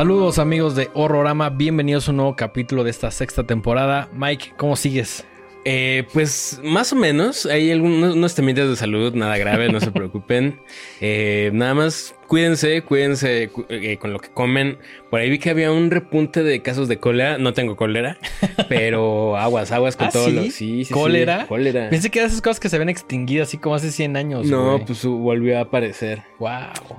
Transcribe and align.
Saludos 0.00 0.38
amigos 0.38 0.76
de 0.76 0.88
Horrorama, 0.94 1.50
bienvenidos 1.50 2.08
a 2.08 2.12
un 2.12 2.16
nuevo 2.16 2.34
capítulo 2.34 2.84
de 2.84 2.90
esta 2.90 3.10
sexta 3.10 3.44
temporada. 3.44 4.08
Mike, 4.14 4.54
¿cómo 4.56 4.74
sigues? 4.74 5.26
Eh, 5.66 6.06
pues 6.14 6.58
más 6.64 6.94
o 6.94 6.96
menos, 6.96 7.44
hay 7.44 7.70
algunos 7.70 8.14
unos 8.14 8.34
temitas 8.34 8.66
de 8.66 8.76
salud, 8.76 9.12
nada 9.12 9.36
grave, 9.36 9.70
no 9.70 9.78
se 9.78 9.90
preocupen. 9.92 10.58
Eh, 11.02 11.50
nada 11.52 11.74
más 11.74 12.14
cuídense, 12.30 12.82
cuídense 12.82 13.48
cu- 13.52 13.66
eh, 13.68 13.96
con 13.98 14.12
lo 14.12 14.20
que 14.20 14.28
comen. 14.28 14.78
Por 15.10 15.18
ahí 15.18 15.28
vi 15.28 15.40
que 15.40 15.50
había 15.50 15.72
un 15.72 15.90
repunte 15.90 16.44
de 16.44 16.62
casos 16.62 16.86
de 16.86 16.98
cólera. 16.98 17.38
No 17.38 17.52
tengo 17.54 17.74
cólera, 17.76 18.18
pero 18.68 19.36
aguas, 19.36 19.72
aguas 19.72 19.96
con 19.96 20.06
¿Ah, 20.06 20.10
todo 20.12 20.26
sí? 20.26 20.32
lo. 20.32 20.42
Sí, 20.44 20.50
sí, 20.52 20.84
sí. 20.84 20.94
¿Cólera? 20.94 21.46
Cólera. 21.48 21.90
Pensé 21.90 22.08
que 22.10 22.20
eran 22.20 22.30
esas 22.30 22.40
cosas 22.40 22.60
que 22.60 22.68
se 22.68 22.76
habían 22.76 22.88
extinguido 22.88 23.42
así 23.42 23.58
como 23.58 23.74
hace 23.74 23.90
100 23.90 24.16
años. 24.16 24.46
No, 24.46 24.80
pues 24.86 25.04
uh, 25.04 25.10
volvió 25.10 25.58
a 25.58 25.62
aparecer. 25.62 26.22
Wow. 26.38 26.50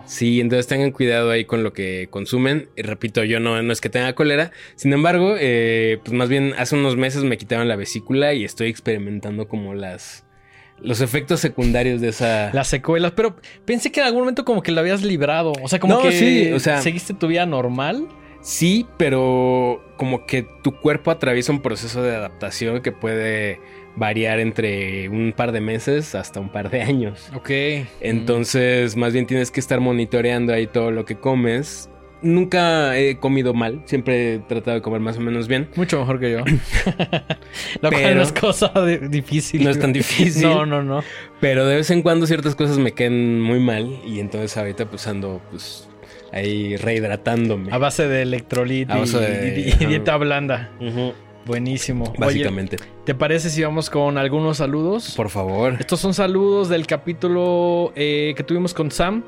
Sí, 0.05 0.41
entonces 0.41 0.67
tengan 0.67 0.91
cuidado 0.91 1.32
ahí 1.32 1.45
con 1.45 1.63
lo 1.63 1.71
que 1.71 2.07
consumen. 2.09 2.68
Y 2.76 2.82
repito, 2.82 3.23
yo 3.23 3.40
no, 3.40 3.62
no 3.62 3.71
es 3.71 3.79
que 3.79 3.90
tenga 3.90 4.13
cólera. 4.13 4.52
Sin 4.76 4.91
embargo, 4.91 5.35
eh, 5.40 5.99
pues 6.04 6.13
más 6.13 6.27
bien 6.27 6.54
hace 6.57 6.76
unos 6.76 6.98
meses 6.98 7.23
me 7.23 7.38
quitaron 7.38 7.70
la 7.70 7.77
vesícula 7.77 8.34
y 8.34 8.43
estoy 8.43 8.68
experimentando 8.68 9.48
como 9.48 9.73
las 9.73 10.26
los 10.84 11.02
efectos 11.02 11.40
secundarios 11.40 12.02
de 12.02 12.09
esa. 12.09 12.49
Las 12.53 12.67
secuelas, 12.67 13.12
pero 13.16 13.35
pensé 13.66 13.91
que 13.91 13.99
en 13.99 14.08
algún 14.08 14.21
momento 14.21 14.44
como 14.45 14.62
que 14.63 14.71
lo 14.71 14.80
habías 14.81 15.04
librado. 15.04 15.54
O 15.62 15.67
sea, 15.67 15.80
como 15.80 15.95
No, 15.95 16.02
que 16.02 16.12
sí, 16.12 16.52
o 16.52 16.59
sea- 16.59 16.81
seguiste 16.81 17.13
tu 17.13 17.27
vida 17.27 17.45
normal. 17.45 18.07
Sí, 18.41 18.87
pero 18.98 19.84
como 19.98 20.26
que 20.26 20.48
tu 20.63 20.76
cuerpo 20.82 21.12
atraviesa 21.12 21.52
un 21.52 21.62
proceso 21.62 22.02
de 22.02 22.15
adaptación 22.15 22.82
que 22.82 22.91
puede 22.91 23.59
variar 23.96 24.40
entre 24.40 25.09
un 25.09 25.32
par 25.35 25.52
de 25.52 25.62
meses 25.62 26.15
hasta 26.15 26.40
un 26.40 26.49
par 26.52 26.71
de 26.71 26.82
años. 26.82 27.29
Ok. 27.35 27.52
Entonces, 27.99 28.96
más 28.98 29.13
bien 29.13 29.27
tienes 29.27 29.52
que 29.52 29.59
estar 29.59 29.79
monitoreando 29.79 30.54
ahí 30.54 30.65
todo 30.65 30.90
lo 30.90 31.05
que 31.05 31.15
comes. 31.18 31.87
Nunca 32.24 32.98
he 32.98 33.18
comido 33.18 33.54
mal, 33.54 33.82
siempre 33.86 34.36
he 34.36 34.40
tratado 34.40 34.76
de 34.76 34.82
comer 34.82 35.00
más 35.02 35.18
o 35.18 35.22
menos 35.22 35.48
bien. 35.48 35.70
Mucho 35.76 36.00
mejor 36.00 36.20
que 36.20 36.32
yo. 36.32 36.40
Lo 37.82 37.90
cual 37.90 37.91
Pero- 38.04 38.16
no 38.16 38.22
es 38.22 38.32
cosa 38.32 38.68
de- 38.70 39.00
difícil. 39.10 39.64
No 39.64 39.70
es 39.72 39.80
tan 39.80 39.91
difícil. 39.94 40.44
No, 40.44 40.66
no, 40.66 40.84
no. 40.84 41.04
Pero 41.40 41.66
de 41.66 41.77
vez 41.77 41.90
en 41.90 42.02
cuando 42.04 42.27
ciertas 42.27 42.55
cosas 42.55 42.77
me 42.77 42.92
quedan 42.92 43.40
muy 43.42 43.60
mal 43.60 43.90
y 44.05 44.20
entonces 44.20 44.55
ahorita 44.58 44.86
pues 44.86 45.08
ando 45.08 45.42
pues 45.49 45.90
ahí 46.32 46.76
rehidratándome. 46.77 47.72
A 47.74 47.77
base 47.77 48.08
de 48.08 48.22
electrolit 48.22 48.90
A 48.92 48.98
base 48.98 49.18
y, 49.18 49.72
de- 49.80 49.88
dieta 49.88 50.16
blanda. 50.18 50.70
Buenísimo. 51.46 52.04
Oye, 52.05 52.18
Básicamente. 52.20 52.77
¿te 53.04 53.16
parece 53.16 53.49
si 53.49 53.64
vamos 53.64 53.90
con 53.90 54.20
algunos 54.20 54.58
saludos? 54.58 55.16
Por 55.18 55.30
favor. 55.32 55.76
Estos 55.80 55.99
son 55.99 56.14
saludos 56.14 56.70
del 56.70 56.86
capítulo 56.86 57.92
eh, 57.96 58.34
que 58.38 58.44
tuvimos 58.44 58.76
con 58.76 58.92
Sam, 58.92 59.24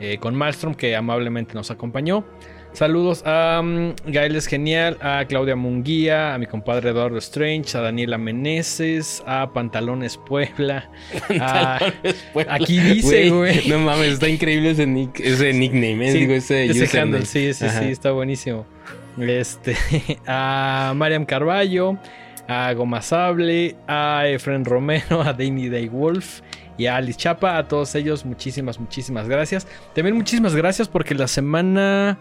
eh, 0.00 0.18
con 0.18 0.34
Malmstrom, 0.34 0.74
que 0.74 0.94
amablemente 0.96 1.54
nos 1.54 1.70
acompañó. 1.70 2.24
Saludos 2.72 3.22
a 3.26 3.60
um, 3.62 3.94
Gael 4.06 4.36
es 4.36 4.46
Genial, 4.46 4.98
a 5.00 5.24
Claudia 5.26 5.56
Munguía, 5.56 6.34
a 6.34 6.38
mi 6.38 6.46
compadre 6.46 6.90
Eduardo 6.90 7.16
Strange, 7.18 7.76
a 7.76 7.80
Daniela 7.80 8.18
Meneses, 8.18 9.22
a 9.26 9.50
Pantalones 9.52 10.18
Puebla. 10.18 10.88
a- 11.40 11.80
aquí 12.50 12.78
dice, 12.78 13.30
güey. 13.30 13.66
No 13.68 13.78
mames, 13.78 14.12
está 14.12 14.28
increíble 14.28 14.70
ese 14.72 14.86
nick, 14.86 15.18
ese 15.18 15.52
nickname, 15.54 16.10
eh, 16.10 16.12
digo 16.12 16.34
ese, 16.34 16.66
ese 16.66 17.00
handle, 17.00 17.24
sí, 17.24 17.52
sí, 17.54 17.64
Ajá. 17.64 17.80
sí, 17.82 17.86
está 17.88 18.12
buenísimo. 18.12 18.66
Este, 19.18 19.74
a 20.26 20.92
Mariam 20.94 21.24
Carballo, 21.24 21.96
a 22.48 22.72
Goma 22.72 23.02
Sable, 23.02 23.76
a 23.86 24.26
Efren 24.26 24.64
Romero, 24.64 25.20
a 25.22 25.32
Danny 25.32 25.68
Day 25.68 25.88
Wolf 25.88 26.40
y 26.76 26.86
a 26.86 26.96
Alice 26.96 27.18
Chapa. 27.18 27.58
A 27.58 27.68
todos 27.68 27.94
ellos, 27.94 28.24
muchísimas, 28.24 28.80
muchísimas 28.80 29.28
gracias. 29.28 29.66
También 29.94 30.16
muchísimas 30.16 30.54
gracias 30.56 30.88
porque 30.88 31.14
la 31.14 31.28
semana 31.28 32.18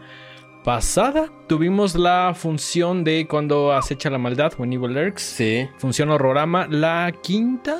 pasada 0.63 1.29
tuvimos 1.47 1.95
la 1.95 2.33
función 2.35 3.03
de 3.03 3.25
cuando 3.27 3.71
acecha 3.71 4.09
la 4.09 4.17
maldad, 4.17 4.51
When 4.57 4.73
Evil 4.73 4.93
Lurks. 4.93 5.21
Sí, 5.21 5.67
Función 5.77 6.09
horrorama, 6.09 6.67
la 6.67 7.13
quinta. 7.23 7.79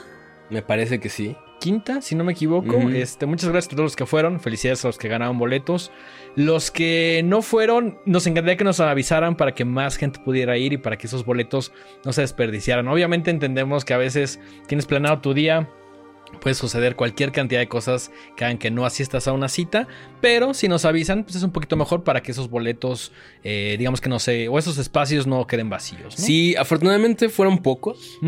me 0.49 0.61
parece 0.61 0.99
que 0.99 1.09
sí. 1.09 1.35
quinta, 1.59 2.01
si 2.01 2.15
no 2.15 2.23
me 2.23 2.31
equivoco. 2.31 2.77
Este, 2.89 3.25
muchas 3.25 3.49
gracias 3.49 3.73
a 3.73 3.75
todos 3.75 3.87
los 3.87 3.95
que 3.97 4.05
fueron. 4.05 4.39
Felicidades 4.39 4.85
a 4.85 4.87
los 4.89 4.97
que 4.97 5.09
ganaron 5.09 5.37
boletos. 5.37 5.91
Los 6.37 6.69
que 6.69 7.23
no 7.25 7.41
fueron, 7.41 7.97
nos 8.05 8.27
encantaría 8.27 8.57
que 8.57 8.63
nos 8.63 8.79
avisaran 8.79 9.35
para 9.35 9.55
que 9.55 9.65
más 9.65 9.97
gente 9.97 10.19
pudiera 10.19 10.55
ir 10.55 10.71
y 10.71 10.77
para 10.77 10.95
que 10.95 11.07
esos 11.07 11.25
boletos 11.25 11.71
no 12.05 12.13
se 12.13 12.21
desperdiciaran. 12.21 12.87
Obviamente 12.87 13.31
entendemos 13.31 13.83
que 13.83 13.95
a 13.95 13.97
veces 13.97 14.39
tienes 14.67 14.85
planeado 14.85 15.19
tu 15.19 15.33
día. 15.33 15.67
Puede 16.39 16.53
suceder 16.53 16.95
cualquier 16.95 17.31
cantidad 17.31 17.59
de 17.59 17.67
cosas 17.67 18.11
que 18.35 18.45
hagan 18.45 18.59
que 18.59 18.69
no 18.69 18.85
asistas 18.85 19.27
a 19.27 19.33
una 19.33 19.49
cita, 19.49 19.87
pero 20.21 20.53
si 20.53 20.67
nos 20.67 20.85
avisan, 20.85 21.23
pues 21.23 21.37
es 21.37 21.41
un 21.41 21.51
poquito 21.51 21.75
mejor 21.75 22.03
para 22.03 22.21
que 22.21 22.33
esos 22.33 22.51
boletos, 22.51 23.13
eh, 23.43 23.75
digamos 23.79 23.99
que 23.99 24.09
no 24.09 24.19
sé, 24.19 24.47
o 24.47 24.59
esos 24.59 24.77
espacios 24.77 25.25
no 25.25 25.47
queden 25.47 25.71
vacíos. 25.71 26.19
¿no? 26.19 26.23
Sí, 26.23 26.55
afortunadamente 26.55 27.29
fueron 27.29 27.63
pocos. 27.63 28.19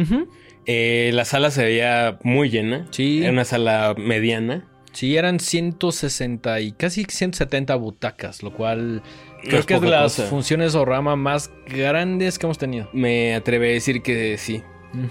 Eh, 0.66 1.12
la 1.14 1.26
sala 1.26 1.52
se 1.52 1.64
veía 1.64 2.18
muy 2.24 2.50
llena. 2.50 2.88
Sí. 2.90 3.22
Era 3.22 3.32
una 3.32 3.46
sala 3.46 3.94
mediana. 3.96 4.66
Sí, 4.92 5.16
eran 5.18 5.40
160 5.40 6.60
y 6.62 6.72
casi 6.74 7.06
170 7.08 7.76
butacas, 7.76 8.44
lo 8.44 8.52
cual 8.54 8.98
No 8.98 9.02
creo 9.44 9.60
es 9.60 9.66
que 9.66 9.76
es 9.76 9.82
de 9.82 9.90
las 9.90 10.16
cosa. 10.16 10.28
funciones 10.28 10.76
o 10.76 10.84
rama 10.86 11.16
más 11.16 11.52
grandes 11.68 12.40
que 12.40 12.46
hemos 12.46 12.58
tenido. 12.58 12.90
Me 12.94 13.36
atrevo 13.36 13.64
a 13.66 13.68
decir 13.68 14.02
que 14.02 14.38
sí. 14.38 14.62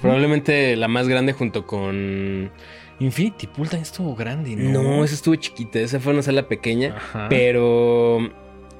Probablemente 0.03 0.75
la 0.77 0.89
más 0.89 1.09
grande 1.09 1.33
junto 1.33 1.67
con... 1.67 2.51
Infinity 3.01 3.47
Pool 3.47 3.69
también 3.69 3.83
estuvo 3.83 4.17
grande, 4.17 4.57
¿no? 4.57 4.83
No, 4.83 5.05
esa 5.05 5.15
estuvo 5.15 5.37
chiquita. 5.37 5.79
Esa 5.79 6.01
fue 6.01 6.13
una 6.13 6.23
sala 6.23 6.49
pequeña. 6.49 6.97
Ajá. 6.97 7.29
Pero 7.29 8.29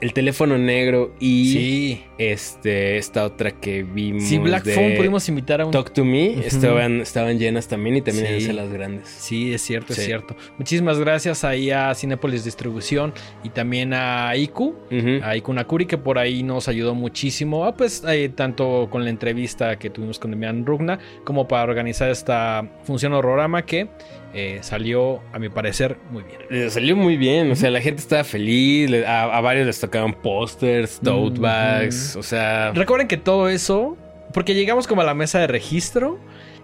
el 0.01 0.13
teléfono 0.13 0.57
negro 0.59 1.13
y 1.19 1.53
Sí. 1.53 2.05
este 2.19 2.99
esta 2.99 3.25
otra 3.25 3.51
que 3.53 3.83
vimos 3.83 4.25
Sí, 4.25 4.39
Black 4.39 4.65
de 4.65 4.75
Phone 4.75 4.97
pudimos 4.97 5.29
invitar 5.29 5.61
a 5.61 5.67
un... 5.67 5.73
Talk 5.73 5.93
to 5.93 6.05
Me 6.05 6.39
estaban, 6.47 7.01
estaban 7.01 7.39
llenas 7.39 7.69
también 7.69 7.97
y 7.97 8.03
también 8.03 8.27
Sí. 8.27 8.33
eran 8.35 8.47
salas 8.47 8.73
grandes. 8.73 9.09
Sí, 9.09 9.53
es 9.53 9.63
cierto, 9.63 9.93
es 9.93 10.05
cierto. 10.05 10.37
Muchísimas 10.59 10.99
gracias 10.99 11.45
ahí 11.45 11.71
a 11.71 11.95
Cinepolis 11.95 12.45
Distribución 12.45 13.13
y 13.43 13.49
también 13.51 13.93
a 13.95 14.37
Iku, 14.37 14.75
a 15.23 15.37
Iku 15.37 15.53
Nakuri, 15.53 15.87
que 15.87 15.99
por 15.99 16.19
ahí 16.19 16.43
nos 16.43 16.69
ayudó 16.69 16.95
muchísimo, 16.95 17.65
ah, 17.65 17.77
pues 17.77 18.03
eh, 18.09 18.29
tanto 18.35 18.89
con 18.91 19.05
la 19.05 19.11
entrevista 19.11 19.79
que 19.79 19.91
tuvimos 19.91 20.19
con 20.19 20.31
Demian 20.31 20.65
Rugna, 20.65 20.99
como 21.25 21.49
para 21.49 21.65
organizar 21.65 22.11
esta 22.11 22.69
función 22.85 23.13
horrorama 23.15 23.65
que 23.65 23.89
eh, 24.35 24.59
salió, 24.63 25.21
a 25.33 25.39
mi 25.39 25.49
parecer, 25.49 25.97
muy 26.11 26.23
bien. 26.23 26.39
Le 26.51 26.71
salió 26.71 26.97
muy 26.97 27.17
bien, 27.17 27.51
o 27.51 27.57
sea, 27.57 27.71
la 27.71 27.81
gente 27.81 28.01
estaba 28.03 28.25
feliz, 28.25 28.91
le- 28.91 29.07
a, 29.07 29.25
a 29.25 29.41
varios 29.41 29.67
les 29.67 29.81
tocaban 29.81 30.13
pósters, 30.15 31.01
tote 31.03 31.41
bags, 31.41 32.15
o 32.17 32.23
sea, 32.23 32.73
Recuerden 32.75 33.09
que 33.09 33.17
todo 33.17 33.49
eso, 33.49 33.97
porque 34.35 34.55
llegamos 34.55 34.87
como 34.87 35.01
a 35.01 35.05
la 35.05 35.15
mesa 35.15 35.39
de 35.39 35.47
registro 35.47 36.19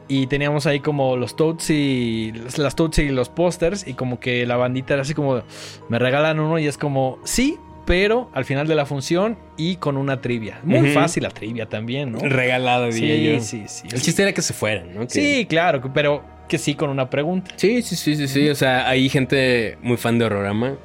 y 0.08 0.26
teníamos 0.26 0.66
ahí 0.66 0.80
como 0.80 1.16
los 1.16 1.34
totes 1.36 1.70
y 1.70 2.32
las 2.58 2.76
totes 2.76 2.98
y 3.06 3.08
los 3.08 3.30
pósters 3.30 3.86
y 3.86 3.94
como 3.94 4.20
que 4.20 4.44
la 4.44 4.56
bandita 4.56 4.92
era 4.94 5.02
así 5.02 5.14
como 5.14 5.42
me 5.88 5.98
regalan 5.98 6.40
uno 6.40 6.58
y 6.58 6.66
es 6.66 6.76
como 6.76 7.18
sí, 7.24 7.56
pero 7.86 8.30
al 8.34 8.44
final 8.44 8.66
de 8.66 8.74
la 8.74 8.84
función 8.84 9.38
y 9.56 9.76
con 9.76 9.96
una 9.96 10.20
trivia. 10.20 10.58
Muy 10.62 10.90
fácil 10.90 11.22
la 11.22 11.30
trivia 11.30 11.66
también, 11.70 12.12
¿no? 12.12 12.18
regalado, 12.18 12.86
diría 12.90 13.40
Sí, 13.40 13.58
yo. 13.62 13.64
sí, 13.68 13.88
sí. 13.88 13.88
El 13.94 14.02
chiste 14.02 14.22
era 14.22 14.32
que 14.34 14.42
se 14.42 14.52
fueran, 14.52 14.94
¿no? 14.94 15.00
Que- 15.02 15.08
Sí, 15.08 15.46
claro, 15.46 15.80
pero 15.94 16.22
que 16.48 16.58
sí 16.58 16.74
con 16.74 16.90
una 16.90 17.10
pregunta. 17.10 17.52
Sí, 17.56 17.82
sí, 17.82 17.96
sí, 17.96 18.16
sí, 18.16 18.28
sí. 18.28 18.48
O 18.48 18.54
sea, 18.54 18.88
hay 18.88 19.08
gente 19.08 19.78
muy 19.82 19.96
fan 19.96 20.18
de 20.18 20.26
Horrorama 20.26 20.76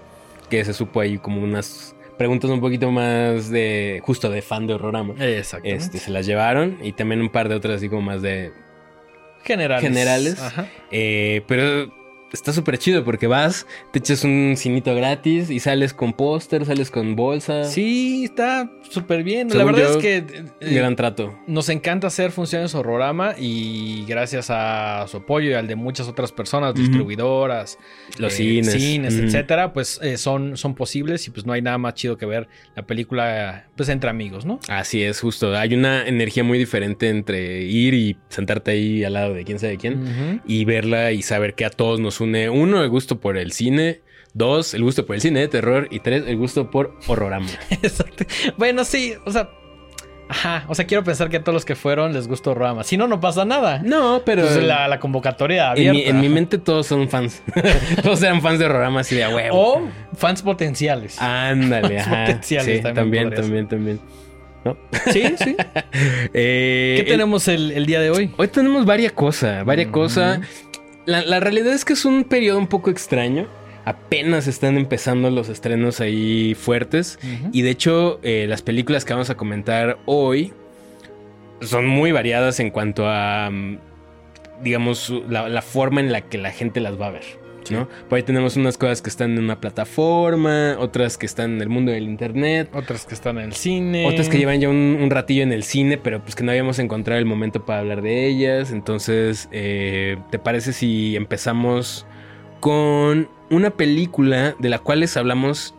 que 0.49 0.65
se 0.65 0.73
supo 0.73 0.99
ahí 0.99 1.17
como 1.17 1.41
unas 1.41 1.95
preguntas 2.17 2.49
un 2.49 2.59
poquito 2.59 2.91
más 2.91 3.49
de 3.49 4.01
justo 4.03 4.29
de 4.29 4.41
fan 4.41 4.67
de 4.67 4.73
Horrorama. 4.73 5.13
Exactamente. 5.23 5.83
Este, 5.83 5.99
se 5.99 6.11
las 6.11 6.25
llevaron 6.25 6.77
y 6.83 6.91
también 6.91 7.21
un 7.21 7.29
par 7.29 7.49
de 7.49 7.55
otras 7.55 7.77
así 7.77 7.89
como 7.89 8.01
más 8.01 8.21
de... 8.21 8.51
generales. 9.43 9.83
generales. 9.83 10.39
Ajá. 10.41 10.67
eh, 10.91 11.43
pero 11.47 11.98
está 12.31 12.53
súper 12.53 12.77
chido 12.77 13.03
porque 13.03 13.27
vas, 13.27 13.65
te 13.91 13.99
echas 13.99 14.23
un 14.23 14.55
cinito 14.57 14.93
gratis 14.95 15.49
y 15.49 15.59
sales 15.59 15.93
con 15.93 16.13
póster, 16.13 16.65
sales 16.65 16.91
con 16.91 17.15
bolsa. 17.15 17.65
Sí, 17.65 18.25
está 18.25 18.71
súper 18.89 19.23
bien. 19.23 19.49
La 19.49 19.63
verdad 19.63 19.81
yo, 19.81 19.89
es 19.91 19.97
que 19.97 20.17
eh, 20.59 20.73
Gran 20.73 20.95
trato. 20.95 21.37
Nos 21.47 21.69
encanta 21.69 22.07
hacer 22.07 22.31
funciones 22.31 22.75
horrorama 22.75 23.35
y 23.37 24.05
gracias 24.07 24.49
a 24.49 25.05
su 25.07 25.17
apoyo 25.17 25.49
y 25.49 25.53
al 25.53 25.67
de 25.67 25.75
muchas 25.75 26.07
otras 26.07 26.31
personas, 26.31 26.73
distribuidoras, 26.75 27.77
Los 28.17 28.33
eh, 28.33 28.37
cines. 28.37 28.73
cines, 28.73 29.13
etcétera, 29.15 29.73
pues 29.73 29.99
eh, 30.01 30.17
son, 30.17 30.57
son 30.57 30.75
posibles 30.75 31.27
y 31.27 31.31
pues 31.31 31.45
no 31.45 31.53
hay 31.53 31.61
nada 31.61 31.77
más 31.77 31.93
chido 31.95 32.17
que 32.17 32.25
ver 32.25 32.47
la 32.75 32.83
película 32.83 33.67
pues 33.75 33.89
entre 33.89 34.09
amigos, 34.09 34.45
¿no? 34.45 34.59
Así 34.67 35.03
es, 35.03 35.19
justo. 35.19 35.55
Hay 35.55 35.73
una 35.73 36.07
energía 36.07 36.43
muy 36.43 36.57
diferente 36.57 37.09
entre 37.09 37.61
ir 37.61 37.93
y 37.93 38.17
sentarte 38.29 38.71
ahí 38.71 39.03
al 39.03 39.13
lado 39.13 39.33
de 39.33 39.43
quién 39.43 39.59
sabe 39.59 39.77
quién 39.77 40.41
y 40.45 40.65
verla 40.65 41.11
y 41.11 41.21
saber 41.21 41.55
que 41.55 41.65
a 41.65 41.69
todos 41.69 41.99
nos 41.99 42.18
une, 42.21 42.49
uno, 42.49 42.83
el 42.83 42.89
gusto 42.89 43.19
por 43.19 43.37
el 43.37 43.51
cine, 43.51 44.01
dos, 44.33 44.73
el 44.73 44.83
gusto 44.83 45.05
por 45.05 45.15
el 45.15 45.21
cine 45.21 45.39
de 45.41 45.47
terror 45.47 45.87
y 45.91 45.99
tres, 45.99 46.23
el 46.27 46.37
gusto 46.37 46.69
por 46.71 46.95
horrorama. 47.07 47.47
Exacto. 47.69 48.25
Bueno, 48.57 48.83
sí, 48.83 49.13
o 49.25 49.31
sea, 49.31 49.49
Ajá, 50.31 50.65
o 50.67 50.75
sea, 50.75 50.85
quiero 50.85 51.03
pensar 51.03 51.27
que 51.27 51.37
a 51.37 51.43
todos 51.43 51.55
los 51.55 51.65
que 51.65 51.75
fueron 51.75 52.13
les 52.13 52.27
gustó 52.27 52.53
Rama. 52.53 52.83
Si 52.83 52.97
no, 52.97 53.07
no 53.07 53.19
pasa 53.19 53.45
nada. 53.45 53.81
No, 53.83 54.21
pero. 54.23 54.43
Pues 54.43 54.57
la, 54.61 54.87
la 54.87 54.99
convocatoria 54.99 55.63
en, 55.63 55.69
abierta. 55.71 55.91
mi, 55.93 56.03
en 56.03 56.19
mi 56.21 56.29
mente 56.29 56.59
todos 56.59 56.85
son 56.85 57.09
fans. 57.09 57.41
todos 58.03 58.21
eran 58.21 58.39
fans 58.39 58.59
de 58.59 58.67
Rorama 58.67 58.99
así 58.99 59.15
de 59.15 59.23
a 59.23 59.29
huevo. 59.35 59.57
O 59.57 59.89
fans 60.15 60.43
potenciales. 60.43 61.19
Ándale, 61.19 61.95
Fans 61.97 62.07
ajá. 62.07 62.25
potenciales 62.27 62.77
Sí, 62.77 62.83
también 62.83 63.29
también, 63.31 63.67
también, 63.67 63.67
también. 63.67 63.99
¿No? 64.63 64.77
Sí, 65.11 65.23
sí. 65.43 65.55
Eh, 66.33 66.93
¿Qué 66.97 67.01
el- 67.01 67.07
tenemos 67.07 67.47
el, 67.47 67.71
el 67.71 67.87
día 67.87 67.99
de 67.99 68.11
hoy? 68.11 68.31
Hoy 68.37 68.47
tenemos 68.49 68.85
varias 68.85 69.13
cosas, 69.13 69.65
varias 69.65 69.87
cosas. 69.87 70.41
La, 71.09 71.23
la 71.25 71.39
realidad 71.39 71.73
es 71.73 71.85
que 71.85 71.93
es 71.93 72.05
un 72.05 72.23
periodo 72.23 72.59
un 72.59 72.67
poco 72.67 72.91
extraño. 72.91 73.47
Apenas 73.83 74.45
están 74.45 74.77
empezando 74.77 75.31
los 75.31 75.49
estrenos 75.49 76.01
ahí 76.01 76.53
fuertes. 76.53 77.17
Y 77.51 77.63
de 77.63 77.71
hecho, 77.71 78.19
eh, 78.21 78.45
las 78.47 78.61
películas 78.61 79.05
que 79.05 79.13
vamos 79.13 79.31
a 79.31 79.35
comentar 79.35 79.97
hoy 80.05 80.53
son 81.61 81.87
muy 81.87 82.11
variadas 82.11 82.59
en 82.59 82.69
cuanto 82.69 83.07
a, 83.07 83.49
mm, 83.49 83.79
digamos, 84.61 85.11
la 85.27 85.61
forma 85.63 85.99
en 85.99 86.11
la 86.11 86.21
que 86.21 86.37
la 86.37 86.51
gente 86.51 86.79
las 86.79 87.01
va 87.01 87.07
a 87.07 87.11
ver. 87.11 87.38
¿No? 87.69 87.87
Por 88.09 88.17
ahí 88.17 88.23
tenemos 88.23 88.55
unas 88.57 88.77
cosas 88.77 89.01
que 89.01 89.09
están 89.09 89.31
en 89.37 89.43
una 89.43 89.59
plataforma, 89.59 90.75
otras 90.79 91.17
que 91.17 91.25
están 91.25 91.55
en 91.55 91.61
el 91.61 91.69
mundo 91.69 91.91
del 91.91 92.03
internet, 92.03 92.69
Otras 92.73 93.05
que 93.05 93.13
están 93.13 93.37
en 93.37 93.45
el 93.45 93.53
cine. 93.53 94.05
otras 94.07 94.29
que 94.29 94.37
llevan 94.37 94.59
ya 94.61 94.69
un, 94.69 94.97
un 95.01 95.09
ratillo 95.09 95.43
en 95.43 95.51
el 95.51 95.63
cine, 95.63 95.97
pero 95.97 96.21
pues 96.21 96.35
que 96.35 96.43
no 96.43 96.51
habíamos 96.51 96.79
encontrado 96.79 97.19
el 97.19 97.25
momento 97.25 97.65
para 97.65 97.79
hablar 97.79 98.01
de 98.01 98.27
ellas. 98.27 98.71
Entonces, 98.71 99.47
eh, 99.51 100.17
¿te 100.31 100.39
parece 100.39 100.73
si 100.73 101.15
empezamos 101.15 102.05
con 102.59 103.29
una 103.49 103.69
película 103.71 104.55
de 104.59 104.69
la 104.69 104.79
cual 104.79 104.99
les 105.01 105.15
hablamos 105.17 105.73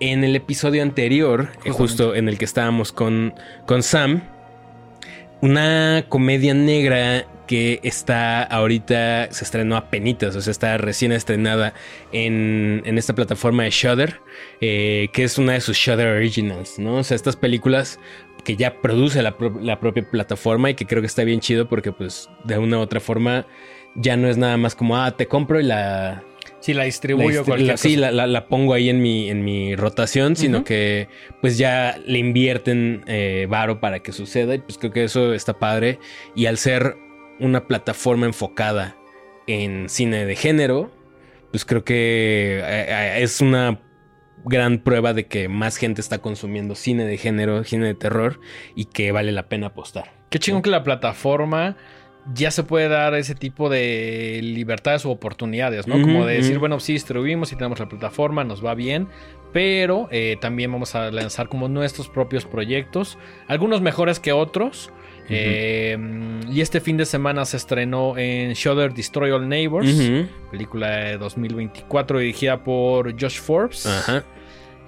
en 0.00 0.24
el 0.24 0.34
episodio 0.34 0.82
anterior, 0.82 1.42
eh, 1.42 1.46
Justamente. 1.46 1.70
justo 1.72 2.14
en 2.14 2.28
el 2.28 2.38
que 2.38 2.44
estábamos 2.44 2.92
con, 2.92 3.34
con 3.66 3.82
Sam? 3.82 4.22
Una 5.42 6.06
comedia 6.08 6.54
negra 6.54 7.26
que 7.48 7.80
está 7.82 8.44
ahorita, 8.44 9.32
se 9.32 9.42
estrenó 9.42 9.76
a 9.76 9.90
penitas, 9.90 10.36
o 10.36 10.40
sea, 10.40 10.52
está 10.52 10.78
recién 10.78 11.10
estrenada 11.10 11.74
en, 12.12 12.80
en 12.84 12.96
esta 12.96 13.12
plataforma 13.12 13.64
de 13.64 13.70
Shudder, 13.70 14.20
eh, 14.60 15.08
que 15.12 15.24
es 15.24 15.38
una 15.38 15.54
de 15.54 15.60
sus 15.60 15.76
Shudder 15.76 16.16
Originals, 16.16 16.78
¿no? 16.78 16.98
O 16.98 17.02
sea, 17.02 17.16
estas 17.16 17.34
películas 17.34 17.98
que 18.44 18.54
ya 18.54 18.80
produce 18.80 19.20
la, 19.20 19.34
la 19.60 19.80
propia 19.80 20.08
plataforma 20.08 20.70
y 20.70 20.74
que 20.74 20.86
creo 20.86 21.02
que 21.02 21.08
está 21.08 21.24
bien 21.24 21.40
chido 21.40 21.68
porque 21.68 21.90
pues 21.90 22.30
de 22.44 22.58
una 22.58 22.78
u 22.78 22.80
otra 22.80 23.00
forma 23.00 23.44
ya 23.96 24.16
no 24.16 24.28
es 24.28 24.36
nada 24.36 24.56
más 24.56 24.76
como, 24.76 24.96
ah, 24.96 25.10
te 25.16 25.26
compro 25.26 25.58
y 25.58 25.64
la, 25.64 26.22
Sí, 26.62 26.72
la 26.72 26.78
la 26.80 26.84
distribuyo 26.84 27.42
distri- 27.42 27.44
cualquier 27.44 27.68
la- 27.68 27.76
sí, 27.76 27.96
la, 27.96 28.10
la- 28.12 28.26
la 28.26 28.46
pongo 28.48 28.72
ahí 28.72 28.88
en 28.88 29.02
mi, 29.02 29.28
en 29.28 29.44
mi 29.44 29.76
rotación, 29.76 30.36
sino 30.36 30.64
que 30.64 31.08
pues 31.40 31.58
ya 31.58 31.98
le 32.06 32.18
invierten 32.18 33.04
eh, 33.06 33.46
varo 33.50 33.80
para 33.80 33.98
que 34.00 34.12
suceda 34.12 34.54
y 34.54 34.58
pues 34.58 34.78
creo 34.78 34.92
que 34.92 35.04
eso 35.04 35.34
está 35.34 35.58
padre. 35.58 35.98
Y 36.34 36.46
al 36.46 36.56
ser 36.58 36.96
una 37.40 37.66
plataforma 37.66 38.26
enfocada 38.26 38.96
en 39.46 39.88
cine 39.88 40.24
de 40.24 40.36
género, 40.36 40.90
pues 41.50 41.64
creo 41.64 41.84
que 41.84 42.60
eh, 42.62 42.86
eh, 42.88 43.14
es 43.22 43.40
una 43.40 43.80
gran 44.44 44.78
prueba 44.78 45.12
de 45.14 45.26
que 45.26 45.48
más 45.48 45.76
gente 45.76 46.00
está 46.00 46.18
consumiendo 46.18 46.74
cine 46.74 47.04
de 47.04 47.16
género, 47.18 47.62
cine 47.64 47.86
de 47.86 47.94
terror 47.94 48.40
y 48.74 48.86
que 48.86 49.12
vale 49.12 49.32
la 49.32 49.48
pena 49.48 49.68
apostar. 49.68 50.12
Qué 50.30 50.38
chingón 50.38 50.62
que 50.62 50.70
la 50.70 50.82
plataforma 50.82 51.76
ya 52.34 52.50
se 52.50 52.62
puede 52.62 52.88
dar 52.88 53.14
ese 53.14 53.34
tipo 53.34 53.68
de 53.68 54.40
libertades 54.42 55.04
u 55.04 55.10
oportunidades, 55.10 55.86
¿no? 55.88 56.00
Como 56.00 56.24
de 56.24 56.36
decir, 56.36 56.58
bueno, 56.58 56.78
sí 56.78 56.92
distribuimos 56.92 57.52
y 57.52 57.56
tenemos 57.56 57.80
la 57.80 57.88
plataforma, 57.88 58.44
nos 58.44 58.64
va 58.64 58.74
bien, 58.74 59.08
pero 59.52 60.08
eh, 60.10 60.36
también 60.40 60.70
vamos 60.70 60.94
a 60.94 61.10
lanzar 61.10 61.48
como 61.48 61.68
nuestros 61.68 62.08
propios 62.08 62.44
proyectos, 62.44 63.18
algunos 63.48 63.80
mejores 63.80 64.20
que 64.20 64.32
otros. 64.32 64.90
Eh, 65.28 65.96
y 66.50 66.60
este 66.60 66.80
fin 66.80 66.96
de 66.96 67.06
semana 67.06 67.44
se 67.44 67.56
estrenó 67.56 68.18
en 68.18 68.52
Shudder 68.52 68.92
Destroy 68.92 69.30
All 69.30 69.48
Neighbors, 69.48 69.88
película 70.50 70.90
de 70.90 71.18
2024 71.18 72.18
dirigida 72.18 72.62
por 72.62 73.12
Josh 73.18 73.40
Forbes. 73.40 73.86
Ajá. 73.86 74.24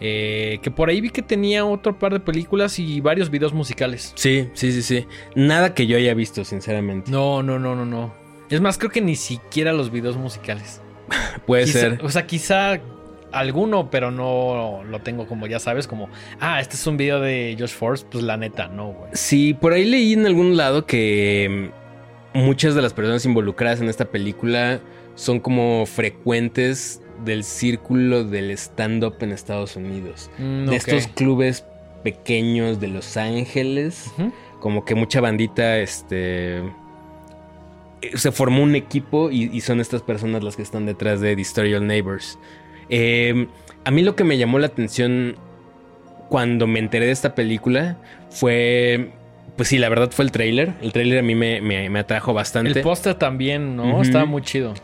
Eh, 0.00 0.58
que 0.62 0.70
por 0.70 0.88
ahí 0.88 1.00
vi 1.00 1.11
que 1.11 1.23
tenía 1.23 1.64
otro 1.64 1.99
par 1.99 2.12
de 2.12 2.20
películas 2.20 2.79
y 2.79 3.00
varios 3.00 3.31
videos 3.31 3.52
musicales. 3.52 4.12
Sí, 4.17 4.49
sí, 4.55 4.73
sí, 4.73 4.82
sí. 4.82 5.06
Nada 5.35 5.75
que 5.75 5.87
yo 5.87 5.96
haya 5.96 6.14
visto, 6.14 6.44
sinceramente. 6.44 7.11
No, 7.11 7.43
no, 7.43 7.58
no, 7.58 7.75
no, 7.75 7.85
no. 7.87 8.14
Es 8.50 8.61
más, 8.61 8.76
creo 8.79 8.91
que 8.91 9.00
ni 9.00 9.17
siquiera 9.17 9.73
los 9.73 9.91
videos 9.91 10.17
musicales. 10.17 10.81
Puede 11.46 11.64
Quizá- 11.64 11.81
ser. 11.81 11.99
O 12.02 12.08
sea, 12.11 12.26
quizá 12.26 12.81
alguno, 13.32 13.91
pero 13.91 14.11
no 14.12 14.82
lo 14.88 15.00
tengo 15.00 15.26
como 15.26 15.46
ya 15.49 15.58
sabes, 15.58 15.87
como, 15.88 16.08
ah, 16.38 16.61
este 16.61 16.76
es 16.76 16.87
un 16.87 16.97
video 16.97 17.20
de 17.20 17.56
Josh 17.58 17.73
Force, 17.73 18.06
pues 18.08 18.23
la 18.23 18.37
neta, 18.37 18.69
no, 18.69 18.93
güey. 18.93 19.11
Sí, 19.12 19.55
por 19.55 19.73
ahí 19.73 19.85
leí 19.85 20.12
en 20.12 20.25
algún 20.26 20.56
lado 20.56 20.87
que 20.87 21.70
mm, 22.35 22.38
muchas 22.38 22.75
de 22.76 22.82
las 22.82 22.93
personas 22.93 23.25
involucradas 23.25 23.81
en 23.81 23.88
esta 23.88 24.05
película 24.05 24.81
son 25.17 25.40
como 25.40 25.85
frecuentes 25.87 27.00
del 27.25 27.44
círculo 27.44 28.25
del 28.25 28.50
stand-up 28.52 29.16
en 29.20 29.32
Estados 29.32 29.76
Unidos. 29.76 30.31
Mm, 30.38 30.66
De 30.70 30.76
estos 30.76 31.06
clubes 31.08 31.64
pequeños 32.02 32.81
de 32.81 32.88
Los 32.88 33.16
Ángeles. 33.16 34.12
Como 34.61 34.84
que 34.84 34.94
mucha 34.94 35.20
bandita, 35.20 35.78
este... 35.78 36.62
Se 38.14 38.32
formó 38.32 38.62
un 38.62 38.75
equipo 38.75 39.31
y, 39.31 39.44
y 39.52 39.61
son 39.62 39.81
estas 39.81 40.02
personas 40.02 40.44
las 40.44 40.56
que 40.56 40.62
están 40.62 40.84
detrás 40.84 41.20
de 41.20 41.34
Destroy 41.37 41.72
All 41.75 41.87
Neighbors. 41.87 42.38
Eh, 42.90 43.46
a 43.84 43.90
mí 43.90 44.02
lo 44.02 44.14
que 44.14 44.25
me 44.25 44.37
llamó 44.37 44.58
la 44.58 44.66
atención 44.66 45.37
cuando 46.28 46.66
me 46.66 46.78
enteré 46.81 47.06
de 47.06 47.12
esta 47.12 47.34
película 47.34 47.96
fue... 48.31 49.11
Pues 49.56 49.69
sí, 49.69 49.78
la 49.78 49.88
verdad 49.88 50.11
fue 50.11 50.25
el 50.25 50.32
tráiler. 50.32 50.75
El 50.82 50.93
tráiler 50.93 51.20
a 51.20 51.22
mí 51.22 51.34
me, 51.34 51.61
me- 51.61 51.88
me 51.88 51.99
atrajo 52.00 52.34
bastante. 52.34 52.72
El 52.72 52.81
póster 52.82 53.14
también, 53.14 53.76
¿no? 53.76 54.02
Estaba 54.02 54.25
muy 54.25 54.43
chido. 54.43 54.75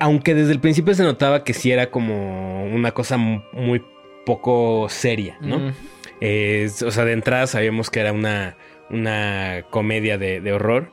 Aunque 0.00 0.34
desde 0.34 0.52
el 0.52 0.60
principio 0.60 0.94
se 0.94 1.02
notaba 1.02 1.44
que 1.44 1.54
sí 1.54 1.70
era 1.72 1.90
como 1.90 2.64
una 2.66 2.92
cosa 2.92 3.16
mu- 3.16 3.42
muy 3.52 3.82
poco 4.24 4.86
seria, 4.88 5.38
¿no? 5.40 5.58
Mm. 5.58 5.72
Eh, 6.20 6.68
o 6.86 6.90
sea, 6.90 7.04
de 7.04 7.12
entrada 7.12 7.46
sabíamos 7.46 7.90
que 7.90 8.00
era 8.00 8.12
una, 8.12 8.56
una 8.90 9.64
comedia 9.70 10.18
de, 10.18 10.40
de 10.40 10.52
horror. 10.52 10.90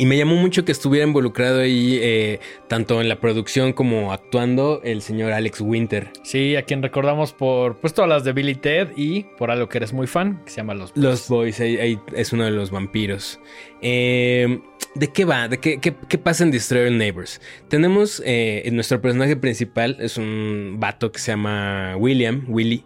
Y 0.00 0.06
me 0.06 0.16
llamó 0.16 0.36
mucho 0.36 0.64
que 0.64 0.70
estuviera 0.70 1.04
involucrado 1.04 1.60
ahí, 1.60 1.98
eh, 2.00 2.38
tanto 2.68 3.00
en 3.00 3.08
la 3.08 3.18
producción 3.18 3.72
como 3.72 4.12
actuando, 4.12 4.80
el 4.84 5.02
señor 5.02 5.32
Alex 5.32 5.60
Winter. 5.60 6.10
Sí, 6.22 6.54
a 6.54 6.62
quien 6.62 6.82
recordamos 6.84 7.32
por 7.32 7.78
pues 7.80 7.94
todas 7.94 8.08
las 8.08 8.22
de 8.22 8.32
Billy 8.32 8.54
Ted 8.54 8.90
y 8.96 9.24
por 9.36 9.50
algo 9.50 9.68
que 9.68 9.78
eres 9.78 9.92
muy 9.92 10.06
fan, 10.06 10.40
que 10.44 10.52
se 10.52 10.58
llama 10.58 10.74
Los 10.74 10.96
Los 10.96 11.28
Boys, 11.28 11.58
ahí, 11.58 11.78
ahí 11.78 11.98
es 12.14 12.32
uno 12.32 12.44
de 12.44 12.52
los 12.52 12.70
vampiros. 12.70 13.40
Eh, 13.82 14.60
¿De 14.94 15.08
qué 15.08 15.24
va? 15.24 15.48
¿De 15.48 15.58
qué, 15.58 15.78
qué- 15.80 15.94
qué 16.08 16.18
pasa 16.18 16.42
en 16.44 16.50
Destroy 16.50 16.86
All 16.88 16.98
Neighbors? 16.98 17.40
Tenemos 17.68 18.22
eh, 18.24 18.68
nuestro 18.72 19.00
personaje 19.00 19.36
principal, 19.36 19.96
es 20.00 20.16
un 20.16 20.76
vato 20.78 21.12
que 21.12 21.18
se 21.20 21.30
llama 21.32 21.94
William, 21.96 22.44
Willy, 22.48 22.84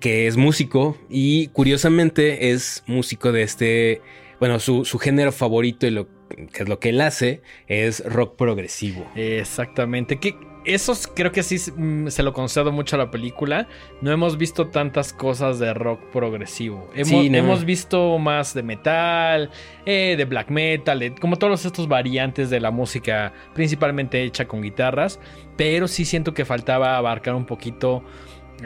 que 0.00 0.26
es 0.26 0.36
músico 0.36 0.96
y 1.08 1.48
curiosamente 1.48 2.50
es 2.50 2.82
músico 2.86 3.32
de 3.32 3.42
este, 3.42 4.00
bueno, 4.40 4.58
su, 4.60 4.84
su 4.84 4.98
género 4.98 5.30
favorito 5.30 5.86
y 5.86 5.90
lo 5.90 6.08
que 6.52 6.62
es 6.64 6.68
lo 6.68 6.80
que 6.80 6.88
él 6.88 7.00
hace 7.00 7.40
es 7.68 8.04
rock 8.04 8.36
progresivo. 8.36 9.06
Exactamente. 9.14 10.18
Que 10.18 10.34
esos 10.66 11.06
creo 11.06 11.32
que 11.32 11.42
sí 11.42 11.56
mm, 11.74 12.08
se 12.08 12.22
lo 12.22 12.32
concedo 12.32 12.72
mucho 12.72 12.96
a 12.96 12.98
la 12.98 13.10
película. 13.10 13.68
No 14.00 14.10
hemos 14.12 14.36
visto 14.36 14.66
tantas 14.68 15.12
cosas 15.12 15.58
de 15.58 15.72
rock 15.74 16.00
progresivo. 16.12 16.90
Hemos, 16.94 17.08
Sí, 17.08 17.30
no. 17.30 17.38
hemos 17.38 17.64
visto 17.64 18.18
más 18.18 18.52
de 18.54 18.62
metal, 18.62 19.50
eh, 19.86 20.14
de 20.18 20.24
black 20.24 20.50
metal, 20.50 20.98
de- 20.98 21.14
como 21.14 21.36
todos 21.36 21.64
estos 21.64 21.88
variantes 21.88 22.50
de 22.50 22.60
la 22.60 22.70
música, 22.70 23.32
principalmente 23.54 24.22
hecha 24.22 24.46
con 24.46 24.60
guitarras. 24.62 25.18
Pero 25.56 25.88
sí 25.88 26.04
siento 26.04 26.34
que 26.34 26.44
faltaba 26.44 26.96
abarcar 26.96 27.34
un 27.34 27.46
poquito 27.46 28.02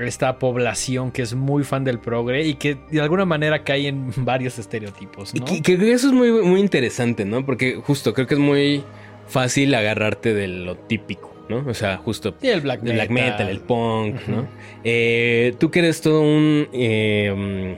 esta 0.01 0.39
población 0.39 1.11
que 1.11 1.23
es 1.23 1.35
muy 1.35 1.65
fan 1.65 1.83
del 1.83 1.99
progre 1.99 2.47
y 2.47 2.55
que 2.55 2.77
de 2.93 3.01
alguna 3.01 3.25
manera 3.25 3.65
cae 3.65 3.89
en 3.89 4.11
varios 4.25 4.59
estereotipos. 4.59 5.35
Y 5.35 5.41
que, 5.41 5.63
que 5.63 5.93
eso 5.93 6.07
es 6.09 6.13
muy, 6.13 6.31
muy 6.31 6.61
interesante, 6.61 7.25
¿no? 7.25 7.45
Porque 7.45 7.75
justo 7.75 8.15
creo 8.15 8.27
que 8.27 8.35
es 8.35 8.41
muy 8.41 8.85
fácil 9.27 9.75
agarrarte 9.75 10.33
de 10.35 10.47
lo 10.49 10.77
típico, 10.77 11.30
¿no? 11.51 11.65
O 11.69 11.75
sea, 11.75 11.99
justo 11.99 12.35
Y 12.43 12.49
el 12.49 12.63
black 12.63 12.81
el 12.87 12.95
metal. 12.95 12.95
black 12.95 13.11
metal, 13.11 13.49
el 13.51 13.61
punk. 13.61 14.27
¿no? 14.29 14.49
Eh, 14.85 15.55
tú 15.59 15.71
que 15.71 15.81
eres 15.81 16.01
todo 16.01 16.23
un... 16.23 16.69
eh, 16.73 17.77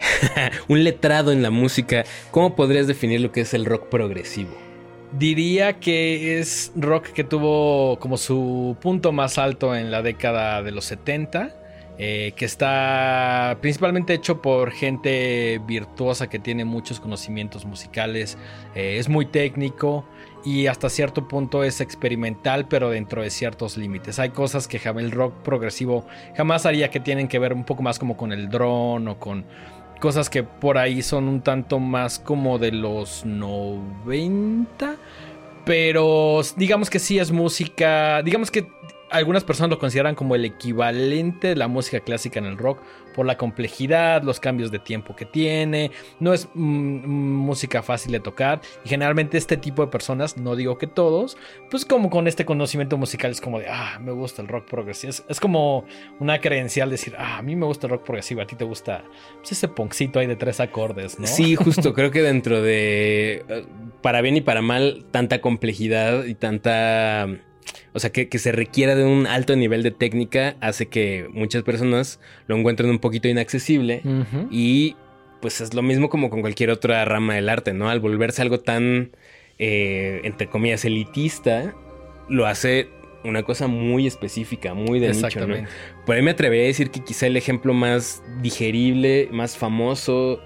un 0.68 0.84
letrado 0.84 1.32
en 1.32 1.42
la 1.42 1.50
música, 1.50 2.04
¿cómo 2.30 2.54
podrías 2.56 2.86
definir 2.86 3.20
lo 3.20 3.32
que 3.32 3.42
es 3.42 3.54
el 3.54 3.64
rock 3.64 3.88
progresivo? 3.88 4.62
Diría 5.10 5.80
que 5.80 6.38
es 6.38 6.72
rock 6.76 7.08
que 7.12 7.24
tuvo 7.24 7.98
como 7.98 8.18
su 8.18 8.76
punto 8.80 9.10
más 9.12 9.38
alto 9.38 9.74
en 9.74 9.90
la 9.90 10.02
década 10.02 10.62
de 10.62 10.70
los 10.72 10.84
70. 10.86 11.54
eh, 12.00 12.32
que 12.36 12.44
está 12.44 13.58
principalmente 13.60 14.14
hecho 14.14 14.40
por 14.40 14.70
gente 14.70 15.60
virtuosa 15.66 16.28
que 16.28 16.38
tiene 16.38 16.64
muchos 16.64 17.00
conocimientos 17.00 17.64
musicales. 17.64 18.38
eh, 18.74 18.98
es 18.98 19.08
muy 19.08 19.26
técnico 19.26 20.08
y 20.44 20.66
hasta 20.66 20.88
cierto 20.88 21.28
punto 21.28 21.64
es 21.64 21.80
experimental, 21.80 22.68
pero 22.68 22.90
dentro 22.90 23.22
de 23.22 23.30
ciertos 23.30 23.76
límites. 23.76 24.18
Hay 24.18 24.30
cosas 24.30 24.68
que 24.68 24.78
el 24.78 25.10
rock 25.10 25.34
progresivo 25.42 26.06
jamás 26.36 26.66
haría 26.66 26.90
que 26.90 27.00
tienen 27.00 27.28
que 27.28 27.38
ver 27.38 27.52
un 27.52 27.64
poco 27.64 27.82
más 27.82 27.98
como 27.98 28.16
con 28.16 28.32
el 28.32 28.48
drone 28.48 29.10
o 29.10 29.18
con 29.18 29.44
cosas 30.00 30.30
que 30.30 30.42
por 30.42 30.78
ahí 30.78 31.02
son 31.02 31.28
un 31.28 31.42
tanto 31.42 31.78
más 31.78 32.18
como 32.18 32.58
de 32.58 32.72
los 32.72 33.24
90. 33.24 34.96
Pero 35.64 36.40
digamos 36.56 36.88
que 36.88 36.98
sí 36.98 37.18
es 37.18 37.30
música. 37.30 38.22
Digamos 38.22 38.50
que 38.50 38.68
algunas 39.10 39.44
personas 39.44 39.70
lo 39.70 39.78
consideran 39.78 40.14
como 40.14 40.34
el 40.34 40.44
equivalente 40.44 41.48
de 41.48 41.56
la 41.56 41.68
música 41.68 42.00
clásica 42.00 42.38
en 42.38 42.46
el 42.46 42.58
rock 42.58 42.80
por 43.14 43.26
la 43.26 43.36
complejidad, 43.36 44.22
los 44.22 44.38
cambios 44.38 44.70
de 44.70 44.78
tiempo 44.78 45.16
que 45.16 45.24
tiene, 45.24 45.90
no 46.20 46.32
es 46.32 46.48
mm, 46.54 47.04
música 47.08 47.82
fácil 47.82 48.12
de 48.12 48.20
tocar 48.20 48.60
y 48.84 48.88
generalmente 48.88 49.36
este 49.38 49.56
tipo 49.56 49.84
de 49.84 49.90
personas, 49.90 50.36
no 50.36 50.54
digo 50.54 50.78
que 50.78 50.86
todos, 50.86 51.36
pues 51.68 51.84
como 51.84 52.10
con 52.10 52.28
este 52.28 52.44
conocimiento 52.44 52.96
musical 52.96 53.32
es 53.32 53.40
como 53.40 53.58
de, 53.58 53.66
ah, 53.68 53.98
me 54.00 54.12
gusta 54.12 54.40
el 54.42 54.46
rock 54.46 54.68
progresivo, 54.68 55.12
es, 55.28 55.40
como 55.40 55.84
una 56.20 56.40
credencial 56.40 56.90
decir, 56.90 57.14
ah, 57.18 57.38
a 57.38 57.42
mí 57.42 57.56
me 57.56 57.66
gusta 57.66 57.88
el 57.88 57.90
rock 57.90 58.04
progresivo, 58.04 58.40
a 58.40 58.46
ti 58.46 58.54
te 58.54 58.64
gusta 58.64 59.02
pues, 59.38 59.50
ese 59.50 59.66
poncito 59.66 60.20
ahí 60.20 60.26
de 60.26 60.36
tres 60.36 60.60
acordes, 60.60 61.18
¿no? 61.18 61.26
Sí, 61.26 61.56
justo, 61.56 61.94
creo 61.94 62.12
que 62.12 62.22
dentro 62.22 62.62
de, 62.62 63.44
eh, 63.48 63.66
para 64.00 64.20
bien 64.20 64.36
y 64.36 64.42
para 64.42 64.62
mal, 64.62 65.06
tanta 65.10 65.40
complejidad 65.40 66.24
y 66.24 66.34
tanta 66.34 67.26
o 67.92 68.00
sea, 68.00 68.10
que, 68.10 68.26
se 68.38 68.52
requiera 68.52 68.94
de 68.94 69.04
un 69.04 69.26
alto 69.26 69.56
nivel 69.56 69.82
de 69.82 69.90
técnica 69.90 70.56
hace 70.60 70.86
que 70.86 71.28
muchas 71.32 71.62
personas 71.62 72.20
lo 72.46 72.56
encuentren 72.56 72.90
un 72.90 72.98
poquito 72.98 73.28
inaccesible 73.28 74.02
y 74.50 74.96
pues 75.40 75.60
es 75.60 75.74
lo 75.74 75.82
mismo 75.82 76.08
como 76.08 76.30
con 76.30 76.40
cualquier 76.40 76.70
otra 76.70 77.04
rama 77.04 77.34
del 77.34 77.48
arte, 77.48 77.72
¿no? 77.72 77.88
Al 77.88 78.00
volverse 78.00 78.42
algo 78.42 78.60
tan, 78.60 79.12
eh, 79.58 80.20
entre 80.24 80.48
comillas, 80.48 80.84
elitista, 80.84 81.74
lo 82.28 82.46
hace 82.46 82.88
una 83.24 83.42
cosa 83.42 83.66
muy 83.66 84.06
específica, 84.06 84.74
muy 84.74 85.00
de 85.00 85.12
nicho, 85.12 85.46
¿no? 85.46 85.56
Por 86.06 86.16
ahí 86.16 86.22
me 86.22 86.32
atrevería 86.32 86.64
a 86.64 86.68
decir 86.68 86.90
que 86.90 87.00
quizá 87.00 87.26
el 87.26 87.36
ejemplo 87.36 87.74
más 87.74 88.22
digerible, 88.42 89.28
más 89.32 89.56
famoso 89.56 90.40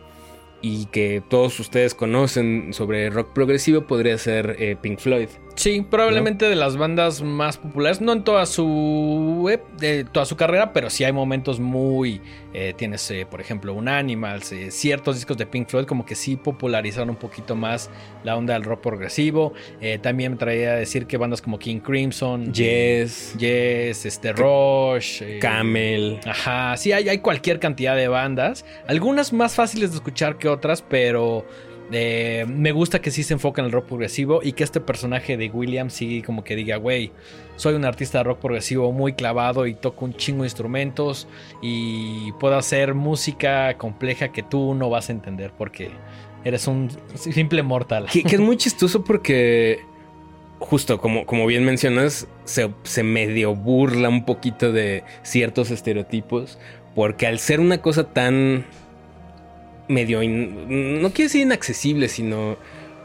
y 0.63 0.87
que 0.87 1.23
todos 1.29 1.59
ustedes 1.59 1.95
conocen 1.95 2.73
sobre 2.73 3.11
rock 3.11 3.33
progresivo 3.33 3.87
podría 3.87 4.17
ser 4.17 4.57
eh, 4.59 4.77
Pink 4.81 5.01
Floyd. 5.01 5.29
Sí, 5.55 5.83
probablemente 5.83 6.49
de 6.49 6.57
las 6.57 6.77
bandas 6.77 7.23
más 7.23 7.59
populares, 7.59 8.01
no 8.01 8.13
en 8.13 8.25
toda 8.25 8.47
su 8.47 9.51
de 9.79 10.05
toda 10.05 10.25
su 10.25 10.37
carrera, 10.37 10.73
pero 10.73 10.91
sí 10.91 11.05
hay 11.05 11.13
momentos 11.13 11.61
muy 11.61 12.21
eh, 12.55 12.75
tienes 12.77 13.11
eh, 13.11 13.27
por 13.29 13.41
ejemplo 13.41 13.73
un 13.73 13.89
Animals, 13.89 14.53
eh, 14.53 14.71
ciertos 14.71 15.17
discos 15.17 15.37
de 15.37 15.47
Pink 15.47 15.69
Floyd 15.69 15.87
como 15.87 16.05
que 16.05 16.15
sí 16.15 16.37
popularizaron 16.37 17.11
un 17.11 17.17
poquito 17.17 17.57
más 17.57 17.91
la 18.25 18.37
onda 18.37 18.55
del 18.55 18.65
rock 18.65 18.81
progresivo. 18.81 19.53
también 20.01 20.33
me 20.33 20.39
traía 20.39 20.73
a 20.73 20.77
decir 20.77 21.07
que 21.07 21.17
bandas 21.17 21.43
como 21.43 21.59
King 21.59 21.81
Crimson, 21.81 22.53
Yes, 22.53 23.35
Yes, 23.39 24.07
este 24.07 24.33
Rush, 24.33 25.23
Camel, 25.41 26.21
ajá, 26.27 26.77
sí 26.77 26.93
hay 26.93 27.09
hay 27.09 27.19
cualquier 27.19 27.59
cantidad 27.59 27.97
de 27.97 28.09
bandas, 28.09 28.65
algunas 28.87 29.33
más 29.33 29.55
fáciles 29.55 29.91
de 29.91 29.97
escuchar 29.97 30.39
que 30.39 30.49
otras, 30.49 30.83
pero 30.83 31.45
eh, 31.93 32.45
me 32.49 32.73
gusta 32.73 33.01
que 33.01 33.11
sí 33.11 33.23
se 33.23 33.35
enfoca 33.35 33.61
en 33.61 33.67
el 33.67 33.73
rock 33.73 33.87
progresivo 33.87 34.41
y 34.43 34.53
que 34.53 34.65
este 34.65 34.81
personaje 34.81 35.37
de 35.37 35.49
William 35.51 35.91
sí 35.91 36.23
como 36.23 36.45
que 36.45 36.57
diga, 36.57 36.77
güey, 36.77 37.13
soy 37.57 37.75
un 37.75 37.85
artista 37.85 38.19
de 38.19 38.25
rock 38.25 38.41
progresivo 38.41 38.93
muy 38.93 39.13
clavado 39.13 39.67
y 39.67 39.75
toco 39.75 40.05
un 40.05 40.15
chingo 40.15 40.43
de 40.43 40.47
instrumentos 40.47 41.29
y 41.61 42.33
puedo 42.33 42.57
hacer 42.57 42.95
música 42.95 43.77
compleja 43.79 44.33
que 44.33 44.43
tú 44.43 44.75
no 44.75 44.91
vas 44.91 45.09
a 45.09 45.13
entender 45.13 45.53
porque 45.57 45.91
eres 46.45 46.67
un 46.67 46.91
simple 47.15 47.63
mortal. 47.63 48.07
Que, 48.13 48.23
es 48.27 48.41
muy 48.41 48.57
chistoso 48.57 49.05
porque 49.05 49.81
justo 50.59 50.99
como, 50.99 51.27
como 51.27 51.47
bien 51.47 51.65
mencionas, 51.65 52.27
se, 52.45 52.71
se 52.83 53.03
medio 53.03 53.55
burla 53.55 54.09
un 54.09 54.25
poquito 54.25 54.73
de 54.73 55.05
ciertos 55.23 55.71
estereotipos 55.71 56.59
porque 56.95 57.27
al 57.27 57.39
ser 57.39 57.61
una 57.61 57.79
cosa 57.79 58.05
tan 58.05 58.65
medio, 59.93 60.21
no 60.23 61.11
quiero 61.13 61.29
decir 61.29 61.43
inaccesible, 61.43 62.09
sino 62.09 62.57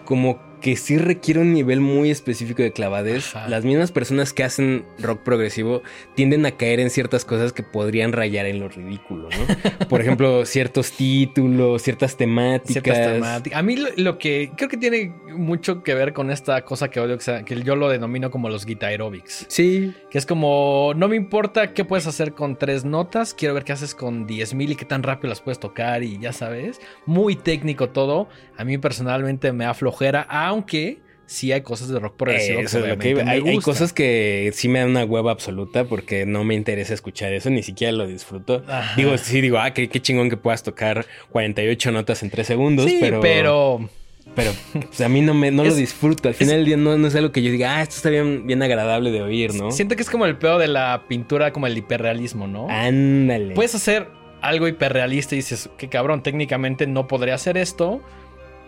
como 0.05 0.46
que 0.61 0.75
sí 0.75 0.97
requiere 0.97 1.39
un 1.39 1.53
nivel 1.53 1.81
muy 1.81 2.09
específico 2.09 2.61
de 2.63 2.71
clavadez. 2.71 3.33
Las 3.47 3.63
mismas 3.63 3.91
personas 3.91 4.33
que 4.33 4.43
hacen 4.43 4.85
rock 4.99 5.21
progresivo 5.21 5.83
tienden 6.15 6.45
a 6.45 6.51
caer 6.51 6.79
en 6.79 6.89
ciertas 6.89 7.25
cosas 7.25 7.53
que 7.53 7.63
podrían 7.63 8.11
rayar 8.11 8.45
en 8.45 8.59
lo 8.59 8.69
ridículo, 8.69 9.29
¿no? 9.29 9.87
Por 9.89 10.01
ejemplo, 10.01 10.45
ciertos 10.45 10.91
títulos, 10.91 11.81
ciertas 11.81 12.17
temáticas. 12.17 13.43
A 13.53 13.61
mí 13.61 13.75
lo, 13.97 14.17
que 14.17 14.51
creo 14.55 14.69
que 14.69 14.77
tiene 14.77 15.13
mucho 15.35 15.83
que 15.83 15.93
ver 15.93 16.13
con 16.13 16.31
esta 16.31 16.63
cosa 16.63 16.89
que 16.89 16.99
odio, 16.99 17.17
que 17.17 17.61
yo 17.63 17.75
lo 17.75 17.89
denomino 17.89 18.31
como 18.31 18.49
los 18.49 18.65
guitar 18.65 18.89
aerobics. 18.89 19.45
Sí. 19.49 19.93
Que 20.09 20.17
es 20.17 20.25
como, 20.25 20.93
no 20.95 21.07
me 21.07 21.15
importa 21.15 21.73
qué 21.73 21.85
puedes 21.85 22.07
hacer 22.07 22.33
con 22.33 22.57
tres 22.57 22.85
notas, 22.85 23.33
quiero 23.33 23.53
ver 23.53 23.63
qué 23.63 23.73
haces 23.73 23.93
con 23.93 24.25
diez 24.25 24.53
mil 24.53 24.71
y 24.71 24.75
qué 24.75 24.85
tan 24.85 25.03
rápido 25.03 25.29
las 25.29 25.41
puedes 25.41 25.59
tocar 25.59 26.03
y 26.03 26.17
ya 26.19 26.33
sabes. 26.33 26.79
Muy 27.05 27.35
técnico 27.35 27.89
todo. 27.89 28.27
A 28.57 28.63
mí 28.63 28.77
personalmente 28.77 29.51
me 29.53 29.65
aflojera 29.65 30.21
aunque 30.47 30.99
sí 31.27 31.51
hay 31.51 31.61
cosas 31.61 31.89
de 31.89 31.99
rock 31.99 32.15
progresivo. 32.15 32.61
que 32.99 33.21
hay, 33.21 33.59
cosas 33.59 33.93
que 33.93 34.49
sí 34.53 34.67
me 34.67 34.79
dan 34.79 34.89
una 34.89 35.05
hueva 35.05 35.31
absoluta 35.31 35.83
porque 35.83 36.25
no 36.25 36.43
me 36.43 36.55
interesa 36.55 36.93
escuchar 36.93 37.33
eso, 37.33 37.49
ni 37.49 37.61
siquiera 37.61 37.93
lo 37.93 38.07
disfruto. 38.07 38.63
Digo, 38.95 39.15
sí, 39.17 39.41
digo, 39.41 39.59
ah, 39.59 39.71
qué, 39.71 39.87
chingón 39.89 40.29
que 40.29 40.37
puedas 40.37 40.63
tocar 40.63 41.05
48 41.31 41.91
notas 41.91 42.23
en 42.23 42.31
3 42.31 42.47
segundos, 42.47 42.85
sí, 42.85 42.97
pero... 42.99 43.21
pero... 43.21 43.89
Pero 44.35 44.51
pues, 44.73 45.01
a 45.01 45.09
mí 45.09 45.21
no, 45.21 45.33
me, 45.33 45.49
no 45.49 45.63
lo 45.63 45.73
disfruto. 45.73 46.27
Al 46.27 46.35
final 46.35 46.57
del 46.57 46.65
día 46.65 46.77
no, 46.77 46.95
no, 46.97 47.07
es 47.07 47.15
algo 47.15 47.31
que 47.31 47.41
yo 47.41 47.49
diga, 47.49 47.77
ah, 47.77 47.81
esto 47.81 47.95
está 47.95 48.09
bien, 48.09 48.45
bien 48.45 48.61
agradable 48.61 49.09
de 49.09 49.23
oír, 49.23 49.55
¿no? 49.55 49.71
Siento 49.71 49.95
que 49.95 50.03
es 50.03 50.09
como 50.11 50.25
el 50.25 50.37
peor 50.37 50.59
de 50.59 50.67
la 50.67 51.05
pintura, 51.07 51.51
como 51.53 51.65
el 51.65 51.75
hiperrealismo, 51.75 52.45
¿no? 52.45 52.67
Ándale. 52.69 53.55
Puedes 53.55 53.73
hacer 53.73 54.09
algo 54.41 54.67
hiperrealista 54.67 55.33
y 55.33 55.37
dices, 55.37 55.69
qué 55.77 55.87
cabrón, 55.87 56.21
técnicamente 56.21 56.85
no 56.85 57.07
podría 57.07 57.33
hacer 57.33 57.57
esto 57.57 58.03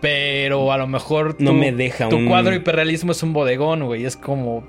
pero 0.02 0.72
a 0.72 0.78
lo 0.78 0.88
mejor 0.88 1.36
no 1.40 1.54
me 1.54 1.72
deja 1.72 2.10
tu 2.10 2.26
cuadro 2.26 2.56
hiperrealismo 2.56 3.12
es 3.12 3.24
un 3.24 3.34
bodegón, 3.34 3.84
güey. 3.86 4.06
Es 4.06 4.18
como. 4.18 4.64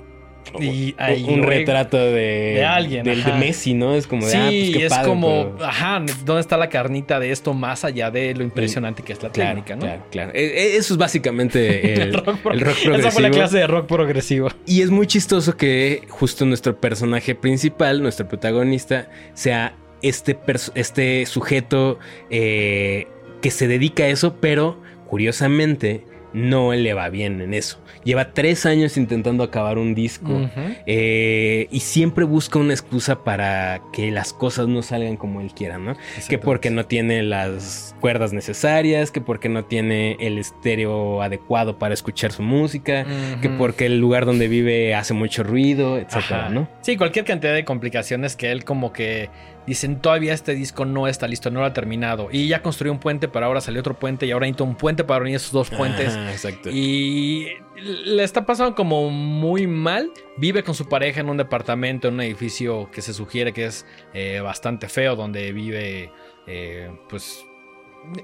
Y, 0.59 0.95
un 1.29 1.43
retrato 1.43 1.97
de, 1.99 2.55
de 2.55 2.65
alguien. 2.65 3.05
De, 3.05 3.15
Messi, 3.39 3.75
¿no? 3.75 3.95
Es 3.95 4.07
como 4.07 4.25
de. 4.25 4.33
Sí, 4.33 4.39
ah, 4.39 4.79
pues 4.79 4.93
es 4.93 4.99
como. 5.07 5.55
Ajá, 5.63 6.03
¿dónde 6.25 6.41
está 6.41 6.57
la 6.57 6.69
carnita 6.69 7.21
de 7.21 7.31
esto 7.31 7.55
más 7.55 7.85
allá 7.85 8.11
de 8.11 8.35
lo 8.35 8.43
impresionante 8.43 9.03
que 9.03 9.13
es 9.13 9.23
la 9.23 9.31
técnica, 9.31 9.77
no? 9.77 9.83
Claro, 9.83 10.03
claro. 10.11 10.33
E, 10.35 10.45
e, 10.45 10.77
eso 10.77 10.95
es 10.95 10.99
básicamente 10.99 11.93
el, 12.03 12.15
rock, 12.15 12.39
progresivo. 12.39 12.95
Esa 12.95 13.11
fue 13.11 13.23
la 13.23 13.31
clase 13.31 13.59
de 13.59 13.67
rock 13.67 13.87
progresivo. 13.87 14.49
Y 14.67 14.81
es 14.83 14.91
muy 14.91 15.07
chistoso 15.07 15.57
que 15.57 16.03
justo 16.09 16.45
nuestro 16.47 16.81
personaje 16.81 17.35
principal, 17.35 18.03
nuestro 18.03 18.27
protagonista, 18.27 19.09
sea 19.35 19.77
este, 20.03 20.39
este 20.75 21.27
sujeto 21.27 21.99
eh, 22.31 23.07
que 23.41 23.51
se 23.51 23.69
dedica 23.69 24.05
a 24.05 24.09
eso, 24.09 24.37
pero 24.41 24.80
curiosamente, 25.11 26.05
no 26.33 26.73
le 26.73 26.95
va 26.95 27.09
bien 27.09 27.41
en 27.41 27.53
eso. 27.53 27.83
Lleva 28.05 28.33
tres 28.33 28.65
años 28.65 28.97
intentando 28.97 29.43
acabar 29.43 29.77
un 29.77 29.95
disco 29.95 30.49
eh, 30.87 31.67
y 31.71 31.81
siempre 31.81 32.25
busca 32.25 32.59
una 32.59 32.73
excusa 32.73 33.25
para 33.25 33.83
que 33.93 34.11
las 34.11 34.33
cosas 34.33 34.69
no 34.69 34.83
salgan 34.83 35.17
como 35.17 35.41
él 35.41 35.53
quiera, 35.53 35.79
¿no? 35.79 35.97
Que 36.29 36.39
porque 36.39 36.71
no 36.71 36.87
tiene 36.87 37.23
las 37.23 37.95
cuerdas 38.01 38.33
necesarias, 38.33 39.11
que 39.11 39.21
porque 39.21 39.49
no 39.49 39.65
tiene 39.65 40.17
el 40.21 40.39
estéreo 40.39 41.23
adecuado 41.23 41.79
para 41.79 41.93
escuchar 41.93 42.33
su 42.33 42.43
música, 42.43 43.05
que 43.43 43.51
porque 43.51 43.87
el 43.87 43.99
lugar 43.99 44.25
donde 44.25 44.49
vive 44.49 44.95
hace 44.95 45.13
mucho 45.13 45.43
ruido, 45.43 45.99
etcétera, 45.99 46.49
¿no? 46.49 46.69
Sí, 46.83 46.97
cualquier 46.97 47.25
cantidad 47.25 47.55
de 47.55 47.65
complicaciones 47.65 48.37
que 48.37 48.53
él 48.53 48.65
como 48.65 48.93
que 48.93 49.29
dicen 49.71 50.01
todavía 50.01 50.35
este 50.35 50.55
disco 50.57 50.85
no 50.85 51.07
está 51.07 51.29
listo, 51.29 51.49
no 51.51 51.61
lo 51.61 51.67
ha 51.67 51.73
terminado. 51.73 52.29
Y 52.33 52.49
ya 52.49 52.61
construyó 52.61 52.93
un 52.93 52.99
puente, 52.99 53.29
pero 53.29 53.47
ahora 53.47 53.61
salió 53.61 53.81
otro 53.81 53.95
puente 53.99 54.27
y 54.27 54.33
ahora 54.33 54.47
necesito 54.47 54.65
un 54.65 54.75
puente 54.75 55.05
para 55.05 55.23
unir 55.23 55.37
esos 55.37 55.53
dos 55.53 55.71
puentes. 55.71 56.17
exacto. 56.17 56.71
Y 56.71 57.47
le 57.77 58.25
está 58.25 58.45
pasando 58.47 58.75
como 58.75 59.11
muy 59.11 59.69
mal. 59.69 60.11
Vive 60.37 60.65
con 60.65 60.75
su 60.75 60.89
pareja 60.89 61.21
en 61.21 61.31
un 61.31 61.37
departamento, 61.37 62.09
en 62.09 62.15
un 62.15 62.21
edificio 62.23 62.91
que 62.91 63.01
se 63.01 63.15
sugiere 63.15 63.53
que 63.53 63.67
es 63.67 63.87
eh, 64.13 64.41
bastante 64.41 64.89
feo, 64.89 65.15
donde 65.15 65.53
vive, 65.53 66.11
eh, 66.49 66.91
pues, 67.09 67.45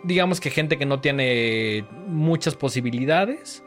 digamos 0.02 0.40
que 0.40 0.50
gente 0.50 0.78
que 0.78 0.84
no 0.84 1.00
tiene 1.00 1.84
muchas 2.08 2.56
posibilidades. 2.56 3.62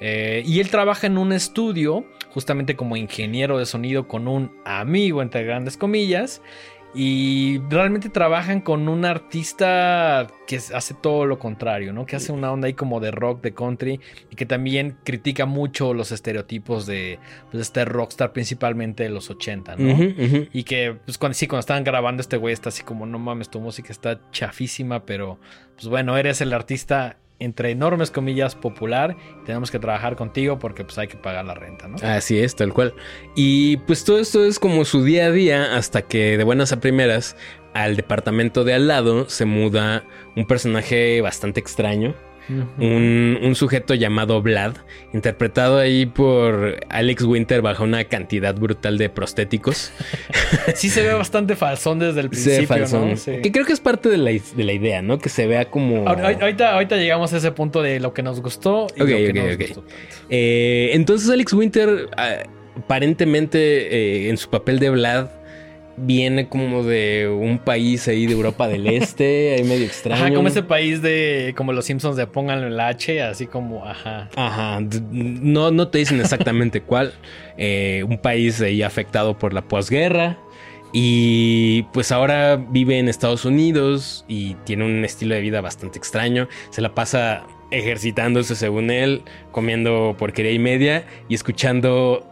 Eh, 0.00 0.42
y 0.46 0.60
él 0.60 0.70
trabaja 0.70 1.06
en 1.06 1.18
un 1.18 1.32
estudio, 1.32 2.06
justamente 2.30 2.74
como 2.74 2.96
ingeniero 2.96 3.58
de 3.58 3.66
sonido 3.66 4.08
con 4.08 4.28
un 4.28 4.50
amigo, 4.64 5.20
entre 5.20 5.44
grandes 5.44 5.76
comillas. 5.76 6.40
Y 6.94 7.60
realmente 7.68 8.08
trabajan 8.08 8.60
con 8.60 8.88
un 8.88 9.04
artista 9.04 10.26
que 10.46 10.56
hace 10.56 10.94
todo 10.94 11.26
lo 11.26 11.38
contrario, 11.38 11.92
¿no? 11.92 12.06
Que 12.06 12.16
hace 12.16 12.32
una 12.32 12.50
onda 12.50 12.66
ahí 12.66 12.72
como 12.72 12.98
de 12.98 13.10
rock, 13.10 13.42
de 13.42 13.52
country, 13.52 14.00
y 14.30 14.36
que 14.36 14.46
también 14.46 14.96
critica 15.04 15.44
mucho 15.44 15.92
los 15.92 16.12
estereotipos 16.12 16.86
de 16.86 17.18
pues, 17.50 17.62
este 17.62 17.84
rockstar, 17.84 18.32
principalmente 18.32 19.02
de 19.02 19.10
los 19.10 19.28
80, 19.28 19.76
¿no? 19.76 20.48
Y 20.52 20.64
que, 20.64 20.96
pues 21.04 21.18
cuando, 21.18 21.34
sí, 21.34 21.46
cuando 21.46 21.60
estaban 21.60 21.84
grabando, 21.84 22.22
este 22.22 22.38
güey 22.38 22.54
está 22.54 22.70
así 22.70 22.82
como, 22.82 23.04
no 23.04 23.18
mames, 23.18 23.50
tu 23.50 23.60
música 23.60 23.92
está 23.92 24.20
chafísima, 24.32 25.04
pero, 25.04 25.38
pues 25.74 25.88
bueno, 25.88 26.16
eres 26.16 26.40
el 26.40 26.52
artista 26.54 27.18
entre 27.38 27.70
enormes 27.70 28.10
comillas, 28.10 28.54
popular. 28.54 29.16
Tenemos 29.44 29.70
que 29.70 29.78
trabajar 29.78 30.16
contigo 30.16 30.58
porque 30.58 30.84
pues 30.84 30.98
hay 30.98 31.08
que 31.08 31.16
pagar 31.16 31.44
la 31.44 31.54
renta, 31.54 31.88
¿no? 31.88 31.96
Así 32.02 32.38
es, 32.38 32.56
tal 32.56 32.72
cual. 32.72 32.94
Y 33.34 33.78
pues 33.78 34.04
todo 34.04 34.18
esto 34.18 34.44
es 34.44 34.58
como 34.58 34.84
su 34.84 35.04
día 35.04 35.26
a 35.26 35.30
día 35.30 35.76
hasta 35.76 36.02
que 36.02 36.36
de 36.36 36.44
buenas 36.44 36.72
a 36.72 36.80
primeras 36.80 37.36
al 37.74 37.96
departamento 37.96 38.64
de 38.64 38.74
al 38.74 38.88
lado 38.88 39.28
se 39.28 39.44
muda 39.44 40.04
un 40.36 40.46
personaje 40.46 41.20
bastante 41.20 41.60
extraño 41.60 42.14
un, 42.48 43.54
sujeto 43.54 43.94
llamado 43.94 44.40
Vlad, 44.42 44.74
interpretado 45.12 45.78
ahí 45.78 46.06
por 46.06 46.80
Alex 46.88 47.24
Winter 47.24 47.62
bajo 47.62 47.84
una 47.84 48.04
cantidad 48.04 48.54
brutal 48.54 48.98
de 48.98 49.08
prostéticos. 49.08 49.92
sí 50.74 50.88
se 50.90 51.02
ve 51.02 51.12
bastante 51.14 51.56
falsón 51.56 51.98
desde 51.98 52.20
el 52.20 52.30
principio, 52.30 52.86
¿no? 52.88 53.14
Que 53.24 53.52
creo 53.52 53.64
que 53.64 53.72
es 53.72 53.80
parte 53.80 54.08
de 54.08 54.18
la, 54.18 54.32
idea, 54.72 55.02
¿no? 55.02 55.18
Que 55.18 55.28
se 55.28 55.46
vea 55.46 55.66
como... 55.70 56.08
Ahorita, 56.08 56.74
ahorita 56.74 56.96
llegamos 56.96 57.32
a 57.32 57.38
ese 57.38 57.52
punto 57.52 57.82
de 57.82 58.00
lo 58.00 58.12
que 58.12 58.22
nos 58.22 58.40
gustó 58.40 58.86
y 58.96 59.00
lo 59.00 59.06
que 59.06 59.32
nos 59.32 59.56
gustó 59.56 59.84
eh, 60.30 60.90
entonces 60.92 61.30
Alex 61.30 61.52
Winter... 61.52 62.08
Ah, 62.16 62.42
aparentemente 62.78 63.58
eh, 63.58 64.30
en 64.30 64.36
su 64.36 64.48
papel 64.50 64.78
de 64.78 64.90
Vlad 64.90 65.28
viene 66.00 66.48
como 66.48 66.82
de 66.82 67.28
un 67.28 67.58
país 67.58 68.06
ahí 68.08 68.26
de 68.26 68.32
Europa 68.32 68.68
del 68.68 68.86
Este, 68.86 69.54
ahí 69.54 69.64
medio 69.64 69.86
extraño. 69.86 70.24
Ajá, 70.24 70.34
como 70.34 70.48
ese 70.48 70.62
país 70.62 71.02
de, 71.02 71.54
como 71.56 71.72
los 71.72 71.84
Simpsons 71.84 72.16
de 72.16 72.26
pongan 72.26 72.62
el 72.62 72.78
H, 72.78 73.22
así 73.22 73.46
como, 73.46 73.86
ajá. 73.86 74.28
Ajá, 74.36 74.80
no, 75.10 75.70
no 75.70 75.88
te 75.88 75.98
dicen 75.98 76.20
exactamente 76.20 76.80
cuál. 76.80 77.14
Eh, 77.56 78.04
un 78.08 78.18
país 78.18 78.60
ahí 78.60 78.82
afectado 78.82 79.38
por 79.38 79.52
la 79.52 79.62
posguerra. 79.62 80.38
Y 80.92 81.82
pues 81.92 82.12
ahora 82.12 82.56
vive 82.56 82.98
en 82.98 83.08
Estados 83.08 83.44
Unidos 83.44 84.24
y 84.26 84.54
tiene 84.64 84.86
un 84.86 85.04
estilo 85.04 85.34
de 85.34 85.42
vida 85.42 85.60
bastante 85.60 85.98
extraño. 85.98 86.48
Se 86.70 86.80
la 86.80 86.94
pasa 86.94 87.44
ejercitándose 87.70 88.54
según 88.54 88.90
él, 88.90 89.22
comiendo 89.50 90.16
porquería 90.18 90.52
y 90.52 90.58
media 90.58 91.04
y 91.28 91.34
escuchando 91.34 92.26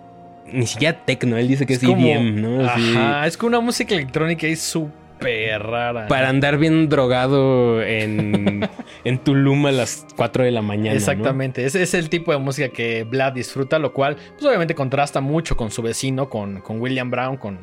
ni 0.53 0.67
siquiera 0.67 1.05
tecno, 1.05 1.37
él 1.37 1.49
dice 1.49 1.67
que 1.67 1.75
es, 1.75 1.83
EDM, 1.83 2.41
¿no? 2.41 2.65
Ajá, 2.65 3.27
es 3.27 3.37
que 3.37 3.47
una 3.47 3.61
música 3.61 3.95
electrónica 3.95 4.47
es 4.47 4.61
súper 4.61 5.63
rara. 5.63 6.09
Para 6.09 6.29
andar 6.29 6.59
bien 6.59 6.89
drogado 6.89 7.83
en, 7.83 8.69
en 9.05 9.19
Tulum 9.19 9.67
a 9.67 9.73
las 9.73 10.07
4 10.17 10.45
de 10.45 10.51
la 10.51 10.63
mañana. 10.63 10.97
Exactamente, 10.97 11.65
ese 11.65 11.83
es 11.83 11.95
el 11.95 12.09
tipo 12.09 12.33
de 12.33 12.39
música 12.39 12.69
que 12.69 13.05
Vlad 13.05 13.33
disfruta, 13.33 13.79
lo 13.79 13.93
cual 13.93 14.17
pues 14.35 14.45
obviamente 14.45 14.75
contrasta 14.75 15.21
mucho 15.21 15.57
con 15.57 15.71
su 15.71 15.83
vecino, 15.83 16.29
con, 16.29 16.61
con 16.61 16.81
William 16.81 17.11
Brown, 17.11 17.37
con... 17.37 17.59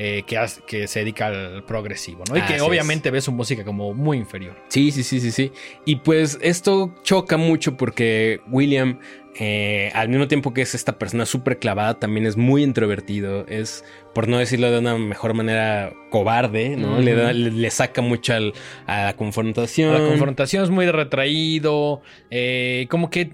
Eh, 0.00 0.22
que, 0.28 0.38
que, 0.64 0.86
se 0.86 1.00
dedica 1.00 1.26
al 1.26 1.64
progresivo, 1.64 2.22
¿no? 2.30 2.36
Y 2.38 2.42
que 2.42 2.60
obviamente 2.60 3.10
ve 3.10 3.20
su 3.20 3.32
música 3.32 3.64
como 3.64 3.94
muy 3.94 4.16
inferior. 4.16 4.54
Sí, 4.68 4.92
sí, 4.92 5.02
sí, 5.02 5.18
sí, 5.20 5.32
sí. 5.32 5.50
Y 5.84 5.96
pues 5.96 6.38
esto 6.40 6.94
choca 7.02 7.36
mucho 7.36 7.76
porque 7.76 8.40
William 8.48 9.00
eh, 9.40 9.92
al 9.94 10.08
mismo 10.08 10.26
tiempo 10.26 10.52
que 10.52 10.62
es 10.62 10.74
esta 10.74 10.98
persona 10.98 11.24
súper 11.24 11.60
clavada, 11.60 12.00
también 12.00 12.26
es 12.26 12.36
muy 12.36 12.64
introvertido. 12.64 13.46
Es, 13.46 13.84
por 14.12 14.26
no 14.26 14.38
decirlo 14.38 14.70
de 14.70 14.80
una 14.80 14.98
mejor 14.98 15.32
manera, 15.34 15.92
cobarde, 16.10 16.76
¿no? 16.76 16.98
le, 16.98 17.70
saca 17.70 18.02
mucho 18.02 18.34
a 18.34 19.04
la 19.04 19.14
confrontación. 19.16 19.94
La 19.94 20.08
confrontación 20.08 20.64
es 20.64 20.70
muy 20.70 20.90
retraído. 20.90 22.02
Eh, 22.30 22.86
como 22.90 23.10
que 23.10 23.30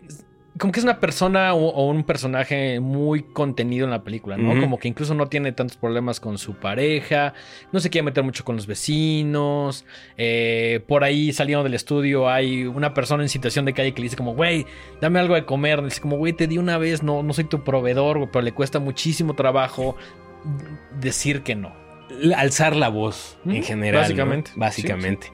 como 0.59 0.73
que 0.73 0.79
es 0.79 0.85
una 0.85 1.01
persona 1.01 1.53
o, 1.53 1.89
un 1.89 2.05
personaje 2.05 2.79
muy 2.79 3.23
contenido 3.25 3.85
en 3.85 3.91
la 3.91 4.05
película, 4.05 4.37
¿no? 4.37 4.61
Como 4.61 4.79
que 4.79 4.87
incluso 4.87 5.13
no 5.15 5.27
tiene 5.27 5.51
tantos 5.51 5.77
problemas 5.77 6.21
con 6.21 6.39
su 6.39 6.55
pareja, 6.55 7.35
no 7.73 7.81
se 7.81 7.91
quiere 7.91 8.05
meter 8.05 8.23
mucho 8.23 8.45
con 8.45 8.55
los 8.55 8.69
vecinos. 8.69 9.85
Eh, 10.17 10.81
por 10.87 11.03
ahí 11.03 11.33
saliendo 11.33 11.65
del 11.65 11.75
estudio 11.75 12.29
hay 12.29 12.67
una 12.67 12.95
persona 12.95 13.25
en 13.25 13.29
situación 13.29 13.65
de 13.65 13.73
calle 13.73 13.95
que 13.95 14.01
le 14.01 14.05
dice 14.05 14.17
como, 14.17 14.35
güey, 14.35 14.65
dame 15.01 15.19
algo 15.19 15.35
de 15.35 15.45
comer. 15.45 15.83
Dice 15.83 16.01
como, 16.01 16.19
güey, 16.19 16.33
te 16.33 16.47
di 16.47 16.59
una 16.59 16.79
vez, 16.79 17.03
no, 17.03 17.25
no 17.25 17.33
soy 17.33 17.45
tu 17.45 17.65
proveedor, 17.65 18.31
pero 18.31 18.43
le 18.43 18.53
cuesta 18.53 18.79
muchísimo 18.79 19.35
trabajo 19.35 19.97
decir 21.01 21.43
que 21.43 21.57
no 21.57 21.85
alzar 22.37 22.77
la 22.77 22.89
voz 22.89 23.39
en 23.47 23.63
general. 23.63 24.03
Básicamente. 24.03 24.51
Básicamente. 24.57 25.33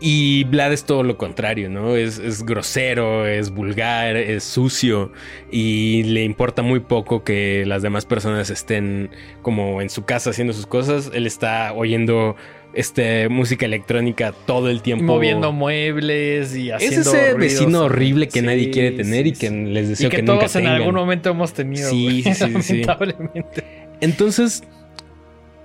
Y 0.00 0.44
Vlad 0.44 0.72
es 0.72 0.84
todo 0.84 1.02
lo 1.02 1.18
contrario, 1.18 1.68
¿no? 1.68 1.96
Es, 1.96 2.44
grosero, 2.44 3.26
es 3.26 3.50
vulgar, 3.50 4.16
es 4.16 4.44
sucio 4.44 5.12
y 5.50 6.04
le 6.04 6.22
importa 6.22 6.62
muy 6.62 6.80
poco 6.80 7.24
que 7.24 7.64
las 7.66 7.82
demás 7.82 8.06
personas 8.06 8.48
estén 8.50 9.10
como 9.42 9.82
en 9.82 9.90
su 9.90 10.04
casa 10.04 10.30
haciendo 10.30 10.52
sus 10.52 10.66
cosas. 10.66 11.10
Él 11.12 11.26
está 11.26 11.72
oyendo 11.72 12.36
este, 12.74 13.28
música 13.28 13.66
electrónica 13.66 14.32
todo 14.46 14.70
el 14.70 14.82
tiempo. 14.82 15.04
Moviendo 15.04 15.50
muebles 15.50 16.54
y 16.54 16.70
haciendo. 16.70 17.00
Es 17.00 17.06
ese 17.08 17.34
vecino 17.34 17.82
horrible 17.82 18.28
que 18.28 18.40
nadie 18.40 18.70
quiere 18.70 18.92
tener 18.92 19.26
y 19.26 19.32
que 19.32 19.50
les 19.50 19.88
deseo 19.88 20.06
y 20.06 20.10
que, 20.10 20.22
todos 20.22 20.54
en 20.54 20.66
algún 20.66 20.94
momento 20.94 21.30
hemos 21.30 21.52
tenido. 21.52 21.90
Sí, 21.90 22.22
sí, 22.22 22.62
sí, 22.62 22.82
Lamentablemente. 22.84 23.64
Entonces, 24.00 24.62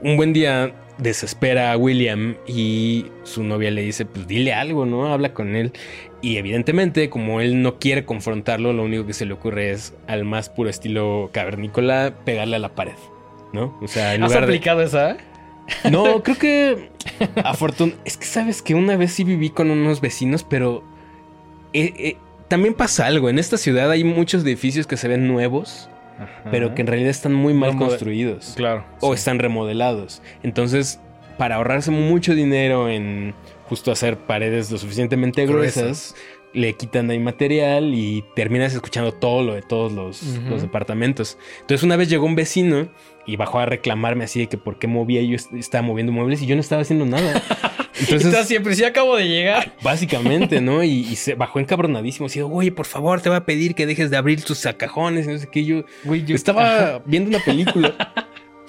un 0.02 0.18
buen 0.18 0.34
día 0.34 0.74
desespera 0.98 1.72
a 1.72 1.78
William 1.78 2.36
y 2.48 3.08
su 3.24 3.44
novia 3.44 3.72
le 3.72 3.82
dice, 3.82 4.06
pues 4.06 4.28
dile 4.28 4.54
algo, 4.54 4.86
¿no? 4.86 5.12
Habla 5.12 5.34
con 5.34 5.56
él. 5.56 5.72
Y 6.22 6.38
evidentemente, 6.38 7.10
como 7.10 7.42
él 7.42 7.62
no 7.62 7.80
quiere 7.80 8.06
confrontarlo, 8.06 8.74
lo 8.74 8.84
único 8.84 9.06
que 9.06 9.14
se 9.14 9.26
le 9.26 9.34
ocurre 9.34 9.72
es, 9.72 9.94
al 10.08 10.24
más 10.24 10.50
puro 10.50 10.70
estilo 10.70 11.30
cavernícola, 11.34 12.14
pegarle 12.24 12.56
a 12.56 12.60
la 12.60 12.76
pared, 12.76 12.94
¿no? 13.52 13.78
O 13.82 13.88
sea, 13.88 14.16
en 14.16 14.24
¿Has 14.24 14.36
aplicado 14.36 14.82
esa? 14.82 15.18
No, 15.92 16.24
creo 16.24 16.38
que 16.38 16.90
afortunadamente... 17.44 18.10
Es 18.10 18.18
que 18.18 18.26
sabes 18.26 18.62
que 18.62 18.76
una 18.76 18.96
vez 18.98 19.14
sí 19.14 19.24
viví 19.24 19.50
con 19.50 19.72
unos 19.72 20.02
vecinos, 20.02 20.44
pero... 20.44 20.84
Eh, 21.74 21.94
eh, 21.98 22.18
también 22.48 22.74
pasa 22.76 23.08
algo. 23.08 23.30
En 23.30 23.40
esta 23.40 23.58
ciudad 23.58 23.90
hay 23.90 24.04
muchos 24.04 24.44
edificios 24.44 24.86
que 24.86 24.96
se 24.96 25.08
ven 25.08 25.28
nuevos 25.28 25.90
pero 26.52 26.76
que 26.76 26.82
en 26.82 26.88
realidad 26.88 27.10
están 27.10 27.34
muy 27.34 27.54
mal 27.54 27.76
construidos. 27.76 28.54
Claro. 28.56 28.86
O 29.02 29.14
están 29.14 29.40
remodelados. 29.40 30.22
Entonces, 30.44 31.00
para 31.38 31.56
ahorrarse 31.56 31.92
mucho 31.92 32.36
dinero 32.36 32.90
en 32.90 33.34
justo 33.68 33.92
hacer 33.92 34.18
paredes 34.18 34.72
lo 34.72 34.78
suficientemente 34.78 35.46
gruesas, 35.46 36.16
le 36.54 36.74
quitan 36.74 37.10
ahí 37.10 37.20
material 37.20 37.94
y 37.94 38.24
terminas 38.36 38.74
escuchando 38.74 39.12
todo 39.12 39.44
lo 39.44 39.56
de 39.56 39.62
todos 39.64 39.92
los, 39.92 40.22
los, 40.48 40.62
departamentos. 40.62 41.38
Entonces 41.62 41.84
una 41.84 41.96
vez 41.96 42.10
llegó 42.10 42.26
un 42.26 42.36
vecino 42.36 42.90
y 43.26 43.36
bajó 43.36 43.60
a 43.60 43.66
reclamarme 43.66 44.26
así 44.26 44.42
de 44.42 44.48
que 44.48 44.58
por 44.58 44.78
qué 44.78 44.88
movía 44.88 45.22
yo 45.24 45.36
estaba 45.58 45.82
moviendo 45.82 46.12
muebles 46.12 46.42
y 46.42 46.46
yo 46.46 46.56
no 46.56 46.62
estaba 46.62 46.84
haciendo 46.84 47.06
nada. 47.06 47.42
Entonces, 48.00 48.48
siempre, 48.48 48.76
sí 48.76 48.84
acabo 48.84 49.16
de 49.16 49.28
llegar. 49.28 49.74
Básicamente, 49.82 50.62
¿no? 50.62 50.84
Y, 50.84 51.16
se 51.16 51.36
bajó 51.36 51.60
encabronadísimo. 51.60 52.26
Así, 52.26 52.42
oye, 52.42 52.72
por 52.72 52.86
favor, 52.86 53.22
te 53.22 53.30
voy 53.30 53.38
a 53.38 53.46
pedir 53.46 53.76
que 53.76 53.86
dejes 53.86 54.10
de 54.10 54.18
abrir 54.18 54.44
tus 54.44 54.68
cajones. 54.78 55.28
No 55.28 55.38
sé 55.38 55.48
qué. 55.52 55.66
Yo, 55.66 55.86
güey, 56.04 56.26
yo 56.26 56.36
estaba 56.36 57.02
viendo 57.06 57.30
una 57.30 57.40
película. 57.40 57.96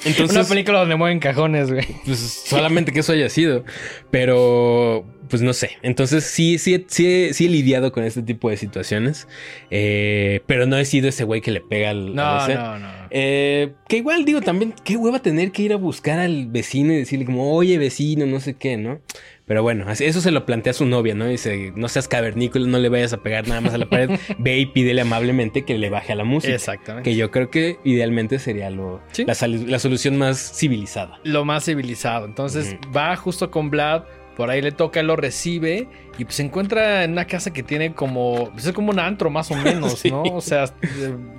Entonces, 0.05 0.37
una 0.37 0.47
película 0.47 0.81
donde 0.81 0.97
mueven 0.97 1.19
cajones, 1.19 1.71
güey. 1.71 1.87
Pues 2.05 2.19
solamente 2.19 2.93
que 2.93 3.01
eso 3.01 3.13
haya 3.13 3.29
sido. 3.29 3.65
Pero, 4.11 5.07
pues 5.29 5.43
no 5.43 5.53
sé. 5.53 5.73
Entonces 5.83 6.25
sí, 6.25 6.59
sí, 6.59 6.85
sí, 6.89 7.33
sí 7.33 7.47
he 7.47 7.49
lidiado 7.49 7.93
con 7.93 8.05
este 8.05 8.23
tipo 8.23 8.51
de 8.51 8.57
situaciones. 8.57 9.29
Eh, 9.71 10.43
pero 10.47 10.67
no 10.67 10.77
he 10.77 10.85
sido 10.85 11.09
ese 11.09 11.25
güey 11.25 11.41
que 11.41 11.51
le 11.51 11.61
pega 11.61 11.91
al. 11.91 12.15
No, 12.15 12.47
no, 12.49 12.79
no. 12.79 12.89
Eh, 13.11 13.73
que 13.89 13.99
igual 13.99 14.25
digo 14.25 14.41
también, 14.41 14.75
qué 14.85 14.97
hueva 14.97 15.21
tener 15.21 15.53
que 15.53 15.63
ir 15.63 15.73
a 15.73 15.77
buscar 15.77 16.19
al 16.19 16.47
vecino 16.47 16.93
y 16.93 16.97
decirle 16.97 17.25
como, 17.25 17.55
oye 17.55 17.79
vecino, 17.79 18.27
no 18.27 18.41
sé 18.41 18.55
qué, 18.55 18.77
¿no? 18.77 19.01
Pero 19.47 19.63
bueno, 19.63 19.91
eso 19.91 20.21
se 20.23 20.31
lo 20.31 20.47
plantea 20.47 20.71
a 20.71 20.75
su 20.75 20.87
novia, 20.87 21.15
¿no? 21.15 21.27
Dice, 21.27 21.73
no 21.77 21.89
seas 21.89 22.09
cavernícola, 22.09 22.67
no 22.67 22.79
le 22.79 22.89
vayas 22.89 23.13
a 23.13 23.19
pegar 23.19 23.47
nada 23.47 23.61
más 23.61 23.75
a 23.75 23.79
la 23.79 23.87
pared. 23.91 24.11
Ve 24.39 24.59
y 24.59 24.67
pídele 24.67 25.03
amablemente 25.03 25.67
que 25.67 25.77
le 25.77 25.91
baje 25.91 26.13
a 26.13 26.17
la 26.17 26.25
música. 26.25 26.55
Exactamente. 26.55 27.11
Que 27.11 27.17
yo 27.17 27.31
creo 27.31 27.51
que 27.51 27.79
idealmente 27.85 28.39
sería 28.39 28.71
lo, 28.71 29.03
la, 29.27 29.79
solución 29.79 30.17
más 30.17 30.59
civilizada. 30.59 31.21
Lo 31.25 31.45
más 31.45 31.67
civilizado. 31.67 32.25
Entonces 32.25 32.77
va 32.97 33.15
justo 33.17 33.51
con 33.51 33.69
Vlad, 33.69 34.05
por 34.37 34.51
ahí 34.51 34.61
le 34.61 34.73
toca, 34.73 35.01
él 35.01 35.07
lo 35.07 35.17
recibe 35.17 35.89
y 36.19 36.25
pues 36.25 36.37
se 36.37 36.43
encuentra 36.43 37.05
en 37.05 37.13
una 37.13 37.27
casa 37.27 37.53
que 37.53 37.63
tiene 37.63 37.95
como, 37.95 38.51
pues 38.53 38.67
es 38.67 38.73
como 38.73 38.91
un 38.91 38.99
antro 38.99 39.31
más 39.31 39.51
o 39.51 39.57
menos, 39.65 40.05
¿no? 40.05 40.23
O 40.23 40.41
sea, 40.41 40.65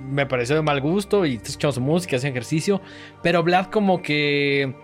me 0.08 0.26
pareció 0.26 0.56
de 0.56 0.62
mal 0.62 0.80
gusto 0.80 1.26
y 1.26 1.34
está 1.34 1.48
escuchando 1.48 1.72
su 1.72 1.80
música, 1.80 2.16
hace 2.16 2.28
ejercicio, 2.28 2.80
pero 3.22 3.42
Vlad 3.42 3.66
como 3.66 4.02
que 4.02 4.74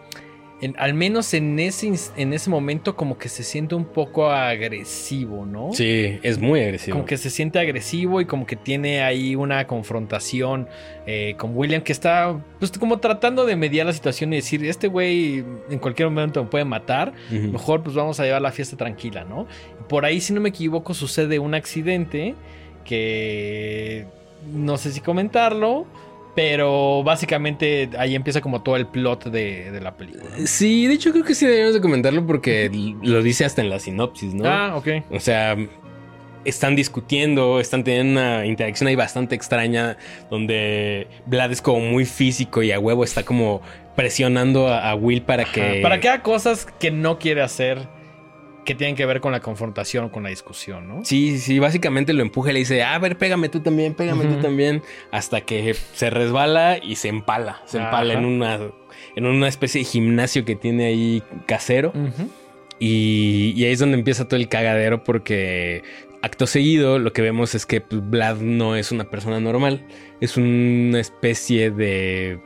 al 0.76 0.94
menos 0.94 1.34
en 1.34 1.58
ese, 1.58 1.92
en 2.16 2.32
ese 2.32 2.48
momento 2.48 2.94
como 2.94 3.18
que 3.18 3.28
se 3.28 3.42
siente 3.42 3.74
un 3.74 3.84
poco 3.84 4.30
agresivo, 4.30 5.44
¿no? 5.44 5.72
Sí, 5.72 6.20
es 6.22 6.38
muy 6.38 6.60
agresivo. 6.60 6.96
Como 6.96 7.04
que 7.04 7.16
se 7.16 7.30
siente 7.30 7.58
agresivo 7.58 8.20
y 8.20 8.26
como 8.26 8.46
que 8.46 8.54
tiene 8.54 9.02
ahí 9.02 9.34
una 9.34 9.66
confrontación 9.66 10.68
eh, 11.06 11.34
con 11.36 11.56
William 11.56 11.82
que 11.82 11.92
está 11.92 12.40
pues 12.60 12.70
como 12.78 12.98
tratando 12.98 13.44
de 13.44 13.56
mediar 13.56 13.86
la 13.86 13.92
situación 13.92 14.32
y 14.32 14.36
decir, 14.36 14.64
este 14.64 14.86
güey 14.86 15.44
en 15.68 15.78
cualquier 15.80 16.08
momento 16.08 16.42
me 16.44 16.48
puede 16.48 16.64
matar, 16.64 17.12
mejor 17.30 17.82
pues 17.82 17.96
vamos 17.96 18.20
a 18.20 18.24
llevar 18.24 18.42
la 18.42 18.52
fiesta 18.52 18.76
tranquila, 18.76 19.24
¿no? 19.24 19.48
Por 19.88 20.04
ahí, 20.04 20.20
si 20.20 20.32
no 20.32 20.40
me 20.40 20.50
equivoco, 20.50 20.94
sucede 20.94 21.38
un 21.40 21.54
accidente 21.54 22.34
que 22.84 24.06
no 24.52 24.76
sé 24.76 24.92
si 24.92 25.00
comentarlo 25.00 25.86
pero 26.34 27.02
básicamente 27.02 27.90
ahí 27.98 28.14
empieza 28.14 28.40
como 28.40 28.62
todo 28.62 28.76
el 28.76 28.86
plot 28.86 29.26
de, 29.26 29.78
la 29.82 29.96
película. 29.96 30.30
Sí, 30.44 30.86
de 30.86 30.94
hecho 30.94 31.12
creo 31.12 31.24
que 31.24 31.34
sí 31.34 31.46
debemos 31.46 31.74
de 31.74 31.80
comentarlo 31.80 32.26
porque 32.26 32.70
lo 33.02 33.22
dice 33.22 33.44
hasta 33.44 33.60
en 33.60 33.70
la 33.70 33.78
sinopsis, 33.78 34.34
¿no? 34.34 34.44
Ah, 34.46 34.76
ok. 34.76 34.88
O 35.10 35.20
sea, 35.20 35.56
están 36.44 36.74
discutiendo, 36.74 37.60
están 37.60 37.84
teniendo 37.84 38.20
una 38.20 38.46
interacción 38.46 38.88
ahí 38.88 38.96
bastante 38.96 39.34
extraña, 39.34 39.96
donde 40.30 41.06
Vlad 41.26 41.52
es 41.52 41.60
como 41.60 41.80
muy 41.80 42.04
físico 42.04 42.62
y 42.62 42.72
a 42.72 42.78
huevo 42.78 43.04
está 43.04 43.24
como 43.24 43.60
presionando 43.94 44.68
a, 44.68 44.94
Will 44.94 45.22
para 45.22 45.44
que... 45.44 45.80
Para 45.82 46.00
que 46.00 46.08
haga 46.08 46.22
cosas 46.22 46.66
que 46.78 46.90
no 46.90 47.18
quiere 47.18 47.42
hacer 47.42 47.86
que 48.64 48.74
tienen 48.74 48.96
que 48.96 49.06
ver 49.06 49.20
con 49.20 49.32
la 49.32 49.40
confrontación, 49.40 50.08
con 50.08 50.22
la 50.22 50.28
discusión, 50.28 50.88
¿no? 50.88 51.04
Sí, 51.04 51.38
sí, 51.38 51.58
básicamente 51.58 52.12
lo 52.12 52.22
empuja 52.22 52.50
y 52.50 52.52
le 52.54 52.58
dice, 52.60 52.82
a 52.82 52.98
ver, 52.98 53.18
pégame 53.18 53.48
tú 53.48 53.60
también, 53.60 53.94
pégame 53.94 54.24
tú 54.24 54.40
también, 54.40 54.82
hasta 55.10 55.40
que 55.40 55.74
se 55.74 56.10
resbala 56.10 56.78
y 56.78 56.96
se 56.96 57.08
empala, 57.08 57.62
se 57.66 57.78
empala 57.78 58.14
en 58.14 58.24
una, 58.24 58.60
en 59.16 59.26
una 59.26 59.48
especie 59.48 59.80
de 59.80 59.84
gimnasio 59.84 60.44
que 60.44 60.54
tiene 60.54 60.86
ahí 60.86 61.22
casero. 61.46 61.92
y, 62.78 63.52
y, 63.56 63.64
ahí 63.64 63.72
es 63.72 63.78
donde 63.78 63.98
empieza 63.98 64.28
todo 64.28 64.38
el 64.38 64.48
cagadero 64.48 65.04
porque 65.04 65.82
acto 66.22 66.46
seguido 66.46 66.98
lo 66.98 67.12
que 67.12 67.22
vemos 67.22 67.54
es 67.54 67.66
que 67.66 67.82
Vlad 67.90 68.38
no 68.38 68.76
es 68.76 68.92
una 68.92 69.10
persona 69.10 69.40
normal, 69.40 69.84
es 70.20 70.36
una 70.36 71.00
especie 71.00 71.70
de 71.70 72.40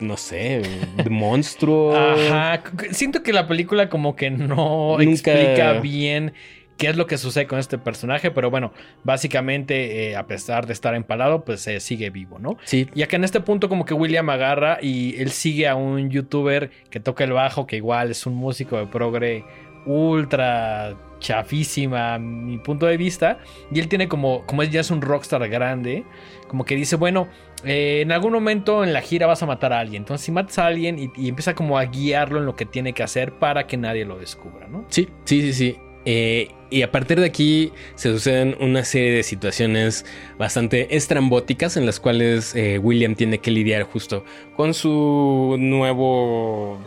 no 0.00 0.16
sé, 0.16 0.62
monstruo. 1.10 1.96
Ajá. 1.96 2.62
Siento 2.90 3.22
que 3.22 3.32
la 3.32 3.46
película 3.46 3.88
como 3.88 4.16
que 4.16 4.30
no 4.30 5.00
explica 5.00 5.74
bien 5.74 6.32
qué 6.76 6.88
es 6.88 6.96
lo 6.96 7.06
que 7.06 7.16
sucede 7.18 7.46
con 7.46 7.58
este 7.58 7.78
personaje, 7.78 8.30
pero 8.30 8.50
bueno, 8.50 8.72
básicamente 9.04 10.10
eh, 10.10 10.16
a 10.16 10.26
pesar 10.26 10.66
de 10.66 10.72
estar 10.72 10.94
empalado, 10.94 11.44
pues 11.44 11.60
se 11.60 11.78
sigue 11.80 12.10
vivo, 12.10 12.38
¿no? 12.38 12.56
Sí. 12.64 12.88
Y 12.94 13.02
acá 13.02 13.16
en 13.16 13.24
este 13.24 13.40
punto 13.40 13.68
como 13.68 13.84
que 13.84 13.94
William 13.94 14.28
agarra 14.30 14.78
y 14.82 15.14
él 15.20 15.30
sigue 15.30 15.68
a 15.68 15.76
un 15.76 16.10
youtuber 16.10 16.70
que 16.90 16.98
toca 16.98 17.24
el 17.24 17.32
bajo, 17.32 17.66
que 17.66 17.76
igual 17.76 18.10
es 18.10 18.26
un 18.26 18.34
músico 18.34 18.78
de 18.78 18.86
progre 18.86 19.44
ultra 19.86 20.96
chafísima 21.20 22.14
a 22.14 22.18
mi 22.18 22.58
punto 22.58 22.86
de 22.86 22.96
vista. 22.96 23.38
Y 23.70 23.78
él 23.78 23.88
tiene 23.88 24.08
como, 24.08 24.44
como 24.46 24.62
ya 24.64 24.80
es 24.80 24.90
un 24.90 25.02
rockstar 25.02 25.48
grande, 25.48 26.04
como 26.48 26.64
que 26.64 26.74
dice, 26.74 26.96
bueno, 26.96 27.28
eh, 27.64 28.00
en 28.02 28.12
algún 28.12 28.32
momento 28.32 28.84
en 28.84 28.92
la 28.92 29.00
gira 29.00 29.26
vas 29.26 29.42
a 29.42 29.46
matar 29.46 29.72
a 29.72 29.80
alguien. 29.80 30.02
Entonces, 30.02 30.24
si 30.24 30.32
matas 30.32 30.58
a 30.58 30.66
alguien 30.66 30.98
y, 30.98 31.28
empieza 31.28 31.54
como 31.54 31.78
a 31.78 31.84
guiarlo 31.84 32.38
en 32.38 32.46
lo 32.46 32.56
que 32.56 32.66
tiene 32.66 32.92
que 32.92 33.02
hacer 33.02 33.32
para 33.32 33.66
que 33.66 33.76
nadie 33.76 34.04
lo 34.04 34.18
descubra, 34.18 34.68
¿no? 34.68 34.84
Sí, 34.88 35.08
sí, 35.24 35.42
sí, 35.42 35.52
sí. 35.52 35.76
Eh, 36.04 36.48
y 36.68 36.82
a 36.82 36.90
partir 36.90 37.20
de 37.20 37.26
aquí 37.26 37.72
se 37.94 38.10
suceden 38.10 38.56
una 38.60 38.84
serie 38.84 39.12
de 39.12 39.22
situaciones 39.22 40.04
bastante 40.36 40.96
estrambóticas 40.96 41.76
en 41.76 41.86
las 41.86 42.00
cuales 42.00 42.56
eh, 42.56 42.78
William 42.78 43.14
tiene 43.14 43.38
que 43.38 43.52
lidiar 43.52 43.84
justo 43.84 44.24
con 44.56 44.74
su 44.74 45.56
nuevo 45.60 46.80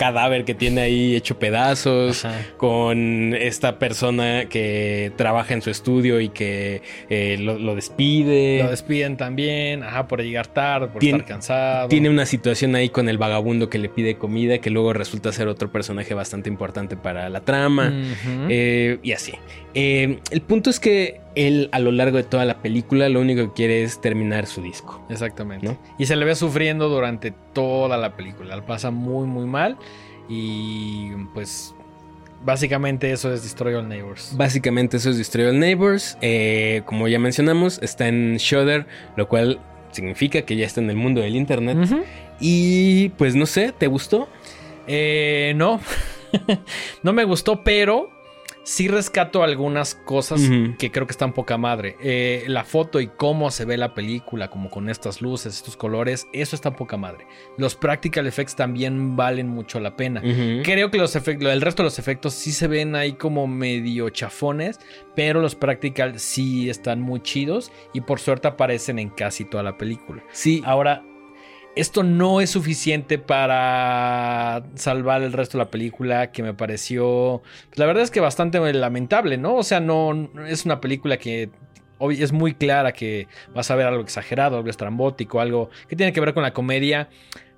cadáver 0.00 0.46
que 0.46 0.54
tiene 0.54 0.80
ahí 0.80 1.14
hecho 1.14 1.38
pedazos, 1.38 2.26
con 2.56 3.34
esta 3.34 3.78
persona 3.78 4.46
que 4.46 5.12
trabaja 5.16 5.52
en 5.52 5.60
su 5.60 5.68
estudio 5.68 6.20
y 6.22 6.30
que 6.30 6.80
eh, 7.10 7.36
lo, 7.38 7.74
despide. 7.74 8.62
Lo 8.62 8.70
despiden 8.70 9.18
también, 9.18 9.82
ajá, 9.82 10.08
por 10.08 10.22
llegar 10.22 10.46
tarde, 10.46 10.88
por 10.88 11.04
estar 11.04 11.26
cansado. 11.26 11.88
Tiene 11.88 12.08
una 12.08 12.24
situación 12.24 12.74
ahí 12.76 12.88
con 12.88 13.10
el 13.10 13.18
vagabundo 13.18 13.68
que 13.68 13.78
le 13.78 13.90
pide 13.90 14.16
comida, 14.16 14.56
que 14.56 14.70
luego 14.70 14.94
resulta 14.94 15.32
ser 15.32 15.48
otro 15.48 15.70
personaje 15.70 16.14
bastante 16.14 16.48
importante 16.48 16.96
para 16.96 17.28
la 17.28 17.42
trama, 17.42 17.92
eh, 18.48 18.98
y 19.02 19.12
así. 19.12 19.34
Eh, 19.74 20.18
el 20.30 20.40
punto 20.40 20.70
es 20.70 20.80
que 20.80 21.20
él 21.34 21.68
a 21.72 21.78
lo 21.78 21.92
largo 21.92 22.16
de 22.16 22.24
toda 22.24 22.44
la 22.44 22.58
película 22.58 23.08
lo 23.08 23.20
único 23.20 23.42
que 23.48 23.52
quiere 23.52 23.82
es 23.82 24.00
terminar 24.00 24.46
su 24.46 24.62
disco. 24.62 25.04
Exactamente. 25.08 25.76
Y 25.98 26.06
se 26.06 26.16
le 26.16 26.24
ve 26.24 26.34
sufriendo 26.34 26.88
durante 26.88 27.32
toda 27.52 27.96
la 27.96 28.16
película. 28.16 28.56
Lo 28.56 28.64
pasa 28.64 28.90
muy, 28.90 29.26
muy 29.26 29.46
mal. 29.46 29.76
Y 30.28 31.10
pues 31.34 31.74
básicamente 32.44 33.10
eso 33.10 33.32
es 33.32 33.42
Destroy 33.42 33.74
All 33.74 33.88
Neighbors. 33.88 34.36
Básicamente 34.36 34.96
eso 34.96 35.10
es 35.10 35.18
Destroy 35.18 35.46
All 35.46 35.58
Neighbors. 35.58 36.16
Eh, 36.20 36.82
como 36.86 37.08
ya 37.08 37.18
mencionamos, 37.18 37.80
está 37.82 38.08
en 38.08 38.36
Shudder, 38.36 38.86
lo 39.16 39.28
cual 39.28 39.60
significa 39.92 40.42
que 40.42 40.56
ya 40.56 40.66
está 40.66 40.80
en 40.80 40.90
el 40.90 40.96
mundo 40.96 41.20
del 41.20 41.36
internet. 41.36 41.78
Y 42.40 43.10
pues 43.10 43.34
no 43.34 43.46
sé, 43.46 43.72
¿te 43.76 43.86
gustó? 43.86 44.28
Eh, 44.86 45.52
no. 45.56 45.80
no 47.02 47.12
me 47.12 47.24
gustó, 47.24 47.62
pero 47.62 48.10
sí 48.62 48.88
rescato 48.88 49.42
algunas 49.42 49.94
cosas 49.94 50.40
que 50.78 50.90
creo 50.90 51.06
que 51.06 51.12
están 51.12 51.32
poca 51.32 51.58
madre. 51.58 51.96
Eh, 52.02 52.44
la 52.46 52.64
foto 52.64 53.00
y 53.00 53.08
cómo 53.08 53.50
se 53.50 53.64
ve 53.64 53.76
la 53.76 53.94
película, 53.94 54.48
como 54.48 54.70
con 54.70 54.88
estas 54.88 55.22
luces, 55.22 55.56
estos 55.56 55.76
colores, 55.76 56.26
eso 56.32 56.56
está 56.56 56.76
poca 56.76 56.96
madre. 56.96 57.26
Los 57.56 57.74
practical 57.74 58.26
effects 58.26 58.56
también 58.56 59.16
valen 59.16 59.48
mucho 59.48 59.80
la 59.80 59.96
pena. 59.96 60.20
Creo 60.62 60.90
que 60.90 60.98
los 60.98 61.16
efectos, 61.16 61.50
el 61.50 61.60
resto 61.60 61.82
de 61.82 61.88
los 61.88 61.98
efectos 61.98 62.34
sí 62.34 62.52
se 62.52 62.68
ven 62.68 62.94
ahí 62.94 63.12
como 63.12 63.46
medio 63.46 64.08
chafones, 64.10 64.78
pero 65.14 65.40
los 65.40 65.54
practical 65.54 66.18
sí 66.18 66.70
están 66.70 67.00
muy 67.00 67.20
chidos 67.20 67.72
y 67.92 68.00
por 68.00 68.20
suerte 68.20 68.48
aparecen 68.48 68.98
en 68.98 69.10
casi 69.10 69.44
toda 69.44 69.62
la 69.62 69.76
película. 69.76 70.22
Sí. 70.32 70.62
Ahora, 70.64 71.02
esto 71.76 72.02
no 72.02 72.40
es 72.40 72.50
suficiente 72.50 73.18
para 73.18 74.64
salvar 74.74 75.22
el 75.22 75.32
resto 75.32 75.58
de 75.58 75.64
la 75.64 75.70
película, 75.70 76.30
que 76.32 76.42
me 76.42 76.54
pareció, 76.54 77.42
pues, 77.68 77.78
la 77.78 77.86
verdad 77.86 78.02
es 78.02 78.10
que 78.10 78.20
bastante 78.20 78.58
lamentable, 78.72 79.38
¿no? 79.38 79.56
O 79.56 79.62
sea, 79.62 79.80
no 79.80 80.30
es 80.46 80.64
una 80.64 80.80
película 80.80 81.16
que 81.16 81.50
es 82.08 82.32
muy 82.32 82.54
clara 82.54 82.92
que 82.92 83.28
vas 83.54 83.70
a 83.70 83.76
ver 83.76 83.86
algo 83.86 84.02
exagerado, 84.02 84.56
algo 84.56 84.70
estrambótico, 84.70 85.40
algo 85.40 85.70
que 85.88 85.96
tiene 85.96 86.12
que 86.12 86.20
ver 86.20 86.34
con 86.34 86.42
la 86.42 86.52
comedia, 86.52 87.08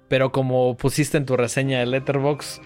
pero 0.09 0.33
como 0.33 0.77
pusiste 0.77 1.16
en 1.16 1.27
tu 1.27 1.37
reseña 1.37 1.79
de 1.79 1.87
Letterboxd, 1.87 2.61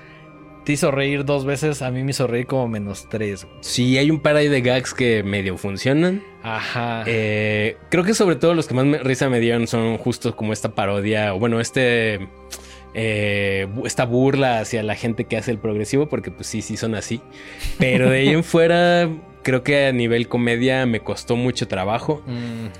te 0.64 0.72
hizo 0.72 0.90
reír 0.90 1.24
dos 1.24 1.44
veces, 1.44 1.80
a 1.80 1.92
mí 1.92 2.02
me 2.02 2.10
hizo 2.10 2.26
reír 2.26 2.46
como 2.46 2.66
menos 2.66 3.08
tres. 3.08 3.46
Sí, 3.60 3.98
hay 3.98 4.10
un 4.10 4.20
par 4.20 4.34
de 4.34 4.60
gags 4.62 4.94
que 4.94 5.22
medio 5.22 5.56
funcionan. 5.56 6.24
Ajá. 6.46 7.02
Eh, 7.06 7.76
creo 7.88 8.04
que 8.04 8.14
sobre 8.14 8.36
todo 8.36 8.54
los 8.54 8.68
que 8.68 8.74
más 8.74 9.02
risa 9.02 9.28
me 9.28 9.40
dieron 9.40 9.66
son 9.66 9.98
justo 9.98 10.36
como 10.36 10.52
esta 10.52 10.74
parodia, 10.74 11.34
o 11.34 11.38
bueno, 11.38 11.60
este... 11.60 12.28
Eh, 12.98 13.68
esta 13.84 14.06
burla 14.06 14.60
hacia 14.60 14.82
la 14.82 14.94
gente 14.94 15.24
que 15.24 15.36
hace 15.36 15.50
el 15.50 15.58
progresivo, 15.58 16.08
porque 16.08 16.30
pues 16.30 16.46
sí, 16.46 16.62
sí 16.62 16.78
son 16.78 16.94
así. 16.94 17.20
Pero 17.78 18.08
de 18.08 18.20
ahí 18.20 18.28
en 18.28 18.42
fuera, 18.42 19.10
creo 19.46 19.62
que 19.62 19.86
a 19.86 19.92
nivel 19.92 20.26
comedia 20.26 20.84
me 20.86 20.98
costó 20.98 21.36
mucho 21.36 21.68
trabajo. 21.68 22.20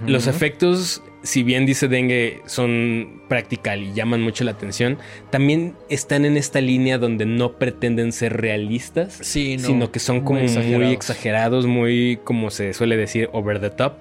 Los 0.05 0.26
efectos 0.26 1.00
si 1.22 1.44
bien 1.44 1.64
dice 1.64 1.87
Dengue 1.87 2.40
son 2.46 3.22
practical 3.29 3.85
y 3.85 3.92
llaman 3.92 4.20
mucho 4.20 4.42
la 4.42 4.50
atención, 4.50 4.98
también 5.31 5.76
están 5.88 6.24
en 6.24 6.37
esta 6.37 6.61
línea 6.61 6.98
donde 6.98 7.24
no 7.24 7.52
pretenden 7.52 8.11
ser 8.11 8.37
realistas, 8.40 9.20
sino 9.22 9.92
que 9.92 10.00
son 10.00 10.22
como 10.22 10.40
muy 10.40 10.92
exagerados. 10.92 11.66
muy 11.66 12.18
como 12.24 12.50
se 12.50 12.72
suele 12.74 12.96
decir, 12.96 13.31
over 13.33 13.61
the 13.61 13.70
top. 13.70 13.92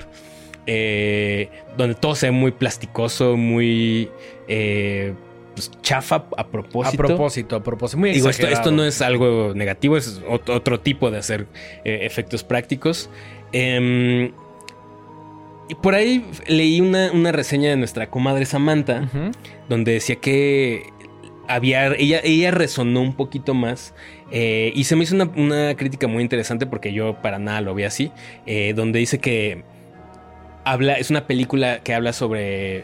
Eh, 0.66 1.50
donde 1.78 1.94
todo 1.94 2.16
se 2.16 2.26
ve 2.26 2.32
muy 2.32 2.50
plasticoso, 2.50 3.38
muy 3.38 4.10
eh, 4.48 5.14
pues, 5.56 5.72
chafa 5.82 6.26
a 6.38 6.48
propósito. 6.48 7.04
A 7.04 7.08
propósito, 7.08 7.56
a 7.56 7.64
propósito. 7.64 7.98
Muy 7.98 8.12
Digo, 8.12 8.30
esto, 8.30 8.72
no 8.72 8.84
es 8.84 9.02
algo 9.02 9.54
negativo, 9.56 9.98
es 9.98 10.22
otro, 10.28 10.80
tipo 10.80 11.10
de 11.10 11.18
hacer 11.18 11.48
eh, 11.84 12.00
efectos 12.04 12.44
prácticos. 12.44 13.10
Em, 13.52 14.32
y 15.70 15.76
por 15.82 15.96
ahí 15.96 16.26
leí 16.48 16.82
una, 16.82 17.32
reseña 17.32 17.70
de 17.70 17.78
nuestra 17.78 18.10
comadre 18.10 18.46
Samantha, 18.46 19.10
donde 19.68 19.94
decía 19.94 20.18
que 20.18 20.84
había, 21.48 21.88
ella, 21.96 22.20
ella 22.24 22.52
resonó 22.52 23.02
un 23.02 23.16
poquito 23.16 23.54
más. 23.54 23.94
Eh, 24.32 24.74
y 24.76 24.84
se 24.84 24.96
me 24.96 25.04
hizo 25.04 25.16
una, 25.16 25.76
crítica 25.76 26.08
muy 26.08 26.22
interesante 26.22 26.66
porque 26.66 26.92
yo 26.92 27.22
para 27.22 27.40
nada 27.40 27.62
lo 27.62 27.74
vi 27.74 27.84
así. 27.84 28.12
Eh, 28.46 28.74
donde 28.76 29.00
dice 29.00 29.20
que 29.20 29.64
habla, 30.66 30.94
es 30.94 31.10
una 31.10 31.28
película 31.28 31.80
que 31.80 31.94
habla 31.94 32.14
sobre 32.14 32.84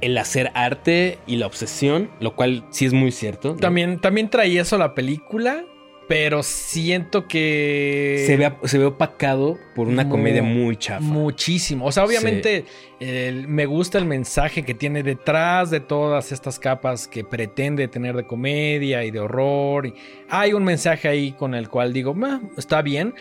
el 0.00 0.18
hacer 0.18 0.50
arte 0.54 1.18
y 1.26 1.36
la 1.36 1.46
obsesión, 1.46 2.10
lo 2.20 2.36
cual 2.36 2.64
sí 2.70 2.86
es 2.86 2.92
muy 2.92 3.12
cierto. 3.12 3.56
También, 3.56 4.00
también 4.00 4.30
traía 4.30 4.62
eso 4.62 4.78
la 4.78 4.94
película. 4.94 5.64
Pero 6.08 6.44
siento 6.44 7.26
que. 7.26 8.22
Se 8.26 8.36
ve, 8.36 8.52
se 8.62 8.78
ve 8.78 8.84
opacado 8.84 9.58
por 9.74 9.88
una 9.88 10.08
comedia 10.08 10.40
muy 10.40 10.76
chafa. 10.76 11.00
Muchísimo. 11.00 11.86
O 11.86 11.90
sea, 11.90 12.04
obviamente 12.04 12.64
me 13.00 13.66
gusta 13.66 13.98
el 13.98 14.06
mensaje 14.06 14.62
que 14.64 14.72
tiene 14.72 15.02
detrás 15.02 15.70
de 15.70 15.80
todas 15.80 16.30
estas 16.30 16.60
capas 16.60 17.08
que 17.08 17.24
pretende 17.24 17.88
tener 17.88 18.14
de 18.14 18.24
comedia 18.24 19.04
y 19.04 19.10
de 19.10 19.18
horror. 19.18 19.92
hay 20.28 20.52
un 20.52 20.62
mensaje 20.62 21.08
ahí 21.08 21.32
con 21.32 21.54
el 21.54 21.68
cual 21.68 21.92
digo, 21.92 22.14
está 22.56 22.82
bien. 22.82 23.14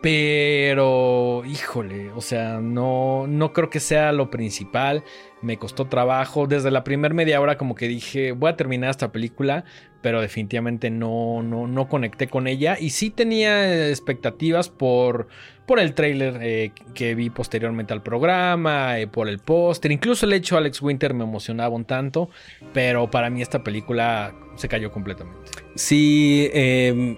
Pero, 0.00 1.44
híjole, 1.46 2.10
o 2.10 2.20
sea, 2.20 2.58
no, 2.60 3.28
no 3.28 3.52
creo 3.52 3.70
que 3.70 3.78
sea 3.78 4.10
lo 4.10 4.30
principal. 4.30 5.04
Me 5.42 5.58
costó 5.58 5.86
trabajo. 5.86 6.46
Desde 6.46 6.70
la 6.70 6.84
primera 6.84 7.14
media 7.14 7.40
hora 7.40 7.58
como 7.58 7.74
que 7.74 7.88
dije, 7.88 8.32
voy 8.32 8.50
a 8.50 8.56
terminar 8.56 8.90
esta 8.90 9.12
película, 9.12 9.64
pero 10.00 10.20
definitivamente 10.20 10.90
no, 10.90 11.42
no, 11.42 11.66
no 11.66 11.88
conecté 11.88 12.28
con 12.28 12.46
ella. 12.46 12.76
Y 12.80 12.90
sí 12.90 13.10
tenía 13.10 13.88
expectativas 13.88 14.68
por, 14.68 15.28
por 15.66 15.80
el 15.80 15.94
trailer 15.94 16.38
eh, 16.40 16.72
que 16.94 17.14
vi 17.14 17.28
posteriormente 17.30 17.92
al 17.92 18.02
programa, 18.02 18.98
eh, 18.98 19.06
por 19.06 19.28
el 19.28 19.38
póster. 19.38 19.92
Incluso 19.92 20.26
el 20.26 20.32
hecho 20.32 20.56
Alex 20.56 20.80
Winter 20.80 21.12
me 21.14 21.24
emocionaba 21.24 21.74
un 21.74 21.84
tanto, 21.84 22.30
pero 22.72 23.10
para 23.10 23.28
mí 23.30 23.42
esta 23.42 23.64
película 23.64 24.34
se 24.56 24.68
cayó 24.68 24.90
completamente. 24.90 25.50
Sí, 25.74 26.48
eh 26.52 27.16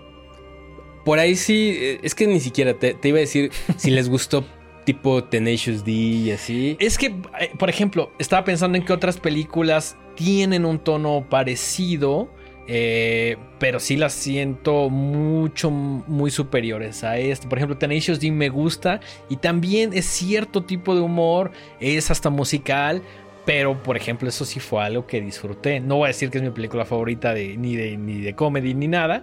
por 1.05 1.19
ahí 1.19 1.37
sí, 1.37 1.77
eh, 1.79 2.01
es 2.03 2.15
que 2.15 2.27
ni 2.27 2.41
siquiera 2.41 2.75
te 2.75 2.97
iba 3.05 3.19
a 3.19 3.21
decir 3.21 3.53
si 3.77 3.91
les 3.91 4.09
gustó 4.09 4.45
tipo 4.85 5.25
Tenacious 5.25 5.85
D 5.85 5.91
y 5.93 6.31
así. 6.31 6.77
Es 6.79 6.99
que, 6.99 7.07
eh, 7.41 7.51
por 7.59 7.71
ejemplo, 7.71 8.13
estaba 8.19 8.45
pensando 8.45 8.77
en 8.79 8.85
que 8.85 8.93
otras 8.93 9.19
películas 9.19 9.97
tienen 10.15 10.65
un 10.65 10.79
tono 10.79 11.27
parecido. 11.29 12.29
eh, 12.67 13.37
pero 13.59 13.79
sí 13.81 13.97
las 13.97 14.13
siento 14.13 14.89
mucho, 14.91 15.71
muy 15.71 16.31
superiores 16.31 17.05
a 17.05 17.19
esto. 17.19 17.49
Por 17.49 17.59
ejemplo, 17.59 17.77
Tenacious 17.77 18.21
D 18.21 18.31
me 18.31 18.49
gusta 18.49 19.01
y 19.29 19.37
también 19.37 19.93
es 19.93 20.07
cierto 20.07 20.65
tipo 20.65 20.95
de 20.95 21.01
humor, 21.03 21.53
es 21.81 22.11
hasta 22.11 22.31
musical. 22.31 23.03
Pero, 23.47 23.83
por 23.83 23.99
ejemplo, 23.99 24.27
eso 24.27 24.47
sí 24.47 24.59
fue 24.59 24.83
algo 24.83 25.07
que 25.07 25.21
disfruté. 25.21 25.79
No 25.79 25.97
voy 25.97 26.05
a 26.07 26.09
decir 26.09 26.31
que 26.31 26.39
es 26.39 26.45
mi 26.45 26.49
película 26.51 26.87
favorita 26.87 27.35
de, 27.35 27.59
ni, 27.59 27.77
de, 27.77 27.99
ni 27.99 28.23
de 28.23 28.35
comedy 28.35 28.73
ni 28.73 28.89
nada. 28.89 29.23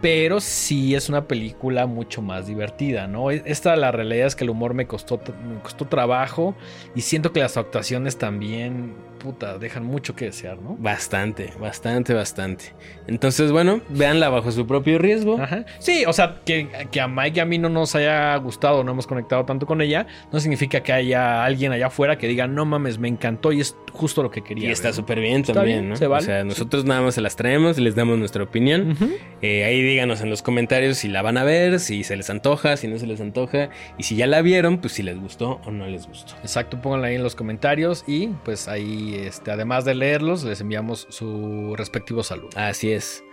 Pero 0.00 0.40
sí 0.40 0.94
es 0.94 1.08
una 1.08 1.26
película 1.26 1.86
mucho 1.86 2.22
más 2.22 2.46
divertida, 2.46 3.08
¿no? 3.08 3.32
E, 3.32 3.42
Esta, 3.46 3.74
la 3.74 3.90
realidad 3.90 4.28
es 4.28 4.36
que 4.36 4.44
el 4.44 4.50
humor 4.50 4.72
me 4.74 4.86
costó, 4.86 5.20
me 5.44 5.60
costó 5.60 5.86
trabajo. 5.86 6.54
Y 6.94 7.00
siento 7.00 7.32
que 7.32 7.40
las 7.40 7.56
actuaciones 7.56 8.16
también, 8.16 8.94
puta, 9.18 9.58
dejan 9.58 9.84
mucho 9.84 10.14
que 10.14 10.26
desear, 10.26 10.58
¿no? 10.58 10.76
Bastante, 10.78 11.52
bastante, 11.60 12.14
bastante. 12.14 12.72
Entonces, 13.06 13.52
bueno, 13.52 13.80
véanla 13.88 14.28
bajo 14.28 14.50
su 14.52 14.66
propio 14.66 14.98
riesgo. 14.98 15.40
Ajá. 15.40 15.64
Sí, 15.78 16.04
o 16.06 16.12
sea, 16.12 16.40
que, 16.44 16.68
que 16.90 17.00
a 17.00 17.08
Mike 17.08 17.38
y 17.38 17.40
a 17.40 17.44
mí 17.44 17.58
no 17.58 17.68
nos 17.68 17.94
haya 17.94 18.34
gustado, 18.36 18.84
no 18.84 18.92
hemos 18.92 19.06
conectado 19.06 19.44
tanto 19.44 19.66
con 19.66 19.80
ella, 19.80 20.06
no 20.32 20.40
significa 20.40 20.82
que 20.82 20.92
haya 20.92 21.44
alguien 21.44 21.72
allá 21.72 21.86
afuera 21.88 22.18
que 22.18 22.28
diga, 22.28 22.46
no 22.46 22.64
mames, 22.64 22.98
me 22.98 23.08
encantó 23.08 23.52
y 23.52 23.60
es 23.60 23.76
justo 23.92 24.22
lo 24.22 24.30
que 24.30 24.42
quería. 24.42 24.68
Y 24.68 24.72
está 24.72 24.88
ver". 24.88 24.94
súper 24.94 25.20
bien 25.20 25.40
Está 25.40 25.54
también, 25.54 25.78
bien, 25.80 25.88
¿no? 25.90 25.96
se 25.96 26.06
vale. 26.06 26.22
O 26.22 26.26
sea, 26.26 26.44
nosotros 26.44 26.84
nada 26.84 27.02
más 27.02 27.14
se 27.14 27.20
las 27.20 27.36
traemos 27.36 27.78
y 27.78 27.82
les 27.82 27.94
damos 27.94 28.18
nuestra 28.18 28.42
opinión. 28.42 28.96
Eh, 29.42 29.64
ahí 29.64 29.82
díganos 29.82 30.20
en 30.20 30.30
los 30.30 30.42
comentarios 30.42 30.98
si 30.98 31.08
la 31.08 31.22
van 31.22 31.36
a 31.38 31.44
ver, 31.44 31.80
si 31.80 32.04
se 32.04 32.16
les 32.16 32.30
antoja, 32.30 32.76
si 32.76 32.88
no 32.88 32.98
se 32.98 33.06
les 33.06 33.20
antoja. 33.20 33.70
Y 33.98 34.04
si 34.04 34.16
ya 34.16 34.26
la 34.26 34.42
vieron, 34.42 34.78
pues 34.78 34.92
si 34.92 35.02
les 35.02 35.18
gustó 35.18 35.60
o 35.64 35.70
no 35.70 35.86
les 35.86 36.06
gustó. 36.06 36.34
Exacto, 36.42 36.80
pónganla 36.80 37.08
ahí 37.08 37.14
en 37.16 37.22
los 37.22 37.34
comentarios 37.34 38.04
y 38.06 38.28
pues 38.44 38.68
ahí, 38.68 39.07
este, 39.14 39.50
además 39.50 39.84
de 39.84 39.94
leerlos, 39.94 40.44
les 40.44 40.60
enviamos 40.60 41.06
su 41.10 41.74
respectivo 41.76 42.22
saludo. 42.22 42.50
Así 42.56 42.90
es. 42.90 43.24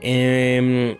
Em, 0.00 0.96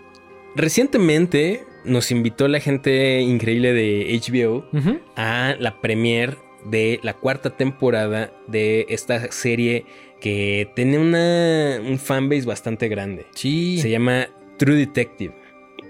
recientemente 0.55 1.65
nos 1.85 2.11
invitó 2.11 2.49
la 2.49 2.61
gente 2.61 3.21
increíble 3.21 3.73
de 3.73 4.21
HBO 4.21 4.65
a 5.17 5.57
la 5.59 5.81
premiere 5.81 6.37
de 6.65 7.01
la 7.03 7.15
cuarta 7.15 7.57
temporada 7.57 8.33
de 8.47 8.87
esta 8.89 9.31
serie 9.33 9.85
que 10.21 10.71
tiene 10.77 10.99
una, 10.99 11.81
un 11.85 11.99
fanbase 11.99 12.47
bastante 12.47 12.89
grande. 12.89 13.27
Sí. 13.35 13.79
Se 13.81 13.91
llama 13.91 14.29
True 14.57 14.77
Detective. 14.77 15.35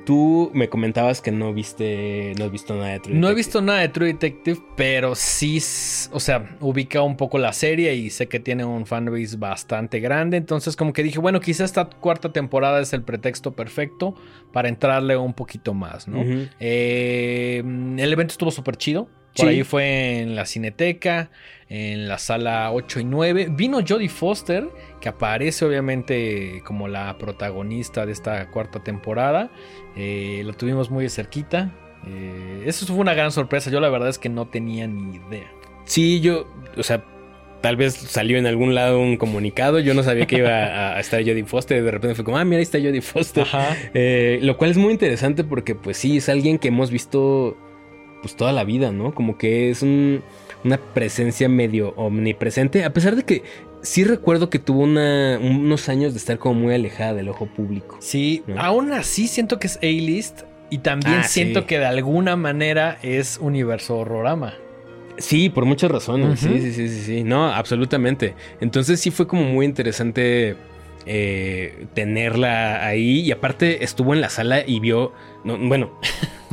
Tú 0.04 0.50
me 0.52 0.68
comentabas 0.68 1.20
que 1.20 1.30
no 1.30 1.52
viste, 1.54 2.32
no 2.38 2.46
has 2.46 2.50
visto 2.50 2.74
nada 2.74 2.88
de 2.88 2.98
True 3.00 3.12
Detective. 3.14 3.20
No 3.20 3.30
he 3.30 3.34
visto 3.34 3.62
nada 3.62 3.78
de 3.80 3.88
True 3.88 4.06
Detective, 4.08 4.60
pero 4.76 5.14
sí, 5.14 5.58
o 6.12 6.18
sea, 6.18 6.56
ubica 6.60 7.02
un 7.02 7.16
poco 7.16 7.38
la 7.38 7.52
serie 7.52 7.94
y 7.94 8.10
sé 8.10 8.26
que 8.28 8.40
tiene 8.40 8.64
un 8.64 8.84
fanbase 8.86 9.36
bastante 9.36 10.00
grande. 10.00 10.36
Entonces, 10.38 10.74
como 10.74 10.92
que 10.92 11.02
dije, 11.02 11.18
bueno, 11.20 11.38
quizá 11.40 11.64
esta 11.64 11.84
cuarta 11.88 12.32
temporada 12.32 12.80
es 12.80 12.92
el 12.92 13.02
pretexto 13.02 13.52
perfecto 13.52 14.14
para 14.52 14.68
entrarle 14.68 15.16
un 15.16 15.34
poquito 15.34 15.72
más, 15.74 16.08
¿no? 16.08 16.22
Eh, 16.58 17.58
el 17.98 18.12
evento 18.12 18.32
estuvo 18.32 18.50
súper 18.50 18.76
chido. 18.76 19.08
Por 19.34 19.46
Sí. 19.46 19.50
ahí 19.50 19.62
fue 19.64 20.18
en 20.18 20.34
la 20.34 20.44
Cineteca, 20.44 21.30
en 21.70 22.06
la 22.06 22.18
sala 22.18 22.70
8 22.70 23.00
y 23.00 23.04
9. 23.04 23.48
Vino 23.50 23.78
Jodie 23.86 24.10
Foster, 24.10 24.68
que 25.00 25.08
aparece 25.08 25.64
obviamente 25.64 26.60
como 26.66 26.86
la 26.86 27.16
protagonista 27.16 28.04
de 28.04 28.12
esta 28.12 28.50
cuarta 28.50 28.84
temporada. 28.84 29.50
Eh, 29.96 30.42
lo 30.44 30.52
tuvimos 30.54 30.90
muy 30.90 31.08
cerquita. 31.08 31.72
Eh, 32.06 32.64
eso 32.66 32.86
fue 32.86 32.96
una 32.96 33.14
gran 33.14 33.30
sorpresa. 33.32 33.70
Yo 33.70 33.80
la 33.80 33.88
verdad 33.88 34.08
es 34.08 34.18
que 34.18 34.28
no 34.28 34.46
tenía 34.46 34.86
ni 34.86 35.16
idea. 35.16 35.50
Sí, 35.84 36.20
yo, 36.20 36.46
o 36.76 36.82
sea, 36.82 37.04
tal 37.60 37.76
vez 37.76 37.94
salió 37.94 38.38
en 38.38 38.46
algún 38.46 38.74
lado 38.74 38.98
un 39.00 39.16
comunicado. 39.16 39.78
Yo 39.78 39.94
no 39.94 40.02
sabía 40.02 40.26
que 40.26 40.38
iba 40.38 40.50
a, 40.50 40.96
a 40.96 41.00
estar 41.00 41.20
Jodie 41.20 41.44
Foster. 41.44 41.82
De 41.82 41.90
repente 41.90 42.14
fue 42.14 42.24
como, 42.24 42.38
ah, 42.38 42.44
mira, 42.44 42.58
ahí 42.58 42.62
está 42.62 42.78
Jodie 42.78 43.02
Foster. 43.02 43.46
Eh, 43.94 44.38
lo 44.42 44.56
cual 44.56 44.70
es 44.70 44.76
muy 44.78 44.92
interesante 44.92 45.44
porque, 45.44 45.74
pues 45.74 45.96
sí, 45.96 46.16
es 46.16 46.28
alguien 46.28 46.58
que 46.58 46.68
hemos 46.68 46.90
visto 46.90 47.56
pues 48.22 48.36
toda 48.36 48.52
la 48.52 48.62
vida, 48.64 48.92
¿no? 48.92 49.12
Como 49.14 49.36
que 49.36 49.70
es 49.70 49.82
un- 49.82 50.22
una 50.64 50.76
presencia 50.78 51.48
medio 51.48 51.92
omnipresente, 51.96 52.84
a 52.84 52.92
pesar 52.92 53.16
de 53.16 53.24
que 53.24 53.42
sí 53.82 54.04
recuerdo 54.04 54.48
que 54.50 54.58
tuvo 54.58 54.82
una- 54.82 55.38
unos 55.42 55.88
años 55.88 56.12
de 56.12 56.18
estar 56.18 56.38
como 56.38 56.54
muy 56.60 56.74
alejada 56.74 57.14
del 57.14 57.28
ojo 57.28 57.46
público. 57.46 57.96
Sí, 58.00 58.42
¿No? 58.46 58.60
aún 58.60 58.92
así 58.92 59.28
siento 59.28 59.58
que 59.58 59.66
es 59.66 59.76
A-list. 59.82 60.42
Y 60.70 60.78
también 60.78 61.18
Ah, 61.18 61.24
siento 61.24 61.60
sí. 61.60 61.66
que 61.66 61.78
de 61.78 61.84
alguna 61.84 62.34
manera 62.36 62.96
es 63.02 63.36
universo 63.38 63.98
horrorama. 63.98 64.54
Sí, 65.18 65.50
por 65.50 65.66
muchas 65.66 65.90
razones. 65.90 66.40
Sí, 66.40 66.48
sí, 66.60 66.72
sí, 66.72 66.88
sí, 66.88 67.00
sí. 67.02 67.24
No, 67.24 67.46
absolutamente. 67.52 68.34
Entonces 68.62 68.98
sí 68.98 69.10
fue 69.10 69.26
como 69.26 69.42
muy 69.44 69.66
interesante 69.66 70.56
eh, 71.04 71.86
tenerla 71.92 72.86
ahí. 72.86 73.20
Y 73.20 73.32
aparte 73.32 73.84
estuvo 73.84 74.14
en 74.14 74.22
la 74.22 74.30
sala 74.30 74.62
y 74.66 74.80
vio. 74.80 75.12
no, 75.44 75.58
bueno, 75.58 75.92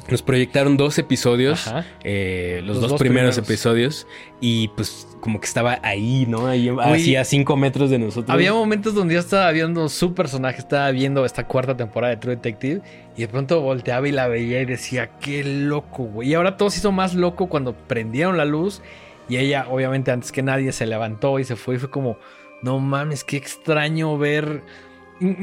nos 0.10 0.22
proyectaron 0.22 0.78
dos 0.78 0.98
episodios. 0.98 1.72
Eh, 2.04 2.60
los, 2.63 2.76
Los 2.76 2.82
dos, 2.82 2.91
dos 2.91 3.00
primeros, 3.00 3.36
primeros. 3.36 3.50
episodios. 3.50 4.08
Y 4.41 4.69
pues 4.69 5.08
como 5.19 5.39
que 5.39 5.45
estaba 5.48 5.80
ahí, 5.84 6.26
¿no? 6.28 6.48
Ahí 6.48 7.15
a 7.15 7.26
cinco 7.26 7.58
metros 7.58 7.89
de 7.89 8.00
nosotros. 8.00 8.30
Había 8.30 8.54
momentos 8.54 8.93
donde 8.93 9.15
yo 9.15 9.19
estaba 9.19 9.52
viendo 9.52 9.89
su 9.89 10.13
personaje, 10.13 10.60
estaba 10.60 10.89
viendo 10.91 11.26
esta 11.26 11.45
cuarta 11.48 11.76
temporada 11.76 12.15
de 12.15 12.17
True 12.22 12.36
Detective 12.36 12.82
y 13.17 13.22
de 13.22 13.28
pronto 13.28 13.62
volteaba 13.62 14.08
y 14.08 14.12
la 14.12 14.28
veía 14.28 14.62
y 14.62 14.65
decía, 14.65 15.12
qué 15.19 15.43
loco, 15.43 16.04
güey. 16.04 16.30
Y 16.30 16.34
ahora 16.36 16.58
todo 16.58 16.69
se 16.69 16.80
hizo 16.80 16.91
más 16.91 17.15
loco 17.15 17.48
cuando 17.48 17.74
prendieron 17.74 18.38
la 18.38 18.45
luz 18.45 18.82
y 19.28 19.38
ella, 19.38 19.67
obviamente, 19.69 20.12
antes 20.12 20.32
que 20.32 20.41
nadie 20.41 20.72
se 20.72 20.86
levantó 20.88 21.38
y 21.39 21.43
se 21.43 21.56
fue 21.56 21.76
y 21.76 21.78
fue 21.78 21.89
como, 21.91 22.17
no 22.63 22.80
mames, 22.80 23.24
qué 23.24 23.38
extraño 23.38 24.17
ver. 24.17 24.63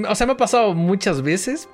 O 0.09 0.15
sea, 0.15 0.27
me 0.27 0.33
ha 0.33 0.37
pasado 0.37 0.75
muchas 0.75 1.23
veces, 1.23 1.69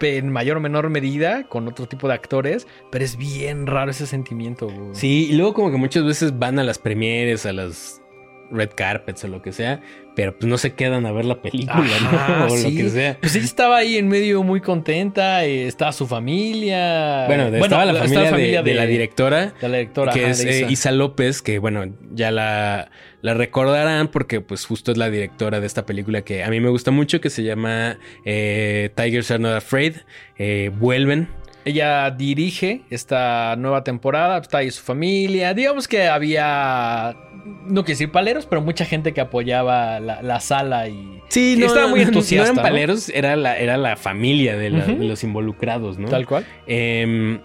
en 0.00 0.30
mayor 0.30 0.56
o 0.56 0.60
menor 0.60 0.88
medida, 0.90 1.44
con 1.44 1.68
otro 1.68 1.86
tipo 1.86 2.08
de 2.08 2.14
actores, 2.14 2.66
pero 2.90 3.04
es 3.04 3.16
bien 3.16 3.66
raro 3.66 3.90
ese 3.90 4.06
sentimiento, 4.06 4.68
güey. 4.68 4.94
Sí, 4.94 5.28
y 5.30 5.34
luego 5.34 5.54
como 5.54 5.70
que 5.70 5.76
muchas 5.76 6.04
veces 6.04 6.38
van 6.38 6.58
a 6.58 6.64
las 6.64 6.78
premieres, 6.78 7.46
a 7.46 7.52
las 7.52 8.02
red 8.50 8.70
carpets 8.76 9.24
o 9.24 9.28
lo 9.28 9.42
que 9.42 9.52
sea, 9.52 9.80
pero 10.14 10.36
pues 10.38 10.48
no 10.48 10.56
se 10.58 10.74
quedan 10.74 11.04
a 11.06 11.12
ver 11.12 11.24
la 11.24 11.42
película, 11.42 11.74
Ajá, 11.84 12.38
¿no? 12.40 12.46
O 12.54 12.56
sí. 12.56 12.70
lo 12.78 12.84
que 12.84 12.90
sea. 12.90 13.18
Pues 13.20 13.34
ella 13.36 13.44
estaba 13.44 13.76
ahí 13.78 13.96
en 13.96 14.08
medio 14.08 14.42
muy 14.42 14.60
contenta, 14.60 15.44
eh, 15.44 15.66
estaba 15.66 15.92
su 15.92 16.06
familia. 16.06 17.24
Bueno, 17.26 17.50
de- 17.50 17.60
estaba 17.60 17.84
la 17.84 18.04
estaba 18.04 18.30
familia, 18.30 18.62
de, 18.62 18.70
de 18.70 18.76
la 18.76 18.86
directora, 18.86 19.52
de 19.60 19.68
la 19.68 19.78
directora, 19.78 20.12
que 20.12 20.20
ajá, 20.22 20.30
es 20.30 20.44
eh, 20.44 20.60
Isa. 20.62 20.70
Isa 20.72 20.92
López, 20.92 21.42
que 21.42 21.58
bueno, 21.58 21.84
ya 22.12 22.30
la, 22.30 22.90
la 23.22 23.34
recordarán 23.34 24.08
porque 24.08 24.40
pues 24.40 24.64
justo 24.64 24.92
es 24.92 24.98
la 24.98 25.10
directora 25.10 25.60
de 25.60 25.66
esta 25.66 25.84
película 25.86 26.22
que 26.22 26.44
a 26.44 26.48
mí 26.50 26.60
me 26.60 26.68
gusta 26.70 26.90
mucho, 26.90 27.20
que 27.20 27.30
se 27.30 27.42
llama 27.42 27.98
eh, 28.24 28.90
Tigers 28.94 29.30
Are 29.30 29.40
Not 29.40 29.54
Afraid. 29.56 29.96
Eh, 30.38 30.70
vuelven. 30.78 31.28
Ella 31.66 32.10
dirige 32.12 32.82
esta 32.90 33.56
nueva 33.58 33.82
temporada, 33.82 34.38
está 34.38 34.58
ahí 34.58 34.70
su 34.70 34.82
familia. 34.82 35.52
Digamos 35.52 35.88
que 35.88 36.06
había, 36.06 37.16
no 37.44 37.82
quiero 37.82 37.98
decir 37.98 38.12
paleros, 38.12 38.46
pero 38.46 38.62
mucha 38.62 38.84
gente 38.84 39.12
que 39.12 39.20
apoyaba 39.20 39.98
la, 39.98 40.22
la 40.22 40.38
sala 40.38 40.88
y 40.88 41.20
Sí, 41.28 41.56
no, 41.58 41.66
estaba 41.66 41.88
muy 41.88 42.02
entusiasta, 42.02 42.52
No 42.52 42.54
¿no? 42.54 42.60
eran 42.60 42.72
paleros, 42.72 43.08
era, 43.08 43.34
la, 43.34 43.58
era 43.58 43.76
la 43.76 43.96
familia 43.96 44.56
de, 44.56 44.70
la- 44.70 44.84
Ujú. 44.84 44.96
de 44.96 45.04
los 45.06 45.24
involucrados, 45.24 45.98
¿no? 45.98 46.08
tal 46.08 46.24
cual. 46.24 46.46
Em, 46.68 47.40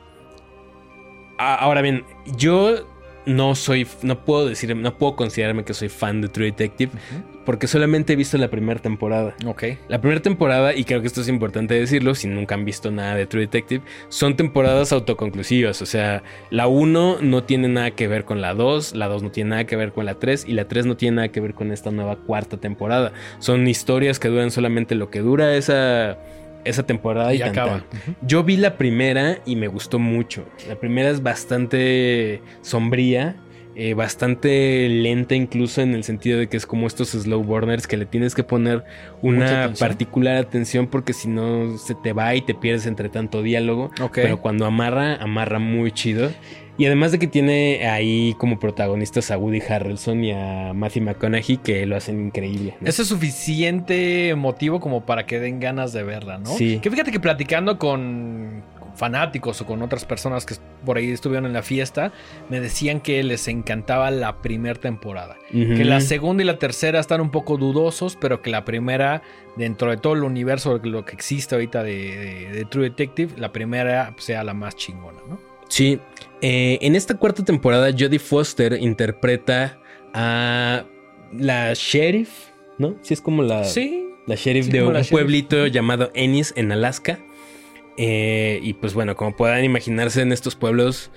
ahora 1.38 1.81
bien, 1.81 2.03
yo 2.38 2.75
no 3.25 3.55
soy, 3.55 3.88
no 4.03 4.23
puedo 4.23 4.47
decir, 4.47 4.75
no 4.75 4.97
puedo 4.97 5.15
considerarme 5.15 5.63
que 5.63 5.73
soy 5.73 5.89
fan 5.89 6.21
de 6.21 6.27
True 6.29 6.45
Detective 6.47 6.91
porque 7.45 7.67
solamente 7.67 8.13
he 8.13 8.15
visto 8.15 8.38
la 8.38 8.49
primera 8.49 8.80
temporada. 8.80 9.36
Ok. 9.45 9.63
La 9.88 9.99
primera 9.99 10.21
temporada, 10.21 10.75
y 10.75 10.84
creo 10.84 11.01
que 11.01 11.08
esto 11.08 11.21
es 11.21 11.27
importante 11.27 11.73
decirlo, 11.73 12.15
si 12.15 12.27
nunca 12.27 12.56
han 12.56 12.65
visto 12.65 12.91
nada 12.91 13.15
de 13.15 13.25
True 13.25 13.41
Detective, 13.41 13.84
son 14.10 14.36
temporadas 14.36 14.91
autoconclusivas. 14.91 15.82
O 15.82 15.86
sea, 15.86 16.23
la 16.49 16.67
1 16.67 17.17
no 17.21 17.43
tiene 17.43 17.67
nada 17.67 17.91
que 17.91 18.08
ver 18.08 18.25
con 18.25 18.41
la 18.41 18.54
2, 18.54 18.95
la 18.95 19.08
2 19.08 19.23
no 19.23 19.32
tiene 19.32 19.51
nada 19.51 19.65
que 19.65 19.75
ver 19.75 19.91
con 19.91 20.06
la 20.06 20.15
3 20.15 20.45
y 20.47 20.54
la 20.54 20.67
3 20.67 20.86
no 20.86 20.97
tiene 20.97 21.15
nada 21.17 21.27
que 21.30 21.41
ver 21.41 21.54
con 21.54 21.71
esta 21.71 21.91
nueva 21.91 22.17
cuarta 22.17 22.58
temporada. 22.58 23.12
Son 23.39 23.67
historias 23.67 24.19
que 24.19 24.27
duran 24.27 24.51
solamente 24.51 24.95
lo 24.95 25.10
que 25.10 25.19
dura 25.21 25.56
esa, 25.56 26.17
esa 26.63 26.84
temporada 26.84 27.34
y, 27.34 27.38
Y 27.38 27.39
tan, 27.39 27.49
acaba. 27.49 27.84
tan. 27.89 28.15
Yo 28.21 28.43
vi 28.43 28.58
la 28.58 28.77
primera 28.77 29.39
y 29.45 29.56
me 29.56 29.67
gustó 29.67 29.99
mucho. 29.99 30.45
La 30.67 30.75
primera 30.75 31.10
es 31.10 31.23
bastante 31.23 32.41
sombría. 32.62 33.36
Eh, 33.83 33.95
bastante 33.95 34.87
lenta 34.87 35.33
incluso 35.33 35.81
en 35.81 35.95
el 35.95 36.03
sentido 36.03 36.37
de 36.37 36.47
que 36.47 36.55
es 36.55 36.67
como 36.67 36.85
estos 36.85 37.09
slow 37.09 37.43
burners 37.43 37.87
que 37.87 37.97
le 37.97 38.05
tienes 38.05 38.35
que 38.35 38.43
poner 38.43 38.83
una 39.23 39.63
atención. 39.63 39.89
particular 39.89 40.35
atención 40.35 40.85
porque 40.85 41.13
si 41.13 41.27
no 41.27 41.79
se 41.79 41.95
te 41.95 42.13
va 42.13 42.35
y 42.35 42.43
te 42.43 42.53
pierdes 42.53 42.85
entre 42.85 43.09
tanto 43.09 43.41
diálogo. 43.41 43.89
Ok. 43.99 44.19
Pero 44.21 44.39
cuando 44.39 44.67
amarra, 44.67 45.15
amarra 45.15 45.57
muy 45.57 45.91
chido. 45.91 46.29
Y 46.77 46.85
además 46.85 47.11
de 47.11 47.17
que 47.17 47.25
tiene 47.25 47.87
ahí 47.87 48.35
como 48.37 48.59
protagonistas 48.59 49.31
a 49.31 49.37
Woody 49.39 49.61
Harrelson 49.67 50.23
y 50.25 50.31
a 50.31 50.73
Matthew 50.75 51.03
McConaughey 51.03 51.57
que 51.57 51.83
lo 51.87 51.95
hacen 51.95 52.27
increíble. 52.27 52.75
¿no? 52.79 52.87
Ese 52.87 53.01
es 53.01 53.07
suficiente 53.07 54.35
motivo 54.35 54.79
como 54.79 55.07
para 55.07 55.25
que 55.25 55.39
den 55.39 55.59
ganas 55.59 55.91
de 55.91 56.03
verla, 56.03 56.37
¿no? 56.37 56.55
Sí. 56.55 56.77
Que 56.83 56.91
fíjate 56.91 57.11
que 57.11 57.19
platicando 57.19 57.79
con, 57.79 58.63
fanáticos 58.95 59.62
o 59.62 59.65
con 59.65 59.82
otras 59.82 60.06
personas 60.06 60.45
que 60.45 60.56
por 60.86 60.97
ahí 60.97 61.12
estuvieron 61.12 61.45
en 61.45 61.54
la 61.54 61.63
fiesta, 61.63 62.12
me 62.49 62.60
decían 62.60 62.99
que 63.01 63.23
les 63.23 63.47
encantaba 63.47 64.12
la 64.12 64.41
primera 64.41 64.80
temporada. 64.80 65.38
Que 65.51 65.86
la 65.86 66.01
segunda 66.01 66.43
y 66.43 66.45
la 66.45 66.58
tercera 66.58 66.99
están 66.99 67.21
un 67.21 67.30
poco 67.30 67.58
dudosos, 67.58 68.17
pero 68.19 68.41
que 68.41 68.49
la 68.49 68.65
primera, 68.65 69.21
dentro 69.58 69.91
de 69.91 69.97
todo 69.97 70.13
el 70.13 70.23
universo 70.23 70.80
de 70.80 70.89
lo 70.89 71.06
que 71.06 71.13
existe 71.13 71.56
ahorita 71.56 71.84
de, 71.84 72.65
True 72.69 72.89
Detective, 72.89 73.34
la 73.38 73.51
primera 73.51 74.13
sea 74.17 74.43
la 74.43 74.54
más 74.54 74.75
chingona, 74.75 75.19
¿no? 75.27 75.39
Sí. 75.67 75.99
Eh, 76.41 76.80
en 76.82 76.95
esta 76.95 77.15
cuarta 77.15 77.43
temporada, 77.43 77.91
Jodie 77.91 78.19
Foster 78.19 78.73
interpreta 78.73 79.80
a 80.13 80.84
la 81.34 81.73
sheriff, 81.73 82.30
¿no? 82.77 82.95
Sí, 83.01 83.13
es 83.13 83.21
como 83.21 83.43
la, 83.43 83.63
sí, 83.63 84.10
la 84.27 84.36
sheriff 84.36 84.67
de 84.67 84.84
un 84.84 84.95
pueblito 85.10 85.67
llamado 85.67 86.12
Ennis 86.13 86.54
en 86.56 86.71
Alaska. 86.71 87.19
Eh, 87.97 88.60
y 88.63 88.73
pues 88.73 88.93
bueno, 88.93 89.15
como 89.15 89.36
puedan 89.36 89.63
imaginarse 89.63 90.21
en 90.21 90.32
estos 90.32 90.56
pueblos 90.56 91.12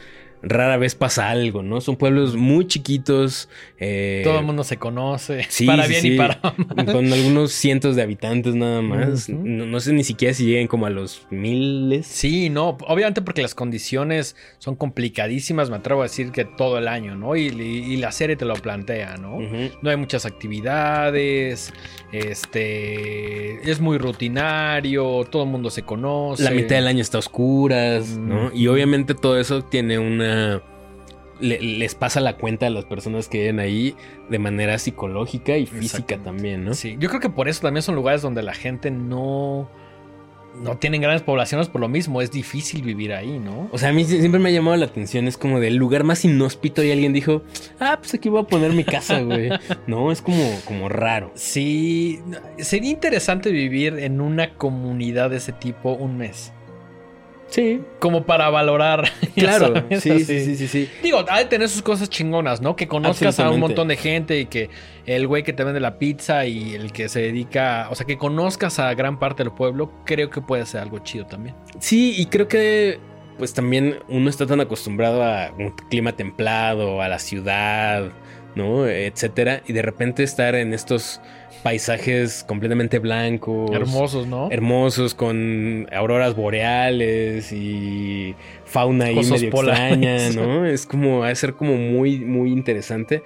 rara 0.47 0.77
vez 0.77 0.95
pasa 0.95 1.31
algo, 1.31 1.63
¿no? 1.63 1.81
Son 1.81 1.97
pueblos 1.97 2.37
muy 2.37 2.67
chiquitos. 2.67 3.49
Eh, 3.79 4.23
Todo 4.25 4.39
el 4.39 4.45
mundo 4.45 4.65
se 4.65 4.77
conoce. 4.77 5.47
para 5.67 5.87
bien 5.87 6.07
y 6.07 6.17
para 6.17 6.41
mal. 6.77 6.87
Con 6.87 7.13
algunos 7.13 7.53
cientos 7.53 7.97
de 7.97 8.03
habitantes 8.03 8.55
nada 8.55 8.83
más. 8.83 9.29
no, 9.29 9.81
sé 9.81 9.93
ni 9.93 10.05
siquiera 10.05 10.35
si 10.35 10.47
lleguen 10.47 10.69
como 10.69 10.87
a 10.87 10.91
los 10.91 11.27
miles. 11.31 12.07
Sí, 12.07 12.51
no. 12.51 12.77
Obviamente 12.87 13.23
porque 13.23 13.43
las 13.43 13.55
condiciones 13.55 14.37
son 14.59 14.77
complicadísimas, 14.77 15.71
me 15.71 15.77
atrevo 15.77 16.03
a 16.03 16.05
decir 16.05 16.31
que 16.31 16.45
todo 16.45 16.79
el 16.79 16.89
año, 16.89 17.15
¿no? 17.17 17.37
Y, 17.37 17.95
la 17.95 18.13
serie 18.13 18.37
te 18.37 18.45
lo 18.45 18.55
plantea, 18.55 19.17
¿no? 19.17 19.39
No 19.81 19.91
hay 19.91 19.97
muchas 19.97 20.27
actividades. 20.27 21.73
Este. 22.13 23.71
Es 23.71 23.81
muy 23.81 23.99
rutinario. 23.99 25.25
Todo 25.31 25.45
el 25.45 25.49
mundo 25.49 25.71
se 25.71 25.83
conoce. 25.83 26.43
La 26.43 26.51
mitad 26.51 26.77
del 26.77 26.87
año 26.87 27.01
está 27.01 27.19
a 27.19 27.21
oscuras, 27.21 28.19
¿no? 28.19 28.53
Y 28.53 28.67
obviamente 28.67 29.15
todo 29.15 29.39
eso 29.39 29.63
tiene 29.63 29.99
una 29.99 30.34
les 31.41 31.95
pasa 31.95 32.21
la 32.21 32.37
cuenta 32.37 32.67
a 32.67 32.71
las 32.71 32.85
personas 32.85 33.29
que 33.29 33.39
viven 33.39 33.59
ahí 33.59 33.97
de 34.31 34.39
manera 34.39 34.79
psicológica 34.79 35.57
y 35.57 35.67
física 35.67 36.19
también, 36.19 36.65
¿no? 36.65 36.75
Sí, 36.75 36.97
yo 36.99 37.09
creo 37.09 37.21
que 37.21 37.31
por 37.31 37.49
eso 37.49 37.63
también 37.63 37.83
son 37.83 37.95
lugares 37.95 38.23
donde 38.23 38.43
la 38.43 38.55
gente 38.55 38.91
no 38.91 39.69
no 40.61 40.77
tienen 40.79 41.01
grandes 41.01 41.23
poblaciones 41.23 41.69
por 41.69 41.81
lo 41.81 41.89
mismo, 41.89 42.23
es 42.23 42.31
difícil 42.31 42.83
vivir 42.83 43.13
ahí, 43.13 43.39
¿no? 43.39 43.69
O 43.73 43.79
sea, 43.79 43.89
a 43.89 43.93
mí 43.93 44.05
siempre 44.05 44.41
me 44.41 44.51
ha 44.51 44.53
llamado 44.53 44.77
la 44.77 44.87
atención, 44.87 45.27
es 45.27 45.37
como 45.37 45.61
del 45.61 45.77
lugar 45.77 46.05
más 46.05 46.25
inhóspito 46.25 46.83
y 46.83 46.93
alguien 46.93 47.13
dijo, 47.13 47.43
ah, 47.81 47.99
pues 48.01 48.15
aquí 48.15 48.29
voy 48.29 48.43
a 48.43 48.47
poner 48.47 48.73
mi 48.73 48.85
casa, 48.85 49.21
güey. 49.21 49.51
no, 49.87 50.13
es 50.13 50.23
como, 50.23 50.45
como 50.65 50.89
raro. 50.89 51.33
Sí, 51.35 52.21
sería 52.59 52.91
interesante 52.91 53.51
vivir 53.51 53.99
en 53.99 54.21
una 54.21 54.55
comunidad 54.55 55.31
de 55.31 55.39
ese 55.39 55.53
tipo 55.53 55.93
un 55.93 56.19
mes. 56.19 56.53
Sí. 57.55 57.81
Como 58.01 58.25
para 58.25 58.51
valorar. 58.51 59.05
Claro. 59.35 59.85
Sí, 59.91 60.25
sí, 60.25 60.25
sí, 60.25 60.57
sí, 60.57 60.69
sí, 60.69 60.91
Digo, 61.03 61.25
hay 61.29 61.45
que 61.45 61.51
tener 61.51 61.69
sus 61.69 61.83
cosas 61.83 62.09
chingonas, 62.09 62.61
¿no? 62.61 62.77
Que 62.77 62.87
conozcas 62.87 63.41
a 63.41 63.51
un 63.51 63.59
montón 63.59 63.89
de 63.89 63.97
gente 63.97 64.39
y 64.39 64.47
que 64.47 64.71
el 65.07 65.27
güey 65.27 65.43
que 65.43 65.53
te 65.53 65.65
vende 65.65 65.81
la 65.81 65.99
pizza 65.99 66.47
y 66.47 66.75
el 66.75 66.93
que 66.93 67.09
se 67.09 67.21
dedica. 67.21 67.89
O 67.91 67.97
sea, 67.97 68.07
que 68.07 68.17
conozcas 68.17 68.79
a 68.79 68.95
gran 68.95 69.19
parte 69.19 69.43
del 69.43 69.53
pueblo, 69.53 69.91
creo 70.07 70.31
que 70.31 70.41
puede 70.41 70.65
ser 70.67 70.83
algo 70.83 71.01
chido 71.01 71.27
también. 71.27 71.57
Sí, 71.81 72.15
y 72.17 72.27
creo 72.27 72.47
que. 72.47 73.01
Pues 73.37 73.53
también 73.53 73.99
uno 74.09 74.31
está 74.31 74.47
tan 74.47 74.61
acostumbrado 74.61 75.25
a 75.25 75.53
un 75.59 75.71
clima 75.71 76.13
templado, 76.13 77.03
a 77.03 77.09
la 77.09 77.19
ciudad, 77.19 78.13
¿no? 78.55 78.87
Etcétera. 78.87 79.63
Y 79.67 79.73
de 79.73 79.83
repente 79.83 80.23
estar 80.23 80.55
en 80.55 80.73
estos 80.73 81.21
paisajes 81.65 82.45
completamente 82.47 82.99
blancos. 82.99 83.71
Hermosos, 83.73 84.27
¿no? 84.27 84.51
Hermosos, 84.51 85.15
con 85.15 85.89
auroras 85.91 86.37
boreales 86.37 87.51
y 87.53 88.35
fauna 88.67 89.07
ahí 89.07 89.17
medio 89.17 89.49
extraña, 89.49 90.29
¿no? 90.35 90.67
Es 90.67 90.85
como, 90.85 91.25
a 91.25 91.35
ser 91.35 91.55
como 91.55 91.75
muy, 91.77 92.19
muy 92.19 92.53
interesante. 92.53 93.23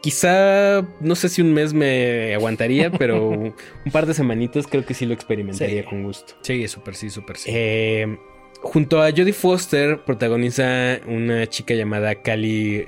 Quizá, 0.00 0.86
no 1.00 1.16
sé 1.16 1.28
si 1.28 1.42
un 1.42 1.52
mes 1.52 1.74
me 1.74 2.32
aguantaría, 2.34 2.90
pero 2.98 3.28
un 3.30 3.54
par 3.90 4.06
de 4.06 4.14
semanitas 4.14 4.68
creo 4.68 4.86
que 4.86 4.94
sí 4.94 5.04
lo 5.04 5.12
experimentaría 5.12 5.84
con 5.84 6.04
gusto. 6.04 6.34
Sí, 6.42 6.68
súper 6.68 6.94
sí, 6.94 7.10
súper 7.10 7.38
sí. 7.38 7.50
Eh, 7.52 8.18
junto 8.62 9.02
a 9.02 9.10
Jodie 9.10 9.32
Foster 9.32 10.04
protagoniza 10.04 11.00
una 11.08 11.48
chica 11.48 11.74
llamada 11.74 12.14
Cali 12.22 12.86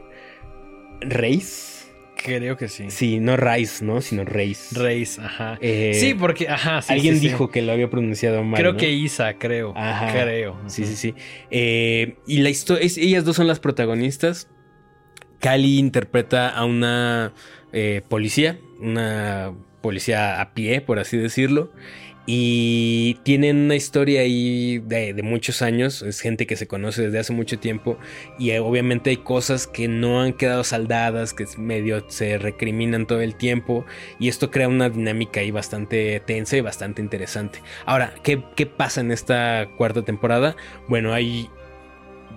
Reis. 1.01 1.76
Creo 2.17 2.57
que 2.57 2.69
sí. 2.69 2.91
Sí, 2.91 3.21
no 3.21 3.37
Rice, 3.37 3.85
¿no? 3.85 4.01
Sino 4.01 4.25
Reis. 4.25 4.71
Reis, 4.73 5.19
ajá. 5.19 5.59
Eh, 5.61 5.93
sí, 5.95 6.15
porque, 6.15 6.49
ajá. 6.49 6.83
Sí, 6.83 6.93
alguien 6.93 7.21
dijo 7.21 7.51
que 7.51 7.63
lo 7.63 7.73
había 7.73 7.91
pronunciado 7.91 8.43
mal. 8.43 8.59
Creo 8.59 8.77
que 8.77 8.91
Isa, 8.91 9.35
creo. 9.35 9.75
Ajá. 9.77 10.11
Creo. 10.13 10.59
Sí, 10.67 10.87
sí, 10.87 10.97
sí. 10.97 11.15
Eh, 11.51 12.17
y 12.27 12.39
la 12.39 12.49
historia, 12.49 12.89
ellas 12.97 13.25
dos 13.25 13.37
son 13.37 13.47
las 13.47 13.61
protagonistas. 13.61 14.49
Cali 15.41 15.79
interpreta 15.79 16.49
a 16.49 16.65
una 16.65 17.33
eh, 17.73 18.03
policía, 18.09 18.59
una 18.81 19.53
policía 19.83 20.41
a 20.41 20.55
pie, 20.55 20.81
por 20.81 20.99
así 20.99 21.17
decirlo. 21.19 21.71
Y 22.29 23.15
tienen 23.23 23.57
una 23.57 23.77
historia 23.77 24.23
ahí 24.23 24.79
de, 24.79 25.15
muchos 25.23 25.63
años, 25.63 26.03
es 26.03 26.21
gente 26.21 26.47
que 26.47 26.57
se 26.57 26.67
conoce 26.67 27.03
desde 27.03 27.21
hace 27.21 27.33
mucho 27.33 27.61
tiempo 27.61 27.99
y 28.37 28.51
eh, 28.51 28.59
obviamente 28.59 29.11
hay 29.11 29.19
cosas 29.19 29.69
que 29.69 29.87
no 29.87 30.21
han 30.21 30.33
quedado 30.33 30.65
saldadas, 30.65 31.33
que 31.33 31.47
medio 31.57 32.05
se 32.11 32.39
recriminan 32.39 33.07
todo 33.07 33.21
el 33.21 33.37
tiempo 33.37 33.87
y 34.19 34.27
esto 34.27 34.51
crea 34.51 34.69
una 34.69 34.91
dinámica 34.91 35.39
ahí 35.39 35.53
bastante 35.53 36.21
tensa 36.27 36.57
y 36.57 36.63
bastante 36.63 37.01
interesante. 37.01 37.61
Ahora, 37.85 38.13
¿qué, 38.25 38.39
pasa 38.67 39.01
en 39.01 39.13
esta 39.13 39.69
cuarta 39.77 40.03
temporada? 40.03 40.57
Bueno, 40.89 41.13
hay... 41.15 41.49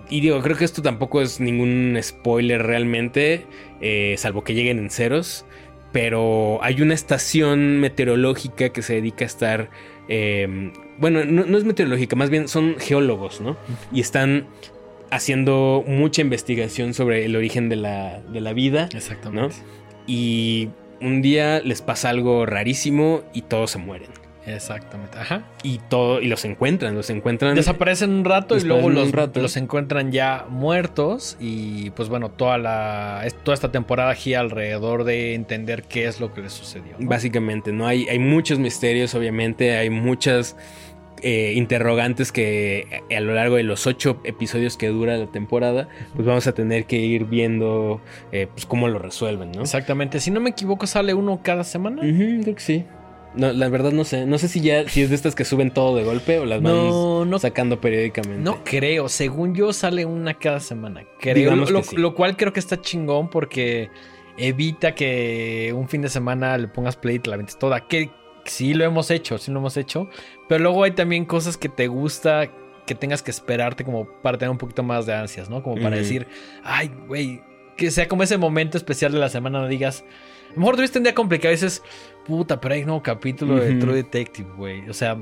Y 0.08 0.20
digo, 0.20 0.40
creo 0.40 0.56
que 0.56 0.64
esto 0.64 0.82
tampoco 0.82 1.20
es 1.20 1.40
ningún 1.40 1.98
spoiler 2.00 2.62
realmente, 2.62 3.46
eh, 3.80 4.14
salvo 4.18 4.42
que 4.42 4.54
lleguen 4.54 4.78
en 4.78 4.90
ceros 4.90 5.44
pero 5.92 6.62
hay 6.62 6.82
una 6.82 6.94
estación 6.94 7.80
meteorológica 7.80 8.70
que 8.70 8.82
se 8.82 8.94
dedica 8.94 9.24
a 9.24 9.26
estar, 9.26 9.70
em, 10.08 10.72
bueno, 10.98 11.24
no, 11.24 11.56
es 11.56 11.64
meteorológica, 11.64 12.16
más 12.16 12.30
bien 12.30 12.48
son 12.48 12.76
geólogos, 12.78 13.40
¿no? 13.40 13.56
Y 13.92 14.00
están 14.00 14.46
haciendo 15.10 15.84
mucha 15.86 16.22
investigación 16.22 16.94
sobre 16.94 17.24
el 17.24 17.34
origen 17.34 17.68
de 17.68 17.76
la, 17.76 18.20
de 18.20 18.40
la 18.40 18.52
vida. 18.52 18.88
Exactamente. 18.94 19.56
Y 20.06 20.68
un 21.00 21.22
día 21.22 21.60
les 21.60 21.82
pasa 21.82 22.10
algo 22.10 22.46
rarísimo 22.46 23.22
y 23.32 23.42
todos 23.42 23.72
se 23.72 23.78
mueren. 23.78 24.10
Exactamente, 24.54 25.18
ajá. 25.18 25.42
Y 25.62 25.78
todo, 25.88 26.20
y 26.20 26.26
los 26.26 26.44
encuentran, 26.44 26.94
los 26.94 27.10
encuentran. 27.10 27.54
Desaparecen 27.54 28.10
un 28.10 28.24
rato 28.24 28.56
y 28.56 28.62
luego 28.62 28.90
los, 28.90 29.12
los 29.34 29.56
encuentran 29.56 30.12
ya 30.12 30.46
muertos. 30.48 31.36
Y 31.40 31.90
pues 31.90 32.08
bueno, 32.08 32.30
toda 32.30 32.58
la. 32.58 33.26
toda 33.42 33.54
esta 33.54 33.72
temporada 33.72 34.14
gira 34.14 34.40
alrededor 34.40 35.04
de 35.04 35.34
entender 35.34 35.84
qué 35.84 36.06
es 36.06 36.20
lo 36.20 36.32
que 36.32 36.42
les 36.42 36.52
sucedió. 36.52 36.96
Básicamente, 36.98 37.72
¿no? 37.72 37.86
Hay, 37.86 38.08
hay 38.08 38.18
muchos 38.18 38.58
misterios, 38.58 39.14
obviamente, 39.14 39.76
hay 39.76 39.90
muchas. 39.90 40.56
Eh, 41.22 41.52
interrogantes 41.54 42.32
que 42.32 43.02
a 43.14 43.20
lo 43.20 43.34
largo 43.34 43.56
de 43.56 43.62
los 43.62 43.86
ocho 43.86 44.22
episodios 44.24 44.78
que 44.78 44.88
dura 44.88 45.18
la 45.18 45.26
temporada, 45.26 45.86
pues 46.14 46.26
vamos 46.26 46.46
a 46.46 46.52
tener 46.52 46.86
que 46.86 46.96
ir 46.96 47.26
viendo 47.26 48.00
eh, 48.32 48.46
pues 48.50 48.64
cómo 48.64 48.88
lo 48.88 48.98
resuelven, 48.98 49.52
¿no? 49.52 49.60
Exactamente. 49.60 50.18
Si 50.18 50.30
no 50.30 50.40
me 50.40 50.48
equivoco, 50.48 50.86
sale 50.86 51.12
uno 51.12 51.40
cada 51.42 51.62
semana. 51.62 52.00
creo 52.00 52.54
que 52.54 52.60
sí. 52.62 52.86
No, 53.34 53.52
la 53.52 53.68
verdad 53.68 53.92
no 53.92 54.04
sé. 54.04 54.26
No 54.26 54.38
sé 54.38 54.48
si 54.48 54.60
ya 54.60 54.88
si 54.88 55.02
es 55.02 55.10
de 55.10 55.14
estas 55.14 55.34
que 55.34 55.44
suben 55.44 55.70
todo 55.70 55.96
de 55.96 56.04
golpe 56.04 56.38
o 56.38 56.44
las 56.44 56.60
van 56.62 57.40
sacando 57.40 57.80
periódicamente. 57.80 58.42
No 58.42 58.64
creo. 58.64 59.08
Según 59.08 59.54
yo 59.54 59.72
sale 59.72 60.04
una 60.04 60.34
cada 60.34 60.60
semana. 60.60 61.04
Creo. 61.20 61.54
Lo, 61.54 62.14
cual 62.14 62.36
creo 62.36 62.52
que 62.52 62.60
está 62.60 62.80
chingón 62.80 63.30
porque 63.30 63.90
evita 64.36 64.94
que 64.94 65.72
un 65.76 65.88
fin 65.88 66.02
de 66.02 66.08
semana 66.08 66.58
le 66.58 66.68
pongas 66.68 66.96
play 66.96 67.16
y 67.16 67.18
te 67.20 67.30
la 67.30 67.36
ventes 67.36 67.58
toda. 67.58 67.86
Que 67.86 68.10
sí 68.44 68.74
lo 68.74 68.84
hemos 68.84 69.10
hecho, 69.10 69.38
sí 69.38 69.52
lo 69.52 69.60
hemos 69.60 69.76
hecho. 69.76 70.08
Pero 70.48 70.62
luego 70.62 70.84
hay 70.84 70.92
también 70.92 71.24
cosas 71.24 71.56
que 71.56 71.68
te 71.68 71.86
gusta 71.86 72.50
que 72.86 72.94
tengas 72.96 73.22
que 73.22 73.30
esperarte 73.30 73.84
como 73.84 74.06
para 74.20 74.36
tener 74.36 74.50
un 74.50 74.58
poquito 74.58 74.82
más 74.82 75.06
de 75.06 75.14
ansias, 75.14 75.48
¿no? 75.48 75.62
Como 75.62 75.80
para 75.80 75.94
decir, 75.94 76.26
ay, 76.64 76.90
güey, 77.06 77.40
que 77.76 77.92
sea 77.92 78.08
como 78.08 78.24
ese 78.24 78.36
momento 78.36 78.76
especial 78.76 79.12
de 79.12 79.20
la 79.20 79.28
semana, 79.28 79.60
no 79.60 79.68
digas, 79.68 80.04
a 80.50 80.52
lo 80.54 80.58
mejor 80.60 80.76
tuviste 80.76 80.98
un 80.98 81.04
día 81.04 81.14
complicado 81.14 81.52
y 81.52 81.54
dices, 81.54 81.84
puta, 82.30 82.60
pero 82.60 82.74
hay 82.74 82.80
un 82.80 82.86
nuevo 82.86 83.02
capítulo 83.02 83.56
de 83.56 83.74
True 83.74 83.94
Detective, 83.94 84.48
güey. 84.56 84.88
O 84.88 84.94
sea, 84.94 85.18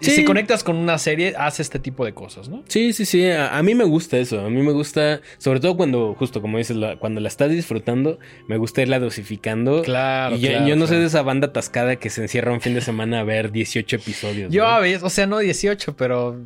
si 0.00 0.24
conectas 0.24 0.64
con 0.64 0.76
una 0.76 0.98
serie, 0.98 1.34
hace 1.36 1.62
este 1.62 1.78
tipo 1.78 2.04
de 2.04 2.12
cosas, 2.12 2.48
¿no? 2.48 2.62
Sí, 2.68 2.92
sí, 2.92 3.04
sí. 3.04 3.26
A, 3.30 3.62
mí 3.62 3.74
me 3.74 3.84
gusta 3.84 4.18
eso. 4.18 4.40
A 4.40 4.50
mí 4.50 4.60
me 4.62 4.72
gusta, 4.72 5.20
sobre 5.38 5.60
todo 5.60 5.76
cuando, 5.76 6.14
justo 6.14 6.40
como 6.40 6.58
dices, 6.58 6.76
cuando 6.98 7.20
la 7.20 7.28
estás 7.28 7.50
disfrutando, 7.50 8.18
me 8.48 8.56
gusta 8.56 8.82
irla 8.82 8.98
dosificando. 8.98 9.82
Claro. 9.82 10.36
Y 10.36 10.40
yo, 10.40 10.76
no 10.76 10.86
soy 10.86 10.98
de 10.98 11.06
esa 11.06 11.22
banda 11.22 11.48
atascada 11.48 11.96
que 11.96 12.10
se 12.10 12.22
encierra 12.22 12.52
un 12.52 12.60
fin 12.60 12.74
de 12.74 12.80
semana 12.80 13.20
a 13.20 13.24
ver 13.24 13.52
18 13.52 13.96
episodios. 13.96 14.52
Yo 14.52 14.66
a 14.66 14.80
veces, 14.80 15.02
o 15.02 15.10
sea, 15.10 15.26
no 15.26 15.38
18, 15.38 15.96
pero. 15.96 16.40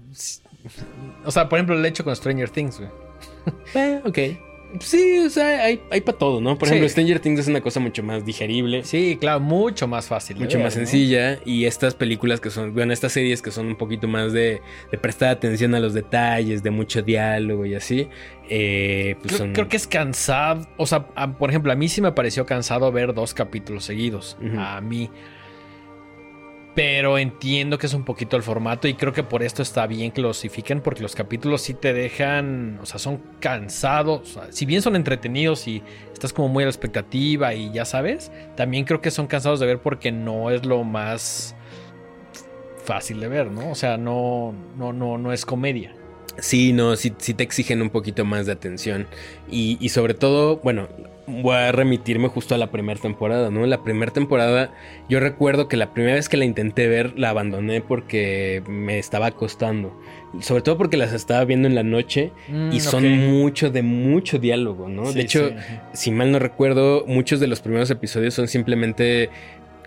O 1.25 1.31
sea, 1.31 1.49
por 1.49 1.59
ejemplo, 1.59 1.77
el 1.77 1.85
hecho 1.85 2.05
con 2.05 2.15
Stranger 2.15 2.51
Things, 2.51 2.79
güey. 2.79 2.91
Eh, 3.75 4.01
ok. 4.05 4.48
Sí, 4.81 5.19
o 5.21 5.31
sea, 5.31 5.65
hay, 5.65 5.81
hay 5.91 6.01
para 6.03 6.19
todo, 6.19 6.41
¿no? 6.41 6.59
Por 6.59 6.69
Sí. 6.69 6.75
ejemplo, 6.75 6.89
Stranger 6.91 7.21
Things 7.21 7.41
es 7.41 7.49
una 7.49 7.61
cosa 7.61 7.81
mucho 7.81 8.03
más 8.03 8.25
digerible. 8.25 8.85
Sí, 8.85 9.17
claro, 9.21 9.41
mucho 9.41 9.89
más 9.89 10.07
fácil. 10.07 10.37
Mucho 10.37 10.59
ver, 10.59 10.65
más 10.67 10.75
¿no? 10.77 10.81
sencilla. 10.81 11.39
Y 11.45 11.65
estas 11.65 11.95
películas 11.95 12.41
que 12.41 12.51
son, 12.51 12.75
bueno, 12.75 12.93
estas 12.93 13.13
series 13.13 13.41
que 13.41 13.51
son 13.51 13.67
un 13.69 13.77
poquito 13.77 14.09
más 14.09 14.33
de, 14.33 14.61
de 14.91 14.99
prestar 14.99 15.31
atención 15.31 15.75
a 15.75 15.81
los 15.81 15.95
detalles, 15.95 16.63
de 16.63 16.71
mucho 16.71 17.01
diálogo 17.03 17.65
y 17.67 17.75
así. 17.75 18.09
eh, 18.51 19.15
pues 19.21 19.27
Creo, 19.29 19.39
son. 19.39 19.53
creo 19.53 19.69
que 19.69 19.77
es 19.77 19.87
cansado. 19.87 20.67
O 20.77 20.87
sea, 20.87 21.07
a- 21.15 21.33
por 21.33 21.51
ejemplo, 21.51 21.71
a 21.73 21.75
mí 21.75 21.89
sí 21.89 22.01
me 22.01 22.13
pareció 22.13 22.47
cansado 22.47 22.91
ver 22.93 23.13
dos 23.15 23.35
capítulos 23.35 23.85
seguidos. 23.85 24.37
A 24.59 24.81
mí. 24.81 25.11
Pero 26.79 27.19
entiendo 27.19 27.77
que 27.77 27.87
es 27.87 27.95
un 27.95 28.05
poquito 28.05 28.37
el 28.37 28.45
formato 28.45 28.87
y 28.87 28.95
creo 28.95 29.13
que 29.13 29.25
por 29.25 29.43
esto 29.43 29.63
está 29.63 29.89
bien 29.89 30.13
que 30.13 30.21
lo 30.21 30.29
osifiquen 30.29 30.81
porque 30.81 31.03
los 31.03 31.17
capítulos 31.17 31.63
sí 31.63 31.75
te 31.75 31.93
dejan, 31.93 32.79
o 32.81 32.87
sea, 32.87 33.01
son 33.01 33.21
cansados. 33.41 34.39
si 34.51 34.65
bien 34.65 34.81
son 34.81 34.95
entretenidos 34.95 35.67
y 35.67 35.83
estás 36.13 36.33
como 36.33 36.47
muy 36.47 36.63
a 36.63 36.67
la 36.67 36.71
expectativa 36.71 37.53
y 37.53 37.73
ya 37.73 37.85
sabes, 37.85 38.31
también 38.57 38.85
creo 38.85 39.01
que 39.01 39.11
son 39.11 39.27
cansados 39.27 39.59
de 39.59 39.67
ver 39.67 39.81
porque 39.81 40.13
no 40.13 40.53
es 40.53 40.65
lo 40.65 40.85
más 40.85 41.57
fácil 42.85 43.19
de 43.19 43.27
ver, 43.27 43.51
¿no? 43.51 43.73
O 43.73 43.75
sea, 43.75 43.97
no, 43.97 44.55
no, 44.77 44.93
no, 44.93 45.19
no 45.19 45.33
es 45.33 45.45
comedia. 45.45 45.97
Sí, 46.39 46.73
no, 46.73 46.95
sí, 46.95 47.13
sí 47.19 47.35
te 47.35 47.43
exigen 47.43 47.83
un 47.83 47.91
poquito 47.91 48.25
más 48.25 48.47
de 48.47 48.53
atención. 48.53 49.09
Y 49.51 49.89
sobre 49.89 50.15
todo, 50.15 50.59
bueno, 50.59 50.87
voy 51.29 51.55
a 51.57 51.73
remitirme 51.73 52.29
justo 52.29 52.55
a 52.55 52.59
la 52.59 52.71
primera 52.71 52.99
temporada, 53.01 53.51
¿no? 53.51 53.67
La 53.67 53.83
primera 53.83 54.13
temporada, 54.13 54.73
yo 55.09 55.21
recuerdo 55.21 55.69
que 55.69 55.77
la 55.77 55.93
primera 55.93 56.15
vez 56.15 56.29
que 56.29 56.37
la 56.37 56.45
intenté 56.45 56.89
ver, 56.89 57.19
la 57.19 57.31
abandoné 57.31 57.81
porque 57.81 58.63
me 58.67 58.99
estaba 58.99 59.31
costando. 59.31 59.99
Sobre 60.41 60.63
todo 60.63 60.77
porque 60.77 60.97
las 60.97 61.13
estaba 61.13 61.45
viendo 61.45 61.69
en 61.69 61.75
la 61.75 61.83
noche 61.83 62.33
Mm, 62.49 62.73
y 62.73 62.81
son 62.81 63.05
ok. 63.05 63.11
mucho 63.11 63.71
de 63.71 63.83
mucho 63.83 64.39
diálogo, 64.39 64.89
¿no? 64.89 65.07
Sí, 65.07 65.15
de 65.15 65.21
hecho, 65.23 65.49
sí, 65.49 65.55
si 65.93 66.11
mal 66.11 66.31
no 66.33 66.39
recuerdo, 66.39 67.05
muchos 67.07 67.41
de 67.41 67.47
los 67.47 67.61
primeros 67.61 67.91
episodios 67.91 68.35
son 68.35 68.49
simplemente 68.49 69.31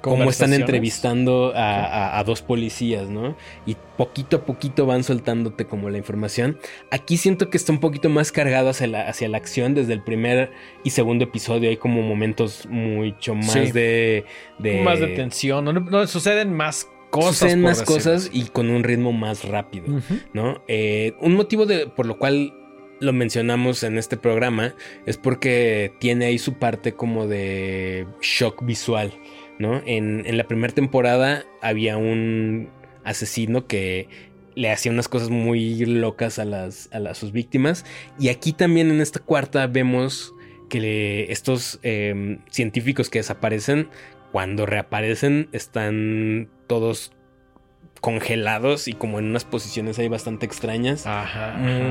cómo 0.01 0.29
están 0.29 0.53
entrevistando 0.53 1.53
a, 1.55 1.85
a- 1.85 2.19
a 2.19 2.23
dos 2.23 2.41
policías, 2.41 3.09
¿no? 3.09 3.35
Y 3.65 3.75
poquito 3.97 4.37
a 4.37 4.45
poquito 4.45 4.85
van 4.85 5.03
soltándote 5.03 5.65
como 5.65 5.89
la 5.89 5.97
información. 5.97 6.57
Aquí 6.89 7.17
siento 7.17 7.49
que 7.49 7.57
está 7.57 7.71
un 7.71 7.79
poquito 7.79 8.09
más 8.09 8.31
cargado 8.31 8.69
hacia 8.69 8.87
la, 8.87 9.07
hacia 9.07 9.29
la 9.29 9.37
acción 9.37 9.73
desde 9.75 9.93
el 9.93 10.01
primer 10.03 10.51
y 10.83 10.89
segundo 10.89 11.23
episodio. 11.25 11.69
Hay 11.69 11.77
como 11.77 12.01
momentos 12.01 12.67
mucho 12.69 13.35
más 13.35 13.51
Sí. 13.51 13.71
de, 13.71 14.25
de... 14.59 14.81
más 14.81 14.99
de 14.99 15.07
tensión, 15.07 15.65
no, 15.65 15.73
no, 15.73 16.07
suceden 16.07 16.53
más 16.53 16.87
cosas. 17.11 17.35
Suceden 17.37 17.61
más 17.61 17.83
cosas 17.83 18.29
y 18.33 18.45
con 18.45 18.69
un 18.69 18.83
ritmo 18.83 19.11
más 19.13 19.43
rápido. 19.45 20.01
¿no? 20.33 20.63
Eh, 20.67 21.13
un 21.19 21.33
motivo 21.35 21.65
de, 21.65 21.87
por 21.87 22.05
lo 22.05 22.17
cual 22.17 22.53
lo 23.01 23.13
mencionamos 23.13 23.81
en 23.83 23.97
este 23.97 24.15
programa 24.15 24.75
es 25.07 25.17
porque 25.17 25.91
tiene 25.99 26.25
ahí 26.25 26.37
su 26.37 26.53
parte 26.59 26.93
como 26.93 27.25
de 27.27 28.05
shock 28.21 28.63
visual, 28.63 29.11
En, 29.85 30.37
la 30.37 30.45
primera 30.45 30.73
temporada 30.73 31.43
había 31.61 31.97
un 31.97 32.69
asesino 33.03 33.67
que 33.67 34.07
le 34.55 34.71
hacía 34.71 34.91
unas 34.91 35.07
cosas 35.07 35.29
muy 35.29 35.85
locas 35.85 36.39
a, 36.39 37.13
sus 37.13 37.31
víctimas. 37.31 37.85
Y 38.19 38.29
aquí 38.29 38.53
también 38.53 38.91
en 38.91 39.01
esta 39.01 39.19
cuarta 39.19 39.67
vemos 39.67 40.33
que 40.69 41.31
estos 41.31 41.79
eh, 41.83 42.39
científicos 42.49 43.09
que 43.09 43.19
desaparecen 43.19 43.89
cuando 44.31 44.65
reaparecen 44.65 45.49
están 45.51 46.49
todos 46.67 47.11
congelados 48.01 48.87
y 48.87 48.93
como 48.93 49.19
en 49.19 49.25
unas 49.25 49.45
posiciones 49.45 49.99
ahí 49.99 50.07
bastante 50.07 50.45
extrañas. 50.47 51.05
Ajá. 51.05 51.55
Mm, 51.57 51.65
ajá. 51.65 51.83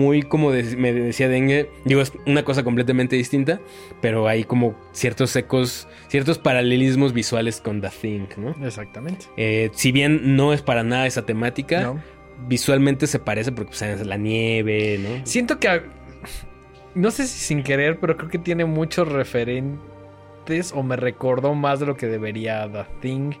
Muy 0.00 0.22
como 0.22 0.50
de- 0.50 0.76
me 0.76 0.92
decía 0.92 1.28
Dengue, 1.28 1.70
digo, 1.86 2.02
es 2.02 2.12
una 2.26 2.44
cosa 2.44 2.62
completamente 2.64 3.16
distinta, 3.16 3.60
pero 4.02 4.28
hay 4.28 4.44
como 4.44 4.74
ciertos 4.92 5.34
ecos, 5.36 5.88
ciertos 6.08 6.38
paralelismos 6.38 7.14
visuales 7.14 7.62
con 7.62 7.80
The 7.80 7.88
Thing, 7.88 8.26
¿no? 8.36 8.54
Exactamente. 8.66 9.24
Eh, 9.38 9.70
si 9.72 9.90
bien 9.90 10.36
no 10.36 10.52
es 10.52 10.60
para 10.60 10.82
nada 10.84 11.06
esa 11.06 11.24
temática, 11.24 11.80
¿No? 11.80 12.02
visualmente 12.46 13.06
se 13.06 13.18
parece 13.18 13.50
porque 13.52 13.70
pues, 13.70 13.80
es 13.82 14.06
la 14.06 14.18
nieve, 14.18 14.98
¿no? 14.98 15.24
Siento 15.26 15.58
que. 15.58 15.82
No 16.94 17.10
sé 17.10 17.26
si 17.26 17.38
sin 17.38 17.62
querer, 17.62 17.98
pero 17.98 18.16
creo 18.18 18.28
que 18.28 18.38
tiene 18.38 18.66
muchos 18.66 19.08
referentes 19.10 20.72
o 20.74 20.82
me 20.82 20.96
recordó 20.96 21.54
más 21.54 21.80
de 21.80 21.86
lo 21.86 21.96
que 21.96 22.06
debería 22.06 22.70
The 22.70 22.84
Thing 23.00 23.32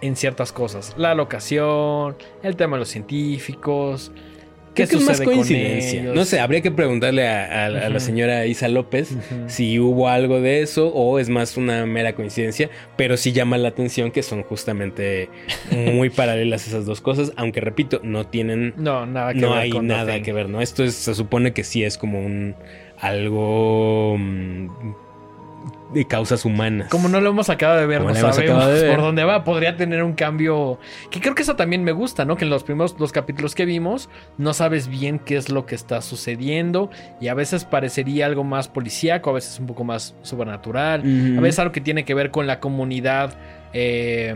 en 0.00 0.16
ciertas 0.16 0.52
cosas. 0.52 0.94
La 0.96 1.14
locación, 1.14 2.16
el 2.42 2.56
tema 2.56 2.76
de 2.76 2.80
los 2.80 2.88
científicos. 2.88 4.12
¿Qué 4.74 4.84
Creo 4.86 4.98
que 4.98 5.04
es 5.04 5.08
más 5.08 5.16
sucede 5.16 5.24
con 5.24 5.34
coincidencia. 5.36 6.00
ellos? 6.02 6.14
No 6.14 6.24
sé, 6.26 6.38
habría 6.38 6.60
que 6.60 6.70
preguntarle 6.70 7.26
a, 7.26 7.62
a- 7.62 7.64
a 7.64 7.88
la 7.88 7.98
señora 7.98 8.44
Isa 8.44 8.68
López 8.68 9.16
si 9.46 9.78
hubo 9.80 10.10
algo 10.10 10.42
de 10.42 10.60
eso 10.60 10.88
o 10.88 11.18
es 11.18 11.30
más 11.30 11.56
una 11.56 11.86
mera 11.86 12.14
coincidencia, 12.14 12.68
pero 12.98 13.16
sí 13.16 13.32
llama 13.32 13.56
la 13.56 13.68
atención 13.68 14.10
que 14.10 14.22
son 14.22 14.42
justamente 14.42 15.30
muy 15.72 16.10
paralelas 16.10 16.66
esas 16.68 16.84
dos 16.84 17.00
cosas, 17.00 17.32
aunque 17.36 17.62
repito, 17.62 18.00
no 18.04 18.26
tienen, 18.26 18.74
No, 18.76 19.06
nada 19.06 19.32
que 19.32 19.40
no 19.40 19.52
ver 19.52 19.58
hay 19.60 19.70
con 19.70 19.86
nada 19.86 20.20
que 20.20 20.34
ver, 20.34 20.50
¿no? 20.50 20.60
Esto 20.60 20.84
es, 20.84 20.94
se 20.94 21.14
supone 21.14 21.54
que 21.54 21.64
sí 21.64 21.82
es 21.82 21.96
como 21.96 22.20
un 22.20 22.54
algo 22.98 24.16
mm, 24.18 24.68
de 25.92 26.04
causas 26.06 26.44
humanas. 26.44 26.88
Como 26.90 27.08
no 27.08 27.20
lo 27.20 27.30
hemos 27.30 27.48
acabado 27.48 27.80
de 27.80 27.86
ver, 27.86 27.98
Como 27.98 28.10
no 28.10 28.14
sabemos 28.16 28.38
acabado 28.38 28.72
de 28.74 28.82
ver. 28.82 28.94
por 28.94 29.04
dónde 29.04 29.24
va. 29.24 29.44
Podría 29.44 29.76
tener 29.76 30.02
un 30.02 30.14
cambio. 30.14 30.78
Que 31.10 31.20
creo 31.20 31.34
que 31.34 31.42
eso 31.42 31.56
también 31.56 31.84
me 31.84 31.92
gusta, 31.92 32.24
¿no? 32.24 32.36
Que 32.36 32.44
en 32.44 32.50
los 32.50 32.64
primeros 32.64 32.96
dos 32.96 33.12
capítulos 33.12 33.54
que 33.54 33.64
vimos, 33.64 34.08
no 34.38 34.52
sabes 34.52 34.88
bien 34.88 35.18
qué 35.18 35.36
es 35.36 35.48
lo 35.48 35.64
que 35.66 35.74
está 35.74 36.02
sucediendo. 36.02 36.90
Y 37.20 37.28
a 37.28 37.34
veces 37.34 37.64
parecería 37.64 38.26
algo 38.26 38.42
más 38.44 38.68
policíaco, 38.68 39.30
a 39.30 39.34
veces 39.34 39.58
un 39.60 39.66
poco 39.66 39.84
más 39.84 40.14
sobrenatural. 40.22 41.00
A 41.38 41.40
veces 41.40 41.58
algo 41.60 41.72
que 41.72 41.80
tiene 41.80 42.04
que 42.04 42.14
ver 42.14 42.30
con 42.30 42.46
la 42.46 42.58
comunidad 42.60 43.38
eh, 43.72 44.34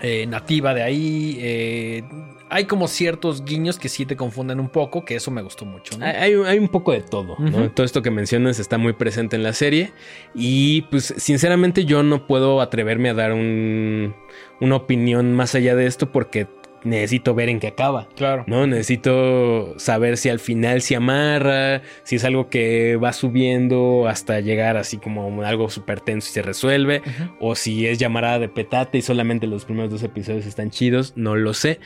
eh, 0.00 0.26
nativa 0.26 0.72
de 0.74 0.82
ahí. 0.82 1.38
eh, 1.40 2.02
hay 2.50 2.64
como 2.66 2.88
ciertos 2.88 3.44
guiños 3.44 3.78
que 3.78 3.88
sí 3.88 4.04
te 4.06 4.16
confunden 4.16 4.58
un 4.60 4.68
poco, 4.68 5.04
que 5.04 5.14
eso 5.14 5.30
me 5.30 5.40
gustó 5.42 5.64
mucho. 5.64 5.96
¿no? 5.98 6.04
Hay, 6.04 6.34
hay 6.34 6.58
un 6.58 6.68
poco 6.68 6.92
de 6.92 7.00
todo. 7.00 7.36
Todo 7.74 7.86
esto 7.86 8.02
que 8.02 8.10
mencionas 8.10 8.58
está 8.58 8.76
muy 8.76 8.92
presente 8.92 9.36
en 9.36 9.42
la 9.42 9.52
serie. 9.52 9.92
Y 10.34 10.82
pues 10.90 11.14
sinceramente 11.16 11.84
yo 11.84 12.02
no 12.02 12.26
puedo 12.26 12.60
atreverme 12.60 13.10
a 13.10 13.14
dar 13.14 13.32
un- 13.32 14.14
una 14.60 14.76
opinión 14.76 15.32
más 15.34 15.54
allá 15.54 15.74
de 15.76 15.86
esto 15.86 16.12
porque 16.12 16.48
necesito 16.84 17.34
ver 17.34 17.48
en 17.48 17.60
qué 17.60 17.68
acaba. 17.68 18.08
Claro. 18.16 18.44
¿no? 18.46 18.66
Necesito 18.66 19.78
saber 19.78 20.16
si 20.16 20.28
al 20.28 20.38
final 20.40 20.82
se 20.82 20.96
amarra, 20.96 21.82
si 22.02 22.16
es 22.16 22.24
algo 22.24 22.48
que 22.48 22.96
va 22.96 23.12
subiendo 23.12 24.06
hasta 24.08 24.40
llegar 24.40 24.76
así 24.76 24.96
como 24.98 25.42
algo 25.42 25.70
súper 25.70 26.00
tenso 26.00 26.28
y 26.30 26.32
se 26.32 26.42
resuelve, 26.42 27.02
o 27.40 27.54
si 27.54 27.86
es 27.86 27.98
llamarada 27.98 28.38
de 28.38 28.48
petate 28.48 28.98
y 28.98 29.02
solamente 29.02 29.46
los 29.46 29.64
primeros 29.64 29.90
dos 29.90 30.02
episodios 30.02 30.46
están 30.46 30.70
chidos, 30.70 31.12
no 31.16 31.36
lo 31.36 31.54
sé. 31.54 31.80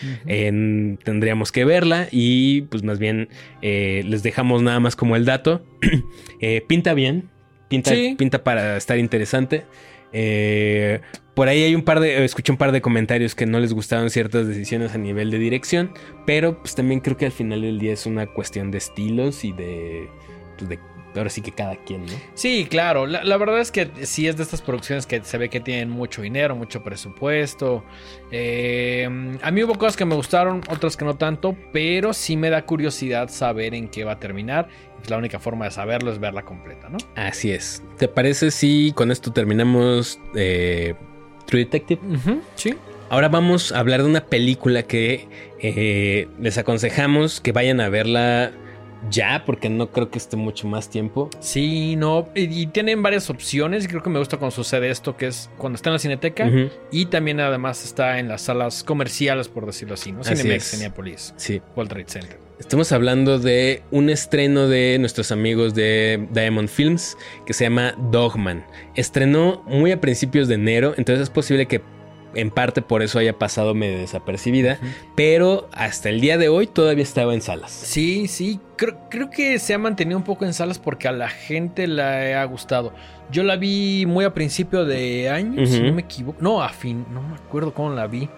Tendríamos 1.05 1.53
que 1.53 1.65
verla 1.65 2.09
y 2.11 2.63
pues 2.63 2.83
más 2.83 2.99
bien 2.99 3.29
eh, 3.63 4.03
les 4.07 4.23
dejamos 4.23 4.63
nada 4.63 4.81
más 4.81 4.97
como 4.97 5.17
el 5.17 5.25
dato. 5.25 5.65
Eh, 6.41 6.63
pinta 6.67 6.93
bien, 6.93 7.31
pinta, 7.69 7.93
Sí. 7.93 8.17
pinta 8.19 8.45
para 8.45 8.77
estar 8.77 8.99
interesante. 8.99 9.65
Eh, 10.15 11.01
por 11.35 11.49
ahí 11.49 11.65
hay 11.65 11.75
un 11.75 11.83
par 11.83 11.99
de, 11.99 12.25
escuché 12.25 12.53
un 12.53 12.59
par 12.59 12.71
de 12.71 12.81
comentarios 12.81 13.35
que 13.35 13.45
no 13.45 13.59
les 13.59 13.75
gustaron 13.75 14.09
ciertas 14.09 14.47
decisiones 14.47 14.95
a 14.95 14.99
nivel 14.99 15.33
de 15.33 15.39
dirección, 15.39 15.93
pero 16.25 16.61
pues 16.61 16.77
también 16.77 17.01
creo 17.01 17.17
que 17.17 17.27
al 17.27 17.33
final 17.33 17.63
del 17.63 17.81
día 17.81 17.93
es 17.93 18.07
una 18.07 18.27
cuestión 18.27 18.71
de 18.71 18.79
estilos 18.79 19.45
y 19.45 19.53
de, 19.53 20.09
pues, 20.57 20.69
de 20.69 21.21
ahora 21.21 21.31
sí 21.31 21.43
que 21.43 21.53
cada 21.53 21.77
quien, 21.77 22.07
¿no? 22.07 22.13
Sí, 22.35 22.67
claro. 22.69 23.07
La, 23.07 23.23
la 23.23 23.37
verdad 23.37 23.61
es 23.61 23.71
que 23.71 23.89
sí 24.03 24.27
es 24.27 24.37
de 24.37 24.43
estas 24.43 24.61
producciones 24.63 25.07
que 25.07 25.23
se 25.23 25.39
ve 25.39 25.49
que 25.49 25.61
tienen 25.61 25.89
mucho 25.89 26.23
dinero, 26.23 26.57
mucho 26.57 26.83
presupuesto. 26.83 27.85
Eh, 28.33 29.39
a 29.41 29.51
mí 29.53 29.63
hubo 29.63 29.77
cosas 29.77 29.97
que 29.97 30.05
me 30.05 30.17
gustaron, 30.17 30.61
otras 30.69 30.97
que 30.97 31.05
no 31.05 31.17
tanto, 31.17 31.57
pero 31.73 32.13
sí 32.13 32.37
me 32.37 32.51
da 32.51 32.67
curiosidad 32.67 33.29
saber 33.29 33.75
en 33.75 33.89
qué 33.89 34.03
va 34.05 34.13
a 34.13 34.19
terminar. 34.19 34.69
Pues 34.97 35.09
la 35.09 35.17
única 35.19 35.39
forma 35.39 35.67
de 35.67 35.71
saberlo 35.71 36.11
es 36.11 36.19
verla 36.19 36.43
completa, 36.43 36.89
¿no? 36.89 36.99
Así 37.15 37.53
es. 37.53 37.83
¿Te 37.97 38.09
parece 38.09 38.51
si 38.51 38.93
con 38.93 39.13
esto 39.13 39.33
terminamos 39.33 40.19
eh, 40.35 40.95
True 41.47 41.65
Detective? 41.65 42.01
sí. 42.57 42.75
Ahora 43.11 43.29
vamos 43.29 43.71
a 43.71 43.79
hablar 43.79 44.03
de 44.03 44.09
una 44.09 44.25
película 44.25 44.83
que 44.83 45.29
eh, 45.61 46.27
les 46.41 46.59
aconsejamos 46.59 47.41
que 47.41 47.53
vayan 47.53 47.81
a 47.81 47.89
verla 47.89 48.51
ya, 49.11 49.45
porque 49.45 49.69
no 49.69 49.91
creo 49.91 50.11
que 50.11 50.19
esté 50.19 50.37
mucho 50.37 50.67
más 50.67 50.89
tiempo. 50.89 51.31
Sí, 51.41 51.97
no. 51.97 52.29
Y, 52.35 52.63
y 52.63 52.67
tienen 52.67 53.03
varias 53.03 53.31
opciones. 53.31 53.85
Y 53.85 53.89
creo 53.89 54.03
que 54.03 54.11
me 54.11 54.19
gusta 54.19 54.37
cuando 54.37 54.55
sucede 54.55 54.91
esto, 54.91 55.17
que 55.17 55.27
es 55.29 55.51
cuando 55.59 55.77
está 55.77 55.91
en 55.91 55.95
la 55.95 55.99
cineteca. 55.99 56.51
Y 56.91 57.07
también 57.07 57.41
además 57.41 57.85
está 57.85 58.19
en 58.19 58.29
las 58.29 58.43
salas 58.43 58.83
comerciales, 58.85 59.49
por 59.49 59.67
decirlo 59.67 59.95
así, 59.95 60.13
¿no? 60.13 60.21
Así 60.21 60.37
Cinemex. 60.37 60.71
Cinepolis, 60.71 61.35
Sí. 61.37 61.61
World 61.77 61.91
Trade 61.91 62.09
Center. 62.09 62.39
Estamos 62.59 62.93
hablando 62.93 63.39
de 63.41 63.83
un 63.91 64.09
estreno 64.11 64.69
de 64.69 64.97
nuestros 65.01 65.33
amigos 65.33 65.75
de 65.75 66.29
Diamond 66.31 66.69
Films 66.69 67.17
que 67.45 67.53
se 67.53 67.65
llama 67.65 67.95
Dogman. 68.13 68.65
Estrenó 68.95 69.63
muy 69.67 69.91
a 69.91 70.01
principios 70.01 70.47
de 70.47 70.55
enero, 70.55 70.95
entonces 70.97 71.25
es 71.25 71.31
posible 71.31 71.67
que 71.67 71.83
en 72.35 72.51
parte 72.51 72.83
por 72.83 73.03
eso 73.03 73.19
haya 73.19 73.39
pasado 73.39 73.75
medio 73.75 73.99
desapercibida, 73.99 74.79
pero 75.15 75.69
hasta 75.73 76.09
el 76.09 76.21
día 76.21 76.39
de 76.39 76.49
hoy 76.49 76.67
todavía 76.67 77.03
estaba 77.03 77.35
en 77.35 77.43
salas. 77.43 77.71
Sí, 77.73 78.29
sí, 78.29 78.61
creo, 78.77 78.99
creo, 79.11 79.31
que 79.31 79.59
se 79.59 79.75
ha 79.75 79.79
mantenido 79.79 80.19
un 80.19 80.25
poco 80.25 80.45
en 80.45 80.55
salas 80.55 80.79
porque 80.79 81.09
a 81.09 81.13
la 81.13 81.29
gente 81.29 81.87
le 81.87 82.35
ha 82.35 82.45
gustado. 82.45 82.93
Yo 83.31 83.43
la 83.43 83.57
vi 83.57 84.05
muy 84.07 84.25
a 84.25 84.35
principio 84.35 84.85
de 84.85 85.29
año, 85.29 85.67
si 85.67 85.81
no 85.81 85.93
me 85.93 86.03
equivoco. 86.03 86.39
No, 86.41 86.63
a 86.63 86.69
fin, 86.69 87.07
no 87.11 87.23
me 87.23 87.35
acuerdo 87.35 87.73
cómo 87.73 87.91
la 87.91 88.07
vi. 88.07 88.29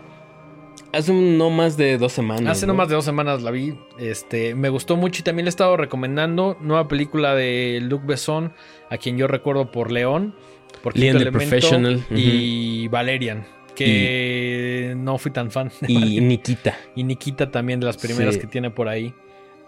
Hace 0.92 1.12
no 1.12 1.50
más 1.50 1.76
de 1.76 1.98
dos 1.98 2.12
semanas. 2.12 2.56
Hace 2.56 2.66
¿no? 2.66 2.74
más 2.74 2.88
de 2.88 2.94
dos 2.94 3.04
semanas 3.04 3.42
la 3.42 3.50
vi. 3.50 3.78
Este, 3.98 4.54
me 4.54 4.68
gustó 4.70 4.96
mucho 4.96 5.20
y 5.20 5.24
también 5.24 5.44
le 5.44 5.48
he 5.48 5.50
estado 5.50 5.76
recomendando 5.76 6.56
nueva 6.60 6.88
película 6.88 7.34
de 7.34 7.80
Luc 7.82 8.06
Besson, 8.06 8.52
a 8.88 8.96
quien 8.96 9.18
yo 9.18 9.26
recuerdo 9.26 9.70
por 9.70 9.90
León, 9.90 10.34
por 10.82 10.96
Leon 10.96 11.18
the 11.18 11.30
Professional 11.30 12.04
y 12.10 12.88
Valerian, 12.88 13.46
que 13.76 14.94
no 14.96 15.18
fui 15.18 15.30
tan 15.30 15.50
fan. 15.50 15.70
Y 15.86 16.20
Nikita. 16.20 16.76
Y 16.96 17.04
Nikita 17.04 17.50
también 17.50 17.78
de 17.78 17.86
las 17.86 17.96
primeras 17.96 18.38
que 18.38 18.46
tiene 18.46 18.70
por 18.70 18.88
ahí. 18.88 19.14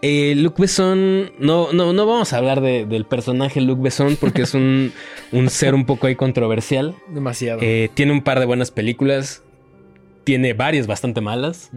Eh, 0.01 0.33
Luc 0.35 0.57
Besson, 0.57 1.31
no, 1.39 1.73
no, 1.73 1.91
no 1.91 2.05
vamos 2.05 2.31
a 2.31 2.37
hablar 2.37 2.61
del 2.61 3.05
personaje 3.05 3.59
Luc 3.59 3.81
Besson 3.81 4.15
porque 4.15 4.43
es 4.43 4.53
un, 4.53 4.93
un, 5.31 5.49
ser 5.49 5.75
un 5.75 5.85
poco 5.85 6.07
ahí 6.07 6.15
controversial. 6.15 6.95
Demasiado. 7.09 7.59
Eh, 7.61 7.89
tiene 7.93 8.11
un 8.11 8.21
par 8.21 8.39
de 8.39 8.45
buenas 8.45 8.71
películas 8.71 9.43
tiene 10.29 10.53
varias 10.53 10.85
bastante 10.85 11.21
malas. 11.21 11.71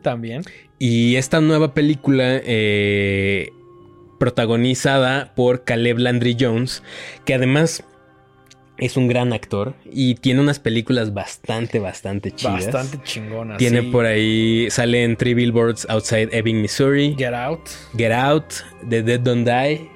también. 0.00 0.42
Y 0.78 1.16
esta 1.16 1.42
nueva 1.42 1.74
película 1.74 2.40
eh, 2.42 3.50
protagonizada 4.18 5.34
por 5.34 5.64
Caleb 5.64 5.98
Landry 5.98 6.34
Jones, 6.40 6.82
que 7.26 7.34
además 7.34 7.84
es 8.80 8.96
un 8.96 9.08
gran 9.08 9.32
actor 9.32 9.74
y 9.84 10.14
tiene 10.16 10.40
unas 10.40 10.58
películas 10.58 11.14
bastante, 11.14 11.78
bastante 11.78 12.32
chidas. 12.32 12.72
Bastante 12.72 13.00
chingonas. 13.04 13.58
Tiene 13.58 13.82
por 13.84 14.06
ahí, 14.06 14.68
sale 14.70 15.04
en 15.04 15.16
Three 15.16 15.34
Billboards 15.34 15.86
Outside 15.88 16.30
Ebbing, 16.32 16.60
Missouri. 16.60 17.14
Get 17.16 17.34
Out. 17.34 17.60
Get 17.96 18.12
Out, 18.12 18.44
The 18.88 19.02
Dead 19.02 19.20
Don't 19.20 19.46
Die 19.46 19.90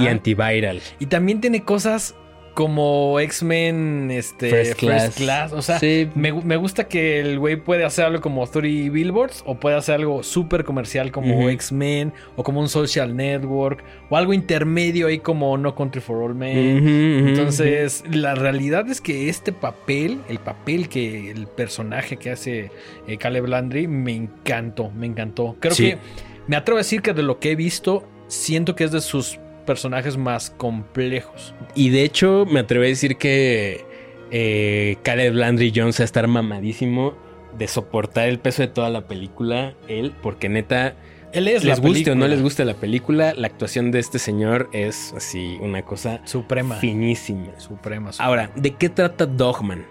y 0.00 0.06
Antiviral. 0.06 0.80
Y 0.98 1.06
también 1.06 1.40
tiene 1.40 1.62
cosas 1.62 2.14
como 2.54 3.18
X-Men 3.20 4.10
este, 4.10 4.50
First 4.74 5.16
Class. 5.16 5.52
O 5.52 5.62
sea, 5.62 5.80
me, 6.14 6.56
gusta 6.56 6.88
que 6.88 7.20
el 7.20 7.38
güey 7.38 7.56
puede 7.56 7.84
hacer 7.84 8.04
algo 8.04 8.20
como 8.20 8.46
Three 8.46 8.90
Billboards 8.90 9.42
o 9.46 9.54
puede 9.58 9.76
hacer 9.76 9.96
algo 9.96 10.22
súper 10.22 10.64
comercial 10.64 11.10
como 11.12 11.48
X-Men 11.48 12.12
o 12.36 12.42
como 12.42 12.60
un 12.60 12.68
social 12.68 13.16
network 13.16 13.82
o 14.10 14.16
algo 14.16 14.32
intermedio 14.32 15.06
ahí 15.06 15.18
como 15.18 15.56
No 15.56 15.74
Country 15.74 16.00
for 16.00 16.22
All 16.22 16.34
Men. 16.34 17.28
Entonces, 17.28 18.04
la 18.10 18.34
realidad 18.34 18.88
es 18.88 19.00
que 19.00 19.28
este 19.28 19.52
papel, 19.52 20.20
el 20.28 20.38
papel 20.38 20.88
que 20.88 21.30
el 21.30 21.46
personaje 21.46 22.16
que 22.16 22.30
hace 22.30 22.70
eh, 23.06 23.16
Caleb 23.16 23.46
Landry, 23.46 23.86
me 23.86 24.14
encantó, 24.14 24.90
me 24.90 25.06
encantó. 25.06 25.56
Creo 25.60 25.74
que 25.74 25.98
me 26.46 26.56
atrevo 26.56 26.78
a 26.78 26.80
decir 26.80 27.02
que 27.02 27.12
de 27.12 27.22
lo 27.22 27.38
que 27.38 27.52
he 27.52 27.56
visto, 27.56 28.06
siento 28.28 28.74
que 28.74 28.84
es 28.84 28.92
de 28.92 29.00
sus 29.00 29.38
personajes 29.62 30.16
más 30.16 30.50
complejos. 30.50 31.54
Y 31.74 31.90
de 31.90 32.04
hecho, 32.04 32.46
me 32.50 32.60
atrevo 32.60 32.84
a 32.84 32.88
decir 32.88 33.16
que 33.16 33.84
eh, 34.30 34.96
Caleb 35.02 35.34
Landry 35.34 35.72
Jones 35.74 36.00
a 36.00 36.04
estar 36.04 36.26
mamadísimo 36.26 37.14
de 37.56 37.68
soportar 37.68 38.28
el 38.28 38.38
peso 38.38 38.62
de 38.62 38.68
toda 38.68 38.90
la 38.90 39.06
película, 39.06 39.74
él, 39.88 40.12
porque 40.22 40.48
neta. 40.48 40.94
Él 41.32 41.48
es 41.48 41.64
les 41.64 41.80
guste 41.80 42.10
o 42.10 42.14
no 42.14 42.28
les 42.28 42.42
guste 42.42 42.64
la 42.64 42.74
película, 42.74 43.32
la 43.34 43.46
actuación 43.46 43.90
de 43.90 44.00
este 44.00 44.18
señor 44.18 44.68
es 44.72 45.14
así 45.16 45.56
una 45.60 45.82
cosa 45.82 46.20
suprema, 46.26 46.76
finísima, 46.76 47.58
suprema. 47.58 48.10
Ahora, 48.18 48.50
¿de 48.54 48.72
qué 48.72 48.90
trata 48.90 49.24
Dogman? 49.24 49.86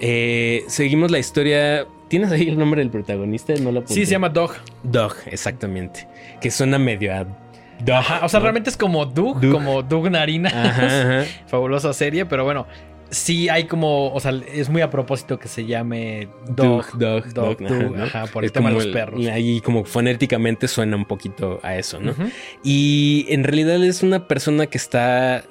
Eh, 0.00 0.64
seguimos 0.68 1.10
la 1.10 1.18
historia. 1.18 1.86
¿Tienes 2.08 2.30
ahí 2.30 2.48
el 2.48 2.58
nombre 2.58 2.80
del 2.80 2.90
protagonista? 2.90 3.54
No 3.60 3.70
lo 3.70 3.86
sí, 3.86 4.06
se 4.06 4.12
llama 4.12 4.30
Dog. 4.30 4.52
Dog, 4.82 5.14
exactamente. 5.26 6.08
Que 6.40 6.50
suena 6.50 6.78
medio 6.78 7.14
a 7.14 7.26
o 8.22 8.28
sea, 8.28 8.40
realmente 8.40 8.70
es 8.70 8.76
como 8.76 9.06
Doug, 9.06 9.40
como 9.50 9.82
Doug 9.82 10.10
Narina. 10.10 10.50
Fabulosa 11.46 11.92
serie, 11.92 12.26
pero 12.26 12.44
bueno, 12.44 12.66
sí 13.10 13.48
hay 13.48 13.64
como, 13.64 14.12
o 14.12 14.20
sea, 14.20 14.32
es 14.52 14.68
muy 14.68 14.82
a 14.82 14.90
propósito 14.90 15.38
que 15.38 15.48
se 15.48 15.66
llame 15.66 16.28
Dog, 16.48 16.98
Dog, 16.98 17.32
Dog, 17.32 17.58
por 18.32 18.44
el 18.44 18.52
tema 18.52 18.70
de 18.70 18.74
los 18.74 18.86
perros. 18.86 19.26
Ahí 19.26 19.60
como 19.60 19.84
fonéticamente 19.84 20.68
suena 20.68 20.96
un 20.96 21.04
poquito 21.04 21.60
a 21.62 21.76
eso, 21.76 22.00
¿no? 22.00 22.14
Y 22.62 23.26
en 23.28 23.44
realidad 23.44 23.82
es 23.82 24.02
una 24.02 24.26
persona 24.26 24.66
que 24.66 24.78
está 24.78 25.44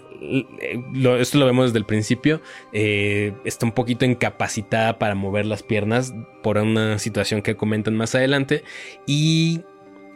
esto 1.19 1.38
lo 1.38 1.45
vemos 1.45 1.67
desde 1.67 1.78
el 1.78 1.86
principio, 1.86 2.41
eh, 2.73 3.34
está 3.45 3.67
un 3.67 3.71
poquito 3.71 4.03
incapacitada 4.03 4.97
para 4.97 5.13
mover 5.13 5.45
las 5.45 5.61
piernas 5.61 6.13
por 6.41 6.57
una 6.57 6.97
situación 6.97 7.43
que 7.43 7.55
comentan 7.55 7.95
más 7.95 8.15
adelante 8.15 8.63
y 9.05 9.61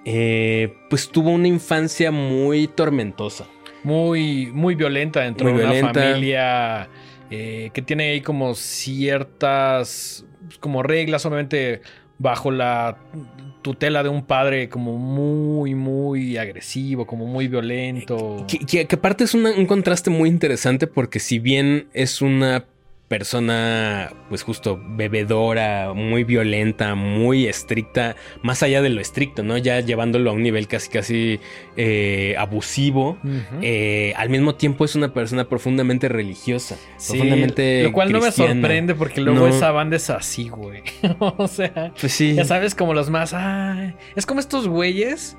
eh, 0.05 0.73
pues 0.89 1.09
tuvo 1.09 1.31
una 1.31 1.47
infancia 1.47 2.11
muy 2.11 2.67
tormentosa. 2.67 3.47
Muy, 3.83 4.51
muy 4.53 4.75
violenta 4.75 5.21
dentro 5.21 5.47
de 5.47 5.65
una 5.65 5.93
familia 5.93 6.89
eh, 7.31 7.71
que 7.73 7.81
tiene 7.81 8.11
ahí 8.11 8.21
como 8.21 8.53
ciertas 8.53 10.25
pues, 10.45 10.59
como 10.59 10.83
reglas, 10.83 11.25
obviamente 11.25 11.81
bajo 12.19 12.51
la 12.51 12.97
tutela 13.61 14.03
de 14.03 14.09
un 14.09 14.23
padre 14.25 14.69
como 14.69 14.97
muy, 14.97 15.73
muy 15.73 16.37
agresivo, 16.37 17.07
como 17.07 17.25
muy 17.25 17.47
violento. 17.47 18.45
Que, 18.47 18.87
aparte 18.91 19.23
es 19.23 19.33
un 19.33 19.65
contraste 19.65 20.09
muy 20.09 20.29
interesante 20.29 20.87
porque 20.87 21.19
si 21.19 21.39
bien 21.39 21.87
es 21.93 22.21
una 22.21 22.65
persona, 23.11 24.13
pues 24.29 24.41
justo 24.41 24.79
bebedora, 24.81 25.91
muy 25.93 26.23
violenta, 26.23 26.95
muy 26.95 27.45
estricta, 27.45 28.15
más 28.41 28.63
allá 28.63 28.81
de 28.81 28.87
lo 28.87 29.01
estricto, 29.01 29.43
¿no? 29.43 29.57
Ya 29.57 29.81
llevándolo 29.81 30.29
a 30.29 30.33
un 30.33 30.41
nivel 30.41 30.69
casi, 30.69 30.89
casi 30.89 31.39
eh, 31.75 32.35
abusivo. 32.37 33.17
Eh, 33.61 34.13
al 34.15 34.29
mismo 34.29 34.55
tiempo 34.55 34.85
es 34.85 34.95
una 34.95 35.13
persona 35.13 35.49
profundamente 35.49 36.07
religiosa, 36.07 36.77
profundamente. 37.05 37.83
Lo 37.83 37.91
cual 37.91 38.13
no 38.13 38.21
me 38.21 38.31
sorprende 38.31 38.95
porque 38.95 39.19
luego 39.19 39.45
esa 39.45 39.71
banda 39.71 39.97
es 39.97 40.09
así, 40.09 40.47
güey. 40.47 40.81
o 41.19 41.49
sea, 41.49 41.91
pues 41.99 42.13
sí. 42.13 42.35
ya 42.35 42.45
sabes, 42.45 42.75
como 42.75 42.93
los 42.93 43.09
más. 43.09 43.35
es 44.15 44.25
como 44.25 44.39
estos 44.39 44.69
güeyes 44.69 45.35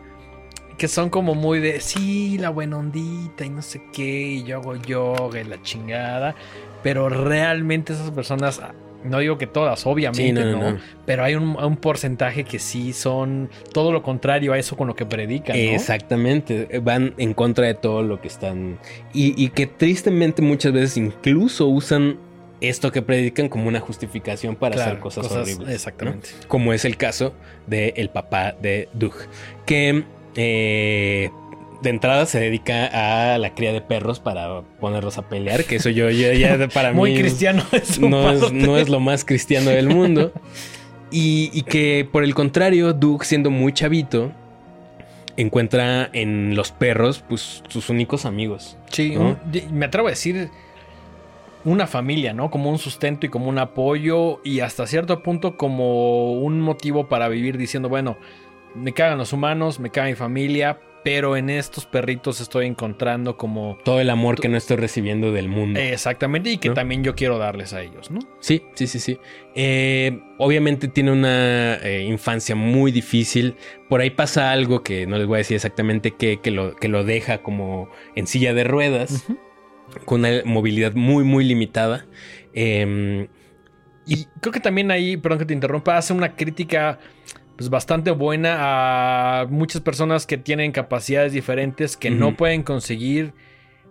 que 0.76 0.88
son 0.88 1.08
como 1.08 1.34
muy 1.34 1.60
de 1.60 1.80
sí, 1.80 2.36
la 2.36 2.50
buena 2.50 2.76
ondita 2.76 3.46
y 3.46 3.50
no 3.50 3.62
sé 3.62 3.80
qué, 3.94 4.32
y 4.32 4.42
yo 4.42 4.58
hago 4.58 4.76
yoga 4.76 5.40
y 5.40 5.44
la 5.44 5.62
chingada. 5.62 6.34
Pero 6.82 7.08
realmente 7.08 7.92
esas 7.92 8.10
personas, 8.10 8.60
no 9.04 9.18
digo 9.18 9.38
que 9.38 9.46
todas, 9.46 9.86
obviamente, 9.86 10.44
no, 10.44 10.78
Pero 11.06 11.24
hay 11.24 11.34
un, 11.34 11.76
porcentaje 11.76 12.44
que 12.44 12.58
sí 12.58 12.92
son 12.92 13.50
todo 13.72 13.92
lo 13.92 14.02
contrario 14.02 14.52
a 14.52 14.58
eso 14.58 14.76
con 14.76 14.88
lo 14.88 14.96
que 14.96 15.06
predican. 15.06 15.56
Exactamente, 15.56 16.80
van 16.82 17.14
en 17.18 17.34
contra 17.34 17.66
de 17.66 17.74
todo 17.74 18.02
lo 18.02 18.20
que 18.20 18.28
están. 18.28 18.78
Y, 19.12 19.48
que 19.50 19.66
tristemente 19.66 20.42
muchas 20.42 20.72
veces 20.72 20.96
incluso 20.96 21.66
usan 21.66 22.18
esto 22.60 22.92
que 22.92 23.02
predican 23.02 23.48
como 23.48 23.66
una 23.66 23.80
justificación 23.80 24.54
para 24.54 24.80
hacer 24.80 24.98
cosas, 25.00 25.30
horribles. 25.30 25.68
Exactamente. 25.68 26.28
Como 26.46 26.72
es 26.72 26.84
el 26.84 26.96
caso 26.96 27.34
del 27.66 27.92
el 27.96 28.08
papá 28.08 28.52
de 28.52 28.88
Doug. 28.94 29.14
Que 29.66 30.04
eh, 30.36 31.30
de 31.82 31.90
entrada 31.90 32.26
se 32.26 32.38
dedica 32.38 33.34
a 33.34 33.38
la 33.38 33.54
cría 33.54 33.72
de 33.72 33.80
perros 33.80 34.20
para 34.20 34.62
ponerlos 34.80 35.18
a 35.18 35.28
pelear, 35.28 35.64
que 35.64 35.76
eso 35.76 35.90
yo, 35.90 36.08
ya 36.10 36.68
para 36.68 36.92
Muy 36.94 37.14
cristiano 37.14 37.64
no, 38.00 38.30
es, 38.30 38.52
no 38.52 38.78
es 38.78 38.88
lo 38.88 39.00
más 39.00 39.24
cristiano 39.24 39.70
del 39.70 39.88
mundo. 39.88 40.32
Y, 41.10 41.62
que 41.62 42.08
por 42.10 42.24
el 42.24 42.34
contrario, 42.34 42.94
Doug, 42.94 43.24
siendo 43.24 43.50
muy 43.50 43.72
chavito, 43.74 44.32
encuentra 45.36 46.08
en 46.12 46.56
los 46.56 46.72
perros 46.72 47.22
pues 47.28 47.62
sus 47.68 47.90
únicos 47.90 48.24
amigos. 48.24 48.78
Sí, 48.90 49.14
me 49.70 49.84
atrevo 49.84 50.08
a 50.08 50.10
decir 50.10 50.48
una 51.64 51.86
familia, 51.86 52.32
¿no? 52.32 52.50
Como 52.50 52.70
un 52.70 52.78
sustento 52.78 53.26
y 53.26 53.28
como 53.28 53.48
un 53.48 53.58
apoyo 53.58 54.40
y 54.42 54.60
hasta 54.60 54.86
cierto 54.86 55.22
punto 55.22 55.56
como 55.58 56.32
un 56.32 56.60
motivo 56.60 57.08
para 57.08 57.28
vivir 57.28 57.58
diciendo, 57.58 57.90
bueno, 57.90 58.16
me 58.74 58.92
cagan 58.92 59.18
los 59.18 59.34
humanos, 59.34 59.80
me 59.80 59.90
caga 59.90 60.08
mi 60.08 60.14
familia, 60.14 60.80
pero 61.04 61.36
en 61.36 61.50
estos 61.50 61.86
perritos 61.86 62.40
estoy 62.40 62.66
encontrando 62.66 63.36
como... 63.36 63.78
Todo 63.84 64.00
el 64.00 64.10
amor 64.10 64.40
que 64.40 64.48
no 64.48 64.56
estoy 64.56 64.76
recibiendo 64.76 65.32
del 65.32 65.48
mundo. 65.48 65.80
Exactamente, 65.80 66.50
y 66.50 66.58
que 66.58 66.70
también 66.70 67.02
yo 67.02 67.14
quiero 67.14 67.38
darles 67.38 67.72
a 67.72 67.82
ellos, 67.82 68.10
¿no? 68.10 68.20
Sí, 68.40 68.62
sí, 68.74 68.86
sí, 68.86 69.00
sí. 69.00 69.18
Eh, 69.54 70.20
obviamente 70.38 70.88
tiene 70.88 71.12
una 71.12 71.76
eh, 71.76 72.04
infancia 72.08 72.54
muy 72.54 72.92
difícil. 72.92 73.56
Por 73.88 74.00
ahí 74.00 74.10
pasa 74.10 74.52
algo 74.52 74.82
que 74.82 75.06
no 75.06 75.18
les 75.18 75.26
voy 75.26 75.36
a 75.36 75.38
decir 75.38 75.56
exactamente 75.56 76.12
qué, 76.12 76.40
que, 76.40 76.50
lo, 76.50 76.76
que 76.76 76.88
lo 76.88 77.04
deja 77.04 77.38
como 77.38 77.90
en 78.14 78.26
silla 78.26 78.54
de 78.54 78.64
ruedas, 78.64 79.24
con 80.04 80.20
una 80.20 80.42
movilidad 80.44 80.94
muy, 80.94 81.24
muy 81.24 81.44
limitada. 81.44 82.06
Em, 82.54 83.28
y 84.06 84.24
creo 84.40 84.52
que 84.52 84.60
también 84.60 84.90
ahí, 84.90 85.16
perdón 85.16 85.38
que 85.38 85.44
te 85.46 85.54
interrumpa, 85.54 85.96
hace 85.96 86.12
una 86.12 86.34
crítica 86.34 86.98
pues 87.56 87.70
bastante 87.70 88.10
buena 88.10 88.56
a 89.40 89.46
muchas 89.46 89.80
personas 89.82 90.26
que 90.26 90.38
tienen 90.38 90.72
capacidades 90.72 91.32
diferentes 91.32 91.96
que 91.96 92.10
no 92.10 92.36
pueden 92.36 92.62
conseguir 92.62 93.32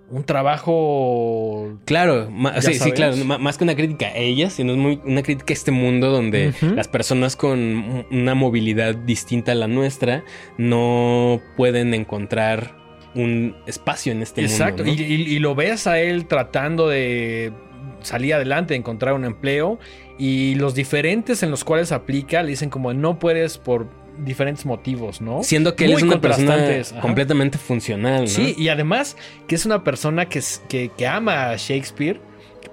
un 0.10 0.24
trabajo. 0.26 1.78
Claro, 1.86 2.30
sí, 2.60 2.74
sí, 2.74 2.92
claro. 2.92 3.16
Más 3.40 3.58
que 3.58 3.64
una 3.64 3.76
crítica 3.76 4.08
a 4.08 4.16
ellas, 4.18 4.54
sino 4.54 4.74
es 4.74 4.78
muy 4.78 5.00
una 5.06 5.24
crítica 5.24 5.54
a 5.54 5.56
este 5.56 5.72
mundo 5.72 6.10
donde 6.12 6.54
las 6.76 6.88
personas 6.88 7.36
con 7.36 8.06
una 8.12 8.36
movilidad 8.36 8.96
distinta 8.96 9.54
a 9.54 9.56
la 9.56 9.68
nuestra 9.68 10.24
no 10.58 11.40
pueden 11.56 11.94
encontrar 11.94 12.76
un 13.16 13.56
espacio 13.68 14.12
en 14.12 14.22
este 14.22 14.42
Exacto. 14.42 14.84
mundo. 14.84 15.02
¿no? 15.02 15.08
Y, 15.08 15.14
y- 15.14 15.36
y 15.36 15.40
lo 15.40 15.56
ves 15.56 15.88
a 15.88 16.00
él 16.00 16.28
tratando 16.28 16.88
de 16.90 17.54
salir 18.02 18.34
adelante, 18.34 18.74
de 18.74 18.80
encontrar 18.80 19.14
un 19.14 19.26
empleo. 19.26 19.80
Y 20.22 20.54
los 20.54 20.76
diferentes 20.76 21.42
en 21.42 21.50
los 21.50 21.64
cuales 21.64 21.92
aplica 21.92 22.44
le 22.44 22.50
dicen 22.50 22.70
como 22.70 22.94
no 22.94 23.18
puedes 23.18 23.58
por 23.58 23.88
diferentes 24.24 24.68
motivos, 24.68 25.20
¿no? 25.20 25.42
Siendo 25.42 25.76
que 25.76 25.86
él 25.86 25.94
es 25.94 26.04
una 26.04 26.22
persona 26.22 26.54
ajá. 26.54 27.02
completamente 27.02 27.58
funcional, 27.58 28.22
¿no? 28.22 28.28
Sí, 28.28 28.54
y 28.56 28.68
además 28.68 29.18
que 29.48 29.56
es 29.56 29.66
una 29.66 29.84
persona 29.84 30.30
que, 30.30 30.40
que, 30.70 30.92
que 30.96 31.08
ama 31.08 31.50
a 31.50 31.56
Shakespeare. 31.56 32.22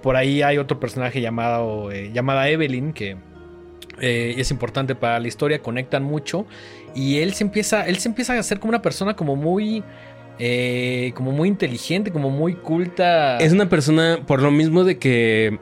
Por 0.02 0.16
ahí 0.16 0.42
hay 0.42 0.58
otro 0.58 0.78
personaje 0.78 1.22
llamado, 1.22 1.90
eh, 1.90 2.10
llamada 2.12 2.50
Evelyn 2.50 2.92
que 2.92 3.16
eh, 3.98 4.34
es 4.36 4.50
importante 4.50 4.94
para 4.94 5.18
la 5.18 5.26
historia, 5.26 5.60
conectan 5.60 6.04
mucho. 6.04 6.44
Y 6.94 7.20
él 7.20 7.32
se 7.32 7.44
empieza, 7.44 7.86
él 7.86 7.96
se 7.96 8.10
empieza 8.10 8.34
a 8.34 8.40
hacer 8.40 8.60
como 8.60 8.72
una 8.72 8.82
persona 8.82 9.16
como 9.16 9.36
muy, 9.36 9.82
eh, 10.38 11.12
como 11.14 11.32
muy 11.32 11.48
inteligente, 11.48 12.10
como 12.10 12.28
muy 12.28 12.56
culta. 12.56 13.38
Es 13.38 13.54
una 13.54 13.70
persona, 13.70 14.18
por 14.26 14.42
lo 14.42 14.50
mismo 14.50 14.84
de 14.84 14.98
que 14.98 15.58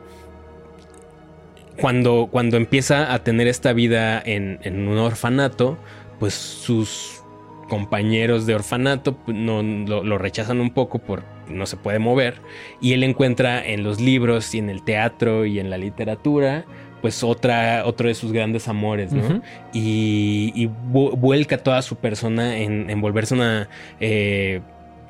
cuando, 1.81 2.29
cuando 2.31 2.57
empieza 2.57 3.13
a 3.13 3.23
tener 3.23 3.47
esta 3.49 3.73
vida 3.73 4.21
en, 4.25 4.59
en 4.63 4.89
un 4.89 4.99
orfanato, 4.99 5.79
pues 6.19 6.35
sus 6.35 7.23
compañeros 7.69 8.47
de 8.47 8.55
orfanato 8.55 9.17
pues, 9.17 9.37
no, 9.37 9.63
lo, 9.63 10.05
lo 10.05 10.19
rechazan 10.19 10.61
un 10.61 10.71
poco 10.71 10.99
por 11.01 11.25
no 11.49 11.67
se 11.67 11.77
puede 11.77 11.99
mover. 11.99 12.41
Y 12.81 12.93
él 12.93 13.03
encuentra 13.05 13.65
en 13.65 13.83
los 13.85 14.01
libros 14.01 14.55
y 14.55 14.59
en 14.59 14.71
el 14.71 14.83
teatro 14.83 15.45
y 15.47 15.59
en 15.61 15.71
la 15.71 15.79
literatura, 15.79 16.65
pues 17.03 17.23
otra, 17.23 17.83
otro 17.87 18.09
de 18.09 18.15
sus 18.15 18.33
grandes 18.33 18.67
amores, 18.69 19.13
¿no? 19.13 19.43
Y, 19.73 20.53
y 20.55 20.67
vu- 20.67 21.17
vuelca 21.17 21.59
toda 21.59 21.83
su 21.83 21.97
persona 21.97 22.59
en, 22.59 22.89
en 22.91 23.01
volverse 23.01 23.35
una, 23.35 23.69
eh, 24.01 24.61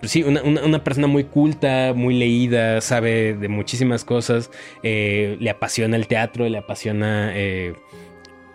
sí, 0.03 0.23
una, 0.23 0.43
una- 0.43 0.63
una 0.65 0.85
persona 0.85 1.07
muy 1.07 1.25
culta, 1.25 1.93
muy 1.95 2.15
leída, 2.19 2.81
sabe 2.81 3.35
de 3.35 3.49
muchísimas 3.49 4.05
cosas, 4.05 4.51
eh, 4.83 5.37
le 5.41 5.51
apasiona 5.51 5.97
el 5.97 6.07
teatro, 6.07 6.49
le 6.49 6.59
apasiona 6.59 7.33
eh, 7.35 7.75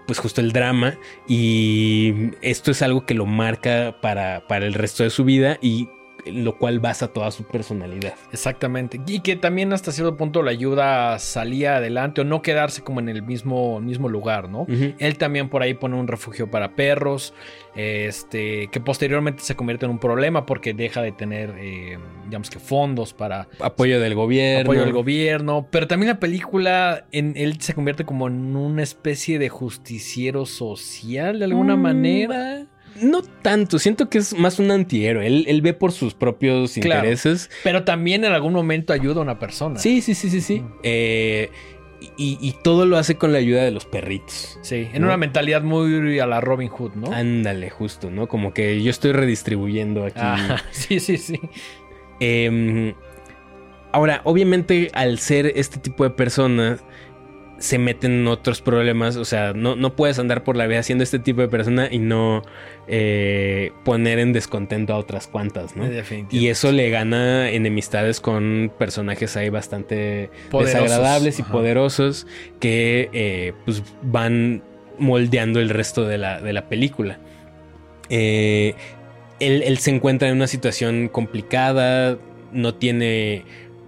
pues 0.08 0.20
justo 0.20 0.42
el 0.42 0.52
drama 0.52 0.98
y 1.28 2.32
esto 2.42 2.72
es 2.72 2.82
algo 2.82 3.06
que 3.06 3.14
lo 3.14 3.26
marca 3.26 3.98
para, 4.02 4.48
para 4.48 4.66
el 4.66 4.74
resto 4.74 5.04
de 5.04 5.10
su 5.10 5.24
vida 5.24 5.58
y 5.62 5.88
lo 6.26 6.58
cual 6.58 6.80
basa 6.80 7.08
toda 7.08 7.32
su 7.32 7.44
personalidad. 7.44 8.14
Exactamente. 8.32 9.00
Y 9.08 9.22
que 9.22 9.36
también 9.36 9.74
hasta 9.74 9.92
cierto 9.92 10.18
punto 10.18 10.44
le 10.44 10.52
ayuda 10.52 11.14
a 11.14 11.20
salir 11.20 11.68
adelante 11.68 12.22
o 12.22 12.24
no 12.24 12.42
quedarse 12.42 12.82
como 12.84 13.00
en 13.00 13.10
el 13.10 13.22
mismo, 13.24 13.80
mismo 13.80 14.10
lugar, 14.10 14.50
¿no? 14.50 14.66
Él 15.00 15.18
también 15.18 15.50
por 15.50 15.62
ahí 15.64 15.74
pone 15.74 15.96
un 15.96 16.08
refugio 16.08 16.50
para 16.50 16.76
perros, 16.76 17.34
este, 17.76 18.68
que 18.72 18.80
posteriormente 18.80 19.44
se 19.44 19.56
convierte 19.56 19.86
en 19.86 19.92
un 19.92 20.00
problema 20.00 20.46
porque 20.46 20.74
deja 20.74 21.02
de 21.02 21.12
tener, 21.12 21.54
eh, 21.58 21.98
digamos 22.26 22.50
que 22.50 22.60
fondos 22.60 23.14
para 23.14 23.48
Apoyo 23.60 24.00
del 24.00 24.16
gobierno. 24.16 24.62
apoyo 24.72 24.82
del 24.84 24.94
gobierno. 24.94 25.68
Pero 25.72 25.88
también 25.88 26.10
la 26.10 26.20
película, 26.20 27.06
en, 27.12 27.34
él 27.36 27.60
se 27.62 27.74
convierte 27.74 28.06
como 28.06 28.28
en 28.28 28.56
una 28.56 28.84
especie 28.84 29.40
de 29.40 29.50
justiciero 29.50 30.46
social 30.46 31.40
de 31.40 31.46
alguna 31.46 31.76
Mm, 31.76 31.82
manera. 31.82 32.66
No 33.00 33.22
tanto, 33.22 33.80
siento 33.80 34.10
que 34.10 34.18
es 34.18 34.38
más 34.38 34.60
un 34.60 34.70
antihéroe. 34.72 35.26
Él, 35.26 35.46
él 35.48 35.62
ve 35.62 35.74
por 35.74 35.92
sus 35.92 36.14
propios 36.14 36.74
Claro. 36.74 37.02
intereses. 37.02 37.50
Pero 37.64 37.84
también 37.84 38.26
en 38.26 38.34
algún 38.34 38.54
momento 38.54 38.94
ayuda 38.94 39.20
a 39.20 39.24
una 39.24 39.40
persona. 39.40 39.80
Sí, 39.80 40.02
sí, 40.02 40.14
sí, 40.16 40.30
sí, 40.30 40.42
sí. 40.42 40.60
Mm. 40.60 40.74
Eh, 40.84 41.50
y, 42.18 42.38
y 42.42 42.56
todo 42.64 42.86
lo 42.86 42.98
hace 42.98 43.16
con 43.16 43.32
la 43.32 43.38
ayuda 43.38 43.64
de 43.64 43.72
los 43.72 43.86
perritos. 43.86 44.58
Sí, 44.64 44.88
en 44.92 45.02
¿No? 45.02 45.08
una 45.08 45.18
mentalidad 45.18 45.62
muy 45.62 46.20
a 46.20 46.26
la 46.26 46.42
Robin 46.42 46.68
Hood, 46.70 46.94
¿no? 46.96 47.12
Ándale, 47.12 47.70
justo, 47.70 48.10
¿no? 48.10 48.28
Como 48.28 48.54
que 48.54 48.82
yo 48.82 48.90
estoy 48.90 49.12
redistribuyendo 49.12 50.04
aquí. 50.06 50.20
Ah, 50.22 50.58
sí, 50.72 51.00
sí, 51.00 51.18
sí. 51.18 51.40
Em, 52.20 52.94
ahora, 53.92 54.22
obviamente, 54.24 54.90
al 54.94 55.20
ser 55.20 55.52
este 55.56 55.80
tipo 55.80 56.04
de 56.04 56.10
personas, 56.12 56.84
se 57.62 57.78
meten 57.78 58.12
en 58.12 58.28
otros 58.28 58.62
problemas. 58.62 59.16
O 59.16 59.24
sea, 59.26 59.54
no, 59.54 59.76
no 59.76 59.96
puedes 59.96 60.20
andar 60.20 60.44
por 60.44 60.58
la 60.58 60.68
vida 60.68 60.84
siendo 60.84 61.04
este 61.04 61.20
tipo 61.20 61.42
de 61.42 61.48
persona 61.48 61.88
y 61.90 62.00
no 62.00 62.42
eh, 62.88 63.72
poner 63.86 64.20
en 64.20 64.34
descontento 64.34 64.94
a 64.94 64.98
otras 64.98 65.28
cuantas, 65.28 65.76
¿no? 65.76 65.86
Y 66.32 66.48
eso 66.48 66.72
le 66.72 66.90
gana 66.90 67.50
enemistades 67.52 68.20
con 68.20 68.72
personajes 68.78 69.38
ahí 69.38 69.50
bastante 69.50 70.30
Poderosos. 70.50 70.82
desagradables 70.82 71.40
y 71.40 71.42
Ajá. 71.44 71.52
poderosos 71.52 72.28
que 72.60 73.10
eh, 73.14 73.54
pues 73.66 73.84
van 74.02 74.64
moldeando 74.98 75.60
el 75.60 75.70
resto 75.70 76.06
de 76.06 76.18
la, 76.18 76.42
de 76.42 76.54
la 76.54 76.68
película. 76.68 77.20
Eh, 78.10 78.74
él, 79.40 79.64
él 79.64 79.78
se 79.78 79.92
encuentra 79.92 80.28
en 80.30 80.36
una 80.36 80.48
situación 80.48 81.08
complicada, 81.08 82.18
no 82.52 82.76
tiene 82.76 83.44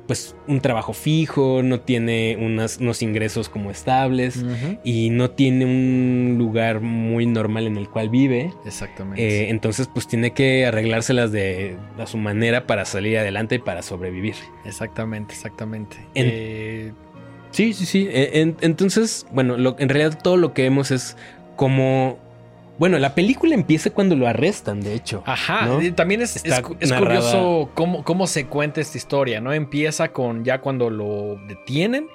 pues 0.07 0.35
un 0.47 0.59
trabajo 0.59 0.91
fijo, 0.93 1.61
no 1.63 1.79
tiene 1.79 2.37
unas- 2.39 2.77
unos 2.79 3.01
ingresos 3.01 3.47
como 3.47 3.71
estables 3.71 4.43
y 4.83 5.09
no 5.11 5.31
tiene 5.31 5.65
un 5.65 6.35
lugar 6.37 6.81
muy 6.81 7.25
normal 7.25 7.67
en 7.67 7.77
el 7.77 7.89
cual 7.89 8.09
vive. 8.09 8.51
Exactamente. 8.65 9.25
Eh, 9.45 9.49
entonces, 9.49 9.87
pues 9.93 10.07
tiene 10.07 10.31
que 10.31 10.65
arreglárselas 10.65 11.31
de 11.31 11.77
a 11.97 12.05
su 12.05 12.17
manera 12.17 12.67
para 12.67 12.83
salir 12.85 13.17
adelante 13.17 13.55
y 13.55 13.59
para 13.59 13.81
sobrevivir. 13.81 14.35
exactamente, 14.65 15.33
exactamente. 15.33 15.97
En- 16.15 16.25
Eh, 16.29 16.93
Sí, 17.51 17.73
sí, 17.73 17.85
sí. 17.85 18.07
En- 18.11 18.57
entonces, 18.61 19.27
bueno, 19.31 19.57
lo- 19.57 19.75
en 19.77 19.87
realidad 19.87 20.19
todo 20.23 20.37
lo 20.37 20.53
que 20.55 20.63
vemos 20.63 20.89
es 20.89 21.15
como. 21.55 22.17
Bueno, 22.77 22.97
la 22.99 23.13
película 23.13 23.53
empieza 23.53 23.91
cuando 23.91 24.15
lo 24.15 24.27
arrestan, 24.27 24.81
de 24.81 24.95
hecho. 24.95 25.23
Ajá, 25.25 25.65
¿no? 25.67 25.93
también 25.93 26.21
es, 26.21 26.43
curioso 26.97 27.69
cómo, 27.75 28.03
cómo 28.03 28.27
se 28.27 28.47
cuenta 28.47 28.81
esta 28.81 28.97
historia, 28.97 29.41
¿no? 29.41 29.53
Empieza 29.53 30.11
con 30.11 30.43
ya 30.43 30.59
cuando 30.59 30.89
lo 30.89 31.37
detienen 31.47 32.07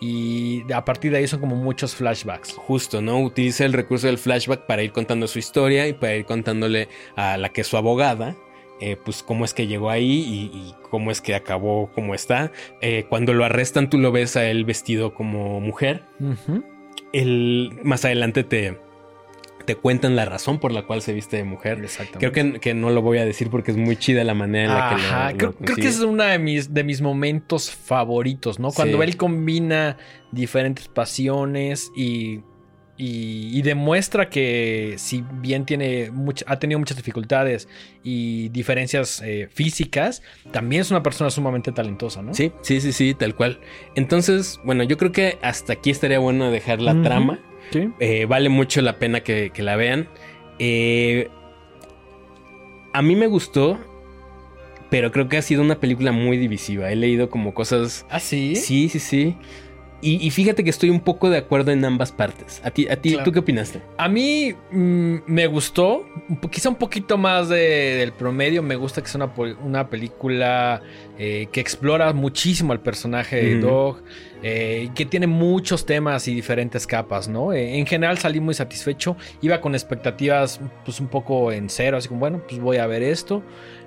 y 0.00 0.64
a 0.72 0.84
partir 0.84 1.12
de 1.12 1.18
ahí 1.18 1.26
son 1.26 1.40
como 1.40 1.56
muchos 1.56 1.94
flashbacks. 1.94 2.54
Justo, 2.54 3.00
¿no? 3.00 3.20
Utiliza 3.20 3.64
el 3.64 3.72
recurso 3.72 4.06
del 4.06 4.18
flashback 4.18 4.66
para 4.66 4.82
ir 4.82 4.92
contando 4.92 5.26
su 5.26 5.38
historia 5.38 5.86
y 5.88 5.92
para 5.92 6.14
ir 6.16 6.24
contándole 6.24 6.88
a 7.16 7.36
la 7.36 7.50
que 7.50 7.60
es 7.62 7.66
su 7.66 7.76
abogada. 7.76 8.36
eh, 8.80 8.96
pues 9.02 9.22
cómo 9.22 9.46
es 9.46 9.54
que 9.54 9.66
llegó 9.66 9.88
ahí 9.88 10.04
y, 10.52 10.56
y 10.56 10.74
cómo 10.90 11.10
es 11.10 11.22
que 11.22 11.34
acabó 11.34 11.90
como 11.94 12.14
está. 12.14 12.52
Eh, 12.82 13.06
cuando 13.08 13.32
lo 13.32 13.44
arrestan, 13.44 13.88
tú 13.88 13.96
lo 13.98 14.12
ves 14.12 14.36
a 14.36 14.46
él 14.46 14.64
vestido 14.66 15.14
como 15.14 15.60
mujer. 15.60 16.02
Ujú. 16.20 16.62
el, 17.12 17.78
más 17.82 18.04
adelante 18.04 18.44
te, 18.44 18.78
te 19.66 19.74
cuentan 19.74 20.16
la 20.16 20.24
razón 20.24 20.58
por 20.60 20.72
la 20.72 20.82
cual 20.86 21.02
se 21.02 21.12
viste 21.12 21.36
de 21.36 21.44
mujer. 21.44 21.80
Exactamente. 21.84 22.30
Creo 22.30 22.52
que, 22.52 22.60
que 22.60 22.72
no 22.74 22.90
lo 22.90 23.02
voy 23.02 23.18
a 23.18 23.24
decir 23.24 23.50
porque 23.50 23.72
es 23.72 23.76
muy 23.76 23.96
chida 23.96 24.24
la 24.24 24.32
manera 24.34 24.64
en 24.64 24.74
la 24.74 24.88
que 24.88 24.94
lo- 25.34 25.38
creo, 25.38 25.52
creo 25.54 25.76
que 25.76 25.88
es 25.88 26.00
uno 26.00 26.22
de 26.24 26.38
mis, 26.38 26.72
de 26.72 26.84
mis 26.84 27.02
momentos 27.02 27.70
favoritos, 27.70 28.58
¿no? 28.58 28.70
Cuando 28.70 28.98
Sí. 28.98 29.02
él 29.04 29.16
combina 29.16 29.96
diferentes 30.32 30.88
pasiones 30.88 31.90
y, 31.96 32.40
y, 32.98 33.50
y 33.58 33.62
demuestra 33.62 34.30
que 34.30 34.94
si 34.96 35.22
bien 35.42 35.66
tiene 35.66 36.10
much- 36.12 36.44
ha 36.46 36.58
tenido 36.58 36.78
muchas 36.78 36.96
dificultades 36.96 37.68
y 38.02 38.48
diferencias 38.50 39.20
eh, 39.24 39.48
físicas, 39.52 40.22
también 40.52 40.80
es 40.82 40.90
una 40.90 41.02
persona 41.02 41.28
sumamente 41.30 41.72
talentosa, 41.72 42.22
¿no? 42.22 42.32
Sí, 42.32 42.52
sí, 42.62 42.80
sí, 42.80 42.92
sí, 42.92 43.12
tal 43.14 43.34
cual. 43.34 43.60
Entonces, 43.96 44.60
bueno, 44.64 44.82
yo 44.84 44.96
creo 44.96 45.12
que 45.12 45.38
hasta 45.42 45.74
aquí 45.74 45.90
estaría 45.90 46.18
bueno 46.18 46.50
dejar 46.50 46.80
la 46.80 47.00
trama. 47.02 47.38
Sí. 47.72 47.90
Eh, 48.00 48.26
vale 48.26 48.48
mucho 48.48 48.80
la 48.82 48.98
pena 48.98 49.20
que, 49.20 49.50
que 49.50 49.62
la 49.62 49.76
vean. 49.76 50.08
Eh, 50.58 51.28
a 52.92 53.02
mí 53.02 53.14
me 53.14 53.26
gustó, 53.26 53.78
pero 54.90 55.12
creo 55.12 55.28
que 55.28 55.36
ha 55.36 55.42
sido 55.42 55.62
una 55.62 55.80
película 55.80 56.12
muy 56.12 56.36
divisiva. 56.36 56.90
He 56.90 56.96
leído 56.96 57.28
como 57.28 57.54
cosas... 57.54 58.06
¿Ah, 58.08 58.20
sí? 58.20 58.56
Sí, 58.56 58.88
sí, 58.88 58.98
sí. 58.98 59.36
Y, 60.02 60.24
y 60.26 60.30
fíjate 60.30 60.62
que 60.62 60.70
estoy 60.70 60.90
un 60.90 61.00
poco 61.00 61.30
de 61.30 61.38
acuerdo 61.38 61.72
en 61.72 61.84
ambas 61.84 62.12
partes. 62.12 62.60
¿A 62.64 62.70
ti, 62.70 62.86
a 62.88 62.96
ti 62.96 63.10
Claro. 63.10 63.24
tú 63.24 63.32
qué 63.32 63.38
opinaste? 63.38 63.80
A 63.96 64.08
mí 64.08 64.54
mm, 64.70 65.16
me 65.26 65.46
gustó, 65.46 66.06
quizá 66.50 66.68
un 66.68 66.74
poquito 66.76 67.16
más 67.16 67.48
de- 67.48 67.56
del 67.96 68.12
promedio. 68.12 68.62
Me 68.62 68.76
gusta 68.76 69.00
que 69.02 69.08
sea 69.08 69.24
una, 69.24 69.32
una 69.64 69.88
película 69.88 70.82
eh, 71.18 71.48
que 71.50 71.60
explora 71.60 72.12
muchísimo 72.12 72.72
al 72.72 72.80
personaje 72.80 73.36
de 73.36 73.56
Ujú. 73.58 73.66
Dog, 73.66 74.02
eh, 74.42 74.90
que 74.94 75.06
tiene 75.06 75.26
muchos 75.26 75.86
temas 75.86 76.28
y 76.28 76.34
diferentes 76.34 76.86
capas, 76.86 77.26
¿no? 77.26 77.52
Eh, 77.54 77.78
en 77.78 77.86
general 77.86 78.18
salí 78.18 78.38
muy 78.38 78.52
satisfecho. 78.54 79.16
Iba 79.40 79.60
con 79.62 79.74
expectativas 79.74 80.60
pues 80.84 81.00
un 81.00 81.08
poco 81.08 81.52
en 81.52 81.70
cero, 81.70 81.96
así 81.96 82.06
como, 82.08 82.20
bueno, 82.20 82.42
pues 82.46 82.60
voy 82.60 82.76
a 82.76 82.86
ver 82.86 83.02
esto. 83.02 83.42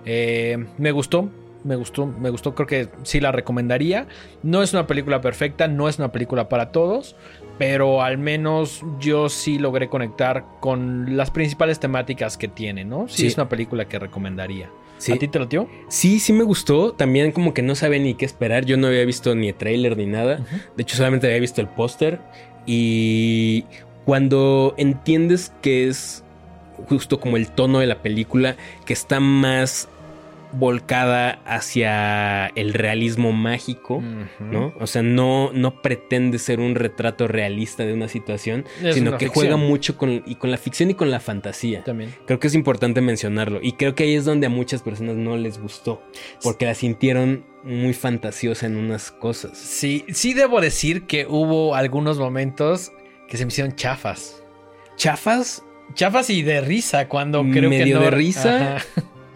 Eh, 0.06 0.58
me 0.80 0.92
gustó. 0.92 1.30
Me 1.64 1.76
gustó, 1.76 2.06
me 2.06 2.30
gustó, 2.30 2.56
creo 2.56 2.68
que 2.68 2.90
sí 3.04 3.20
la 3.20 3.32
recomendaría. 3.32 4.08
No 4.44 4.64
es 4.64 4.74
una 4.74 4.88
película 4.88 5.22
perfecta, 5.22 5.68
no 5.68 5.90
es 5.90 5.98
una 6.00 6.12
película 6.12 6.48
para 6.50 6.72
todos, 6.72 7.16
pero 7.58 8.02
al 8.02 8.18
menos 8.18 8.82
yo 9.00 9.28
sí 9.30 9.60
logré 9.60 9.90
conectar 9.90 10.46
con 10.62 11.18
las 11.18 11.32
principales 11.32 11.80
temáticas 11.80 12.38
que 12.38 12.48
tiene, 12.48 12.86
¿no? 12.86 13.08
Sí, 13.10 13.18
Sí. 13.24 13.28
es 13.28 13.36
una 13.36 13.50
película 13.50 13.88
que 13.88 14.00
recomendaría. 14.00 14.70
Sí. 14.98 15.14
¿A 15.14 15.18
ti 15.18 15.28
te 15.30 15.40
lo 15.40 15.46
dio? 15.46 15.68
Sí, 15.88 16.20
sí 16.20 16.34
me 16.34 16.44
gustó. 16.44 16.92
También 16.94 17.32
como 17.32 17.54
que 17.54 17.62
no 17.62 17.74
sabía 17.76 18.00
ni 18.00 18.16
qué 18.16 18.26
esperar. 18.26 18.66
Yo 18.66 18.76
no 18.76 18.88
había 18.88 19.06
visto 19.06 19.34
ni 19.34 19.48
el 19.48 19.56
tráiler 19.56 19.96
ni 19.96 20.06
nada. 20.06 20.42
De 20.76 20.84
hecho, 20.84 20.98
solamente 20.98 21.28
había 21.28 21.40
visto 21.40 21.62
el 21.62 21.68
póster. 21.70 22.20
Y 22.66 23.64
cuando 24.06 24.74
entiendes 24.78 25.54
que 25.62 25.88
es 25.88 26.24
justo 26.88 27.20
como 27.20 27.38
el 27.38 27.48
tono 27.50 27.80
de 27.80 27.88
la 27.88 28.02
película, 28.02 28.56
que 28.86 28.94
está 28.94 29.20
más 29.22 29.88
volcada 30.52 31.42
hacia 31.46 32.48
el 32.56 32.74
realismo 32.74 33.32
mágico, 33.32 34.02
¿no? 34.40 34.74
O 34.80 34.88
sea, 34.88 35.02
no, 35.04 35.52
no 35.54 35.82
pretende 35.82 36.40
ser 36.40 36.60
un 36.60 36.76
retrato 36.76 37.28
realista 37.28 37.86
de 37.86 37.94
una 37.94 38.08
situación, 38.08 38.66
Es 38.84 38.96
sino 38.96 39.12
una 39.12 39.18
que 39.18 39.26
ficción. 39.28 39.46
juega 39.46 39.58
mucho 39.58 39.98
con, 39.98 40.24
y 40.26 40.36
con 40.36 40.52
la 40.52 40.58
ficción 40.58 40.90
y 40.90 40.94
con 40.96 41.12
la 41.12 41.20
fantasía. 41.20 41.84
También. 41.84 42.14
Creo 42.26 42.40
que 42.40 42.48
es 42.48 42.56
importante 42.56 43.02
mencionarlo. 43.02 43.60
Y 43.62 43.74
creo 43.74 43.96
que 43.96 44.04
ahí 44.04 44.16
es 44.16 44.26
donde 44.26 44.48
a 44.48 44.50
muchas 44.50 44.82
personas 44.82 45.16
no 45.16 45.38
les 45.38 45.60
gustó. 45.62 46.02
Porque 46.44 46.66
la 46.66 46.74
sintieron 46.74 47.46
muy 47.64 47.94
fantasiosa 47.94 48.66
en 48.66 48.76
unas 48.78 49.12
cosas. 49.12 49.58
Sí, 49.58 50.06
sí 50.10 50.34
debo 50.34 50.62
decir 50.62 51.06
que 51.06 51.26
hubo 51.28 51.76
algunos 51.76 52.18
momentos 52.18 52.92
que 53.28 53.38
se 53.38 53.46
me 53.46 53.50
hicieron 53.52 53.76
chafas. 53.76 54.44
Chafas. 54.96 55.64
Chafas 55.94 56.30
y 56.30 56.44
de 56.44 56.62
risa 56.62 57.08
cuando 57.08 57.42
creo 57.44 57.70
que 57.70 57.80
Medio 57.80 57.98
no. 57.98 58.06
de 58.06 58.12
risa. 58.12 58.76
Ajá. 58.78 58.86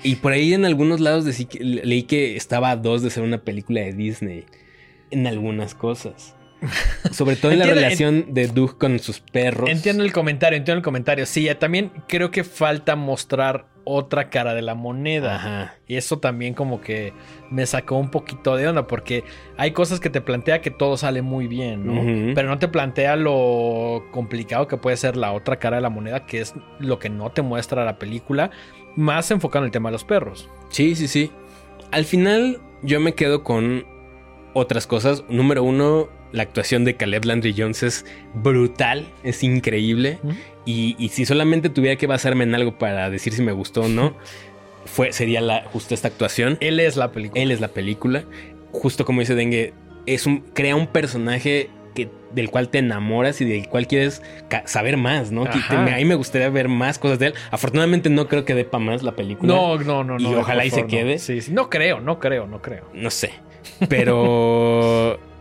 Y 0.03 0.15
por 0.15 0.33
ahí 0.33 0.53
en 0.53 0.65
algunos 0.65 0.99
lados 0.99 1.25
decí 1.25 1.47
leí 1.59 2.03
que 2.03 2.35
estaba 2.35 2.71
a 2.71 2.75
dos 2.75 3.01
de 3.01 3.09
ser 3.09 3.23
una 3.23 3.39
película 3.39 3.81
de 3.81 3.93
Disney. 3.93 4.45
En 5.11 5.27
algunas 5.27 5.75
cosas. 5.75 6.35
Sobre 7.11 7.35
todo 7.35 7.51
en 7.51 7.59
la 7.59 7.65
relación 7.65 8.33
de 8.33 8.47
Doug 8.47 8.77
con 8.77 8.99
sus 8.99 9.19
perros. 9.19 9.69
Entiendo 9.69 10.03
el 10.03 10.11
comentario, 10.11 10.57
entiendo 10.57 10.77
el 10.77 10.83
comentario. 10.83 11.25
Sí, 11.25 11.47
también 11.59 11.91
creo 12.07 12.31
que 12.31 12.43
falta 12.43 12.95
mostrar 12.95 13.67
otra 13.85 14.29
cara 14.29 14.53
de 14.53 14.61
la 14.61 14.75
moneda. 14.75 15.35
Ajá. 15.35 15.75
Y 15.87 15.95
eso 15.97 16.19
también 16.19 16.53
como 16.53 16.81
que 16.81 17.13
me 17.49 17.65
sacó 17.65 17.97
un 17.97 18.09
poquito 18.09 18.55
de 18.55 18.67
onda 18.67 18.87
porque 18.87 19.23
hay 19.57 19.71
cosas 19.71 19.99
que 19.99 20.09
te 20.09 20.21
plantea 20.21 20.61
que 20.61 20.71
todo 20.71 20.95
sale 20.95 21.21
muy 21.21 21.47
bien, 21.47 21.85
¿no? 21.85 22.33
Pero 22.33 22.47
no 22.47 22.59
te 22.59 22.69
plantea 22.69 23.15
lo 23.15 24.05
complicado 24.11 24.67
que 24.67 24.77
puede 24.77 24.95
ser 24.97 25.17
la 25.17 25.33
otra 25.33 25.59
cara 25.59 25.77
de 25.77 25.81
la 25.81 25.89
moneda, 25.89 26.25
que 26.25 26.39
es 26.39 26.53
lo 26.79 26.97
que 26.97 27.09
no 27.09 27.31
te 27.31 27.41
muestra 27.41 27.83
la 27.83 27.99
película, 27.99 28.51
más 28.95 29.31
enfocado 29.31 29.65
en 29.65 29.67
el 29.67 29.71
tema 29.71 29.89
de 29.89 29.93
los 29.93 30.03
perros. 30.03 30.49
Sí, 30.69 30.95
sí, 30.95 31.07
sí. 31.07 31.31
Al 31.91 32.05
final 32.05 32.59
yo 32.81 32.99
me 32.99 33.13
quedo 33.13 33.43
con 33.43 33.85
otras 34.53 34.87
cosas. 34.87 35.23
Número 35.29 35.63
uno, 35.63 36.09
la 36.31 36.43
actuación 36.43 36.85
de 36.85 36.95
Caleb 36.95 37.25
Landry 37.25 37.53
Jones 37.57 37.83
es 37.83 38.05
brutal, 38.33 39.07
es 39.23 39.43
increíble. 39.43 40.19
Y, 40.65 40.95
y 40.97 41.09
si 41.09 41.25
solamente 41.25 41.69
tuviera 41.69 41.95
que 41.97 42.07
basarme 42.07 42.43
en 42.43 42.55
algo 42.55 42.77
para 42.77 43.09
decir 43.09 43.33
si 43.33 43.41
me 43.41 43.51
gustó 43.51 43.81
o 43.83 43.87
no, 43.87 44.15
fue, 44.85 45.13
sería 45.13 45.41
la, 45.41 45.63
justo 45.65 45.93
esta 45.93 46.07
actuación. 46.07 46.57
Él 46.59 46.79
es 46.79 46.97
la 46.97 47.11
película. 47.11 47.41
Él 47.41 47.51
es 47.51 47.61
la 47.61 47.69
película. 47.69 48.23
Justo 48.71 49.05
como 49.05 49.19
dice 49.19 49.35
Dengue, 49.35 49.73
es 50.05 50.25
un, 50.25 50.39
crea 50.53 50.75
un 50.75 50.87
personaje 50.87 51.69
del 52.33 52.49
cual 52.49 52.69
te 52.69 52.79
enamoras 52.79 53.39
y 53.41 53.45
del 53.45 53.67
cual 53.67 53.87
quieres 53.87 54.21
saber 54.65 54.97
más, 54.97 55.31
¿no? 55.31 55.43
Te- 55.45 55.57
Ajá. 55.57 55.83
a 55.93 55.97
mí 55.97 56.05
me 56.05 56.15
gustaría 56.15 56.49
ver 56.49 56.67
más 56.69 56.99
cosas 56.99 57.19
de 57.19 57.27
él. 57.27 57.33
Afortunadamente 57.51 58.09
no 58.09 58.27
creo 58.27 58.45
que 58.45 58.53
dé 58.55 58.65
para 58.65 58.83
más 58.83 59.03
la 59.03 59.13
película. 59.13 59.53
No, 59.53 59.77
no, 59.77 60.03
no, 60.03 60.19
Y 60.19 60.23
no. 60.23 60.39
ojalá 60.39 60.65
y 60.65 60.69
se 60.71 60.81
no. 60.81 60.87
quede. 60.87 61.19
Sí, 61.19 61.41
sí. 61.41 61.51
No 61.51 61.69
creo, 61.69 61.99
no 61.99 62.19
creo, 62.19 62.47
no 62.47 62.61
creo. 62.61 62.85
No 62.93 63.09
sé. 63.09 63.31
Pero. 63.89 65.19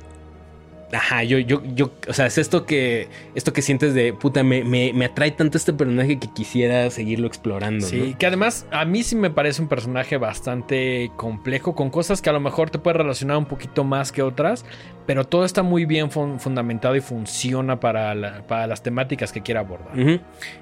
Ajá, 0.93 1.25
yo, 1.25 1.39
yo, 1.39 1.63
yo, 1.75 1.91
o 2.07 2.13
sea, 2.13 2.27
es 2.27 2.37
esto 2.37 2.67
que, 2.67 3.09
esto 3.35 3.53
que 3.55 3.63
sientes 3.63 3.95
de 3.95 4.13
puta, 4.13 4.43
me, 4.43 4.63
me, 4.63 4.93
me 4.93 5.07
atrae 5.07 5.31
tanto 5.31 5.57
este 5.57 5.73
personaje 5.73 6.19
que 6.19 6.29
quisiera 6.29 6.91
seguirlo 6.91 7.27
explorando. 7.27 7.87
Sí, 7.87 8.11
¿no? 8.13 8.19
que 8.19 8.27
además 8.27 8.67
a 8.71 8.85
mí 8.85 9.03
sí 9.03 9.17
me 9.17 9.31
parece 9.31 9.63
un 9.63 9.69
personaje 9.69 10.19
bastante 10.19 11.11
complejo, 11.17 11.75
con 11.75 11.89
cosas 11.89 12.21
que 12.21 12.29
a 12.29 12.33
lo 12.35 12.41
mejor 12.41 12.69
te 12.69 12.79
puede 12.79 12.99
relacionar 12.99 13.39
un 13.39 13.47
poquito 13.47 13.85
más 13.85 14.13
que 14.13 14.21
otras, 14.23 14.67
pero 15.07 15.25
todo 15.25 15.45
está 15.47 15.63
muy 15.63 15.87
bien 15.87 16.11
fun- 16.11 16.39
fundamentado 16.39 16.95
y 16.95 17.01
funciona 17.01 17.81
para, 17.81 18.15
la- 18.15 18.47
para 18.47 18.67
las 18.67 18.83
temáticas 18.83 19.33
que 19.33 19.41
quiera 19.41 19.61
abordar. 19.61 19.93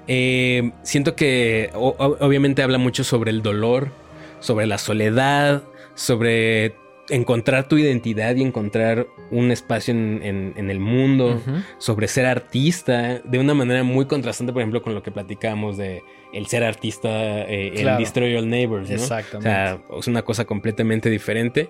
Eh, 0.07 0.71
siento 0.83 1.15
que 1.15 1.69
obviamente 1.73 2.63
habla 2.63 2.77
mucho 2.77 3.03
sobre 3.03 3.31
el 3.31 3.41
dolor, 3.41 3.89
sobre 4.39 4.65
la 4.65 4.77
soledad, 4.77 5.63
sobre 5.93 6.73
encontrar 7.11 7.67
tu 7.67 7.77
identidad 7.77 8.35
y 8.35 8.41
encontrar 8.41 9.07
un 9.29 9.51
espacio 9.51 9.93
en, 9.93 10.19
en- 10.23 10.53
en 10.55 10.69
el 10.71 10.79
mundo. 10.79 11.39
Sobre 11.77 12.07
ser 12.07 12.25
artista 12.25 13.19
de 13.19 13.37
una 13.39 13.53
manera 13.53 13.83
muy 13.83 14.05
contrastante, 14.05 14.53
por 14.53 14.61
ejemplo, 14.61 14.81
con 14.81 14.93
lo 14.95 15.03
que 15.03 15.11
platicábamos 15.11 15.77
de 15.77 16.01
el 16.33 16.47
ser 16.47 16.63
artista 16.63 17.09
eh, 17.47 17.71
Claro. 17.75 17.97
en 17.97 18.03
Destroy 18.03 18.35
All 18.35 18.49
Neighbors, 18.49 18.89
¿no? 18.89 18.95
Exactamente. 18.95 19.37
O 19.37 19.41
sea, 19.41 19.81
es 19.99 20.07
una 20.07 20.21
cosa 20.23 20.45
completamente 20.45 21.09
diferente. 21.09 21.69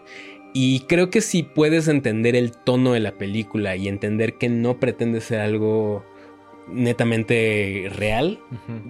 Y 0.53 0.81
creo 0.81 1.09
que 1.09 1.21
si 1.21 1.43
puedes 1.43 1.87
entender 1.87 2.35
el 2.35 2.51
tono 2.51 2.91
de 2.93 2.99
la 2.99 3.13
película 3.13 3.75
y 3.77 3.87
entender 3.87 4.33
que 4.33 4.49
no 4.49 4.79
pretende 4.79 5.21
ser 5.21 5.39
algo 5.39 6.05
netamente 6.71 7.89
real, 7.95 8.39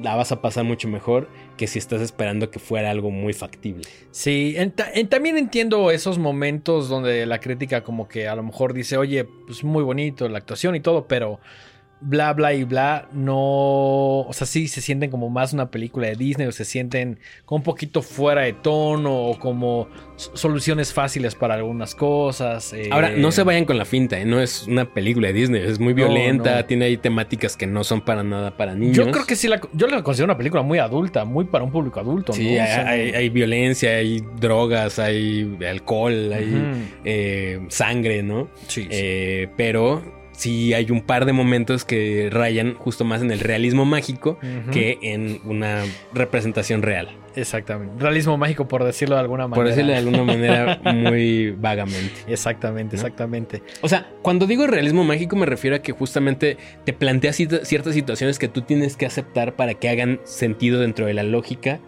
la 0.02 0.16
vas 0.16 0.32
a 0.32 0.42
pasar 0.42 0.64
mucho 0.64 0.88
mejor 0.88 1.28
que 1.58 1.68
si 1.68 1.80
estás 1.80 2.02
esperando 2.02 2.50
que 2.50 2.60
fuera 2.60 2.90
algo 2.92 3.12
muy 3.12 3.34
factible. 3.34 3.84
Sí, 4.12 4.54
en 4.58 4.72
ta- 4.72 4.90
en- 4.94 5.08
también 5.08 5.38
entiendo 5.38 5.92
esos 5.92 6.18
momentos 6.18 6.90
donde 6.90 7.26
la 7.26 7.40
crítica 7.40 7.84
como 7.84 8.08
que 8.08 8.28
a 8.28 8.36
lo 8.36 8.44
mejor 8.44 8.74
dice, 8.74 8.98
oye, 8.98 9.26
pues 9.46 9.64
muy 9.64 9.84
bonito 9.84 10.28
la 10.30 10.38
actuación 10.40 10.76
y 10.76 10.80
todo, 10.80 11.08
pero 11.08 11.40
bla, 12.02 12.34
bla 12.34 12.54
y 12.54 12.64
bla, 12.64 13.08
no, 13.14 14.22
o 14.22 14.32
sea, 14.34 14.48
sí 14.48 14.68
se 14.68 14.82
sienten 14.82 15.12
como 15.12 15.30
más 15.30 15.54
una 15.54 15.70
película 15.70 16.08
de 16.08 16.16
Disney 16.16 16.48
o 16.48 16.52
se 16.52 16.66
sienten 16.66 17.20
como 17.46 17.58
un 17.58 17.64
poquito 17.64 18.02
fuera 18.02 18.42
de 18.42 18.54
tono 18.54 19.16
o 19.28 19.38
como 19.40 19.88
soluciones 20.16 20.94
fáciles 20.94 21.36
para 21.36 21.56
algunas 21.56 21.96
cosas. 21.96 22.74
eh, 22.74 22.90
Ahora, 22.92 23.12
no 23.12 23.32
se 23.32 23.44
vayan 23.44 23.66
con 23.66 23.78
la 23.78 23.86
finta, 23.86 24.20
¿eh? 24.20 24.26
no 24.26 24.40
es 24.40 24.68
una 24.68 24.94
película 24.94 25.28
de 25.28 25.34
Disney, 25.34 25.62
es 25.62 25.80
muy 25.80 25.94
violenta, 25.94 26.56
no. 26.58 26.66
tiene 26.66 26.86
ahí 26.86 26.98
temáticas 26.98 27.56
que 27.56 27.68
no 27.68 27.84
son 27.84 28.02
para 28.02 28.24
nada 28.24 28.58
para 28.58 28.76
niños. 28.76 28.96
Yo 28.98 29.12
creo 29.12 29.26
que 29.26 29.36
sí, 29.36 29.48
la, 29.48 29.62
yo 29.74 29.88
la 29.88 30.04
considero 30.04 30.26
una 30.26 30.38
película 30.38 30.64
muy 30.64 30.80
adulta, 30.80 31.26
muy 31.26 31.46
para 31.46 31.64
un 31.64 31.72
público 31.72 32.00
adulto, 32.00 32.34
Sí, 32.34 32.44
¿no? 32.56 32.62
Hay, 32.62 32.68
sea, 32.68 32.88
hay- 32.90 33.12
hay 33.12 33.30
violencia, 33.30 33.92
hay 33.98 34.22
drogas, 34.40 35.00
hay 35.00 35.58
alcohol, 35.70 36.32
hay 36.34 36.88
eh, 37.06 37.60
sangre, 37.70 38.24
¿no? 38.24 38.48
Sí, 38.68 38.84
sí. 38.84 38.88
Eh, 38.90 39.48
pero 39.56 40.21
sí 40.42 40.74
hay 40.74 40.90
un 40.90 41.02
par 41.02 41.26
de 41.26 41.34
momentos 41.34 41.86
que 41.86 42.30
rayan 42.32 42.74
justo 42.74 43.06
más 43.06 43.22
en 43.22 43.30
el 43.32 43.40
realismo 43.40 43.86
mágico 43.86 44.40
que 44.72 44.98
en 45.02 45.40
una 45.46 45.84
representación 46.14 46.82
real. 46.82 47.10
Exactamente. 47.36 47.94
Realismo 47.98 48.38
mágico, 48.38 48.68
por 48.68 48.84
decirlo 48.84 49.16
de 49.16 49.22
alguna 49.22 49.48
manera. 49.48 49.56
Por 49.56 49.68
decirlo 49.70 49.92
de 49.94 49.98
alguna 50.00 50.24
manera 50.24 50.82
muy 50.94 51.52
vagamente. 51.52 52.12
Exactamente, 52.28 52.96
¿No? 52.98 53.02
exactamente. 53.02 53.62
O 53.82 53.88
sea, 53.88 54.10
cuando 54.22 54.48
digo 54.48 54.68
realismo 54.68 55.04
mágico 55.04 55.36
me 55.38 55.46
refiero 55.46 55.78
a 55.78 55.80
que 55.80 55.92
justamente 55.94 56.58
te 56.84 56.92
plantea 56.94 57.32
cita- 57.32 57.64
ciertas 57.64 57.94
situaciones 57.94 58.38
que 58.40 58.48
tú 58.50 58.62
tienes 58.64 58.98
que 58.98 59.06
aceptar 59.06 59.56
para 59.56 59.76
que 59.76 59.88
hagan 59.90 60.20
sentido 60.26 60.82
dentro 60.82 61.06
de 61.06 61.14
la 61.14 61.24
lógica 61.24 61.80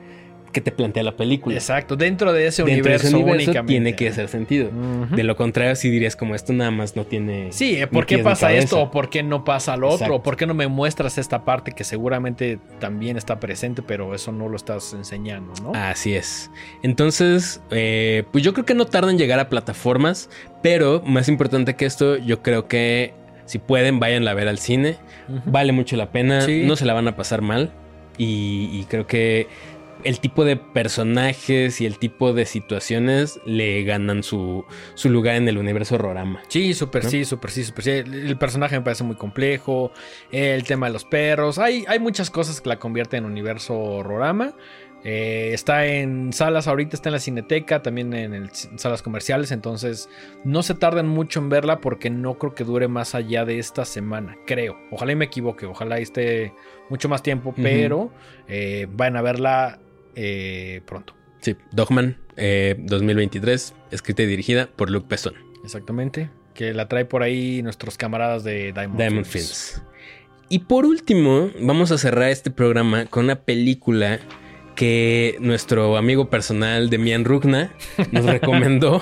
que 0.54 0.62
te 0.62 0.72
plantea 0.72 1.04
la 1.04 1.18
película. 1.18 1.56
Exacto, 1.56 1.98
dentro 1.98 2.32
de 2.32 2.48
ese 2.48 2.64
Dentro 2.64 2.76
de 2.76 2.80
universo, 2.82 3.08
ese 3.08 3.16
universo 3.18 3.36
únicamente. 3.50 3.72
tiene 3.74 3.96
que 3.98 4.08
hacer 4.08 4.30
sentido. 4.30 4.70
De 5.12 5.24
lo 5.24 5.36
contrario, 5.36 5.76
sí 5.76 5.90
dirías 5.90 6.16
como 6.16 6.36
esto 6.36 6.54
nada 6.54 6.72
más 6.72 6.96
no 6.96 7.06
tiene. 7.06 7.52
Sí, 7.52 7.78
¿por 7.92 8.06
qué 8.06 8.20
pasa 8.20 8.54
esto 8.54 8.80
o 8.84 8.92
por 8.92 9.10
qué 9.10 9.24
no 9.24 9.44
pasa 9.44 9.76
lo 9.76 9.88
Exacto. 9.88 10.06
otro? 10.06 10.16
¿O 10.18 10.24
por 10.24 10.38
qué 10.38 10.46
no 10.46 10.54
me 10.54 10.68
muestras 10.68 11.18
esta 11.18 11.44
parte 11.44 11.74
que 11.74 11.84
seguramente 11.84 12.60
también 12.80 13.18
está 13.18 13.40
presente, 13.40 13.82
pero 13.82 14.16
eso 14.16 14.32
no 14.32 14.48
lo 14.48 14.56
estás 14.56 14.94
enseñando, 14.94 15.52
¿no? 15.62 15.72
Así 15.74 16.14
es. 16.16 16.50
Entonces, 16.84 17.62
eh, 17.72 18.24
pues 18.32 18.44
yo 18.44 18.54
creo 18.54 18.66
que 18.66 18.76
no 18.76 18.86
tarda 18.86 19.10
en 19.12 19.18
llegar 19.18 19.40
a 19.40 19.50
plataformas, 19.50 20.30
pero 20.62 21.02
más 21.06 21.28
importante 21.28 21.76
que 21.76 21.86
esto, 21.86 22.18
yo 22.18 22.42
creo 22.44 22.68
que 22.68 23.14
si 23.46 23.58
pueden, 23.60 24.00
váyanla 24.00 24.32
a 24.32 24.34
ver 24.36 24.48
al 24.48 24.60
cine. 24.60 24.98
Vale 25.46 25.72
mucho 25.72 25.96
la 25.98 26.12
pena, 26.12 26.42
Sí. 26.42 26.64
no 26.66 26.76
se 26.76 26.86
la 26.86 26.94
van 26.94 27.08
a 27.08 27.16
pasar 27.16 27.42
mal. 27.42 27.72
Y, 28.18 28.70
y 28.72 28.86
creo 28.88 29.08
que 29.08 29.48
el 30.04 30.20
tipo 30.20 30.46
de 30.46 30.56
personajes 30.58 31.82
y 31.82 31.86
el 31.86 31.98
tipo 32.00 32.34
de 32.34 32.46
situaciones 32.46 33.40
le 33.46 33.84
ganan 33.84 34.24
su, 34.24 34.66
su 34.94 35.10
lugar 35.10 35.36
en 35.36 35.48
el 35.48 35.58
universo 35.58 35.98
Rorama. 35.98 36.42
Sí, 36.48 36.74
súper 36.74 37.04
¿no? 37.06 37.10
sí, 37.10 37.26
súper 37.26 37.52
sí, 37.52 37.64
súper 37.64 37.84
sí. 37.84 37.90
El, 37.92 38.14
el 38.28 38.38
personaje 38.38 38.78
me 38.78 38.84
parece 38.84 39.04
muy 39.04 39.16
complejo. 39.16 39.92
El 40.32 40.64
tema 40.64 40.88
de 40.88 40.94
los 40.94 41.06
perros. 41.06 41.58
Hay, 41.60 41.86
hay 41.88 42.00
muchas 42.00 42.30
cosas 42.30 42.62
que 42.62 42.70
la 42.70 42.80
convierten 42.80 43.24
en 43.26 43.32
universo 43.32 44.02
Rorama. 44.04 44.54
Eh, 45.06 45.52
está 45.54 45.86
en 45.86 46.32
salas 46.32 46.66
ahorita, 46.70 46.96
está 46.96 47.10
en 47.10 47.14
la 47.14 47.20
cineteca, 47.20 47.82
también 47.82 48.14
en, 48.14 48.34
el- 48.34 48.50
en 48.72 48.80
salas 48.80 49.02
comerciales. 49.02 49.52
Entonces, 49.52 50.08
no 50.46 50.64
se 50.64 50.76
tarden 50.76 51.10
mucho 51.10 51.42
en 51.42 51.50
verla 51.50 51.82
porque 51.82 52.10
no 52.10 52.38
creo 52.38 52.56
que 52.56 52.64
dure 52.64 52.88
más 52.88 53.14
allá 53.14 53.44
de 53.44 53.60
esta 53.60 53.84
semana. 53.84 54.38
Creo. 54.48 54.78
Ojalá 54.92 55.12
y 55.12 55.16
me 55.18 55.26
equivoque. 55.26 55.66
Ojalá 55.66 55.98
esté 56.00 56.54
mucho 56.90 57.10
más 57.10 57.22
tiempo. 57.22 57.54
Pero 57.62 58.12
eh, 58.48 58.88
vayan 58.92 59.18
a 59.18 59.22
verla 59.22 59.80
eh, 60.16 60.82
pronto. 60.86 61.16
Sí, 61.42 61.56
Dogman, 61.72 62.18
eh, 62.38 62.76
2023, 62.80 63.74
escrita 63.92 64.24
y 64.24 64.26
dirigida 64.28 64.68
por 64.76 64.90
Luke 64.90 65.08
Besson. 65.10 65.34
Exactamente. 65.64 66.30
Que 66.54 66.74
la 66.74 66.88
trae 66.88 67.06
por 67.06 67.24
ahí 67.24 67.62
nuestros 67.64 67.98
camaradas 67.98 68.44
de 68.44 68.72
Diamond, 68.74 68.98
Diamond 69.00 69.26
Films. 69.26 69.74
Films. 69.82 69.84
Y 70.50 70.60
por 70.60 70.86
último, 70.86 71.50
vamos 71.62 71.92
a 71.92 71.98
cerrar 71.98 72.30
este 72.30 72.52
programa 72.52 73.06
con 73.08 73.26
una 73.26 73.42
película 73.42 74.20
que 74.76 75.36
nuestro 75.40 75.98
amigo 75.98 76.30
personal 76.30 76.90
Demian 76.90 77.26
Rugna 77.26 77.72
nos 78.12 78.26
recomendó 78.28 79.02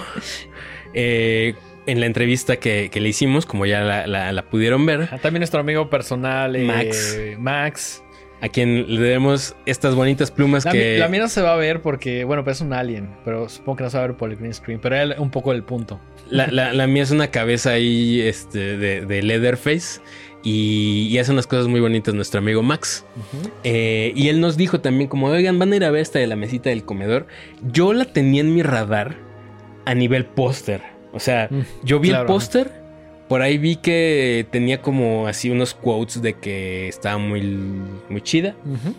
eh, 0.93 1.55
en 1.87 1.99
la 1.99 2.05
entrevista 2.05 2.57
que, 2.57 2.89
que 2.91 2.99
le 3.01 3.09
hicimos, 3.09 3.45
como 3.45 3.65
ya 3.65 3.81
la, 3.81 4.07
la- 4.07 4.31
la 4.31 4.43
pudieron 4.49 4.85
ver, 4.85 5.09
Ah, 5.11 5.17
También 5.17 5.41
nuestro 5.41 5.59
amigo 5.59 5.89
personal, 5.89 6.55
eh, 6.55 7.35
Max. 7.39 8.03
A 8.41 8.49
quien 8.49 8.95
le 8.95 8.99
debemos 9.01 9.55
estas 9.67 9.93
bonitas 9.93 10.31
plumas 10.31 10.65
La, 10.65 10.71
que... 10.71 10.97
la 10.97 11.07
mía 11.07 11.19
no 11.21 11.27
se 11.29 11.41
va 11.41 11.53
a 11.53 11.57
ver 11.57 11.81
porque, 11.81 12.23
bueno, 12.23 12.43
pues 12.43 12.57
es 12.57 12.61
un 12.61 12.73
alien, 12.73 13.09
pero 13.23 13.47
supongo 13.47 13.77
que 13.77 13.83
no 13.83 13.89
se 13.91 13.97
va 13.97 14.03
a 14.03 14.07
ver 14.07 14.17
por 14.17 14.31
el 14.31 14.37
green 14.37 14.53
screen. 14.53 14.79
Pero 14.81 14.95
era 14.95 15.21
un 15.21 15.29
poco 15.29 15.51
el 15.53 15.63
punto. 15.63 15.99
La, 16.29 16.47
la- 16.47 16.73
la 16.73 16.87
mía 16.87 17.03
es 17.03 17.11
una 17.11 17.27
cabeza 17.27 17.69
ahí 17.71 18.19
este, 18.21 18.77
de, 18.77 19.05
de 19.05 19.21
Leatherface 19.21 20.01
y, 20.43 21.07
y 21.11 21.19
hace 21.19 21.31
unas 21.31 21.45
cosas 21.45 21.67
muy 21.67 21.79
bonitas 21.81 22.15
nuestro 22.15 22.39
amigo 22.39 22.63
Max. 22.63 23.05
Eh, 23.63 24.11
y 24.15 24.29
él 24.29 24.39
nos 24.41 24.57
dijo 24.57 24.81
también 24.81 25.07
como, 25.07 25.27
oigan, 25.27 25.59
van 25.59 25.71
a 25.73 25.75
ir 25.75 25.83
a 25.85 25.91
ver 25.91 26.01
esta 26.01 26.17
de 26.19 26.25
la 26.27 26.35
mesita 26.35 26.69
del 26.71 26.83
comedor. 26.83 27.27
Yo 27.71 27.93
la 27.93 28.05
tenía 28.05 28.41
en 28.41 28.53
mi 28.55 28.63
radar 28.63 29.17
a 29.85 29.93
nivel 29.93 30.25
póster. 30.25 30.81
O 31.13 31.19
sea, 31.19 31.47
Mm, 31.51 31.61
yo 31.83 31.99
vi 31.99 32.09
claro, 32.09 32.23
el 32.23 32.27
póster, 32.27 32.71
por 33.31 33.41
ahí 33.41 33.57
vi 33.57 33.77
que 33.77 34.45
tenía 34.51 34.81
como 34.81 35.25
así 35.25 35.49
unos 35.49 35.73
quotes 35.73 36.21
de 36.21 36.33
que 36.33 36.89
estaba 36.89 37.17
muy, 37.17 37.41
muy 38.09 38.19
chida. 38.21 38.57
Ujú. 38.65 38.93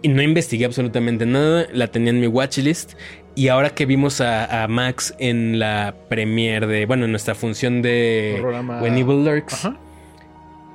Y 0.00 0.08
no 0.08 0.22
investigué 0.22 0.64
absolutamente 0.64 1.26
nada, 1.26 1.66
la 1.74 1.86
tenía 1.88 2.08
en 2.08 2.18
mi 2.18 2.26
watchlist. 2.26 2.94
Y 3.34 3.48
ahora 3.48 3.68
que 3.74 3.84
vimos 3.84 4.22
a, 4.22 4.62
a 4.62 4.66
Max 4.66 5.14
en 5.18 5.58
la 5.58 5.94
premiere 6.08 6.66
de, 6.66 6.86
bueno, 6.86 7.04
en 7.04 7.10
nuestra 7.10 7.34
función 7.34 7.82
de 7.82 8.38
Programa- 8.40 8.80
When 8.80 8.96
Evil 8.96 9.22
Lurks, 9.26 9.52
Ajá. 9.66 9.76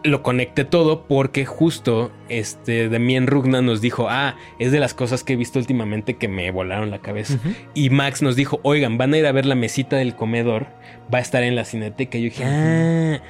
Lo 0.04 0.24
conecté 0.24 0.66
todo 0.66 1.04
porque 1.04 1.45
justo 1.45 2.12
este 2.30 2.89
Damien 2.89 3.28
Rugna 3.28 3.62
nos 3.62 3.82
dijo, 3.82 4.08
ah, 4.10 4.36
es 4.60 4.72
de 4.72 4.80
las 4.80 4.93
cosas 4.93 5.24
que 5.24 5.34
he 5.34 5.36
visto 5.36 5.60
últimamente 5.60 6.16
que 6.16 6.28
me 6.28 6.49
volaron 6.52 6.91
la 6.91 6.99
cabeza. 6.99 7.38
Y 7.74 7.89
Max 7.89 8.22
nos 8.22 8.36
dijo, 8.36 8.60
oigan, 8.64 8.97
van 8.97 9.14
a 9.14 9.18
ir 9.18 9.26
a 9.26 9.32
ver 9.32 9.45
la 9.45 9.56
mesita 9.56 9.97
del 9.97 10.16
comedor, 10.16 10.68
va 11.14 11.20
a 11.20 11.22
estar 11.22 11.43
en 11.43 11.56
la 11.56 11.66
cineteca. 11.66 12.18
Y 12.18 12.24
yo 12.24 12.30
dije, 12.30 12.43
ah, 12.45 13.22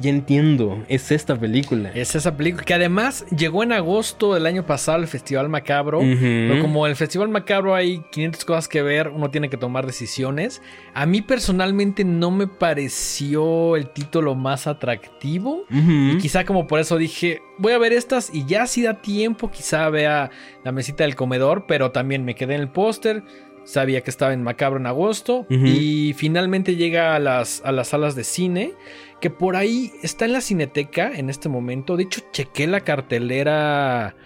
ya 0.00 0.10
entiendo, 0.10 0.84
es 0.88 1.12
esta 1.12 1.36
película. 1.36 1.90
Es 1.94 2.14
esa 2.14 2.36
película 2.36 2.64
que 2.64 2.74
además 2.74 3.24
llegó 3.36 3.62
en 3.62 3.72
agosto 3.72 4.34
del 4.34 4.46
año 4.46 4.64
pasado 4.66 4.98
al 4.98 5.06
Festival 5.06 5.48
Macabro. 5.48 6.00
Pero 6.00 6.60
como 6.62 6.86
en 6.86 6.90
el 6.90 6.96
Festival 6.96 7.28
Macabro 7.28 7.74
hay 7.74 8.02
500 8.10 8.44
cosas 8.44 8.68
que 8.68 8.82
ver, 8.82 9.08
uno 9.08 9.30
tiene 9.30 9.50
que 9.50 9.56
tomar 9.56 9.86
decisiones. 9.86 10.62
A 10.94 11.06
mí 11.06 11.22
personalmente 11.22 12.04
no 12.04 12.30
me 12.30 12.46
pareció 12.46 13.76
el 13.76 13.90
título 13.90 14.34
más 14.34 14.66
atractivo. 14.66 15.64
Y 15.70 16.18
quizá 16.18 16.44
como 16.44 16.66
por 16.66 16.80
eso 16.80 16.96
dije, 16.96 17.42
voy 17.58 17.72
a 17.72 17.78
ver 17.78 17.92
estas 17.92 18.34
y 18.34 18.46
ya 18.46 18.66
si 18.66 18.82
da 18.82 19.02
tiempo, 19.02 19.50
quizá 19.50 19.88
vea 19.90 20.30
la 20.64 20.72
mesita 20.72 21.04
del 21.04 21.14
comedor, 21.14 21.66
pero 21.66 21.90
también 21.90 22.24
me 22.24 22.34
quedé 22.34 22.54
en 22.54 22.62
el 22.62 22.68
póster. 22.70 23.22
Sabía 23.70 24.00
que 24.00 24.10
estaba 24.10 24.32
en 24.32 24.42
Macabro 24.42 24.80
en 24.80 24.86
agosto 24.86 25.46
y 25.48 26.12
finalmente 26.14 26.74
llega 26.74 27.14
a 27.14 27.20
las, 27.20 27.62
a 27.64 27.70
las 27.70 27.88
salas 27.88 28.16
de 28.16 28.24
cine, 28.24 28.72
que 29.20 29.30
por 29.30 29.54
ahí 29.54 29.92
está 30.02 30.24
en 30.24 30.32
la 30.32 30.40
cineteca 30.40 31.12
en 31.14 31.30
este 31.30 31.48
momento. 31.48 31.96
De 31.96 32.02
hecho, 32.02 32.20
chequé 32.32 32.66
la 32.66 32.80
cartelera 32.80 34.16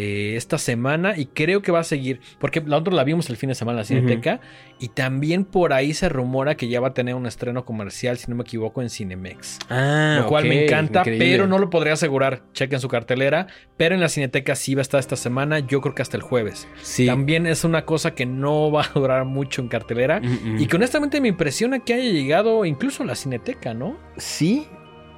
eh, 0.00 0.36
esta 0.36 0.58
semana 0.58 1.14
y 1.16 1.26
creo 1.26 1.60
que 1.60 1.72
va 1.72 1.80
a 1.80 1.84
seguir, 1.84 2.20
porque 2.38 2.62
la 2.64 2.76
otra 2.76 2.94
la 2.94 3.02
vimos 3.02 3.28
el 3.30 3.36
fin 3.36 3.48
de 3.48 3.56
semana 3.56 3.78
en 3.78 3.78
la 3.78 3.84
cineteca 3.84 4.40
y 4.78 4.90
también 4.90 5.44
por 5.44 5.72
ahí 5.72 5.92
se 5.92 6.08
rumora 6.08 6.56
que 6.56 6.68
ya 6.68 6.78
va 6.78 6.88
a 6.88 6.94
tener 6.94 7.16
un 7.16 7.26
estreno 7.26 7.64
comercial, 7.64 8.16
si 8.16 8.30
no 8.30 8.36
me 8.36 8.42
equivoco, 8.42 8.80
en 8.80 8.90
Cinemex. 8.90 9.58
Ah, 9.68 10.18
Lo 10.20 10.28
cual 10.28 10.44
me 10.44 10.66
encanta, 10.66 11.00
increíble. 11.00 11.26
pero 11.28 11.46
no 11.48 11.58
lo 11.58 11.68
podría 11.68 11.94
asegurar. 11.94 12.44
Chequen 12.52 12.78
su 12.78 12.86
cartelera. 12.86 13.48
Pero 13.76 13.96
en 13.96 14.00
la 14.00 14.08
Cineteca 14.08 14.54
sí 14.54 14.76
va 14.76 14.82
a 14.82 14.82
estar 14.82 15.00
esta 15.00 15.16
semana, 15.16 15.58
yo 15.58 15.80
creo 15.80 15.96
que 15.96 16.02
hasta 16.02 16.16
el 16.16 16.22
jueves. 16.22 16.68
Sí. 16.80 17.06
También 17.06 17.48
es 17.48 17.64
una 17.64 17.84
cosa 17.84 18.14
que 18.14 18.24
no 18.24 18.70
va 18.70 18.82
a 18.84 18.90
durar 18.94 19.24
mucho 19.24 19.62
en 19.62 19.66
cartelera. 19.66 20.20
Mm, 20.20 20.54
mm. 20.54 20.58
Y 20.60 20.66
que 20.68 20.76
honestamente 20.76 21.20
me 21.20 21.26
impresiona 21.26 21.80
que 21.80 21.94
haya 21.94 22.08
llegado 22.08 22.64
incluso 22.64 23.02
a 23.02 23.06
la 23.06 23.16
Cineteca, 23.16 23.74
¿no? 23.74 23.98
Sí. 24.16 24.68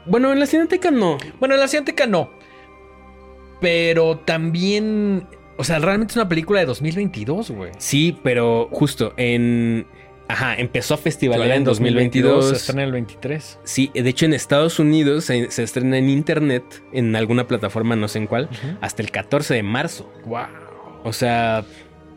Bueno, 0.07 0.33
en 0.33 0.41
la 0.41 0.47
cineteca 0.47 0.91
no. 0.91 1.19
Bueno, 1.39 1.55
en 1.55 1.61
la 1.61 1.69
Cineteca 1.69 2.07
no. 2.07 2.31
Pero 3.61 4.19
también. 4.19 5.27
O 5.57 5.65
sea, 5.65 5.79
realmente 5.79 6.13
es 6.13 6.17
una 6.17 6.29
película 6.29 6.61
de 6.61 6.67
2022, 6.67 7.51
güey. 7.51 7.73
Sí, 7.79 8.19
pero 8.23 8.69
justo 8.73 9.13
en. 9.17 9.87
Ajá, 10.29 10.55
empezó 10.55 10.95
a 10.95 10.97
festivalar 10.97 11.51
en 11.51 11.65
2022. 11.65 12.51
Se 12.51 12.55
estrena 12.55 12.85
el 12.85 12.93
23. 12.93 13.59
Sí, 13.65 13.91
de 13.93 14.09
hecho 14.09 14.27
en 14.27 14.33
Estados 14.33 14.79
Unidos 14.79 15.25
se, 15.25 15.51
se 15.51 15.65
estrena 15.65 15.99
en 15.99 16.09
internet, 16.09 16.63
en 16.93 17.17
alguna 17.17 17.49
plataforma, 17.49 17.97
no 17.97 18.07
sé 18.07 18.19
en 18.19 18.27
cuál, 18.29 18.49
hasta 18.81 19.03
el 19.03 19.11
14 19.11 19.55
de 19.55 19.63
marzo. 19.65 20.09
Wow. 20.27 20.47
O 21.03 21.13
sea, 21.13 21.65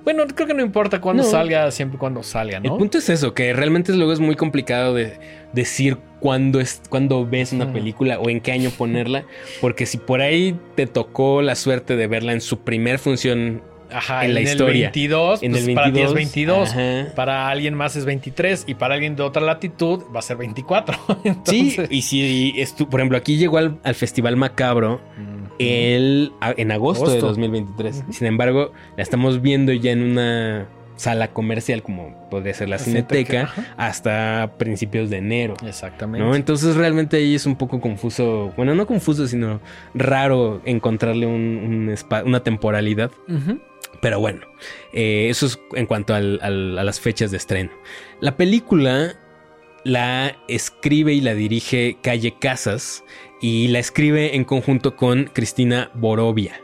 Bueno, 0.03 0.23
creo 0.33 0.47
que 0.47 0.53
no 0.53 0.61
importa 0.61 0.99
cuándo 1.01 1.23
No. 1.23 1.29
salga, 1.29 1.71
siempre 1.71 1.97
cuando 1.97 2.23
salga, 2.23 2.59
¿no? 2.59 2.73
el 2.73 2.77
punto 2.77 2.97
es 2.97 3.09
eso, 3.09 3.33
que 3.33 3.53
realmente 3.53 3.93
luego 3.93 4.11
es 4.13 4.19
muy 4.19 4.35
complicado 4.35 4.93
de 4.93 5.17
decir 5.53 5.97
cuándo, 6.19 6.59
es, 6.59 6.81
cuándo 6.89 7.25
ves 7.25 7.53
una 7.53 7.71
película 7.71 8.19
o 8.19 8.29
en 8.29 8.41
qué 8.41 8.51
año 8.51 8.69
ponerla, 8.71 9.23
porque 9.61 9.85
si 9.85 9.97
por 9.97 10.21
ahí 10.21 10.57
te 10.75 10.87
tocó 10.87 11.41
la 11.41 11.55
suerte 11.55 11.95
de 11.95 12.07
verla 12.07 12.33
en 12.33 12.41
su 12.41 12.59
primer 12.59 12.99
función 12.99 13.61
Ajá, 13.91 14.25
en 14.25 14.33
la 14.33 14.39
el 14.39 14.47
historia. 14.47 14.85
22, 14.87 15.43
en 15.43 15.51
pues 15.51 15.67
el 15.67 15.75
para 15.75 15.93
ti 15.93 16.01
es 16.01 16.13
22, 16.13 16.15
22. 16.15 16.69
ajá. 17.05 17.15
Para 17.15 17.47
alguien 17.49 17.75
más 17.75 17.95
es 17.95 18.05
23 18.05 18.63
y 18.67 18.73
para 18.73 18.95
alguien 18.95 19.15
de 19.15 19.21
otra 19.21 19.43
latitud 19.43 20.01
va 20.13 20.19
a 20.19 20.21
ser 20.23 20.37
24. 20.37 20.97
Sí, 21.45 21.59
Entonces, 21.69 21.87
y 21.91 22.01
si, 22.01 22.53
estu- 22.57 22.89
por 22.89 22.99
ejemplo, 23.01 23.17
aquí 23.19 23.37
llegó 23.37 23.57
al, 23.59 23.77
al 23.83 23.93
Festival 23.95 24.35
Macabro 24.35 24.99
Mm. 25.17 25.32
El, 25.69 26.31
en 26.57 26.71
agosto, 26.71 27.05
de 27.05 27.11
Agosto. 27.17 27.27
2023. 27.27 27.97
Ujú. 28.03 28.13
Sin 28.13 28.27
embargo, 28.27 28.71
la 28.97 29.03
estamos 29.03 29.41
viendo 29.41 29.71
ya 29.73 29.91
en 29.91 30.03
una 30.03 30.67
sala 30.95 31.29
comercial 31.33 31.81
como 31.81 32.29
podría 32.29 32.53
ser 32.53 32.69
la 32.69 32.75
La 32.77 32.83
Cineteca 32.83 33.47
Cineteca, 33.47 33.73
hasta 33.77 34.53
principios 34.59 35.09
de 35.09 35.17
enero. 35.17 35.55
Exactamente. 35.65 36.23
¿no? 36.25 36.35
Entonces 36.35 36.75
realmente 36.75 37.17
ahí 37.17 37.33
es 37.33 37.45
un 37.47 37.55
poco 37.55 37.81
confuso, 37.81 38.53
bueno, 38.55 38.75
no 38.75 38.85
confuso, 38.85 39.25
sino 39.27 39.59
raro 39.95 40.61
encontrarle 40.65 41.25
un- 41.25 41.93
una 42.25 42.43
temporalidad. 42.43 43.11
Pero 44.01 44.19
bueno, 44.19 44.41
eh, 44.93 45.27
eso 45.29 45.45
es 45.45 45.59
en 45.73 45.85
cuanto 45.87 46.13
al- 46.13 46.39
al- 46.41 46.77
a 46.77 46.83
las 46.83 46.99
fechas 46.99 47.31
de 47.31 47.37
estreno. 47.37 47.71
La 48.19 48.35
película 48.37 49.15
la 49.83 50.37
escribe 50.47 51.13
y 51.13 51.21
la 51.21 51.33
dirige 51.33 51.97
Calle 52.01 52.35
Casas 52.39 53.03
y 53.41 53.67
la 53.67 53.79
escribe 53.79 54.35
en 54.35 54.45
conjunto 54.45 54.95
con 54.95 55.25
Cristina 55.25 55.91
Borovia. 55.93 56.59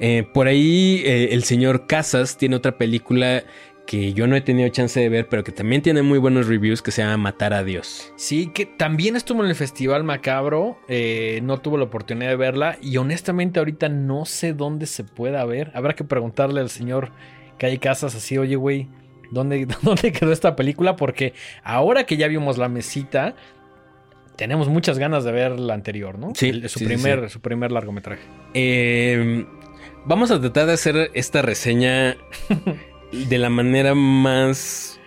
Eh, 0.00 0.26
por 0.32 0.46
ahí 0.46 1.02
eh, 1.04 1.30
el 1.32 1.44
señor 1.44 1.86
Casas 1.86 2.36
tiene 2.36 2.56
otra 2.56 2.78
película 2.78 3.44
que 3.86 4.12
yo 4.12 4.26
no 4.26 4.36
he 4.36 4.42
tenido 4.42 4.68
chance 4.68 5.00
de 5.00 5.08
ver, 5.08 5.30
pero 5.30 5.42
que 5.42 5.50
también 5.50 5.80
tiene 5.80 6.02
muy 6.02 6.18
buenos 6.18 6.46
reviews, 6.46 6.82
que 6.82 6.90
se 6.90 7.00
llama 7.00 7.16
Matar 7.16 7.54
a 7.54 7.64
Dios. 7.64 8.12
Sí, 8.16 8.48
que 8.48 8.66
también 8.66 9.16
estuvo 9.16 9.42
en 9.42 9.48
el 9.48 9.54
Festival 9.54 10.04
Macabro. 10.04 10.78
eh, 10.88 11.40
no 11.42 11.58
tuvo 11.62 11.78
la 11.78 11.84
oportunidad 11.84 12.28
de 12.28 12.36
verla. 12.36 12.76
Y 12.82 12.98
honestamente, 12.98 13.60
ahorita 13.60 13.88
no 13.88 14.26
sé 14.26 14.52
dónde 14.52 14.84
se 14.84 15.04
pueda 15.04 15.42
ver. 15.46 15.70
Habrá 15.74 15.94
que 15.94 16.04
preguntarle 16.04 16.60
al 16.60 16.68
señor 16.68 17.12
Calle 17.58 17.78
Casas 17.78 18.14
así, 18.14 18.36
oye, 18.36 18.56
güey, 18.56 18.88
¿dónde, 19.30 19.66
¿dónde 19.82 20.12
quedó 20.12 20.32
esta 20.32 20.56
película? 20.56 20.96
Porque 20.96 21.34
ahora 21.62 22.04
que 22.04 22.16
ya 22.16 22.28
vimos 22.28 22.58
la 22.58 22.68
mesita, 22.68 23.34
tenemos 24.36 24.68
muchas 24.68 24.98
ganas 24.98 25.24
de 25.24 25.32
ver 25.32 25.58
la 25.58 25.74
anterior, 25.74 26.18
¿no? 26.18 26.32
Sí, 26.34 26.48
El- 26.50 26.68
su, 26.68 26.78
sí, 26.78 26.84
sí, 26.86 26.94
primer, 26.94 27.28
su 27.30 27.40
primer 27.40 27.72
largometraje. 27.72 28.22
Eh, 28.54 29.44
vamos 30.04 30.30
a 30.30 30.40
tratar 30.40 30.66
de 30.66 30.72
hacer 30.74 31.10
esta 31.14 31.42
reseña 31.42 32.16
de 33.12 33.38
la 33.38 33.50
manera 33.50 33.94
más... 33.94 35.00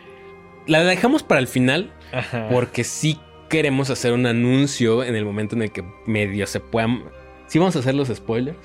La 0.68 0.84
dejamos 0.84 1.24
para 1.24 1.40
el 1.40 1.48
final 1.48 1.92
Ajá. 2.12 2.48
porque 2.52 2.84
sí 2.84 3.20
queremos 3.50 3.90
hacer 3.90 4.14
un 4.14 4.26
anuncio 4.28 5.04
en 5.04 5.16
el 5.16 5.26
momento 5.26 5.56
en 5.56 5.64
el 5.64 5.72
que 5.72 5.84
medio 6.06 6.46
se 6.48 6.60
puedan... 6.60 7.04
¿Sí 7.48 7.58
vamos 7.60 7.76
a 7.76 7.80
hacer 7.80 7.96
los 7.96 8.08
spoilers? 8.10 8.58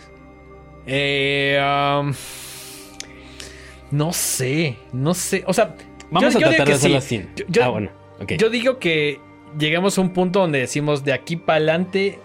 Eh, 0.87 1.59
um, 1.61 2.13
no 3.91 4.12
sé, 4.12 4.76
no 4.93 5.14
sé. 5.14 5.45
O 5.47 5.53
sea, 5.53 5.74
Vamos 6.11 6.32
yo- 6.34 6.39
a 6.39 6.43
yo 6.43 6.49
tratar 6.49 6.66
de 6.68 6.72
sí. 6.74 6.95
hacerlo 6.95 6.99
así. 6.99 7.45
Yo- 7.49 7.64
ah, 7.64 7.68
bueno. 7.68 7.91
Yo 8.39 8.49
digo 8.51 8.78
que 8.78 9.20
llegamos 9.59 9.99
a 9.99 10.01
un 10.01 10.11
punto 10.11 10.41
donde 10.41 10.59
decimos 10.61 11.05
de 11.05 11.12
aquí 11.12 11.37
para 11.37 11.57
adelante 11.59 12.18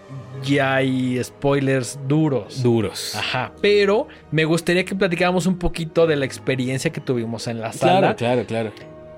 ya 0.44 0.76
hay 0.76 1.22
spoilers 1.24 2.00
duros. 2.08 2.64
Duros. 2.64 3.16
Ajá, 3.16 3.52
pero 3.62 4.08
me 4.32 4.46
gustaría 4.46 4.86
que 4.86 4.96
platicáramos 4.96 5.46
un 5.46 5.58
poquito 5.60 6.08
de 6.08 6.16
la 6.16 6.26
experiencia 6.26 6.92
que 6.92 7.02
tuvimos 7.02 7.48
en 7.48 7.60
la 7.62 7.72
Claro, 7.72 7.96
sala. 8.08 8.16
claro, 8.16 8.46
claro. 8.46 8.72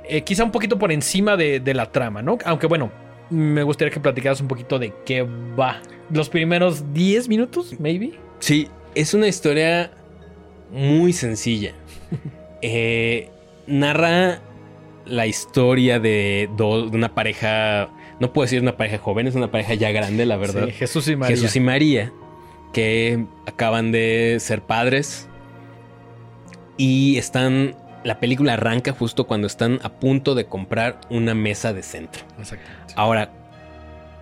Eh, 0.10 0.22
quizá 0.24 0.44
un 0.44 0.52
poquito 0.52 0.78
por 0.80 0.92
encima 0.92 1.38
de, 1.38 1.60
de 1.60 1.74
la 1.74 1.92
trama, 1.92 2.22
¿no? 2.22 2.38
Aunque 2.46 2.68
bueno, 2.68 2.92
me 3.30 3.64
gustaría 3.64 3.94
que 3.94 4.00
platicaras 4.02 4.42
un 4.42 4.48
poquito 4.48 4.80
de 4.80 4.94
qué 5.06 5.22
va. 5.22 5.80
Los 6.12 6.28
primeros 6.30 6.94
10 6.94 7.30
minutos, 7.30 7.80
maybe. 7.80 8.12
Sí, 8.40 8.68
es 8.96 9.14
una 9.14 9.28
historia 9.28 9.92
muy 10.72 11.14
sencilla. 11.14 11.74
Eh, 12.62 13.30
narra 13.68 14.40
la 15.06 15.28
historia 15.28 16.00
de, 16.00 16.50
do- 16.56 16.90
de 16.90 16.96
una 16.98 17.14
pareja, 17.14 17.90
no 18.20 18.32
puedo 18.32 18.46
decir 18.46 18.62
una 18.62 18.78
pareja 18.78 18.98
joven, 19.00 19.28
es 19.28 19.36
una 19.36 19.52
pareja 19.52 19.74
ya 19.74 19.92
grande, 19.92 20.26
la 20.26 20.38
verdad. 20.38 20.66
Sí, 20.68 20.72
Jesús 20.72 21.08
y 21.10 21.16
María. 21.16 21.36
Jesús 21.36 21.56
y 21.56 21.60
María, 21.60 22.14
que 22.72 23.26
acaban 23.46 23.92
de 23.92 24.38
ser 24.40 24.62
padres 24.62 25.28
y 26.78 27.18
están, 27.18 27.76
la 28.04 28.20
película 28.20 28.54
arranca 28.54 28.94
justo 28.94 29.26
cuando 29.28 29.48
están 29.48 29.80
a 29.84 29.90
punto 29.90 30.36
de 30.36 30.46
comprar 30.46 31.02
una 31.10 31.34
mesa 31.36 31.74
de 31.74 31.84
centro. 31.84 32.24
Exactamente. 32.40 32.94
Ahora, 32.96 33.32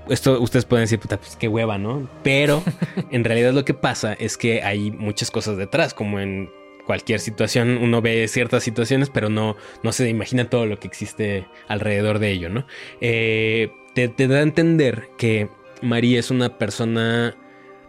esto 0.09 0.41
ustedes 0.41 0.65
pueden 0.65 0.83
decir, 0.83 0.99
puta, 0.99 1.17
pues 1.17 1.35
qué 1.35 1.47
hueva, 1.47 1.77
¿no? 1.77 2.09
Pero 2.23 2.63
en 3.11 3.23
realidad 3.23 3.53
lo 3.53 3.63
que 3.65 3.73
pasa 3.73 4.13
es 4.13 4.35
que 4.37 4.63
hay 4.63 4.91
muchas 4.91 5.31
cosas 5.31 5.57
detrás, 5.57 5.93
como 5.93 6.19
en 6.19 6.49
cualquier 6.91 7.21
situación, 7.21 7.77
uno 7.81 8.01
ve 8.01 8.27
ciertas 8.27 8.63
situaciones, 8.63 9.09
pero 9.09 9.29
no, 9.29 9.55
no 9.81 9.93
se 9.93 10.09
imagina 10.09 10.49
todo 10.49 10.65
lo 10.65 10.77
que 10.77 10.87
existe 10.89 11.45
alrededor 11.69 12.19
de 12.19 12.31
ello, 12.31 12.49
¿no? 12.49 12.65
Eh, 12.99 13.71
te, 13.95 14.09
te 14.09 14.27
da 14.27 14.39
a 14.39 14.41
entender 14.41 15.07
que 15.17 15.47
María 15.81 16.19
es 16.19 16.31
una 16.31 16.57
persona, 16.57 17.33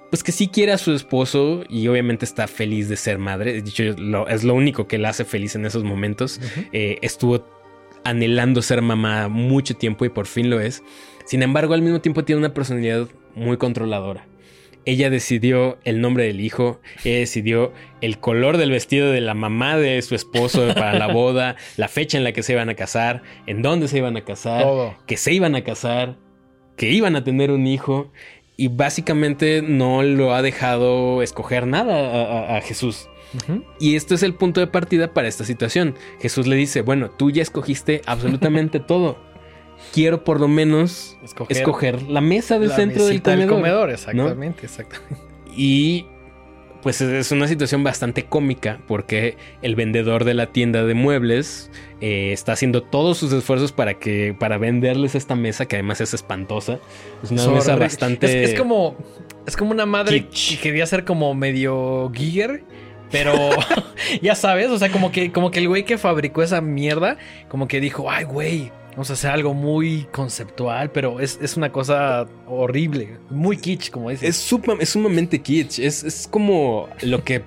pues 0.09 0.23
que 0.23 0.31
sí 0.31 0.47
quiere 0.47 0.71
a 0.71 0.79
su 0.79 0.93
esposo 0.95 1.65
y 1.69 1.89
obviamente 1.89 2.25
está 2.25 2.47
feliz 2.47 2.89
de 2.89 2.97
ser 2.97 3.19
madre. 3.19 3.61
De 3.61 3.69
hecho, 3.71 3.83
lo- 3.99 4.29
es 4.29 4.45
lo 4.45 4.55
único 4.55 4.87
que 4.87 4.99
la 4.99 5.09
hace 5.09 5.25
feliz 5.25 5.57
en 5.57 5.67
esos 5.67 5.83
momentos. 5.83 6.41
Eh, 6.73 6.99
estuvo 7.03 7.45
anhelando 8.05 8.63
ser 8.63 8.83
mamá 8.83 9.27
mucho 9.27 9.75
tiempo 9.75 10.05
y 10.05 10.11
por 10.11 10.27
fin 10.29 10.49
lo 10.49 10.61
es. 10.61 10.85
Sin 11.25 11.43
embargo, 11.43 11.75
al 11.75 11.83
mismo 11.83 12.01
tiempo 12.01 12.23
tiene 12.25 12.39
una 12.39 12.55
personalidad 12.55 13.09
muy 13.35 13.57
controladora. 13.57 14.27
Ella 14.85 15.11
decidió 15.11 15.79
el 15.85 16.01
nombre 16.01 16.25
del 16.25 16.41
hijo, 16.41 16.81
ella 17.05 17.19
decidió 17.19 17.73
el 18.01 18.19
color 18.19 18.57
del 18.57 18.71
vestido 18.71 19.11
de 19.13 19.21
la 19.21 19.35
mamá 19.35 19.77
de 19.77 20.01
su 20.03 20.15
esposo 20.15 20.75
para 20.75 20.99
la 20.99 21.07
boda, 21.07 21.57
la 21.77 21.89
fecha 21.89 22.19
en 22.19 22.25
la 22.25 22.33
que 22.33 22.43
se 22.43 22.53
iban 22.55 22.69
a 22.69 22.75
casar, 22.75 23.23
en 23.47 23.63
dónde 23.63 23.87
se 23.89 23.99
iban 23.99 24.17
a 24.17 24.25
casar, 24.25 24.63
Todo. 24.63 24.95
que 25.07 25.17
se 25.17 25.33
iban 25.33 25.55
a 25.55 25.63
casar, 25.63 26.17
que 26.77 26.91
iban 26.91 27.15
a 27.17 27.23
tener 27.23 27.51
un 27.53 27.67
hijo 27.67 28.11
y 28.57 28.69
básicamente 28.69 29.63
no 29.63 30.03
lo 30.03 30.35
ha 30.35 30.43
dejado 30.43 31.23
escoger 31.23 31.67
nada 31.67 31.95
a- 32.11 32.55
a- 32.55 32.57
a 32.57 32.61
Jesús. 32.61 33.09
Y 33.81 33.97
esto 33.97 34.15
es 34.15 34.23
el 34.23 34.35
punto 34.35 34.61
de 34.61 34.67
partida 34.67 35.15
para 35.15 35.27
esta 35.27 35.45
situación. 35.45 35.95
Jesús 36.21 36.47
le 36.47 36.55
dice, 36.57 36.83
bueno, 36.83 37.09
tú 37.09 37.31
ya 37.31 37.41
escogiste 37.41 38.03
absolutamente 38.05 38.79
todo. 38.87 39.17
Quiero 39.93 40.25
por 40.25 40.41
lo 40.41 40.49
menos 40.49 41.17
Escoger, 41.25 41.57
escoger 41.57 42.03
la 42.03 42.21
mesa 42.21 42.59
del 42.59 42.71
la 42.71 42.77
centro 42.77 43.05
del 43.05 43.15
mesita 43.23 43.47
comedor. 43.47 43.91
exactamente, 43.91 44.65
exactamente. 44.67 45.17
Y 45.55 46.07
pues 46.83 47.01
es 47.01 47.31
una 47.31 47.47
situación 47.47 47.85
bastante 47.85 48.25
cómica 48.25 48.81
porque 48.89 49.37
el 49.63 49.77
vendedor 49.77 50.25
de 50.25 50.35
la 50.35 50.47
tienda 50.47 50.85
de 50.85 50.95
muebles 50.95 51.71
eh, 52.01 52.33
está 52.33 52.53
haciendo 52.53 52.83
todos 52.83 53.19
sus 53.19 53.33
esfuerzos 53.33 53.71
para 53.71 53.95
que 53.95 54.35
para 54.39 54.59
venderles 54.59 55.15
esta 55.15 55.37
mesa 55.37 55.67
que 55.67 55.77
además 55.77 56.01
es 56.01 56.13
espantosa. 56.13 56.81
Es 57.23 57.31
una 57.31 57.43
Es 57.43 57.49
mesa 57.49 57.77
bastante 57.77 58.45
Es, 58.45 58.51
es 58.51 58.59
como. 58.59 58.97
Es 59.47 59.57
como 59.57 59.71
una 59.73 59.87
madre 59.87 60.27
Kitsch. 60.27 60.51
que 60.57 60.59
quería 60.63 60.87
ser 60.87 61.05
como 61.05 61.35
medio 61.35 62.11
Giger. 62.15 62.65
Pero 63.13 63.35
ya 64.23 64.35
sabes, 64.35 64.71
o 64.71 64.79
sea, 64.79 64.91
como 64.91 65.13
que, 65.13 65.31
como 65.33 65.51
que 65.51 65.59
el 65.61 65.69
güey 65.69 65.85
que 65.85 65.99
fabricó 65.99 66.43
esa 66.43 66.63
mierda, 66.63 67.19
como 67.49 67.69
que 67.69 67.79
dijo, 67.79 68.11
ay, 68.11 68.25
güey, 68.25 68.73
vamos 68.93 69.11
a 69.11 69.13
hacer 69.15 69.31
algo 69.31 69.55
muy 69.55 70.07
conceptual, 70.13 70.91
pero 70.91 71.21
es, 71.21 71.39
es 71.43 71.57
una 71.57 71.73
cosa 71.73 72.27
horrible, 72.47 73.19
muy 73.31 73.57
kitsch, 73.57 73.91
como 73.91 74.11
dices. 74.11 74.29
es, 74.31 74.37
suma- 74.37 74.77
es 74.81 74.91
sumamente 74.91 75.41
kitsch. 75.41 75.79
Es, 75.79 76.05
es 76.05 76.29
como 76.31 76.89
lo 77.03 77.25
que 77.25 77.43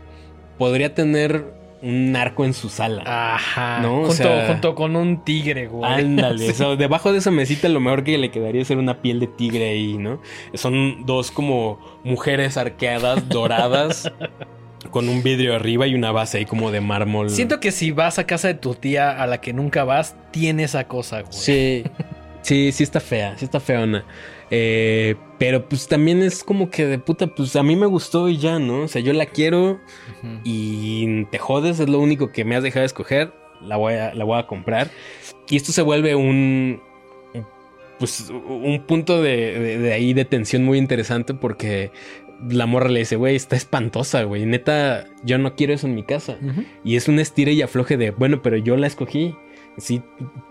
podría 0.57 0.93
tener 0.93 1.53
un 1.81 2.11
narco 2.13 2.45
en 2.45 2.53
su 2.53 2.67
sala. 2.69 3.03
Ajá. 3.05 3.79
No, 3.81 3.97
o 4.01 4.05
junto, 4.07 4.13
sea- 4.15 4.47
junto 4.47 4.73
con 4.73 4.95
un 4.95 5.23
tigre, 5.23 5.67
güey. 5.67 5.91
Ándale, 5.91 6.39
Sí. 6.45 6.49
o 6.51 6.53
sea, 6.53 6.75
debajo 6.75 7.11
de 7.11 7.19
esa 7.19 7.29
mesita 7.31 7.69
lo 7.69 7.79
mejor 7.79 8.03
que 8.03 8.17
le 8.17 8.31
quedaría 8.31 8.61
es 8.63 8.67
ser 8.67 8.77
una 8.77 9.01
piel 9.01 9.19
de 9.19 9.27
tigre 9.27 9.69
ahí, 9.69 9.97
¿no? 9.97 10.19
Son 10.55 11.05
dos 11.05 11.29
como 11.29 11.79
mujeres 12.03 12.57
arqueadas, 12.57 13.29
doradas, 13.29 14.11
con 14.91 15.09
un 15.09 15.23
vidrio 15.23 15.55
arriba 15.55 15.87
y 15.87 15.95
una 15.95 16.11
base 16.11 16.37
ahí 16.39 16.45
como 16.45 16.71
de 16.71 16.81
mármol. 16.81 17.29
Siento 17.29 17.59
que 17.59 17.71
si 17.71 17.91
vas 17.91 18.19
a 18.19 18.25
casa 18.25 18.47
de 18.49 18.53
tu 18.55 18.75
tía 18.75 19.21
a 19.21 19.27
la 19.27 19.41
que 19.41 19.53
nunca 19.53 19.83
vas, 19.83 20.15
tiene 20.31 20.63
esa 20.63 20.87
cosa, 20.87 21.21
güey. 21.21 21.33
Sí, 21.33 21.83
sí, 22.41 22.71
sí 22.71 22.83
está 22.83 22.99
fea, 22.99 23.37
sí 23.37 23.45
está 23.45 23.59
feona. 23.59 24.05
Eh, 24.51 25.15
pero 25.39 25.67
pues 25.67 25.87
también 25.87 26.21
es 26.21 26.43
como 26.43 26.69
que 26.69 26.85
de 26.85 26.99
puta, 26.99 27.27
pues 27.27 27.55
a 27.55 27.63
mí 27.63 27.75
me 27.75 27.87
gustó 27.87 28.29
y 28.29 28.37
ya, 28.37 28.59
¿no? 28.59 28.81
O 28.83 28.87
sea, 28.87 29.01
yo 29.01 29.11
la 29.13 29.25
quiero 29.25 29.79
y 30.43 31.25
te 31.25 31.37
jodes, 31.39 31.79
es 31.79 31.89
lo 31.89 31.99
único 31.99 32.31
que 32.31 32.45
me 32.45 32.55
has 32.55 32.63
dejado 32.63 32.85
escoger, 32.85 33.33
la 33.61 33.77
voy 33.77 33.95
a, 33.95 34.13
la 34.13 34.23
voy 34.23 34.37
a 34.39 34.47
comprar. 34.47 34.89
Y 35.49 35.55
esto 35.57 35.71
se 35.71 35.81
vuelve 35.81 36.15
un, 36.15 36.81
un- 37.33 37.47
pues, 37.99 38.29
un 38.29 38.83
punto 38.87 39.21
de, 39.21 39.59
de- 39.59 39.77
de 39.79 39.93
ahí 39.93 40.13
de 40.13 40.25
tensión 40.25 40.63
muy 40.63 40.77
interesante 40.77 41.33
porque 41.33 41.91
la 42.49 42.65
morra 42.65 42.89
le 42.89 42.99
dice, 42.99 43.15
güey, 43.15 43.35
está 43.35 43.55
espantosa, 43.55 44.23
güey, 44.23 44.45
neta, 44.45 45.05
yo 45.23 45.37
no 45.37 45.55
quiero 45.55 45.73
eso 45.73 45.87
en 45.87 45.95
mi 45.95 46.03
casa. 46.03 46.37
Y 46.83 46.95
es 46.95 47.07
un 47.07 47.19
estire 47.19 47.53
y 47.53 47.61
afloje 47.61 47.97
de, 47.97 48.11
bueno, 48.11 48.41
pero 48.41 48.57
yo 48.57 48.77
la 48.77 48.87
escogí. 48.87 49.35
Sí, 49.77 50.01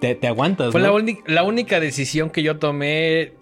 te, 0.01 0.15
te 0.15 0.27
aguantas. 0.27 0.71
Fue 0.71 0.83
¿no? 0.83 0.99
la, 0.99 1.15
la 1.27 1.43
única 1.45 1.81
decisión 1.81 2.29
que 2.29 2.43
yo 2.43 2.59
tomé 2.59 3.33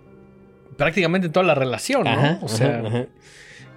prácticamente 0.76 1.26
en 1.26 1.32
toda 1.32 1.45
la 1.45 1.55
relación, 1.55 2.05
¿no? 2.05 2.11
Ajá, 2.11 2.38
o 2.40 2.49
sea, 2.49 2.78
ajá, 2.78 2.88
ajá. 2.88 3.07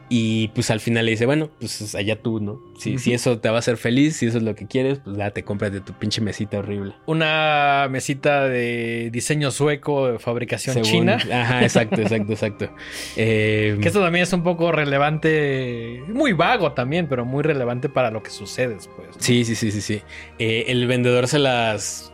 Y 0.07 0.49
pues 0.49 0.69
al 0.69 0.79
final 0.81 1.05
le 1.05 1.11
dice, 1.11 1.25
bueno, 1.25 1.49
pues 1.59 1.95
allá 1.95 2.21
tú, 2.21 2.39
¿no? 2.39 2.61
Si, 2.77 2.99
si 2.99 3.13
eso 3.13 3.39
te 3.39 3.49
va 3.49 3.55
a 3.55 3.59
hacer 3.59 3.75
feliz, 3.77 4.15
si 4.17 4.27
eso 4.27 4.37
es 4.37 4.43
lo 4.43 4.53
que 4.53 4.67
quieres, 4.67 4.99
pues 5.03 5.17
date, 5.17 5.43
cómprate 5.43 5.81
tu 5.81 5.93
pinche 5.93 6.21
mesita 6.21 6.59
horrible. 6.59 6.93
una 7.07 7.87
mesita 7.89 8.43
de 8.47 9.09
diseño 9.11 9.49
sueco 9.49 10.11
de 10.11 10.19
fabricación 10.19 10.75
Según- 10.75 10.89
china. 10.91 11.17
Ajá, 11.33 11.63
exacto, 11.63 12.01
exacto, 12.01 12.33
exacto. 12.33 12.69
Eh, 13.17 13.77
Que 13.81 13.87
esto 13.87 13.99
también 14.01 14.23
es 14.23 14.33
un 14.33 14.43
poco 14.43 14.71
relevante, 14.71 16.03
muy 16.07 16.33
vago 16.33 16.73
también, 16.73 17.07
pero 17.07 17.25
muy 17.25 17.41
relevante 17.43 17.89
para 17.89 18.11
lo 18.11 18.21
que 18.21 18.29
sucede 18.29 18.75
después. 18.75 19.07
¿no? 19.07 19.15
Sí, 19.17 19.43
sí, 19.43 19.55
sí, 19.55 19.71
sí, 19.71 19.81
sí. 19.81 20.01
Eh, 20.37 20.65
el 20.67 20.85
vendedor 20.85 21.27
se 21.27 21.39
las 21.39 22.13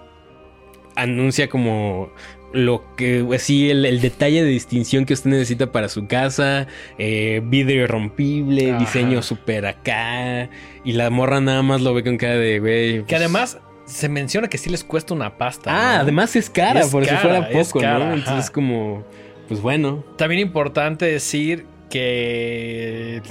anuncia 0.95 1.49
como 1.49 2.11
lo 2.53 2.83
que, 2.95 3.25
así, 3.33 3.69
el, 3.69 3.85
el 3.85 4.01
detalle 4.01 4.43
de 4.43 4.49
distinción 4.49 5.05
que 5.05 5.13
usted 5.13 5.29
necesita 5.29 5.71
para 5.71 5.87
su 5.89 6.07
casa, 6.07 6.67
eh, 6.97 7.41
vidrio 7.45 7.87
rompible, 7.87 8.71
Ajá. 8.71 8.79
diseño 8.79 9.21
súper 9.21 9.65
acá, 9.65 10.49
y 10.83 10.91
la 10.93 11.09
morra 11.09 11.39
nada 11.41 11.61
más 11.63 11.81
lo 11.81 11.93
ve 11.93 12.03
con 12.03 12.17
cara 12.17 12.35
de, 12.35 12.59
güey. 12.59 12.93
Que 12.97 13.03
pues- 13.03 13.19
además 13.19 13.59
se 13.85 14.07
menciona 14.09 14.47
que 14.47 14.57
sí 14.57 14.69
les 14.69 14.83
cuesta 14.83 15.13
una 15.13 15.37
pasta. 15.37 15.69
Ah, 15.71 15.95
¿no? 15.97 16.01
además 16.03 16.35
es 16.35 16.49
cara, 16.49 16.81
Es 16.81 16.87
por 16.87 17.05
cara, 17.05 17.17
si 17.21 17.27
fuera 17.27 17.49
poco, 17.49 17.79
cara, 17.79 17.99
¿no? 17.99 18.05
ajá. 18.05 18.13
Entonces 18.15 18.49
como, 18.51 19.03
pues 19.47 19.61
bueno. 19.61 20.03
También 20.17 20.41
importante 20.41 21.05
decir 21.05 21.65
que 21.89 23.21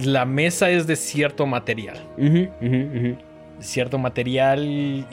la 0.00 0.24
mesa 0.24 0.70
es 0.70 0.86
de 0.86 0.96
cierto 0.96 1.46
material. 1.46 1.98
Cierto 3.60 3.98
material 3.98 4.64
y... 4.66 5.04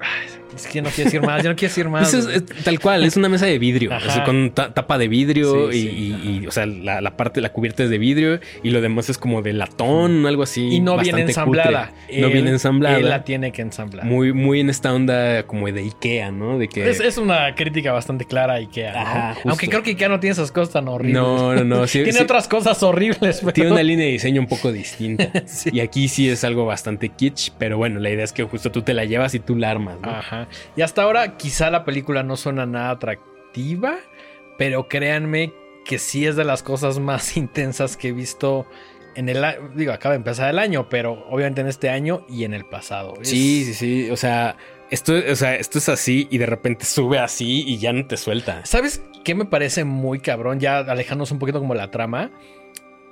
Ay, 0.00 0.28
es 0.54 0.66
que 0.66 0.82
no 0.82 0.90
quiero 0.90 1.04
decir 1.10 1.22
más, 1.22 1.42
yo 1.42 1.50
no 1.50 1.56
quiero 1.56 1.70
decir 1.70 1.88
más. 1.88 2.12
Es, 2.12 2.26
es 2.26 2.44
tal 2.64 2.78
cual, 2.80 3.04
es 3.04 3.16
una 3.16 3.28
mesa 3.28 3.46
de 3.46 3.58
vidrio, 3.58 3.90
con 4.24 4.50
ta- 4.50 4.72
tapa 4.74 4.98
de 4.98 5.08
vidrio 5.08 5.70
Sí, 5.72 5.78
y, 5.78 5.82
sí, 5.82 5.88
y- 5.88 6.12
ajá. 6.12 6.24
y, 6.24 6.46
o 6.46 6.50
sea, 6.50 6.66
la, 6.66 7.00
la 7.00 7.16
parte, 7.16 7.40
la 7.40 7.50
cubierta 7.52 7.82
es 7.84 7.90
de 7.90 7.98
vidrio 7.98 8.40
y 8.62 8.70
lo 8.70 8.80
demás 8.80 9.08
es 9.10 9.18
como 9.18 9.42
de 9.42 9.52
latón, 9.52 10.26
algo 10.26 10.42
así. 10.42 10.68
y 10.68 10.80
no 10.80 10.96
viene 10.98 11.22
ensamblada. 11.22 11.88
cutre. 12.06 12.20
No 12.20 12.26
Él- 12.28 12.32
viene 12.32 12.50
ensamblada. 12.50 12.98
Él 12.98 13.08
la 13.08 13.24
tiene 13.24 13.52
que 13.52 13.62
ensamblar. 13.62 14.04
Muy, 14.06 14.32
muy 14.32 14.60
en 14.60 14.70
esta 14.70 14.92
onda 14.92 15.44
como 15.44 15.66
de 15.70 15.80
Ikea, 15.82 16.30
¿no? 16.30 16.58
De 16.58 16.68
que... 16.68 16.88
Es, 16.88 17.00
es 17.00 17.16
una 17.18 17.54
crítica 17.54 17.92
bastante 17.92 18.24
clara 18.24 18.54
a 18.54 18.56
Ikea. 18.56 18.92
¿no? 18.92 18.98
Ajá. 19.00 19.34
Aunque 19.46 19.68
creo 19.68 19.82
que 19.82 19.90
Ikea 19.90 20.08
no 20.08 20.20
tiene 20.20 20.32
esas 20.32 20.52
cosas 20.52 20.72
tan 20.74 20.88
horribles. 20.88 21.20
no, 21.22 21.54
no, 21.54 21.64
no. 21.64 21.86
sí- 21.86 22.02
tiene 22.04 22.20
otras 22.20 22.48
cosas 22.48 22.82
horribles. 22.82 23.38
Pero... 23.40 23.52
tiene 23.52 23.72
una 23.72 23.82
línea 23.82 24.06
de 24.06 24.12
diseño 24.12 24.40
un 24.40 24.46
poco 24.48 24.72
distinta. 24.72 25.28
Y 25.72 25.80
aquí 25.80 26.08
sí 26.08 26.28
es 26.28 26.44
algo 26.44 26.66
bastante 26.66 27.08
kitsch, 27.08 27.50
pero 27.58 27.76
bueno, 27.76 28.00
la 28.00 28.10
idea 28.10 28.24
es 28.24 28.32
que 28.32 28.42
justo 28.42 28.70
tú 28.72 28.82
te 28.82 28.94
la 28.94 29.04
llevas 29.04 29.34
y 29.34 29.38
tú 29.38 29.56
la 29.56 29.70
armas, 29.70 29.96
¿no? 30.02 30.08
Ajá. 30.10 30.41
Y 30.76 30.82
hasta 30.82 31.02
ahora 31.02 31.36
quizá 31.36 31.70
la 31.70 31.84
película 31.84 32.22
no 32.22 32.36
suena 32.36 32.66
nada 32.66 32.90
atractiva, 32.90 33.96
pero 34.58 34.88
créanme 34.88 35.52
que 35.84 35.98
sí 35.98 36.26
es 36.26 36.36
de 36.36 36.44
las 36.44 36.62
cosas 36.62 36.98
más 36.98 37.36
intensas 37.36 37.96
que 37.96 38.08
he 38.08 38.12
visto 38.12 38.66
en 39.14 39.28
el 39.28 39.44
digo, 39.74 39.92
acaba 39.92 40.14
de 40.14 40.16
empezar 40.18 40.48
el 40.48 40.58
año, 40.58 40.88
pero 40.88 41.26
obviamente 41.28 41.60
en 41.60 41.66
este 41.66 41.90
año 41.90 42.24
y 42.30 42.44
en 42.44 42.54
el 42.54 42.64
pasado. 42.64 43.14
Es- 43.20 43.28
Sí, 43.28 43.64
sí, 43.66 43.74
sí. 43.74 44.10
O 44.10 44.16
sea, 44.16 44.56
esto, 44.90 45.12
o 45.30 45.36
sea, 45.36 45.54
esto 45.56 45.78
es 45.78 45.88
así 45.90 46.28
y 46.30 46.38
de 46.38 46.46
repente 46.46 46.84
sube 46.86 47.18
así 47.18 47.62
y 47.66 47.76
ya 47.78 47.92
no 47.92 48.06
te 48.06 48.16
suelta. 48.16 48.64
¿Sabes 48.64 49.02
qué 49.24 49.34
me 49.34 49.44
parece 49.44 49.84
muy 49.84 50.20
cabrón? 50.20 50.60
Ya 50.60 50.78
alejándonos 50.78 51.30
un 51.30 51.38
poquito 51.38 51.58
como 51.60 51.74
la 51.74 51.90
trama, 51.90 52.30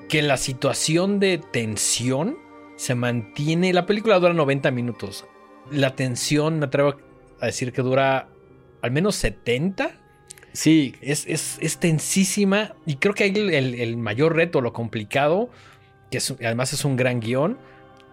que 0.09 0.23
la 0.23 0.39
situación 0.39 1.21
de 1.21 1.39
tensión 1.53 2.39
se 2.77 2.95
mantiene. 2.95 3.73
La 3.75 3.85
película 3.85 4.19
dura 4.19 4.33
90 4.33 4.71
minutos. 4.71 5.27
La 5.71 5.95
tensión, 5.97 6.59
me 6.61 6.67
atrevo 6.67 6.89
a 6.91 6.97
decir 7.47 7.73
que 7.73 7.83
dura 7.83 8.29
al 8.83 8.91
menos 8.91 9.17
70. 9.17 9.91
Sí, 10.53 10.95
Es, 11.01 11.27
es, 11.29 11.59
es 11.61 11.79
tensísima 11.79 12.75
y 12.87 12.97
creo 12.97 13.15
que 13.15 13.25
ahí 13.25 13.33
el, 13.37 13.51
el- 13.75 13.97
mayor 13.97 14.35
reto, 14.35 14.61
lo 14.61 14.73
complicado, 14.73 15.49
que 16.11 16.19
es- 16.19 16.35
además 16.41 16.73
es 16.73 16.85
un 16.85 16.97
gran 16.97 17.21
guion, 17.21 17.59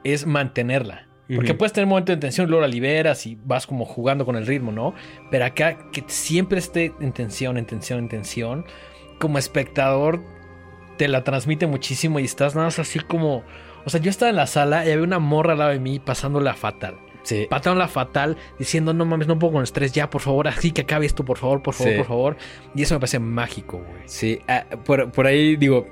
es 0.03 0.25
mantenerla. 0.27 1.07
Porque 1.35 1.53
puedes 1.55 1.73
tener 1.73 1.85
un 1.85 1.89
momento 1.89 2.13
de 2.13 2.19
tensión, 2.19 2.47
luego 2.47 2.61
la 2.61 2.67
liberas 2.69 3.25
y 3.27 3.37
vas 3.43 3.67
como 3.67 3.83
jugando 3.83 4.23
con 4.25 4.37
el 4.37 4.45
ritmo, 4.47 4.71
¿no? 4.71 4.93
Pero 5.29 5.43
acá 5.43 5.77
que 5.91 6.03
siempre 6.07 6.57
esté 6.59 6.93
en 7.01 7.11
tensión, 7.11 7.57
en 7.57 7.65
tensión, 7.65 7.99
en 7.99 8.07
tensión, 8.07 8.65
como 9.19 9.37
espectador 9.37 10.21
te 10.97 11.07
la 11.09 11.23
transmite 11.25 11.67
muchísimo 11.67 12.19
y 12.19 12.23
estás 12.25 12.55
nada 12.55 12.67
más 12.67 12.79
así 12.79 12.99
como... 12.99 13.43
O 13.83 13.89
sea, 13.89 13.99
yo 13.99 14.09
estaba 14.09 14.29
en 14.29 14.37
la 14.37 14.47
sala 14.47 14.85
y 14.85 14.91
había 14.91 15.03
una 15.03 15.19
morra 15.19 15.51
al 15.53 15.59
lado 15.59 15.71
de 15.71 15.79
mí 15.79 15.99
pasándola 15.99 16.53
fatal. 16.53 16.95
Sí. 17.27 17.45
Patándola 17.49 17.89
fatal, 17.89 18.37
diciendo, 18.57 18.93
no 18.93 19.03
mames, 19.05 19.27
no 19.27 19.37
puedo 19.37 19.51
con 19.51 19.63
estrés, 19.63 19.91
ya, 19.91 20.09
por 20.09 20.21
favor, 20.21 20.47
así 20.47 20.71
que 20.71 20.83
acabe 20.83 21.05
esto, 21.05 21.25
por 21.25 21.37
favor, 21.37 21.61
por 21.61 21.73
favor, 21.73 21.91
Sí. 21.91 21.97
por 21.97 22.07
favor. 22.07 22.37
Y 22.73 22.83
eso 22.83 22.95
me 22.95 23.01
parece 23.01 23.19
mágico, 23.19 23.79
güey. 23.79 24.03
Sí, 24.05 24.39
ah, 24.47 24.65
por, 24.85 25.11
por 25.11 25.27
ahí 25.27 25.57
digo, 25.57 25.87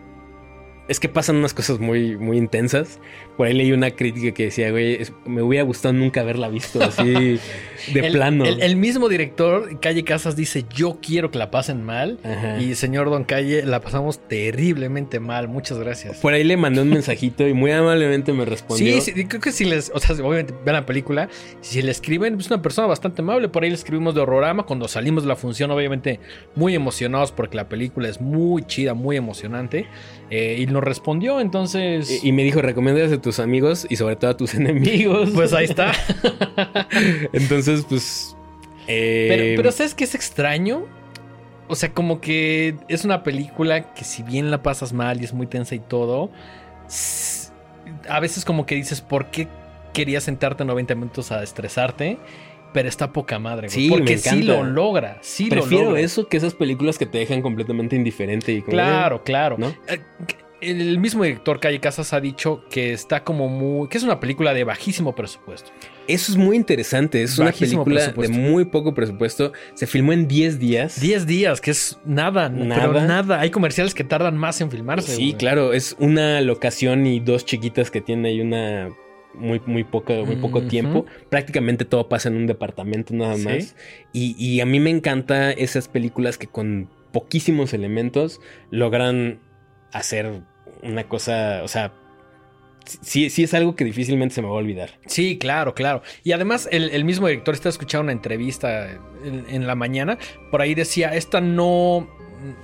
es 0.88 0.99
que 0.99 1.09
pasan 1.09 1.38
unas 1.38 1.53
cosas 1.53 1.79
muy, 1.79 2.15
muy 2.17 2.38
intensas. 2.38 2.99
Por 3.38 3.47
ahí 3.47 3.53
leí 3.53 3.71
una 3.71 3.91
crítica 3.91 4.33
que 4.33 4.45
decía, 4.45 4.69
güey, 4.71 4.99
me 5.25 5.41
hubiera 5.41 5.63
gustado 5.63 5.93
nunca 5.93 6.21
haberla 6.21 6.47
visto 6.47 6.81
así 6.81 7.03
de 7.93 7.99
el, 7.99 8.13
plano. 8.13 8.45
El, 8.45 8.61
el 8.61 8.75
mismo 8.75 9.09
director, 9.09 9.79
Calle 9.79 10.03
Casas, 10.03 10.36
dice: 10.36 10.65
Yo 10.73 10.99
quiero 11.01 11.31
que 11.31 11.39
la 11.39 11.49
pasen 11.49 11.83
mal. 11.83 12.19
Ajá. 12.23 12.59
Y 12.59 12.75
señor 12.75 13.09
Don 13.09 13.23
Calle, 13.23 13.65
la 13.65 13.81
pasamos 13.81 14.19
terriblemente 14.27 15.19
mal. 15.19 15.47
Muchas 15.47 15.79
gracias. 15.79 16.17
Por 16.17 16.33
ahí 16.33 16.43
le 16.43 16.55
mandé 16.55 16.81
un 16.81 16.89
mensajito 16.89 17.47
y 17.47 17.53
muy 17.53 17.71
amablemente 17.71 18.31
me 18.33 18.45
respondió. 18.45 19.01
Sí, 19.01 19.13
sí, 19.13 19.25
creo 19.25 19.41
que 19.41 19.51
si 19.51 19.65
les, 19.65 19.91
o 19.93 19.99
sea, 19.99 20.15
obviamente 20.15 20.53
vean 20.63 20.75
la 20.75 20.86
película, 20.86 21.29
si 21.61 21.81
le 21.81 21.91
escriben, 21.91 22.39
es 22.39 22.47
una 22.47 22.61
persona 22.61 22.88
bastante 22.88 23.21
amable. 23.21 23.49
Por 23.49 23.63
ahí 23.63 23.69
le 23.69 23.75
escribimos 23.75 24.13
de 24.13 24.21
horrorama. 24.21 24.63
Cuando 24.63 24.88
salimos 24.88 25.23
de 25.23 25.29
la 25.29 25.36
función, 25.36 25.71
obviamente 25.71 26.19
muy 26.55 26.75
emocionados 26.75 27.31
porque 27.31 27.57
la 27.57 27.67
película 27.67 28.07
es 28.07 28.21
muy 28.21 28.63
chida, 28.63 28.93
muy 28.93 29.17
emocionante. 29.17 29.88
Eh, 30.32 30.57
y 30.59 30.65
nos 30.65 30.84
respondió, 30.84 31.39
entonces. 31.39 32.23
Y, 32.23 32.30
y 32.30 32.32
me 32.32 32.43
dijo, 32.43 32.61
recomiendas 32.61 33.11
a 33.11 33.21
tus 33.21 33.39
amigos 33.39 33.86
y 33.89 33.95
sobre 33.97 34.15
todo 34.15 34.32
a 34.32 34.38
tus 34.38 34.53
enemigos. 34.55 35.30
pues 35.34 35.53
ahí 35.53 35.65
está. 35.65 35.91
Entonces, 37.34 37.86
pues... 37.88 38.36
eh, 38.88 39.28
Pero, 39.30 39.61
pero 39.61 39.71
¿sabes 39.71 39.93
qué 39.93 40.03
es 40.05 40.15
extraño? 40.15 40.86
O 41.67 41.76
sea, 41.76 41.91
como 41.93 42.21
que 42.21 42.76
es 42.88 43.05
una 43.05 43.23
película 43.23 43.93
que 43.93 44.03
si 44.03 44.21
bien 44.23 44.51
la 44.51 44.61
pasas 44.61 44.93
mal 44.93 45.21
y 45.21 45.26
es 45.26 45.34
muy 45.34 45.47
tensa 45.47 45.73
y 45.76 45.80
todo, 45.80 46.30
a 48.09 48.19
veces 48.19 48.45
como 48.45 48.65
que 48.65 48.76
dices, 48.76 49.01
¿por 49.01 49.28
qué 49.32 49.47
querías 49.93 50.23
sentarte 50.23 50.65
90 50.65 50.95
minutos 50.95 51.32
a 51.32 51.41
estresarte? 51.41 52.17
Pero 52.76 52.88
está 52.89 53.11
poca 53.11 53.39
madre, 53.39 53.67
güey. 53.67 53.69
Sí, 53.69 53.89
Porque 53.89 54.11
me 54.13 54.17
sí 54.19 54.43
lo 54.43 54.63
logra, 54.63 55.17
sí 55.21 55.49
prefiero 55.49 55.86
lo 55.86 55.89
logra. 55.91 56.01
eso 56.03 56.28
que 56.28 56.38
esas 56.38 56.53
películas 56.53 56.97
que 56.99 57.05
te 57.07 57.17
dejan 57.17 57.41
completamente 57.41 57.95
indiferente 57.95 58.51
y 58.51 58.59
como, 58.61 58.73
Claro, 58.73 59.23
claro. 59.23 59.55
¿no? 59.57 59.69
Eh, 59.88 59.99
El 60.61 60.99
mismo 60.99 61.23
director 61.23 61.59
Calle 61.59 61.80
Casas 61.80 62.11
ha 62.13 62.19
dicho 62.19 62.63
que 62.69 62.91
está 62.91 63.23
como 63.23 63.47
muy... 63.47 63.88
que 63.88 63.97
es 63.97 64.03
una 64.03 64.19
película 64.19 64.53
de 64.53 64.63
bajísimo 64.63 65.13
presupuesto. 65.15 65.69
Eso 66.07 66.32
es 66.32 66.38
muy 66.38 66.55
interesante. 66.55 67.23
Es 67.23 67.38
una 67.39 67.51
película 67.51 68.07
de 68.09 68.28
muy 68.30 68.65
poco 68.65 68.93
presupuesto. 68.93 69.53
Se 69.73 69.88
filmó 69.88 70.11
en 70.13 70.28
10 70.28 70.59
días. 70.59 70.99
10 70.99 71.26
días, 71.28 71.61
que 71.61 71.71
es 71.71 71.97
nada, 72.05 72.49
Nada. 72.49 72.82
pero 72.91 73.01
nada. 73.05 73.39
Hay 73.39 73.51
comerciales 73.51 73.93
que 73.93 74.03
tardan 74.03 74.38
más 74.38 74.59
en 74.61 74.69
filmarse. 74.71 75.15
Sí, 75.15 75.30
güey. 75.32 75.34
claro. 75.38 75.71
Es 75.73 75.95
una 75.99 76.41
locación 76.41 77.05
y 77.07 77.19
dos 77.21 77.45
chiquitas 77.45 77.89
que 77.91 78.01
tiene 78.01 78.34
y 78.34 78.41
una 78.41 78.89
muy, 79.38 79.61
muy, 79.65 79.83
poca, 79.83 80.13
muy 80.25 80.36
poco 80.38 80.59
Ujú. 80.59 80.67
tiempo. 80.67 81.05
Prácticamente 81.29 81.86
todo 81.86 82.09
pasa 82.09 82.29
en 82.29 82.36
un 82.38 82.47
departamento 82.47 83.13
nada 83.13 83.36
Sí. 83.36 83.43
más. 83.43 83.75
Y, 84.13 84.36
y 84.38 84.61
a 84.61 84.65
mí 84.65 84.79
me 84.79 84.89
encanta 84.89 85.51
esas 85.51 85.88
películas 85.88 86.38
que 86.38 86.47
con 86.47 86.89
poquísimos 87.11 87.73
elementos 87.73 88.41
logran 88.71 89.39
hacer 89.93 90.41
una 90.83 91.05
cosa, 91.07 91.61
o 91.63 91.67
sea, 91.67 91.93
sí, 93.01 93.29
sí 93.29 93.43
es 93.43 93.53
algo 93.53 93.75
que 93.75 93.86
difícilmente 93.86 94.36
se 94.36 94.41
me 94.41 94.47
va 94.47 94.53
a 94.55 94.57
olvidar. 94.57 94.91
Sí, 95.05 95.38
claro, 95.38 95.73
claro. 95.73 96.01
Y 96.23 96.33
además 96.33 96.67
el, 96.71 96.89
el 96.89 97.05
mismo 97.05 97.27
director 97.27 97.53
está 97.55 97.69
escuchando 97.69 98.03
una 98.03 98.11
entrevista 98.11 98.91
en, 99.23 99.45
en 99.49 99.65
la 99.67 99.75
mañana. 99.75 100.17
Por 100.51 100.61
ahí 100.61 100.75
decía, 100.75 101.15
esta 101.15 101.41
no... 101.41 102.07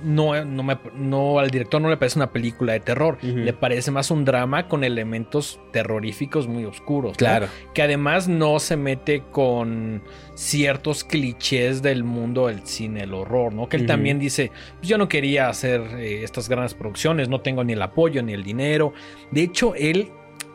No, 0.04 0.44
no, 0.44 0.62
me- 0.62 0.78
no, 0.94 1.38
al 1.38 1.50
director 1.50 1.80
no 1.80 1.88
le 1.90 1.96
parece 1.96 2.18
una 2.18 2.30
película 2.32 2.72
de 2.72 2.80
terror, 2.80 3.18
le 3.22 3.52
parece 3.52 3.90
más 3.90 4.10
un 4.10 4.24
drama 4.24 4.68
con 4.68 4.84
elementos 4.84 5.60
terroríficos 5.72 6.46
muy 6.48 6.64
oscuros. 6.64 7.12
¿no? 7.12 7.16
Claro. 7.16 7.46
Que 7.74 7.82
además 7.82 8.28
no 8.28 8.58
se 8.58 8.76
mete 8.76 9.22
con 9.30 10.02
ciertos 10.34 11.04
clichés 11.04 11.82
del 11.82 12.04
mundo 12.04 12.46
del 12.48 12.66
cine, 12.66 13.02
el 13.02 13.14
horror, 13.14 13.52
¿no? 13.54 13.68
Que 13.68 13.76
él 13.76 13.86
también 13.86 14.18
dice, 14.18 14.50
pues 14.78 14.88
yo 14.88 14.98
no 14.98 15.08
quería 15.08 15.48
hacer 15.48 15.80
eh, 15.98 16.22
estas 16.24 16.48
grandes 16.48 16.74
producciones, 16.74 17.28
no 17.28 17.40
tengo 17.40 17.62
ni 17.64 17.74
el 17.74 17.82
apoyo 17.82 18.22
ni 18.22 18.32
el 18.32 18.42
dinero. 18.42 18.92
De 19.30 19.42
hecho, 19.42 19.74
él 19.74 20.10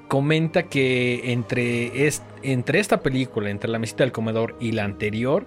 comenta 0.08 0.64
que 0.64 1.32
entre, 1.34 2.08
est- 2.08 2.24
entre 2.44 2.80
esta 2.80 3.02
película, 3.02 3.50
entre 3.50 3.70
La 3.70 3.78
mesita 3.80 4.04
del 4.04 4.12
comedor 4.14 4.56
y 4.60 4.72
la 4.72 4.84
anterior, 4.86 5.46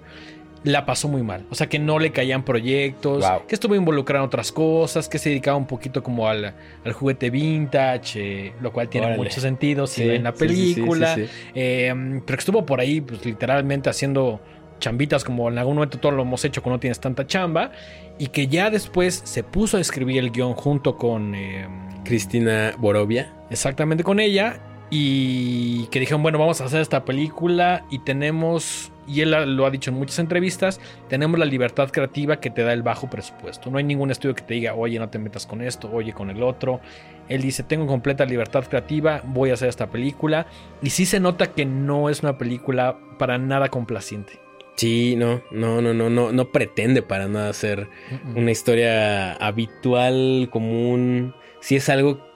la 0.62 0.84
pasó 0.84 1.08
muy 1.08 1.22
mal. 1.22 1.46
O 1.50 1.54
sea, 1.54 1.68
que 1.68 1.78
no 1.78 1.98
le 1.98 2.12
caían 2.12 2.44
proyectos, 2.44 3.26
Wow. 3.26 3.46
que 3.46 3.54
estuvo 3.54 3.74
involucrado 3.74 4.24
en 4.24 4.28
otras 4.28 4.52
cosas, 4.52 5.08
que 5.08 5.18
se 5.18 5.30
dedicaba 5.30 5.56
un 5.56 5.66
poquito 5.66 6.02
como 6.02 6.28
al, 6.28 6.54
al 6.84 6.92
juguete 6.92 7.30
vintage, 7.30 8.48
eh, 8.48 8.52
lo 8.60 8.70
cual 8.72 8.88
tiene 8.88 9.06
Órale. 9.08 9.22
mucho 9.22 9.40
sentido 9.40 9.86
si 9.86 10.02
Sí, 10.02 10.18
la 10.18 10.32
sí, 10.32 10.38
sí, 10.48 10.56
sí, 10.74 10.74
película. 10.74 11.16
Eh, 11.54 11.92
pero 12.26 12.36
que 12.36 12.40
estuvo 12.40 12.66
por 12.66 12.80
ahí, 12.80 13.00
pues 13.00 13.24
literalmente 13.24 13.88
haciendo 13.88 14.40
chambitas 14.80 15.24
como 15.24 15.48
en 15.50 15.58
algún 15.58 15.74
momento 15.76 15.98
todo 15.98 16.12
lo 16.12 16.22
hemos 16.22 16.44
hecho 16.44 16.62
cuando 16.62 16.76
no 16.76 16.80
tienes 16.80 17.00
tanta 17.00 17.26
chamba. 17.26 17.72
Y 18.18 18.26
que 18.26 18.46
ya 18.48 18.68
después 18.70 19.22
se 19.24 19.42
puso 19.42 19.78
a 19.78 19.80
escribir 19.80 20.18
el 20.18 20.30
guion 20.30 20.52
junto 20.52 20.96
con... 20.98 21.34
eh, 21.34 21.66
Cristina 22.04 22.72
Borovia. 22.78 23.32
exactamente 23.50 24.04
con 24.04 24.20
ella. 24.20 24.60
Y 24.90 25.86
que 25.86 26.00
dijeron, 26.00 26.22
bueno, 26.22 26.38
vamos 26.38 26.60
a 26.60 26.64
hacer 26.64 26.80
esta 26.80 27.04
película 27.04 27.84
y 27.90 28.00
tenemos, 28.00 28.90
y 29.10 29.22
él 29.22 29.56
lo 29.56 29.66
ha 29.66 29.70
dicho 29.70 29.90
en 29.90 29.96
muchas 29.96 30.20
entrevistas, 30.20 30.80
tenemos 31.08 31.38
la 31.38 31.44
libertad 31.44 31.90
creativa 31.90 32.38
que 32.38 32.50
te 32.50 32.62
da 32.62 32.72
el 32.72 32.82
bajo 32.82 33.10
presupuesto. 33.10 33.70
No 33.70 33.78
hay 33.78 33.84
ningún 33.84 34.10
estudio 34.10 34.36
que 34.36 34.42
te 34.42 34.54
diga, 34.54 34.74
oye, 34.74 34.98
no 34.98 35.08
te 35.08 35.18
metas 35.18 35.46
con 35.46 35.62
esto, 35.62 35.90
oye, 35.92 36.12
con 36.12 36.30
el 36.30 36.42
otro. 36.42 36.80
Él 37.28 37.42
dice, 37.42 37.64
tengo 37.64 37.86
completa 37.86 38.24
libertad 38.24 38.64
creativa, 38.68 39.22
voy 39.24 39.50
a 39.50 39.54
hacer 39.54 39.68
esta 39.68 39.90
película. 39.90 40.46
Y 40.80 40.90
sí 40.90 41.06
se 41.06 41.18
nota 41.18 41.52
que 41.52 41.64
no 41.64 42.08
es 42.08 42.22
una 42.22 42.38
película 42.38 42.98
para 43.18 43.36
nada 43.38 43.68
complaciente. 43.68 44.40
Sí, 44.76 45.16
no, 45.16 45.42
no, 45.50 45.82
no, 45.82 45.92
no, 45.92 46.08
no, 46.08 46.32
no 46.32 46.52
pretende 46.52 47.02
para 47.02 47.26
nada 47.26 47.52
ser 47.52 47.88
una 48.36 48.50
historia 48.52 49.34
habitual, 49.34 50.48
común. 50.50 51.34
Sí 51.60 51.76
es 51.76 51.88
algo. 51.88 52.26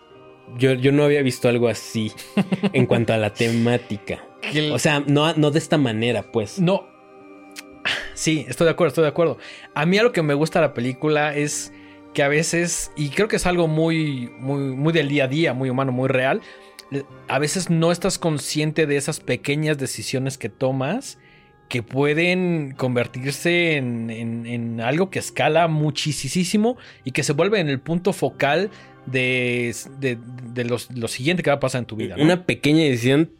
Yo, 0.58 0.74
yo 0.74 0.92
no 0.92 1.04
había 1.04 1.22
visto 1.22 1.48
algo 1.48 1.68
así 1.68 2.12
en 2.72 2.86
cuanto 2.86 3.12
a 3.12 3.16
la 3.16 3.30
temática. 3.32 4.24
Que 4.52 4.70
O 4.70 4.78
sea, 4.78 5.02
no, 5.06 5.32
no 5.34 5.50
de 5.50 5.58
esta 5.58 5.78
manera, 5.78 6.22
pues. 6.32 6.58
No. 6.58 6.86
Sí, 8.14 8.46
estoy 8.48 8.66
de 8.66 8.70
acuerdo, 8.70 8.88
estoy 8.88 9.02
de 9.02 9.08
acuerdo. 9.08 9.38
A 9.74 9.86
mí 9.86 9.98
a 9.98 10.02
lo 10.02 10.12
que 10.12 10.22
me 10.22 10.34
gusta 10.34 10.60
de 10.60 10.66
la 10.68 10.74
película 10.74 11.34
es 11.34 11.72
que 12.14 12.22
a 12.22 12.28
veces, 12.28 12.92
y 12.96 13.08
creo 13.08 13.26
que 13.28 13.36
es 13.36 13.46
algo 13.46 13.66
muy, 13.66 14.30
muy, 14.38 14.60
muy 14.76 14.92
del 14.92 15.08
día 15.08 15.24
a 15.24 15.28
día, 15.28 15.52
muy 15.52 15.68
humano, 15.68 15.90
muy 15.92 16.08
real, 16.08 16.40
a 17.28 17.38
veces 17.40 17.70
no 17.70 17.90
estás 17.90 18.18
consciente 18.18 18.86
de 18.86 18.96
esas 18.96 19.18
pequeñas 19.20 19.78
decisiones 19.78 20.38
que 20.38 20.48
tomas 20.48 21.18
que 21.68 21.82
pueden 21.82 22.74
convertirse 22.76 23.76
en, 23.76 24.10
en- 24.10 24.46
en 24.46 24.80
algo 24.80 25.10
que 25.10 25.18
escala 25.18 25.66
muchísimo 25.66 26.76
y 27.04 27.10
que 27.10 27.22
se 27.24 27.32
vuelve 27.32 27.58
en 27.58 27.68
el 27.68 27.80
punto 27.80 28.12
focal 28.12 28.70
de, 29.06 29.74
de, 29.98 30.18
de 30.52 30.64
los- 30.64 30.90
lo 30.92 31.08
siguiente 31.08 31.42
que 31.42 31.50
va 31.50 31.56
a 31.56 31.60
pasar 31.60 31.80
en 31.80 31.86
tu 31.86 31.96
vida. 31.96 32.16
¿no? 32.16 32.22
Una 32.22 32.44
pequeña 32.46 32.84
decisión 32.84 33.30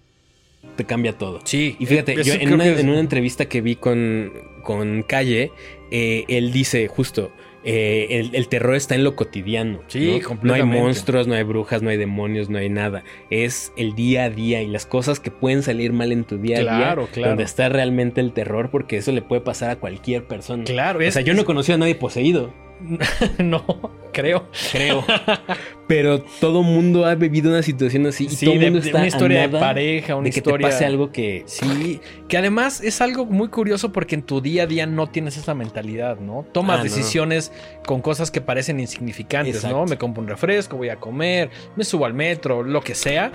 te 0.77 0.85
cambia 0.85 1.13
todo. 1.17 1.41
sí, 1.45 1.77
Y 1.79 1.87
fíjate, 1.87 2.13
eso 2.15 2.23
yo 2.23 2.35
en 2.35 2.53
una, 2.53 2.67
en 2.67 2.89
entrevista 2.91 3.47
que 3.47 3.61
vi 3.61 3.77
con, 3.77 4.33
con 4.63 5.03
Calle, 5.03 5.51
eh, 5.91 6.25
él 6.29 6.51
dice 6.53 6.89
justo, 6.89 7.31
eh, 7.67 8.09
el, 8.11 8.35
el 8.35 8.49
terror 8.49 8.75
está 8.75 8.95
en 8.95 9.05
lo 9.05 9.17
cotidiano. 9.17 9.81
Sí, 9.87 10.21
¿no? 10.23 10.39
No 10.43 10.53
hay 10.55 10.63
monstruos, 10.65 11.27
no 11.27 11.35
hay 11.35 11.45
brujas, 11.45 11.81
no 11.81 11.89
hay 11.91 11.97
demonios, 11.97 12.51
no 12.51 12.59
hay 12.59 12.69
nada. 12.69 13.05
Es 13.31 13.73
el 13.79 13.95
día 13.95 14.25
a 14.25 14.31
día 14.31 14.61
y 14.63 14.67
las 14.67 14.85
cosas 14.85 15.19
que 15.21 15.31
pueden 15.31 15.63
salir 15.63 15.93
mal 15.93 16.13
en 16.13 16.25
tu 16.25 16.37
día 16.39 16.59
a 16.59 16.61
Claro, 16.63 17.03
día. 17.05 17.13
claro. 17.13 17.29
Donde 17.31 17.45
está 17.45 17.69
realmente 17.71 18.21
el 18.21 18.33
terror, 18.33 18.69
porque 18.71 18.99
eso 18.99 19.13
le 19.13 19.23
puede 19.23 19.41
pasar 19.41 19.71
a 19.71 19.77
cualquier 19.77 20.25
persona. 20.25 20.65
Claro, 20.65 20.99
O 20.99 21.03
es- 21.03 21.15
sea, 21.15 21.23
yo 21.23 21.33
no 21.35 21.45
conocí 21.47 21.73
a 21.73 21.79
nadie 21.79 21.95
poseído, 21.95 22.53
no, 23.39 23.65
creo. 24.13 24.49
creo. 24.73 25.05
pero 25.87 26.21
todo 26.41 26.63
mundo 26.63 27.05
ha 27.07 27.15
vivido 27.15 27.51
una 27.51 27.63
situación 27.63 28.07
así 28.07 28.25
y 28.27 28.29
Sí, 28.31 28.45
todo 28.47 28.55
el 28.55 28.61
de, 28.61 28.67
mundo 28.67 28.81
de 28.81 28.87
está 28.87 28.99
una 28.99 29.07
historia 29.07 29.49
de 29.49 29.59
pareja, 29.59 30.17
una 30.17 30.25
de 30.25 30.31
que 30.31 30.39
historia. 30.41 30.69
te 30.69 30.73
pase 30.73 30.85
algo 30.85 31.11
que 31.13 31.43
Sí, 31.47 32.01
que 32.29 32.37
además 32.39 32.81
es 32.83 33.01
algo 33.01 33.27
muy 33.27 33.49
curioso 33.49 33.93
porque 33.93 34.15
en 34.17 34.23
tu 34.23 34.41
día 34.41 34.65
a 34.65 34.67
día 34.67 34.87
no 34.87 35.09
tienes 35.09 35.37
esa 35.37 35.55
mentalidad, 35.55 36.19
¿no? 36.19 36.45
Tomas 36.53 36.75
Ah, 36.77 36.79
no. 36.79 36.85
decisiones 36.85 37.53
con 37.87 38.01
cosas 38.03 38.31
que 38.31 38.41
parecen 38.41 38.81
insignificantes, 38.81 39.65
¿no? 39.65 39.87
Me 39.87 39.97
compro 39.97 40.23
un 40.23 40.29
refresco, 40.29 40.77
voy 40.77 40.89
a 40.91 40.97
comer, 40.97 41.51
me 41.77 41.85
subo 41.85 42.05
al 42.07 42.15
metro, 42.15 42.63
lo 42.63 42.81
que 42.83 42.95
sea. 42.95 43.33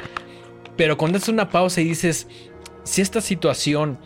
Pero 0.76 0.98
cuando 0.98 1.18
haces 1.18 1.30
una 1.30 1.49
pausa 1.49 1.82
y 1.82 1.86
dices, 1.86 2.28
si 2.84 3.02
esta 3.02 3.22
situación 3.22 3.98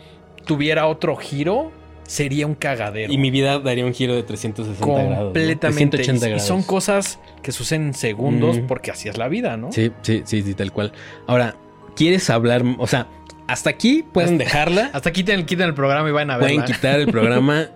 tuviera 0.44 0.86
otro 0.86 1.16
giro, 1.16 1.70
sería 2.04 2.46
un 2.46 2.54
cagadero. 2.54 3.12
Y 3.12 3.18
mi 3.18 3.30
vida 3.30 3.58
daría 3.58 3.84
un 3.84 3.94
giro 3.94 4.14
de 4.14 4.22
360 4.22 4.86
grados. 5.04 5.24
Completamente. 5.24 5.98
180 6.04 6.28
Y 6.36 6.40
son 6.40 6.62
cosas 6.62 7.18
que 7.42 7.50
suceden 7.52 7.88
en 7.88 7.94
segundos 7.94 8.58
Mm. 8.58 8.66
porque 8.66 8.90
así 8.90 9.08
es 9.08 9.16
la 9.18 9.28
vida, 9.28 9.56
¿no? 9.56 9.72
Sí, 9.72 9.90
sí, 10.02 10.22
sí, 10.24 10.42
sí, 10.42 10.54
tal 10.54 10.70
cual. 10.72 10.92
Ahora, 11.26 11.56
¿quieres 11.96 12.28
hablar? 12.30 12.62
O 12.78 12.86
sea, 12.86 13.06
hasta 13.46 13.70
aquí 13.70 14.02
pueden 14.12 14.38
dejarla. 14.38 14.90
Hasta 14.94 15.12
quiten, 15.12 15.44
quiten 15.46 15.66
el 15.66 15.74
programa 15.74 16.08
y 16.08 16.12
vayan 16.12 16.30
a 16.30 16.38
Pueden 16.38 16.60
verla. 16.60 16.74
quitar 16.74 17.00
el 17.00 17.06
programa. 17.12 17.66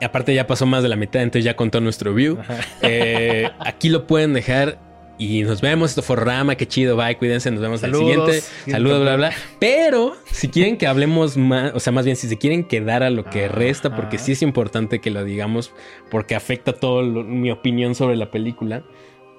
Aparte 0.00 0.32
ya 0.32 0.46
pasó 0.46 0.64
más 0.64 0.82
de 0.84 0.88
la 0.88 0.96
mitad, 0.96 1.22
entonces 1.22 1.44
ya 1.44 1.56
contó 1.56 1.80
nuestro 1.80 2.14
view. 2.14 2.38
Eh, 2.82 3.48
aquí 3.58 3.88
lo 3.88 4.06
pueden 4.06 4.32
dejar 4.32 4.78
y 5.18 5.42
nos 5.42 5.60
vemos. 5.60 5.90
Esto 5.90 6.02
fue 6.02 6.16
Rama, 6.16 6.54
qué 6.54 6.66
chido, 6.66 6.96
bye, 6.96 7.16
cuídense, 7.18 7.50
nos 7.50 7.60
vemos 7.60 7.80
Saludos. 7.80 8.02
al 8.28 8.32
siguiente. 8.40 8.70
Saludos, 8.70 9.02
bla, 9.02 9.16
bla. 9.16 9.32
Pero 9.58 10.16
si 10.30 10.48
quieren 10.48 10.76
que 10.78 10.86
hablemos 10.86 11.36
más, 11.36 11.72
o 11.74 11.80
sea, 11.80 11.92
más 11.92 12.04
bien 12.04 12.16
si 12.16 12.28
se 12.28 12.36
quieren 12.38 12.64
quedar 12.64 13.02
a 13.02 13.10
lo 13.10 13.24
que 13.24 13.48
resta, 13.48 13.94
porque 13.96 14.18
sí 14.18 14.32
es 14.32 14.42
importante 14.42 15.00
que 15.00 15.10
lo 15.10 15.24
digamos, 15.24 15.72
porque 16.10 16.34
afecta 16.34 16.72
todo 16.72 17.02
lo- 17.02 17.24
mi 17.24 17.50
opinión 17.50 17.94
sobre 17.94 18.16
la 18.16 18.30
película, 18.30 18.84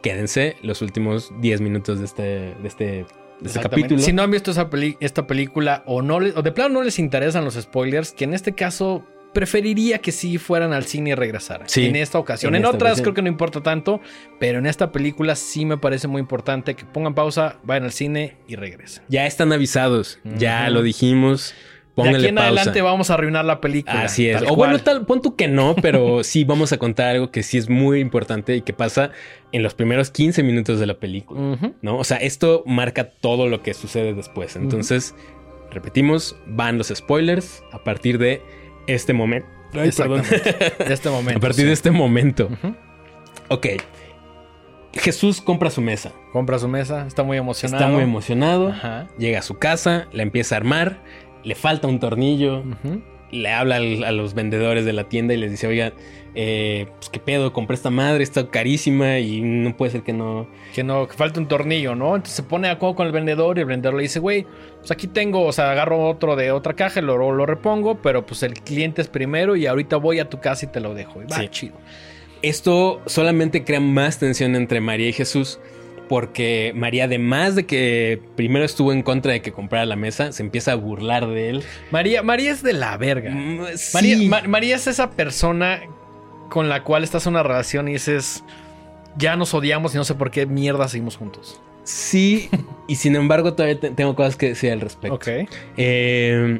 quédense 0.01 0.55
los 0.61 0.81
últimos 0.81 1.31
10 1.41 1.61
minutos 1.61 1.99
de 1.99 2.05
este, 2.05 2.21
de 2.23 2.55
este, 2.67 3.05
este 3.43 3.59
capítulo. 3.59 3.99
Si 4.01 4.13
no 4.13 4.21
han 4.23 4.31
visto 4.31 4.51
esa 4.51 4.69
peli- 4.69 4.97
esta 4.99 5.27
película 5.27 5.83
o 5.85 6.01
no 6.01 6.19
les- 6.19 6.35
o 6.35 6.41
de 6.41 6.51
plano 6.51 6.75
no 6.75 6.81
les 6.83 6.99
interesan 6.99 7.43
los 7.45 7.55
spoilers, 7.55 8.11
que 8.11 8.23
en 8.25 8.33
este 8.33 8.53
caso 8.53 9.03
preferiría 9.33 9.99
que 9.99 10.11
sí 10.11 10.37
fueran 10.37 10.73
al 10.73 10.85
cine 10.85 11.11
y 11.11 11.15
regresaran. 11.15 11.69
Sí, 11.69 11.85
en 11.85 11.95
esta 11.95 12.19
ocasión. 12.19 12.53
en 12.55 12.61
En, 12.61 12.65
esta 12.65 12.75
otras 12.75 12.91
ocasión. 12.93 13.03
creo 13.03 13.13
que 13.15 13.21
no 13.21 13.27
importa 13.27 13.61
tanto, 13.61 14.01
pero 14.39 14.59
en 14.59 14.65
esta 14.65 14.91
película 14.91 15.35
sí 15.35 15.65
me 15.65 15.77
parece 15.77 16.07
muy 16.07 16.19
importante 16.19 16.75
que 16.75 16.85
pongan 16.85 17.13
pausa, 17.13 17.57
vayan 17.63 17.83
al 17.85 17.91
cine 17.91 18.37
y 18.47 18.55
regresen. 18.55 19.03
Ya 19.07 19.25
están 19.25 19.51
avisados, 19.53 20.19
ya 20.23 20.69
lo 20.69 20.81
dijimos. 20.81 21.53
de 21.53 21.79
Pónganle 21.95 22.19
aquí 22.19 22.27
en 22.27 22.35
pausa. 22.35 22.47
adelante 22.47 22.81
vamos 22.81 23.09
a 23.09 23.15
arruinar 23.15 23.45
la 23.45 23.59
película. 23.61 24.03
Así 24.03 24.29
es. 24.29 24.41
O 24.41 24.45
cual. 24.45 24.55
bueno, 24.55 24.79
tal, 24.79 25.05
pon 25.05 25.21
tú 25.21 25.35
que 25.35 25.47
no, 25.47 25.75
pero 25.75 26.23
sí 26.23 26.43
vamos 26.45 26.71
a 26.71 26.77
contar 26.77 27.09
algo 27.09 27.29
que 27.29 27.43
sí 27.43 27.57
es 27.57 27.69
muy 27.69 27.99
importante 27.99 28.55
y 28.55 28.61
que 28.61 28.73
pasa 28.73 29.11
en 29.51 29.63
los 29.63 29.73
primeros 29.73 30.09
15 30.09 30.41
minutos 30.43 30.79
de 30.79 30.85
la 30.85 30.93
película. 30.95 31.57
¿No? 31.81 31.97
O 31.97 32.03
sea, 32.03 32.17
esto 32.17 32.63
marca 32.65 33.03
todo 33.09 33.47
lo 33.47 33.61
que 33.61 33.73
sucede 33.73 34.13
después. 34.13 34.55
Entonces, 34.55 35.13
repetimos, 35.71 36.35
van 36.47 36.77
los 36.77 36.87
spoilers 36.87 37.63
a 37.71 37.83
partir 37.83 38.17
de 38.17 38.41
este 38.95 39.13
momento. 39.13 39.47
Ay, 39.73 39.91
perdón. 39.91 40.19
Exactamente. 40.19 40.83
De 40.85 40.93
este 40.93 41.09
momento. 41.09 41.37
a 41.37 41.41
partir 41.41 41.61
sí. 41.61 41.67
de 41.67 41.73
este 41.73 41.91
momento. 41.91 42.49
Ok. 43.49 43.67
Jesús 44.93 45.41
compra 45.41 45.69
su 45.69 45.81
mesa. 45.81 46.11
Compra 46.33 46.57
su 46.59 46.67
mesa, 46.67 47.05
está 47.05 47.23
muy 47.23 47.37
emocionado. 47.37 47.83
Está 47.83 47.93
muy 47.93 48.03
emocionado. 48.03 48.69
Ajá. 48.69 49.07
Llega 49.17 49.39
a 49.39 49.43
su 49.43 49.57
casa, 49.57 50.07
la 50.11 50.23
empieza 50.23 50.55
a 50.55 50.57
armar. 50.57 51.03
Le 51.43 51.55
falta 51.55 51.87
un 51.87 51.99
tornillo. 51.99 52.59
Ujú. 52.59 53.01
Le 53.31 53.49
habla 53.49 53.75
al- 53.77 54.03
a 54.03 54.11
los 54.11 54.33
vendedores 54.33 54.85
de 54.85 54.93
la 54.93 55.05
tienda 55.09 55.33
y 55.33 55.37
les 55.37 55.51
dice, 55.51 55.67
oiga, 55.67 55.93
eh, 56.35 56.87
pues 56.97 57.09
qué 57.09 57.19
pedo, 57.19 57.53
compré 57.53 57.75
esta 57.75 57.89
madre, 57.89 58.23
está 58.23 58.47
carísima 58.49 59.19
y 59.19 59.41
no 59.41 59.75
puede 59.75 59.91
ser 59.91 60.03
que 60.03 60.13
no. 60.13 60.47
Que 60.75 60.83
no, 60.83 61.07
que 61.07 61.15
falta 61.15 61.39
un 61.39 61.47
tornillo, 61.47 61.95
¿no? 61.95 62.15
Entonces 62.15 62.35
se 62.35 62.43
pone 62.43 62.69
a 62.69 62.75
juego 62.75 62.95
con 62.95 63.07
el 63.07 63.13
vendedor 63.13 63.57
y 63.57 63.61
el 63.61 63.65
vendedor 63.67 63.95
le 63.95 64.03
dice, 64.03 64.19
güey, 64.19 64.45
pues 64.79 64.91
aquí 64.91 65.07
tengo, 65.07 65.43
o 65.45 65.51
sea, 65.51 65.71
agarro 65.71 66.07
otro 66.07 66.35
de 66.35 66.51
otra 66.51 66.73
caja 66.75 67.01
lo, 67.01 67.17
lo 67.31 67.45
repongo, 67.45 68.01
pero 68.01 68.25
pues 68.25 68.43
el 68.43 68.53
cliente 68.53 69.01
es 69.01 69.07
primero 69.07 69.55
y 69.55 69.65
ahorita 69.65 69.97
voy 69.97 70.19
a 70.19 70.29
tu 70.29 70.39
casa 70.39 70.65
y 70.67 70.69
te 70.69 70.79
lo 70.79 70.93
dejo. 70.93 71.21
Y 71.21 71.25
va, 71.25 71.37
Sí. 71.37 71.47
chido. 71.49 71.75
Esto 72.41 73.01
solamente 73.05 73.63
crea 73.65 73.79
más 73.81 74.17
tensión 74.19 74.55
entre 74.55 74.79
María 74.79 75.09
y 75.09 75.13
Jesús 75.13 75.59
porque 76.09 76.73
María, 76.75 77.05
además 77.05 77.55
de 77.55 77.65
que 77.65 78.19
primero 78.35 78.65
estuvo 78.65 78.91
en 78.91 79.03
contra 79.03 79.31
de 79.31 79.41
que 79.41 79.51
comprara 79.53 79.85
la 79.85 79.95
mesa, 79.95 80.31
se 80.33 80.43
empieza 80.43 80.71
a 80.73 80.75
burlar 80.75 81.27
de 81.27 81.49
él. 81.51 81.63
María, 81.91 82.23
María 82.23 82.51
es 82.51 82.61
de 82.63 82.73
la 82.73 82.97
verga. 82.97 83.31
Mm, 83.31 83.61
María. 83.93 84.17
Ma- 84.29 84.41
María 84.47 84.75
es 84.75 84.87
esa 84.87 85.11
persona 85.11 85.81
con 86.49 86.67
la 86.67 86.83
cual 86.83 87.03
estás 87.03 87.25
en 87.27 87.33
una 87.33 87.43
relación 87.43 87.87
y 87.87 87.93
dices, 87.93 88.43
ya 89.17 89.35
nos 89.35 89.53
odiamos 89.53 89.93
y 89.93 89.97
no 89.97 90.03
sé 90.03 90.15
por 90.15 90.31
qué 90.31 90.45
mierda 90.47 90.87
seguimos 90.87 91.15
juntos. 91.15 91.61
Sí, 91.83 92.49
y 92.87 92.95
sin 92.95 93.15
embargo 93.15 93.53
todavía 93.53 93.79
te- 93.79 93.91
tengo 93.91 94.15
cosas 94.15 94.35
que 94.35 94.47
decir 94.49 94.71
al 94.71 94.81
respecto. 94.81 95.15
Ok. 95.15 95.27
Eh, 95.77 96.59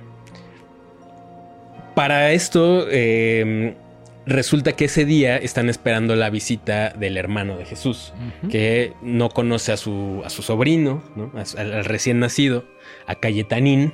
para 1.96 2.32
esto, 2.32 2.86
eh, 2.90 3.74
resulta 4.30 4.74
que 4.74 4.86
ese 4.86 5.06
día 5.06 5.38
están 5.38 5.70
esperando 5.70 6.16
la 6.16 6.30
visita 6.30 6.90
del 6.92 7.18
hermano 7.18 7.58
de 7.58 7.66
Jesús, 7.66 8.14
que 8.50 8.94
no 9.02 9.30
conoce 9.30 9.72
a 9.72 9.78
su, 9.78 10.22
a 10.26 10.30
su 10.30 10.42
sobrino, 10.42 11.04
¿no? 11.16 11.32
A 11.38 11.46
su- 11.46 11.58
al, 11.58 11.74
al 11.74 11.86
recién 11.86 12.20
nacido, 12.20 12.66
a 13.08 13.16
Cayetanín, 13.16 13.94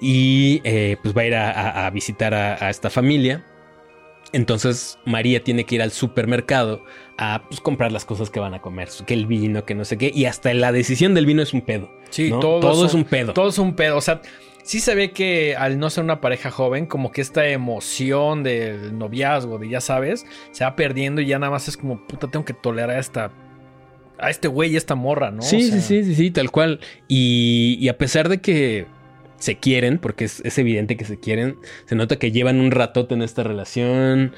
y 0.00 0.60
eh, 0.64 0.96
pues 1.02 1.16
va 1.16 1.22
a 1.22 1.26
ir 1.26 1.34
a, 1.34 1.50
a- 1.50 1.86
a 1.86 1.90
visitar 1.90 2.34
a, 2.34 2.70
esta 2.70 2.90
familia. 2.90 3.44
Entonces 4.32 4.98
María 5.04 5.42
tiene 5.42 5.64
que 5.64 5.74
ir 5.74 5.82
al 5.82 5.90
supermercado 5.90 6.84
a 7.18 7.42
pues, 7.48 7.60
comprar 7.60 7.90
las 7.90 8.04
cosas 8.04 8.30
que 8.30 8.38
van 8.38 8.54
a 8.54 8.60
comer, 8.60 8.88
que 9.06 9.14
el 9.14 9.26
vino, 9.26 9.64
que 9.64 9.74
no 9.74 9.84
sé 9.84 9.98
qué, 9.98 10.12
y 10.14 10.26
hasta 10.26 10.54
la 10.54 10.70
decisión 10.72 11.14
del 11.14 11.26
vino 11.26 11.42
es 11.42 11.52
un 11.52 11.62
pedo. 11.62 11.90
Sí, 12.10 12.30
¿no? 12.30 12.38
todo, 12.38 12.60
todo 12.60 12.86
es 12.86 12.94
un 12.94 13.04
pedo. 13.04 13.32
Todo 13.32 13.48
es 13.48 13.58
un 13.58 13.74
pedo. 13.74 13.96
O 13.96 14.00
sea, 14.00 14.20
sí 14.70 14.78
se 14.78 14.94
ve 14.94 15.10
que 15.10 15.56
al 15.56 15.80
no 15.80 15.90
ser 15.90 16.04
una 16.04 16.20
pareja 16.20 16.52
joven, 16.52 16.86
como 16.86 17.10
que 17.10 17.22
esta 17.22 17.48
emoción 17.48 18.44
del 18.44 18.96
noviazgo, 18.96 19.58
de 19.58 19.68
ya 19.68 19.80
sabes, 19.80 20.24
se 20.52 20.62
va 20.62 20.76
perdiendo 20.76 21.20
y 21.20 21.26
ya 21.26 21.40
nada 21.40 21.50
más 21.50 21.66
es 21.66 21.76
como, 21.76 22.06
puta, 22.06 22.28
tengo 22.28 22.44
que 22.44 22.54
tolerar 22.54 22.90
a 22.90 23.00
esta. 23.00 23.32
A 24.20 24.30
este 24.30 24.46
güey 24.46 24.74
y 24.74 24.76
esta 24.76 24.94
morra, 24.94 25.32
¿no? 25.32 25.42
Sí, 25.42 25.56
O 25.56 25.72
sea, 25.72 25.80
sí, 25.80 26.04
sí, 26.04 26.04
sí, 26.04 26.14
sí, 26.14 26.30
tal 26.30 26.52
cual. 26.52 26.78
Y, 27.08 27.78
y 27.80 27.88
a 27.88 27.98
pesar 27.98 28.28
de 28.28 28.40
que 28.40 28.86
se 29.38 29.56
quieren, 29.56 29.98
porque 29.98 30.26
es, 30.26 30.40
es 30.44 30.56
evidente 30.56 30.96
que 30.96 31.04
se 31.04 31.18
quieren, 31.18 31.56
se 31.86 31.96
nota 31.96 32.16
que 32.16 32.30
llevan 32.30 32.60
un 32.60 32.70
ratote 32.70 33.14
en 33.14 33.22
esta 33.22 33.42
relación. 33.42 34.34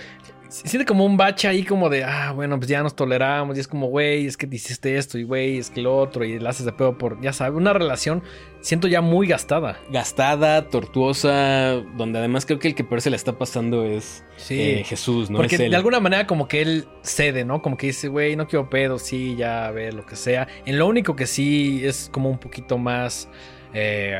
Se 0.48 0.66
siente 0.66 0.86
como 0.86 1.04
un 1.04 1.18
bache 1.18 1.46
ahí, 1.46 1.62
como 1.62 1.90
de, 1.90 2.04
ah, 2.04 2.32
bueno, 2.32 2.56
pues 2.56 2.68
ya 2.68 2.82
nos 2.82 2.96
toleramos. 2.96 3.58
Y 3.58 3.60
es 3.60 3.68
como, 3.68 3.88
güey, 3.88 4.26
es 4.26 4.38
que 4.38 4.46
te 4.46 4.56
hiciste 4.56 4.96
esto, 4.96 5.18
y 5.18 5.24
güey, 5.24 5.58
es 5.58 5.68
que 5.68 5.82
lo 5.82 5.94
otro, 5.94 6.24
y 6.24 6.38
la 6.38 6.50
haces 6.50 6.64
de 6.64 6.72
pedo 6.72 6.96
por, 6.96 7.20
ya 7.20 7.34
sabes, 7.34 7.54
una 7.54 7.74
relación, 7.74 8.22
siento 8.62 8.88
ya 8.88 9.00
muy 9.02 9.26
gastada. 9.26 9.78
Gastada, 9.90 10.68
tortuosa, 10.70 11.74
donde 11.96 12.18
además 12.20 12.46
creo 12.46 12.58
que 12.58 12.68
el 12.68 12.74
que 12.74 12.84
peor 12.84 13.00
se 13.02 13.10
le 13.10 13.16
está 13.16 13.36
pasando 13.36 13.84
es 13.84 14.24
Sí. 14.36 14.58
eh, 14.60 14.84
Jesús, 14.84 15.28
¿no? 15.30 15.36
Porque 15.36 15.56
Es 15.56 15.60
él. 15.60 15.70
de 15.70 15.76
alguna 15.76 16.00
manera 16.00 16.26
como 16.26 16.48
que 16.48 16.62
él 16.62 16.86
cede, 17.02 17.44
¿no? 17.44 17.60
Como 17.60 17.76
que 17.76 17.88
dice, 17.88 18.08
güey, 18.08 18.34
no 18.36 18.46
quiero 18.48 18.70
pedo, 18.70 18.98
sí, 18.98 19.36
ya, 19.36 19.66
a 19.66 19.70
ver, 19.70 19.92
lo 19.94 20.06
que 20.06 20.16
sea. 20.16 20.48
En 20.64 20.78
lo 20.78 20.86
único 20.86 21.14
que 21.14 21.26
sí 21.26 21.82
es 21.84 22.08
como 22.12 22.30
un 22.30 22.38
poquito 22.38 22.78
más, 22.78 23.28
eh, 23.74 24.16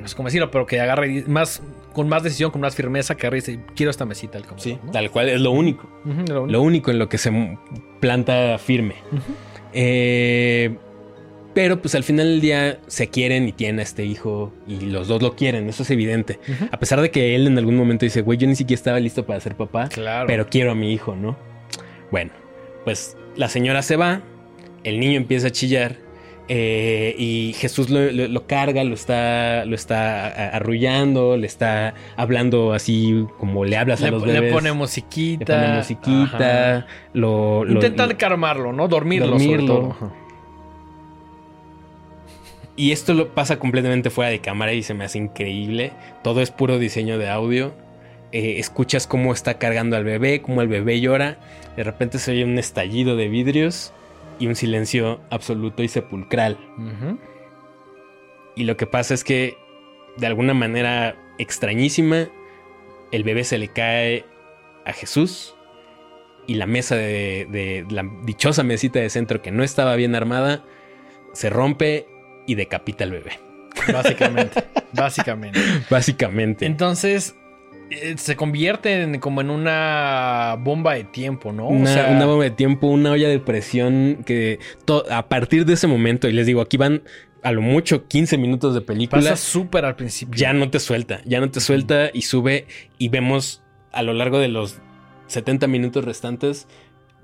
no 0.00 0.08
sé 0.08 0.16
cómo 0.16 0.28
decirlo, 0.28 0.50
pero 0.50 0.64
que 0.66 0.80
agarre 0.80 1.24
más, 1.26 1.62
con 1.92 2.08
más 2.08 2.22
decisión, 2.22 2.50
con 2.50 2.60
más 2.60 2.74
firmeza, 2.74 3.14
que 3.14 3.26
agarre 3.26 3.38
y 3.38 3.40
dice, 3.40 3.60
quiero 3.76 3.90
esta 3.90 4.04
mesita 4.04 4.34
del 4.38 4.42
comedor, 4.46 4.62
Sí, 4.62 4.78
¿no? 4.82 4.90
tal 4.90 5.10
cual, 5.10 5.28
es 5.28 5.40
lo 5.40 5.50
único. 5.52 5.88
Lo 6.04 6.12
único. 6.12 6.46
Lo 6.46 6.62
único 6.62 6.90
en 6.90 6.98
lo 6.98 7.08
que 7.08 7.18
se 7.18 7.58
planta 8.00 8.56
firme. 8.58 8.94
Eh, 9.72 10.76
pero 11.54 11.80
pues 11.82 11.94
al 11.94 12.02
final 12.04 12.26
del 12.28 12.40
día 12.40 12.78
se 12.86 13.08
quieren 13.08 13.46
y 13.48 13.52
tienen 13.52 13.80
a 13.80 13.82
este 13.82 14.04
hijo 14.04 14.52
y 14.66 14.80
los 14.86 15.08
dos 15.08 15.22
lo 15.22 15.34
quieren, 15.36 15.68
eso 15.68 15.82
es 15.82 15.90
evidente. 15.90 16.38
A 16.70 16.78
pesar 16.78 17.00
de 17.00 17.10
que 17.10 17.34
él 17.34 17.46
en 17.46 17.58
algún 17.58 17.76
momento 17.76 18.04
dice, 18.06 18.22
güey, 18.22 18.38
yo 18.38 18.46
ni 18.46 18.56
siquiera 18.56 18.78
estaba 18.78 19.00
listo 19.00 19.26
para 19.26 19.40
ser 19.40 19.54
papá, 19.56 19.88
Claro. 19.88 20.26
pero 20.26 20.48
quiero 20.48 20.72
a 20.72 20.74
mi 20.74 20.92
hijo, 20.92 21.14
¿no? 21.16 21.36
Bueno, 22.10 22.30
pues 22.84 23.16
la 23.36 23.48
señora 23.48 23.82
se 23.82 23.96
va, 23.96 24.22
el 24.84 24.98
niño 25.00 25.16
empieza 25.16 25.48
a 25.48 25.50
chillar 25.50 25.96
eh, 26.48 27.14
y 27.18 27.54
Jesús 27.56 27.88
lo, 27.88 28.10
lo- 28.10 28.26
lo 28.28 28.46
carga, 28.46 28.82
lo 28.84 28.94
está, 28.94 29.64
lo 29.64 29.74
está 29.76 30.26
arrullando, 30.56 31.36
le 31.36 31.46
está 31.46 31.94
hablando 32.16 32.72
así 32.72 33.24
como 33.38 33.64
le 33.64 33.76
hablas 33.76 34.02
a 34.02 34.06
le, 34.06 34.10
los 34.10 34.26
le 34.26 34.32
bebés. 34.34 34.52
pone 34.52 34.72
musiquita. 34.72 35.56
Le 35.56 35.62
pone 35.64 35.76
musiquita, 35.78 36.86
lo, 37.14 37.64
lo- 37.64 37.80
calmarlo, 38.18 38.72
¿no? 38.72 38.88
Dormirlo, 38.88 39.28
Dormirlo. 39.28 39.66
sobre 39.66 39.66
todo. 39.98 40.21
Y 42.82 42.90
esto 42.90 43.14
lo 43.14 43.32
pasa 43.32 43.60
completamente 43.60 44.10
fuera 44.10 44.30
de 44.32 44.40
cámara 44.40 44.72
y 44.72 44.82
se 44.82 44.92
me 44.92 45.04
hace 45.04 45.18
increíble. 45.18 45.92
Todo 46.24 46.40
es 46.40 46.50
puro 46.50 46.80
diseño 46.80 47.16
de 47.16 47.28
audio. 47.30 47.72
Eh, 48.32 48.58
escuchas 48.58 49.06
cómo 49.06 49.32
está 49.32 49.56
cargando 49.58 49.96
al 49.96 50.02
bebé, 50.02 50.42
cómo 50.42 50.62
el 50.62 50.66
bebé 50.68 51.00
llora. 51.00 51.38
De 51.76 51.84
repente 51.84 52.18
se 52.18 52.32
oye 52.32 52.44
un 52.44 52.58
estallido 52.58 53.14
de 53.14 53.28
vidrios 53.28 53.92
y 54.40 54.48
un 54.48 54.56
silencio 54.56 55.20
absoluto 55.30 55.84
y 55.84 55.88
sepulcral. 55.88 56.58
Y 58.56 58.64
lo 58.64 58.76
que 58.76 58.86
pasa 58.88 59.14
es 59.14 59.22
que, 59.22 59.56
de 60.16 60.26
alguna 60.26 60.54
manera 60.54 61.14
extrañísima, 61.38 62.30
el 63.12 63.22
bebé 63.22 63.44
se 63.44 63.58
le 63.58 63.68
cae 63.68 64.24
a 64.84 64.92
Jesús 64.92 65.54
y 66.48 66.54
la 66.54 66.66
mesa 66.66 66.96
de, 66.96 67.46
de- 67.48 67.86
la 67.90 68.04
dichosa 68.24 68.64
mesita 68.64 68.98
de 68.98 69.08
centro 69.08 69.40
que 69.40 69.52
no 69.52 69.62
estaba 69.62 69.94
bien 69.94 70.16
armada 70.16 70.64
se 71.32 71.48
rompe 71.48 72.06
y 72.52 72.54
decapita 72.54 73.04
al 73.04 73.10
bebé. 73.10 73.32
Básicamente. 73.92 74.64
básicamente. 74.92 75.60
Básicamente. 75.90 76.66
Entonces, 76.66 77.34
eh, 77.90 78.14
se 78.16 78.36
convierte 78.36 79.02
en, 79.02 79.18
como 79.18 79.40
en 79.40 79.50
una 79.50 80.56
bomba 80.60 80.94
de 80.94 81.04
tiempo, 81.04 81.52
¿no? 81.52 81.66
Una, 81.66 81.90
o 81.90 81.92
sea, 81.92 82.10
una 82.10 82.26
bomba 82.26 82.44
de 82.44 82.50
tiempo, 82.50 82.86
una 82.86 83.12
olla 83.12 83.28
de 83.28 83.38
presión 83.38 84.22
que 84.24 84.58
a 85.10 85.28
partir 85.28 85.66
de 85.66 85.74
ese 85.74 85.86
momento, 85.86 86.28
y 86.28 86.32
les 86.32 86.46
digo, 86.46 86.60
aquí 86.60 86.76
van 86.76 87.02
a 87.42 87.50
lo 87.50 87.60
mucho 87.60 88.06
15 88.06 88.38
minutos 88.38 88.74
de 88.74 88.82
película. 88.82 89.20
pasa 89.20 89.36
súper 89.36 89.84
al 89.84 89.96
principio. 89.96 90.38
ya 90.38 90.52
no 90.52 90.70
te 90.70 90.78
suelta, 90.78 91.20
ya 91.24 91.40
no 91.40 91.50
te 91.50 91.60
suelta 91.60 92.10
y 92.12 92.22
sube 92.22 92.66
y 92.98 93.08
vemos 93.08 93.62
a 93.90 94.02
lo 94.02 94.12
largo 94.12 94.38
de 94.38 94.48
los 94.48 94.78
70 95.26 95.66
minutos 95.66 96.04
restantes 96.04 96.68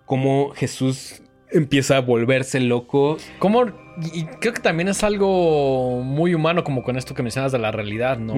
cómo 0.06 0.52
Jesús 0.56 1.22
empieza 1.50 1.98
a 1.98 2.00
volverse 2.00 2.58
loco. 2.60 3.18
¿Cómo? 3.38 3.66
Y 4.12 4.24
creo 4.24 4.52
que 4.54 4.60
también 4.60 4.88
es 4.88 5.02
algo 5.02 6.02
muy 6.02 6.34
humano, 6.34 6.64
como 6.64 6.82
con 6.82 6.96
esto 6.96 7.14
que 7.14 7.22
mencionas 7.22 7.52
de 7.52 7.58
la 7.58 7.70
realidad, 7.72 8.18
¿no? 8.18 8.34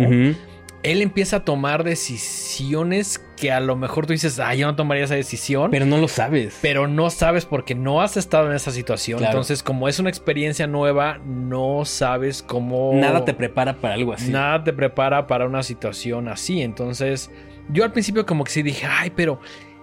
Él 0.83 1.03
empieza 1.03 1.37
a 1.37 1.45
tomar 1.45 1.85
decisiones 1.85 3.23
que 3.37 3.53
a 3.53 3.61
lo 3.61 3.77
mejor 3.77 4.07
tú 4.07 4.15
dices, 4.15 4.41
ah, 4.41 4.55
yo 4.55 4.67
no 4.67 4.77
tomaría 4.77 5.05
esa 5.05 5.15
decisión. 5.15 5.71
Pero 5.71 5.85
no 5.85 5.99
lo 5.99 6.09
sabes. 6.09 6.59
pero 6.63 6.89
no 6.89 7.11
sabes 7.11 7.45
porque 7.45 7.75
no 7.75 8.01
has 8.01 8.17
estado 8.17 8.49
en 8.49 8.57
esa 8.57 8.71
situación. 8.71 9.19
Claro. 9.19 9.33
Entonces, 9.33 9.63
como 9.63 9.89
es 9.89 9.99
una 9.99 10.09
experiencia 10.09 10.67
nueva, 10.67 11.19
no 11.27 11.85
sabes 11.85 12.43
cómo. 12.43 12.93
Nada 12.95 13.27
te 13.27 13.35
prepara 13.35 13.77
para 13.77 13.93
algo 13.93 14.15
así. 14.15 14.31
Nada 14.31 14.65
te 14.65 14.73
prepara 14.73 15.27
para 15.27 15.45
una 15.45 15.63
situación 15.63 16.29
así. 16.29 16.63
Entonces, 16.63 17.31
yo 17.69 17.85
al 17.85 17.93
principio, 17.93 18.25
como 18.25 18.45
que 18.45 18.51
sí 18.51 18.63
dije, 18.63 18.87
ay, 18.89 19.11
pero. 19.15 19.39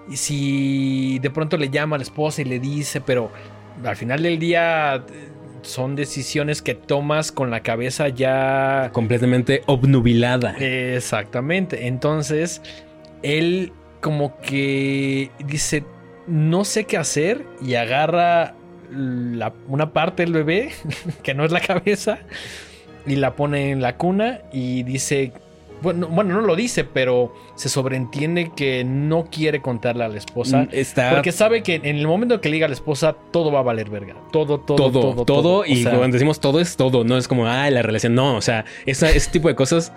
¿y 0.09 0.15
si 0.15 1.19
de 1.19 1.29
pronto 1.29 1.57
le 1.57 1.69
llama 1.69 1.97
a 1.97 1.99
la 1.99 2.03
esposa 2.03 2.41
y 2.41 2.45
le 2.45 2.59
dice, 2.59 3.01
pero 3.01 3.29
al 3.83 3.95
final 3.95 4.23
del 4.23 4.39
día 4.39 5.05
son 5.61 5.95
decisiones 5.95 6.61
que 6.61 6.73
tomas 6.75 7.31
con 7.31 7.49
la 7.51 7.61
cabeza 7.61 8.09
ya 8.09 8.89
Completamente 8.93 9.61
obnubilada. 9.65 10.55
Exactamente. 10.59 11.87
Entonces, 11.87 12.61
él 13.23 13.71
como 14.01 14.37
que 14.41 15.31
dice, 15.45 15.83
no 16.27 16.65
sé 16.65 16.85
qué 16.85 16.97
hacer 16.97 17.45
y 17.65 17.75
agarra 17.75 18.53
la- 18.91 19.53
una 19.67 19.91
parte 19.93 20.23
del 20.23 20.33
bebé, 20.33 20.69
que 21.23 21.33
no 21.33 21.43
es 21.45 21.51
la 21.51 21.61
cabeza, 21.61 22.19
y 23.05 23.15
la 23.15 23.35
pone 23.35 23.71
en 23.71 23.81
la 23.81 23.97
cuna 23.97 24.41
y 24.51 24.83
dice, 24.83 25.31
bueno, 25.81 26.07
bueno, 26.07 26.33
no 26.35 26.41
lo 26.41 26.55
dice, 26.55 26.83
pero 26.83 27.33
se 27.55 27.69
sobreentiende 27.69 28.51
que 28.55 28.83
no 28.83 29.25
quiere 29.31 29.61
contarle 29.61 30.03
a 30.03 30.07
la 30.07 30.17
esposa. 30.17 30.63
Mm, 30.63 30.69
Está 30.71 31.11
Porque 31.11 31.31
sabe 31.31 31.63
que 31.63 31.75
en 31.75 31.97
el 31.97 32.07
momento 32.07 32.41
que 32.41 32.49
le 32.49 32.53
diga 32.55 32.65
a 32.65 32.69
la 32.69 32.75
esposa, 32.75 33.13
todo 33.31 33.51
va 33.51 33.59
a 33.59 33.63
valer 33.63 33.89
verga. 33.89 34.15
Todo, 34.31 34.59
todo, 34.59 34.77
todo, 34.91 35.13
todo. 35.13 35.25
todo, 35.25 35.65
y 35.65 35.79
O 35.79 35.83
sea, 35.83 35.97
cuando 35.97 36.15
decimos 36.15 36.39
todo 36.39 36.59
es 36.59 36.75
todo, 36.77 37.03
no 37.03 37.17
es 37.17 37.27
como, 37.27 37.47
ah, 37.47 37.69
la 37.69 37.81
relación, 37.81 38.15
no, 38.15 38.35
o 38.35 38.41
sea, 38.41 38.65
esa- 38.85 39.09
ese 39.09 39.29
tipo 39.31 39.47
de 39.47 39.55
cosas 39.55 39.93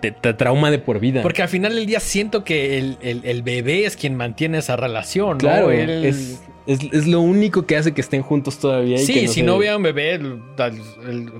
te, 0.00 0.10
te 0.12 0.34
trauma 0.34 0.70
de 0.70 0.78
por 0.78 1.00
vida. 1.00 1.22
Porque 1.22 1.40
al 1.42 1.48
final 1.48 1.74
del 1.74 1.86
día 1.86 2.00
siento 2.00 2.44
que 2.44 2.76
el, 2.78 2.98
el- 3.00 3.22
el 3.24 3.42
bebé 3.42 3.86
es 3.86 3.96
quien 3.96 4.16
mantiene 4.16 4.58
esa 4.58 4.76
relación, 4.76 5.30
¿no? 5.32 5.38
claro, 5.38 5.70
Él- 5.70 6.04
es, 6.04 6.42
es, 6.66 6.80
es 6.92 7.06
lo 7.06 7.20
único 7.20 7.64
que 7.66 7.76
hace 7.76 7.92
que 7.92 8.00
estén 8.02 8.20
juntos 8.22 8.58
todavía. 8.58 8.96
y 8.96 8.98
sí, 9.06 9.14
que 9.14 9.28
si 9.28 9.34
se- 9.36 9.42
no 9.42 9.56
hubiera 9.56 9.76
un 9.76 9.82
bebé, 9.82 10.12
el- 10.14 10.42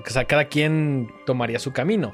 o 0.05 0.09
sea, 0.09 0.25
cada 0.25 0.45
quien 0.45 1.11
tomaría 1.25 1.59
su 1.59 1.73
camino. 1.73 2.13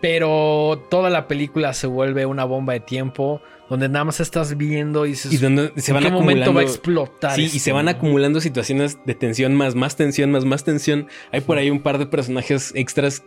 Pero 0.00 0.84
toda 0.90 1.10
la 1.10 1.26
película 1.26 1.72
se 1.72 1.86
vuelve 1.86 2.26
una 2.26 2.44
bomba 2.44 2.74
de 2.74 2.80
tiempo 2.80 3.40
donde 3.68 3.88
nada 3.88 4.04
más 4.04 4.20
estás 4.20 4.56
viendo 4.56 5.06
y 5.06 5.10
dices, 5.10 5.32
Y 5.32 5.38
donde 5.38 5.72
se 5.76 5.90
¿en 5.90 5.94
van 5.94 6.04
qué 6.04 6.10
momento 6.10 6.54
va 6.54 6.60
a 6.60 6.64
explotar? 6.64 7.34
Sí, 7.34 7.50
y 7.52 7.58
se 7.58 7.72
van 7.72 7.88
acumulando 7.88 8.40
situaciones 8.40 8.98
de 9.04 9.14
tensión 9.14 9.54
más, 9.54 9.74
más 9.74 9.96
tensión, 9.96 10.30
más, 10.30 10.44
más 10.44 10.64
tensión. 10.64 11.08
Hay 11.32 11.40
por 11.40 11.58
ahí 11.58 11.70
un 11.70 11.80
par 11.80 11.98
de 11.98 12.06
personajes 12.06 12.72
extras 12.76 13.24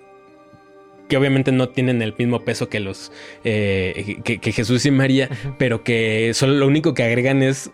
que 1.10 1.18
obviamente 1.18 1.52
no 1.52 1.70
tienen 1.70 2.02
el 2.02 2.14
mismo 2.18 2.46
peso 2.46 2.70
que 2.70 2.80
los 2.80 3.12
eh, 3.44 4.20
que, 4.24 4.38
que 4.38 4.52
Jesús 4.52 4.86
y 4.86 4.92
María, 4.92 5.28
pero 5.58 5.84
que 5.84 6.32
solo 6.36 6.54
lo 6.54 6.68
único 6.68 6.94
que 6.94 7.04
agregan 7.04 7.42
es 7.42 7.72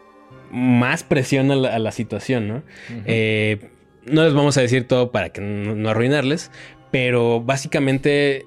más 0.51 1.03
presión 1.03 1.51
a 1.51 1.55
la, 1.55 1.75
a 1.75 1.79
la 1.79 1.91
situación, 1.91 2.47
¿no? 2.47 2.63
Eh, 3.05 3.69
no 4.05 4.23
les 4.23 4.33
vamos 4.33 4.57
a 4.57 4.61
decir 4.61 4.87
todo 4.87 5.11
para 5.11 5.29
que 5.29 5.41
no, 5.41 5.75
no 5.75 5.89
arruinarles, 5.89 6.49
pero 6.91 7.41
básicamente 7.41 8.45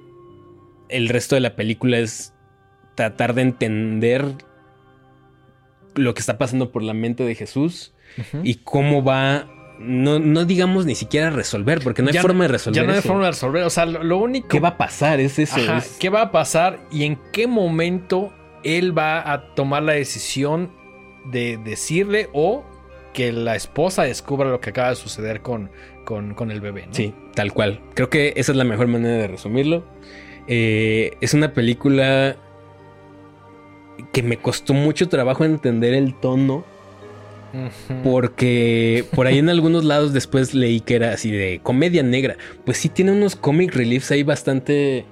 el 0.89 1.07
resto 1.09 1.35
de 1.35 1.41
la 1.41 1.55
película 1.55 1.97
es 1.99 2.33
tratar 2.95 3.33
de 3.33 3.43
entender 3.43 4.25
lo 5.95 6.13
que 6.13 6.19
está 6.19 6.37
pasando 6.37 6.71
por 6.71 6.83
la 6.83 6.93
mente 6.93 7.23
de 7.23 7.35
Jesús 7.35 7.93
y 8.43 8.55
cómo 8.55 9.03
va, 9.03 9.47
no, 9.79 10.19
no 10.19 10.45
digamos 10.45 10.85
ni 10.85 10.95
siquiera 10.95 11.29
resolver, 11.29 11.79
porque 11.83 12.01
no 12.01 12.09
hay 12.09 12.13
Ya 12.15 12.21
forma 12.21 12.45
de 12.45 12.47
resolver. 12.49 12.81
ya 12.81 12.85
no 12.87 12.93
hay 12.93 12.99
eso. 12.99 13.07
forma 13.07 13.25
de 13.25 13.31
resolver. 13.31 13.63
O 13.63 13.69
sea, 13.69 13.85
lo, 13.85 14.03
lo 14.03 14.17
único. 14.17 14.47
¿Qué 14.47 14.59
va 14.59 14.69
a 14.69 14.77
pasar? 14.77 15.19
Es 15.19 15.39
eso. 15.39 15.57
Ajá, 15.59 15.77
es- 15.77 15.97
¿Qué 15.99 16.09
va 16.09 16.21
a 16.23 16.31
pasar 16.31 16.79
y 16.91 17.03
en 17.03 17.17
qué 17.31 17.47
momento 17.47 18.33
él 18.63 18.97
va 18.97 19.31
a 19.31 19.53
tomar 19.55 19.83
la 19.83 19.93
decisión 19.93 20.71
de 21.31 21.57
decirle 21.63 22.29
o 22.33 22.65
que 23.13 23.31
la 23.31 23.55
esposa 23.55 24.03
descubra 24.03 24.49
lo 24.49 24.59
que 24.61 24.69
acaba 24.71 24.89
de 24.89 24.95
suceder 24.95 25.41
con, 25.41 25.69
con, 26.05 26.33
con 26.33 26.51
el 26.51 26.61
bebé? 26.61 26.87
¿no? 26.87 26.93
Sí, 26.93 27.13
tal 27.35 27.53
cual. 27.53 27.81
Creo 27.93 28.09
que 28.09 28.33
esa 28.37 28.51
es 28.51 28.57
la 28.57 28.63
mejor 28.63 28.87
manera 28.87 29.15
de 29.17 29.27
resumirlo. 29.27 29.85
Eh, 30.49 31.11
es 31.21 31.35
una 31.35 31.53
película 31.53 32.35
que 34.11 34.23
me 34.23 34.37
costó 34.37 34.73
mucho 34.73 35.07
trabajo 35.07 35.45
entender 35.45 35.93
el 35.93 36.19
tono. 36.19 36.65
Porque 38.03 39.05
por 39.15 39.25
ahí 39.25 39.39
en 39.39 39.49
algunos 39.49 39.83
lados 39.83 40.13
después 40.13 40.53
leí 40.53 40.81
que 40.81 40.95
era 40.95 41.13
así 41.13 41.31
de 41.31 41.61
comedia 41.63 42.03
negra. 42.03 42.35
Pues 42.65 42.77
sí 42.77 42.89
tiene 42.89 43.11
unos 43.11 43.35
comic 43.35 43.73
reliefs 43.73 44.11
ahí 44.11 44.23
bastante 44.23 45.05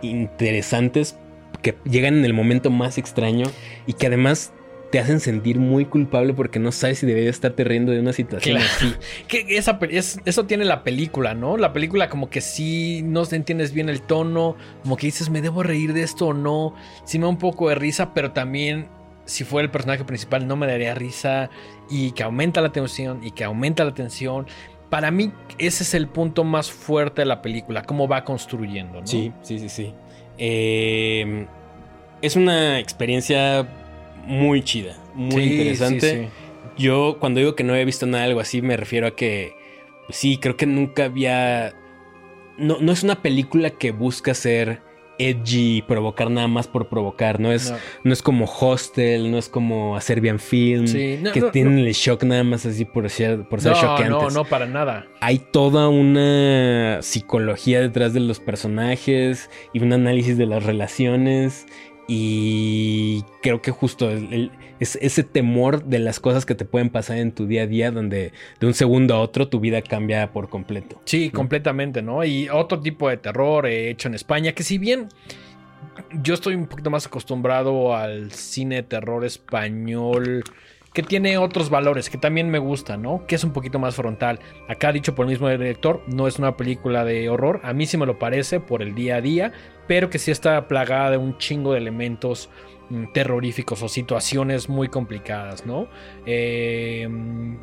interesantes 0.00 1.16
que 1.62 1.74
llegan 1.84 2.14
en 2.14 2.24
el 2.24 2.32
momento 2.32 2.70
más 2.70 2.98
extraño 2.98 3.46
y 3.86 3.94
que 3.94 4.06
además 4.06 4.52
te 4.90 4.98
hacen 4.98 5.20
sentir 5.20 5.58
muy 5.58 5.84
culpable 5.84 6.32
porque 6.32 6.58
no 6.58 6.72
sabes 6.72 7.00
si 7.00 7.06
deberías 7.06 7.34
estarte 7.36 7.62
riendo 7.62 7.92
de 7.92 8.00
una 8.00 8.12
situación 8.14 8.56
Claro. 8.56 8.70
así. 8.74 8.94
Que 9.28 9.44
esa 9.58 9.78
es- 9.90 10.18
eso 10.24 10.44
tiene 10.46 10.64
la 10.64 10.82
película, 10.82 11.34
¿no? 11.34 11.56
La 11.58 11.72
película 11.74 12.08
como 12.08 12.30
que 12.30 12.40
sí 12.40 13.02
no 13.04 13.24
entiendes 13.30 13.72
bien 13.74 13.88
el 13.90 14.00
tono, 14.00 14.56
como 14.82 14.96
que 14.96 15.06
dices, 15.08 15.28
¿me 15.28 15.42
debo 15.42 15.62
reír 15.62 15.92
de 15.92 16.02
esto 16.02 16.28
o 16.28 16.32
no? 16.34 16.74
Sí 17.04 17.18
me 17.18 17.24
da 17.24 17.28
un 17.28 17.38
poco 17.38 17.68
de 17.68 17.74
risa, 17.74 18.14
pero 18.14 18.32
también 18.32 18.88
si 19.26 19.44
fuera 19.44 19.64
el 19.66 19.70
personaje 19.70 20.04
principal 20.04 20.46
no 20.46 20.56
me 20.56 20.66
daría 20.66 20.94
risa 20.94 21.50
y 21.90 22.12
que 22.12 22.22
aumenta 22.22 22.62
la 22.62 22.72
tensión 22.72 23.20
y 23.22 23.32
que 23.32 23.44
aumenta 23.44 23.84
la 23.84 23.92
tensión. 23.92 24.46
Para 24.88 25.10
mí 25.10 25.32
ese 25.58 25.82
es 25.82 25.92
el 25.92 26.08
punto 26.08 26.44
más 26.44 26.72
fuerte 26.72 27.20
de 27.20 27.26
la 27.26 27.42
película, 27.42 27.82
cómo 27.82 28.08
va 28.08 28.24
construyendo, 28.24 29.02
¿no? 29.02 29.06
Sí, 29.06 29.32
sí, 29.42 29.58
sí, 29.58 29.68
sí. 29.68 29.92
Eh, 30.38 31.46
es 32.22 32.36
una 32.36 32.78
experiencia 32.78 33.68
muy 34.28 34.62
chida, 34.62 34.96
muy 35.14 35.42
Sí, 35.42 35.50
interesante. 35.52 36.00
sí, 36.10 36.16
sí. 36.22 36.28
Yo 36.82 37.16
cuando 37.18 37.40
digo 37.40 37.56
que 37.56 37.64
no 37.64 37.72
había 37.72 37.84
visto 37.84 38.06
nada 38.06 38.24
algo 38.24 38.40
así 38.40 38.62
me 38.62 38.76
refiero 38.76 39.06
a 39.08 39.16
que 39.16 39.52
pues 40.06 40.16
sí, 40.18 40.38
creo 40.38 40.56
que 40.56 40.66
nunca 40.66 41.04
había... 41.06 41.74
No, 42.56 42.78
no 42.80 42.92
es 42.92 43.02
una 43.02 43.20
película 43.22 43.70
que 43.70 43.90
busca 43.90 44.32
ser 44.34 44.80
edgy 45.20 45.78
y 45.78 45.82
provocar 45.82 46.30
nada 46.30 46.46
más 46.48 46.68
por 46.68 46.88
provocar, 46.88 47.40
no 47.40 47.50
es, 47.52 47.70
No. 47.72 47.76
no 48.04 48.12
es 48.12 48.22
como 48.22 48.44
Hostel, 48.44 49.30
no 49.32 49.38
es 49.38 49.48
como 49.48 49.96
a 49.96 50.00
Serbian 50.00 50.38
Film, 50.38 50.86
Sí, 50.86 51.18
no, 51.20 51.32
que 51.32 51.40
no, 51.40 51.50
tienen 51.50 51.78
el 51.78 51.92
shock 51.92 52.22
nada 52.22 52.44
más 52.44 52.64
así 52.64 52.84
por 52.84 53.10
ser, 53.10 53.48
por 53.48 53.60
ser 53.60 53.72
no, 54.08 54.30
no, 54.30 54.44
para 54.44 54.66
nada. 54.66 55.06
hay 55.20 55.38
toda 55.40 55.88
una 55.88 56.98
psicología 57.02 57.80
detrás 57.80 58.14
de 58.14 58.20
los 58.20 58.38
personajes 58.38 59.50
y 59.72 59.80
un 59.80 59.92
análisis 59.92 60.38
de 60.38 60.46
las 60.46 60.62
relaciones 60.62 61.66
y 62.10 63.22
creo 63.42 63.60
que 63.60 63.70
justo 63.70 64.10
el- 64.10 64.32
el- 64.32 64.50
es 64.80 64.96
ese 65.02 65.22
temor 65.24 65.84
de 65.84 65.98
las 65.98 66.18
cosas 66.20 66.46
que 66.46 66.54
te 66.54 66.64
pueden 66.64 66.88
pasar 66.88 67.18
en 67.18 67.32
tu 67.32 67.46
día 67.46 67.62
a 67.62 67.66
día 67.66 67.90
donde 67.90 68.32
de 68.60 68.66
un 68.66 68.72
segundo 68.74 69.14
a 69.14 69.20
otro 69.20 69.48
tu 69.48 69.60
vida 69.60 69.82
cambia 69.82 70.32
por 70.32 70.48
completo. 70.48 71.00
Sí, 71.04 71.30
completamente, 71.30 72.00
¿no? 72.00 72.24
Y 72.24 72.48
otro 72.48 72.80
tipo 72.80 73.08
de 73.08 73.18
terror 73.18 73.66
hecho 73.66 74.08
en 74.08 74.14
España, 74.14 74.52
que 74.52 74.62
si 74.62 74.78
bien 74.78 75.08
yo 76.22 76.32
estoy 76.34 76.54
un 76.54 76.66
poquito 76.66 76.90
más 76.90 77.06
acostumbrado 77.06 77.94
al 77.94 78.32
cine 78.32 78.76
de 78.76 78.82
terror 78.84 79.24
español, 79.24 80.44
que 80.98 81.04
tiene 81.04 81.38
otros 81.38 81.70
valores, 81.70 82.10
que 82.10 82.18
también 82.18 82.50
me 82.50 82.58
gusta, 82.58 82.96
¿no? 82.96 83.24
Que 83.28 83.36
es 83.36 83.44
un 83.44 83.52
poquito 83.52 83.78
más 83.78 83.94
frontal. 83.94 84.40
Acá 84.66 84.90
dicho 84.90 85.14
por 85.14 85.26
el 85.26 85.30
mismo 85.30 85.48
director, 85.48 86.02
no 86.08 86.26
es 86.26 86.40
una 86.40 86.56
película 86.56 87.04
de 87.04 87.28
horror, 87.28 87.60
a 87.62 87.72
mí 87.72 87.86
sí 87.86 87.96
me 87.96 88.04
lo 88.04 88.18
parece 88.18 88.58
por 88.58 88.82
el 88.82 88.96
día 88.96 89.14
a 89.14 89.20
día, 89.20 89.52
pero 89.86 90.10
que 90.10 90.18
sí 90.18 90.32
está 90.32 90.66
plagada 90.66 91.12
de 91.12 91.16
un 91.16 91.38
chingo 91.38 91.70
de 91.72 91.78
elementos 91.78 92.50
mm, 92.90 93.12
terroríficos 93.12 93.80
o 93.84 93.88
situaciones 93.88 94.68
muy 94.68 94.88
complicadas, 94.88 95.66
¿no? 95.66 95.86
Eh, 96.26 97.06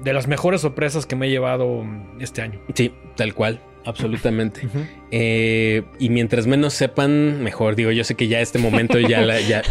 de 0.02 0.14
las 0.14 0.28
mejores 0.28 0.62
sorpresas 0.62 1.06
que 1.06 1.18
me 1.18 1.28
he 1.28 1.30
llevado 1.30 1.84
mm, 1.84 2.22
este 2.22 2.42
año. 2.42 2.62
Sí, 2.74 2.94
tal 3.18 3.34
cual, 3.34 3.60
absolutamente. 3.86 4.68
Eh, 5.12 5.84
y 6.00 6.10
mientras 6.10 6.48
menos 6.48 6.74
sepan, 6.74 7.42
mejor. 7.44 7.76
Digo, 7.76 7.92
yo 7.92 8.04
sé 8.04 8.16
que 8.16 8.28
ya 8.28 8.40
este 8.42 8.60
momento 8.60 9.00
ya 9.00 9.22
la, 9.22 9.40
ya, 9.40 9.62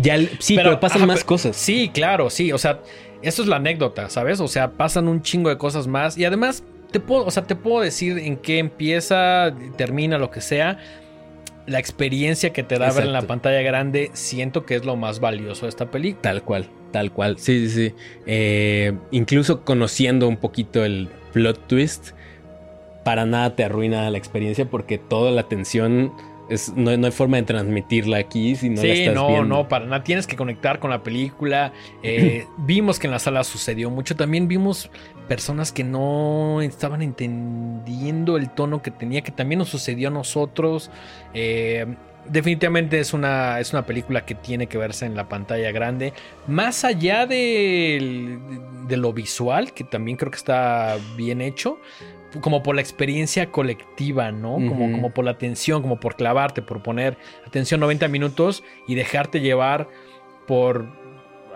ya, 0.00 0.18
sí, 0.38 0.56
pero, 0.56 0.80
pasan 0.80 0.98
ajá, 0.98 1.06
más 1.06 1.18
pero- 1.18 1.26
cosas. 1.26 1.56
Sí, 1.56 1.90
claro, 1.92 2.30
sí. 2.30 2.52
O 2.52 2.58
sea, 2.58 2.80
eso 3.22 3.42
es 3.42 3.48
la 3.48 3.56
anécdota, 3.56 4.10
¿sabes? 4.10 4.40
O 4.40 4.48
sea, 4.48 4.72
pasan 4.72 5.08
un 5.08 5.22
chingo 5.22 5.48
de 5.48 5.56
cosas 5.58 5.86
más. 5.86 6.18
Y 6.18 6.24
además, 6.24 6.62
te 6.90 7.00
puedo, 7.00 7.24
o 7.24 7.30
sea, 7.30 7.44
te 7.44 7.56
puedo 7.56 7.80
decir 7.82 8.18
en 8.18 8.36
qué 8.36 8.58
empieza, 8.58 9.54
termina, 9.76 10.18
lo 10.18 10.30
que 10.30 10.40
sea. 10.40 10.78
La 11.66 11.78
experiencia 11.78 12.52
que 12.52 12.62
te 12.62 12.78
da 12.78 12.92
ver 12.92 13.04
en 13.04 13.12
la 13.14 13.22
pantalla 13.22 13.62
grande, 13.62 14.10
siento 14.12 14.66
que 14.66 14.74
es 14.74 14.84
lo 14.84 14.96
más 14.96 15.18
valioso 15.20 15.64
de 15.64 15.70
esta 15.70 15.90
película. 15.90 16.20
Tal 16.20 16.42
cual, 16.42 16.68
tal 16.92 17.10
cual. 17.10 17.38
Sí, 17.38 17.68
sí, 17.68 17.88
sí. 17.88 17.94
Eh, 18.26 18.92
incluso 19.12 19.64
conociendo 19.64 20.28
un 20.28 20.36
poquito 20.36 20.84
el 20.84 21.08
plot 21.32 21.66
twist, 21.66 22.10
para 23.04 23.26
nada 23.26 23.54
te 23.54 23.64
arruina 23.64 24.10
la 24.10 24.18
experiencia 24.18 24.64
porque 24.64 24.98
toda 24.98 25.30
la 25.30 25.44
tensión 25.44 26.12
Es, 26.50 26.74
no, 26.76 26.94
no 26.98 27.06
hay 27.06 27.12
forma 27.12 27.38
de 27.38 27.44
transmitirla 27.44 28.18
aquí 28.18 28.54
si 28.54 28.68
no 28.68 28.76
la 28.76 28.82
Sí, 28.82 28.88
estás 28.90 29.14
no, 29.14 29.28
viendo. 29.28 29.44
no, 29.46 29.66
para 29.68 29.86
nada. 29.86 30.04
Tienes 30.04 30.26
que 30.26 30.36
conectar 30.36 30.78
con 30.78 30.90
la 30.90 31.02
película. 31.02 31.72
Eh, 32.02 32.46
vimos 32.58 32.98
que 32.98 33.06
en 33.06 33.12
la 33.12 33.18
sala 33.18 33.44
sucedió 33.44 33.88
mucho. 33.88 34.14
También 34.14 34.46
vimos 34.46 34.90
personas 35.26 35.72
que 35.72 35.84
no 35.84 36.60
estaban 36.60 37.00
entendiendo 37.00 38.36
el 38.36 38.50
tono 38.50 38.82
que 38.82 38.90
tenía, 38.90 39.22
que 39.22 39.32
también 39.32 39.58
nos 39.60 39.68
sucedió 39.70 40.08
a 40.08 40.10
nosotros. 40.10 40.90
Eh, 41.32 41.86
definitivamente 42.28 43.00
es 43.00 43.12
una, 43.14 43.58
es 43.60 43.72
una 43.72 43.86
película 43.86 44.24
que 44.26 44.34
tiene 44.34 44.66
que 44.66 44.76
verse 44.78 45.06
en 45.06 45.14
la 45.16 45.28
pantalla 45.30 45.72
grande. 45.72 46.12
Más 46.46 46.84
allá 46.84 47.26
del- 47.26 48.38
de 48.86 48.96
lo 48.98 49.12
visual, 49.14 49.72
que 49.72 49.84
también 49.84 50.16
creo 50.18 50.30
que 50.30 50.36
está 50.36 50.96
bien 51.16 51.40
hecho. 51.40 51.78
Como 52.40 52.62
por 52.62 52.74
la 52.74 52.80
experiencia 52.80 53.50
colectiva, 53.50 54.32
¿no? 54.32 54.54
Como, 54.54 54.90
como 54.90 55.10
por 55.12 55.24
la 55.24 55.32
atención, 55.32 55.82
como 55.82 56.00
por 56.00 56.16
clavarte, 56.16 56.62
por 56.62 56.82
poner 56.82 57.16
atención 57.46 57.80
90 57.80 58.08
minutos 58.08 58.64
y 58.88 58.94
dejarte 58.94 59.40
llevar 59.40 59.88
por 60.46 60.88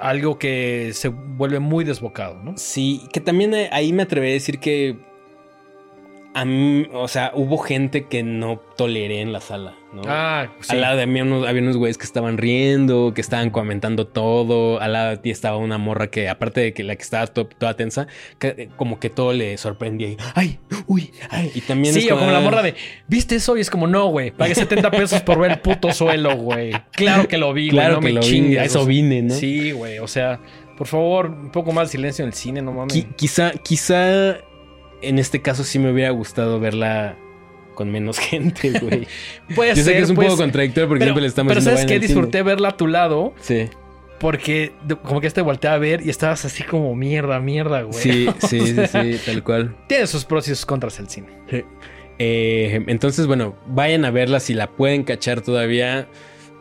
algo 0.00 0.38
que 0.38 0.90
se 0.92 1.08
vuelve 1.08 1.58
muy 1.58 1.84
desbocado, 1.84 2.40
¿no? 2.42 2.56
Sí, 2.56 3.02
que 3.12 3.20
también 3.20 3.54
eh, 3.54 3.68
ahí 3.72 3.92
me 3.92 4.04
atrevería 4.04 4.34
a 4.34 4.34
decir 4.34 4.60
que 4.60 4.96
a 6.40 6.44
mí, 6.44 6.86
o 6.92 7.08
sea, 7.08 7.32
hubo 7.34 7.58
gente 7.58 8.06
que 8.06 8.22
no 8.22 8.60
toleré 8.76 9.20
en 9.20 9.32
la 9.32 9.40
sala, 9.40 9.74
¿no? 9.92 10.02
Ah, 10.06 10.52
sí. 10.60 10.72
Al 10.72 10.80
lado 10.82 10.96
de 10.98 11.06
mí 11.06 11.20
unos- 11.20 11.46
había 11.46 11.62
unos 11.62 11.76
güeyes 11.76 11.98
que 11.98 12.04
estaban 12.04 12.38
riendo, 12.38 13.12
que 13.14 13.20
estaban 13.20 13.50
comentando 13.50 14.06
todo. 14.06 14.80
Al 14.80 14.92
lado 14.92 15.10
de 15.10 15.16
ti 15.18 15.30
estaba 15.30 15.56
una 15.56 15.78
morra 15.78 16.08
que, 16.10 16.28
aparte 16.28 16.60
de 16.60 16.72
que 16.72 16.84
la 16.84 16.94
que 16.96 17.02
estaba 17.02 17.26
to- 17.26 17.46
toda 17.48 17.74
tensa, 17.74 18.06
que, 18.38 18.48
eh, 18.48 18.68
como 18.76 19.00
que 19.00 19.10
todo 19.10 19.32
le 19.32 19.58
sorprendía. 19.58 20.08
Y, 20.08 20.16
ay, 20.34 20.58
uy, 20.86 21.10
ay. 21.30 21.50
Y 21.54 21.60
también 21.62 21.92
Sí, 21.94 22.06
es 22.06 22.12
o 22.12 22.16
como 22.18 22.30
la 22.30 22.40
morra 22.40 22.62
de, 22.62 22.74
¿viste 23.08 23.34
eso? 23.36 23.56
Y 23.56 23.60
es 23.60 23.70
como, 23.70 23.86
no, 23.86 24.06
güey, 24.06 24.30
pagué 24.30 24.54
70 24.54 24.90
pesos 24.90 25.20
por 25.22 25.38
ver 25.40 25.50
el 25.52 25.58
puto 25.60 25.92
suelo, 25.92 26.36
güey. 26.36 26.72
Claro 26.92 27.26
que 27.26 27.38
lo 27.38 27.52
vi, 27.52 27.70
güey, 27.70 27.70
Claro 27.70 27.94
no 27.94 28.00
que 28.00 28.06
me 28.06 28.12
lo 28.12 28.20
vi, 28.20 28.56
a 28.56 28.64
eso 28.64 28.84
vine, 28.86 29.22
¿no? 29.22 29.34
Sí, 29.34 29.72
güey, 29.72 29.98
o 29.98 30.06
sea, 30.06 30.40
por 30.76 30.86
favor, 30.86 31.26
un 31.26 31.50
poco 31.50 31.72
más 31.72 31.88
de 31.88 31.92
silencio 31.92 32.22
en 32.22 32.28
el 32.28 32.34
cine, 32.34 32.62
no 32.62 32.72
mames. 32.72 32.94
Qui- 32.94 33.14
quizá, 33.16 33.50
quizá 33.50 34.36
en 35.02 35.18
este 35.18 35.42
caso 35.42 35.64
sí 35.64 35.78
me 35.78 35.92
hubiera 35.92 36.10
gustado 36.10 36.58
verla 36.60 37.16
con 37.74 37.90
menos 37.92 38.18
gente, 38.20 38.70
güey. 38.80 39.06
Puede 39.54 39.70
Yo 39.70 39.76
sé 39.76 39.84
ser, 39.84 39.92
que 39.94 40.02
es 40.02 40.10
un 40.10 40.16
poco 40.16 40.30
ser. 40.30 40.38
contradictorio 40.38 40.88
porque 40.88 41.00
Pero, 41.00 41.08
siempre 41.10 41.22
le 41.22 41.28
estamos 41.28 41.50
pero 41.50 41.60
¿sabes 41.60 41.76
"Vayan 41.80 41.88
qué? 41.88 41.94
al 41.94 42.00
cine". 42.00 42.08
Disfruté 42.14 42.42
verla 42.42 42.68
a 42.70 42.76
tu 42.76 42.86
lado 42.86 43.34
Sí, 43.40 43.68
porque 44.18 44.72
como 45.04 45.20
que 45.20 45.28
este 45.28 45.42
volteaba 45.42 45.76
a 45.76 45.78
ver 45.78 46.04
y 46.04 46.10
estabas 46.10 46.44
así 46.44 46.64
como 46.64 46.94
mierda, 46.96 47.38
mierda, 47.38 47.82
güey. 47.82 47.94
sí, 48.02 48.28
sí, 48.48 48.60
sí, 48.60 48.74
sí, 48.86 49.20
tal 49.24 49.44
cual. 49.44 49.76
Tiene 49.86 50.06
sus 50.08 50.24
pros 50.24 50.46
y 50.48 50.50
sus 50.56 50.66
contras 50.66 50.98
el 50.98 51.08
cine. 51.08 51.28
Eh, 52.18 52.82
entonces, 52.88 53.26
bueno, 53.28 53.54
vayan 53.66 54.04
a 54.04 54.10
verla 54.10 54.40
si 54.40 54.54
la 54.54 54.68
pueden 54.70 55.04
cachar 55.04 55.40
todavía. 55.40 56.08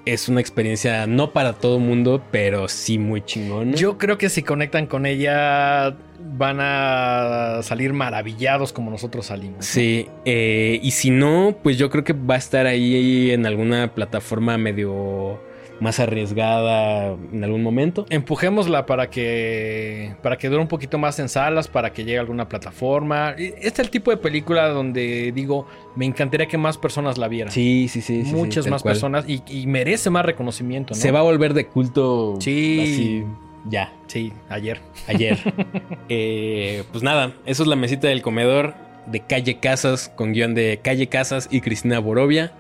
Es 0.08 0.30
una 0.30 0.40
experiencia 0.40 1.06
no 1.06 1.34
para 1.34 1.52
todo 1.52 1.80
mundo, 1.80 2.24
pero 2.32 2.70
sí 2.70 2.98
muy 2.98 3.22
chingón. 3.22 3.74
Yo 3.74 3.98
creo 3.98 4.18
que 4.18 4.30
si 4.30 4.42
conectan 4.42 4.88
con 4.88 5.06
ella 5.06 5.98
van 6.20 6.60
a 6.62 7.60
salir 7.62 7.92
maravillados 7.92 8.72
como 8.72 8.90
nosotros 8.90 9.26
salimos. 9.26 9.66
Sí, 9.66 10.08
eh, 10.24 10.80
y 10.82 10.92
si 10.92 11.10
no, 11.10 11.58
pues 11.62 11.78
yo 11.78 11.90
creo 11.90 12.06
que 12.06 12.14
va 12.14 12.36
a 12.36 12.38
estar 12.38 12.68
ahí 12.68 13.32
en 13.32 13.46
alguna 13.46 13.94
plataforma 13.94 14.58
medio 14.58 15.42
más 15.80 16.00
arriesgada 16.00 17.16
en 17.32 17.44
algún 17.44 17.64
momento. 17.64 18.06
Empujémosla 18.10 18.86
para 18.86 19.10
que 19.10 20.14
para 20.24 20.38
que 20.38 20.50
dure 20.50 20.62
un 20.62 20.68
poquito 20.68 20.98
más 20.98 21.20
en 21.20 21.30
salas, 21.30 21.68
para 21.68 21.94
que 21.94 22.04
llegue 22.04 22.18
a 22.18 22.22
alguna 22.22 22.48
plataforma. 22.50 23.36
Y 23.38 23.46
Este 23.46 23.68
es 23.68 23.80
el 23.80 23.90
tipo 23.90 24.12
de 24.12 24.18
película 24.18 24.70
donde 24.70 25.32
digo, 25.34 25.68
me 25.96 26.06
encantaría 26.06 26.48
que 26.48 26.58
más 26.58 26.78
personas 26.78 27.18
la 27.18 27.28
vieran. 27.28 27.52
Sí, 27.52 27.88
sí, 27.88 28.02
sí. 28.02 28.24
Muchas 28.26 28.68
más 28.68 28.82
cual. 28.82 28.94
personas 28.94 29.26
y, 29.28 29.42
y 29.48 29.68
merece 29.68 30.10
más 30.10 30.26
reconocimiento. 30.26 30.94
¿no? 30.94 31.00
Se 31.00 31.12
va 31.12 31.20
a 31.20 31.24
volver 31.24 31.54
de 31.54 31.68
culto. 31.68 32.36
Sí. 32.40 32.80
Así, 32.82 33.24
ya, 33.70 33.94
Sí, 34.08 34.32
ayer. 34.50 34.80
ayer. 35.08 35.38
Eh, 36.10 36.84
pues 36.92 37.04
nada, 37.04 37.34
eso 37.46 37.64
es 37.64 37.68
la 37.70 37.76
mesita 37.76 38.08
del 38.08 38.22
comedor 38.22 38.76
de 39.08 39.20
Calle 39.20 39.60
Casas, 39.60 40.10
con 40.16 40.32
guion 40.34 40.54
de 40.56 40.80
Calle 40.82 41.08
Casas 41.08 41.50
y 41.52 41.60
Cristina 41.62 42.00
Borovia. 42.00 42.54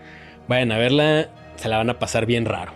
Vayan 0.49 0.72
a 0.73 0.77
verla, 0.77 1.30
se 1.56 1.69
la 1.69 1.77
van 1.77 1.89
a 1.89 1.98
pasar 1.99 2.26
bien 2.26 2.44
raro. 2.45 2.73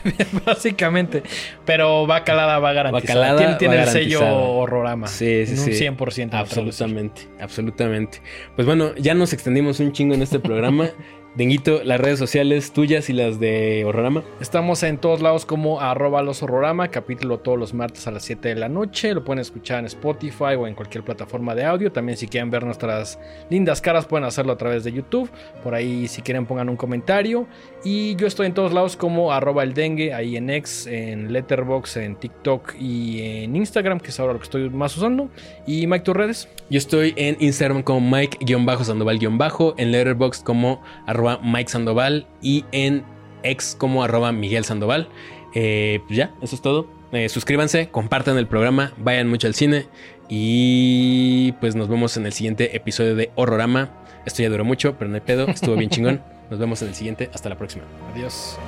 Básicamente. 0.46 1.22
Pero 1.64 2.06
va 2.06 2.24
calada, 2.24 2.58
va 2.58 2.72
garantizada. 2.72 3.20
calada, 3.20 3.38
tiene 3.38 3.54
tiene 3.56 3.76
va 3.76 3.82
el 3.82 3.88
sello 3.88 4.24
horrorama. 4.24 5.06
Sí, 5.06 5.46
sí, 5.46 5.54
en 5.54 5.58
un 5.58 5.64
sí. 5.64 5.84
100%. 5.84 6.30
me 6.30 6.38
atrevo 6.38 6.38
a 6.38 6.42
decir. 6.44 6.58
Absolutamente, 6.62 7.22
absolutamente. 7.40 8.22
Pues 8.54 8.66
bueno, 8.66 8.94
ya 8.96 9.14
nos 9.14 9.32
extendimos 9.32 9.80
un 9.80 9.92
chingo 9.92 10.14
en 10.14 10.22
este 10.22 10.38
programa. 10.38 10.90
Denguito, 11.34 11.82
las 11.82 11.98
redes 11.98 12.18
sociales 12.18 12.72
tuyas 12.72 13.08
y 13.08 13.14
las 13.14 13.40
de 13.40 13.86
Horrorama. 13.86 14.22
Estamos 14.42 14.82
en 14.82 14.98
todos 14.98 15.22
lados 15.22 15.46
como 15.46 15.80
arroba 15.80 16.20
los 16.20 16.42
horrorama, 16.42 16.88
capítulo 16.88 17.38
todos 17.38 17.58
los 17.58 17.72
martes 17.72 18.06
a 18.06 18.10
las 18.10 18.24
7 18.24 18.50
de 18.50 18.54
la 18.56 18.68
noche. 18.68 19.14
Lo 19.14 19.24
pueden 19.24 19.40
escuchar 19.40 19.78
en 19.78 19.86
Spotify 19.86 20.56
o 20.58 20.66
en 20.66 20.74
cualquier 20.74 21.04
plataforma 21.04 21.54
de 21.54 21.64
audio. 21.64 21.90
También 21.90 22.18
si 22.18 22.28
quieren 22.28 22.50
ver 22.50 22.66
nuestras 22.66 23.18
lindas 23.48 23.80
caras 23.80 24.04
pueden 24.04 24.26
hacerlo 24.26 24.52
a 24.52 24.58
través 24.58 24.84
de 24.84 24.92
YouTube. 24.92 25.30
Por 25.62 25.74
ahí 25.74 26.06
si 26.06 26.20
quieren 26.20 26.44
pongan 26.44 26.68
un 26.68 26.76
comentario. 26.76 27.46
Y 27.84 28.14
yo 28.14 28.28
estoy 28.28 28.46
en 28.46 28.54
todos 28.54 28.72
lados 28.72 28.96
como 28.96 29.32
arroba 29.32 29.64
el 29.64 29.74
dengue, 29.74 30.14
ahí 30.14 30.36
en 30.36 30.50
X, 30.50 30.86
en 30.86 31.32
Letterbox, 31.32 31.96
en 31.96 32.14
TikTok 32.14 32.74
y 32.78 33.20
en 33.22 33.56
Instagram, 33.56 33.98
que 33.98 34.10
es 34.10 34.20
ahora 34.20 34.34
lo 34.34 34.38
que 34.38 34.44
estoy 34.44 34.70
más 34.70 34.96
usando. 34.96 35.30
Y 35.66 35.88
Mike, 35.88 36.04
tus 36.04 36.14
redes. 36.14 36.48
Yo 36.70 36.78
estoy 36.78 37.12
en 37.16 37.36
Instagram 37.40 37.82
como 37.82 38.00
Mike-Sandoval- 38.08 39.74
en 39.78 39.90
Letterboxd 39.92 40.42
como 40.44 40.80
arroba 41.06 41.40
Mike 41.42 41.70
Sandoval 41.70 42.26
y 42.40 42.64
en 42.70 43.02
X 43.42 43.74
como 43.76 44.04
arroba 44.04 44.30
Miguel 44.30 44.64
Sandoval. 44.64 45.08
Eh, 45.54 46.00
pues 46.06 46.16
ya, 46.16 46.32
eso 46.40 46.54
es 46.54 46.62
todo. 46.62 46.86
Eh, 47.10 47.28
suscríbanse, 47.28 47.88
compartan 47.88 48.38
el 48.38 48.46
programa, 48.46 48.92
vayan 48.96 49.28
mucho 49.28 49.46
al 49.46 49.54
cine 49.54 49.86
y 50.28 51.52
pues 51.60 51.74
nos 51.74 51.88
vemos 51.88 52.16
en 52.16 52.24
el 52.26 52.32
siguiente 52.32 52.74
episodio 52.76 53.14
de 53.16 53.30
Horrorama. 53.34 53.90
Esto 54.24 54.42
ya 54.42 54.48
duró 54.48 54.64
mucho, 54.64 54.96
pero 54.98 55.10
no 55.10 55.16
hay 55.16 55.20
pedo, 55.20 55.46
estuvo 55.48 55.74
bien 55.76 55.90
chingón. 55.90 56.22
Nos 56.50 56.58
vemos 56.58 56.82
en 56.82 56.88
el 56.88 56.94
siguiente, 56.94 57.30
hasta 57.32 57.48
la 57.48 57.56
próxima. 57.56 57.84
Adiós. 58.12 58.58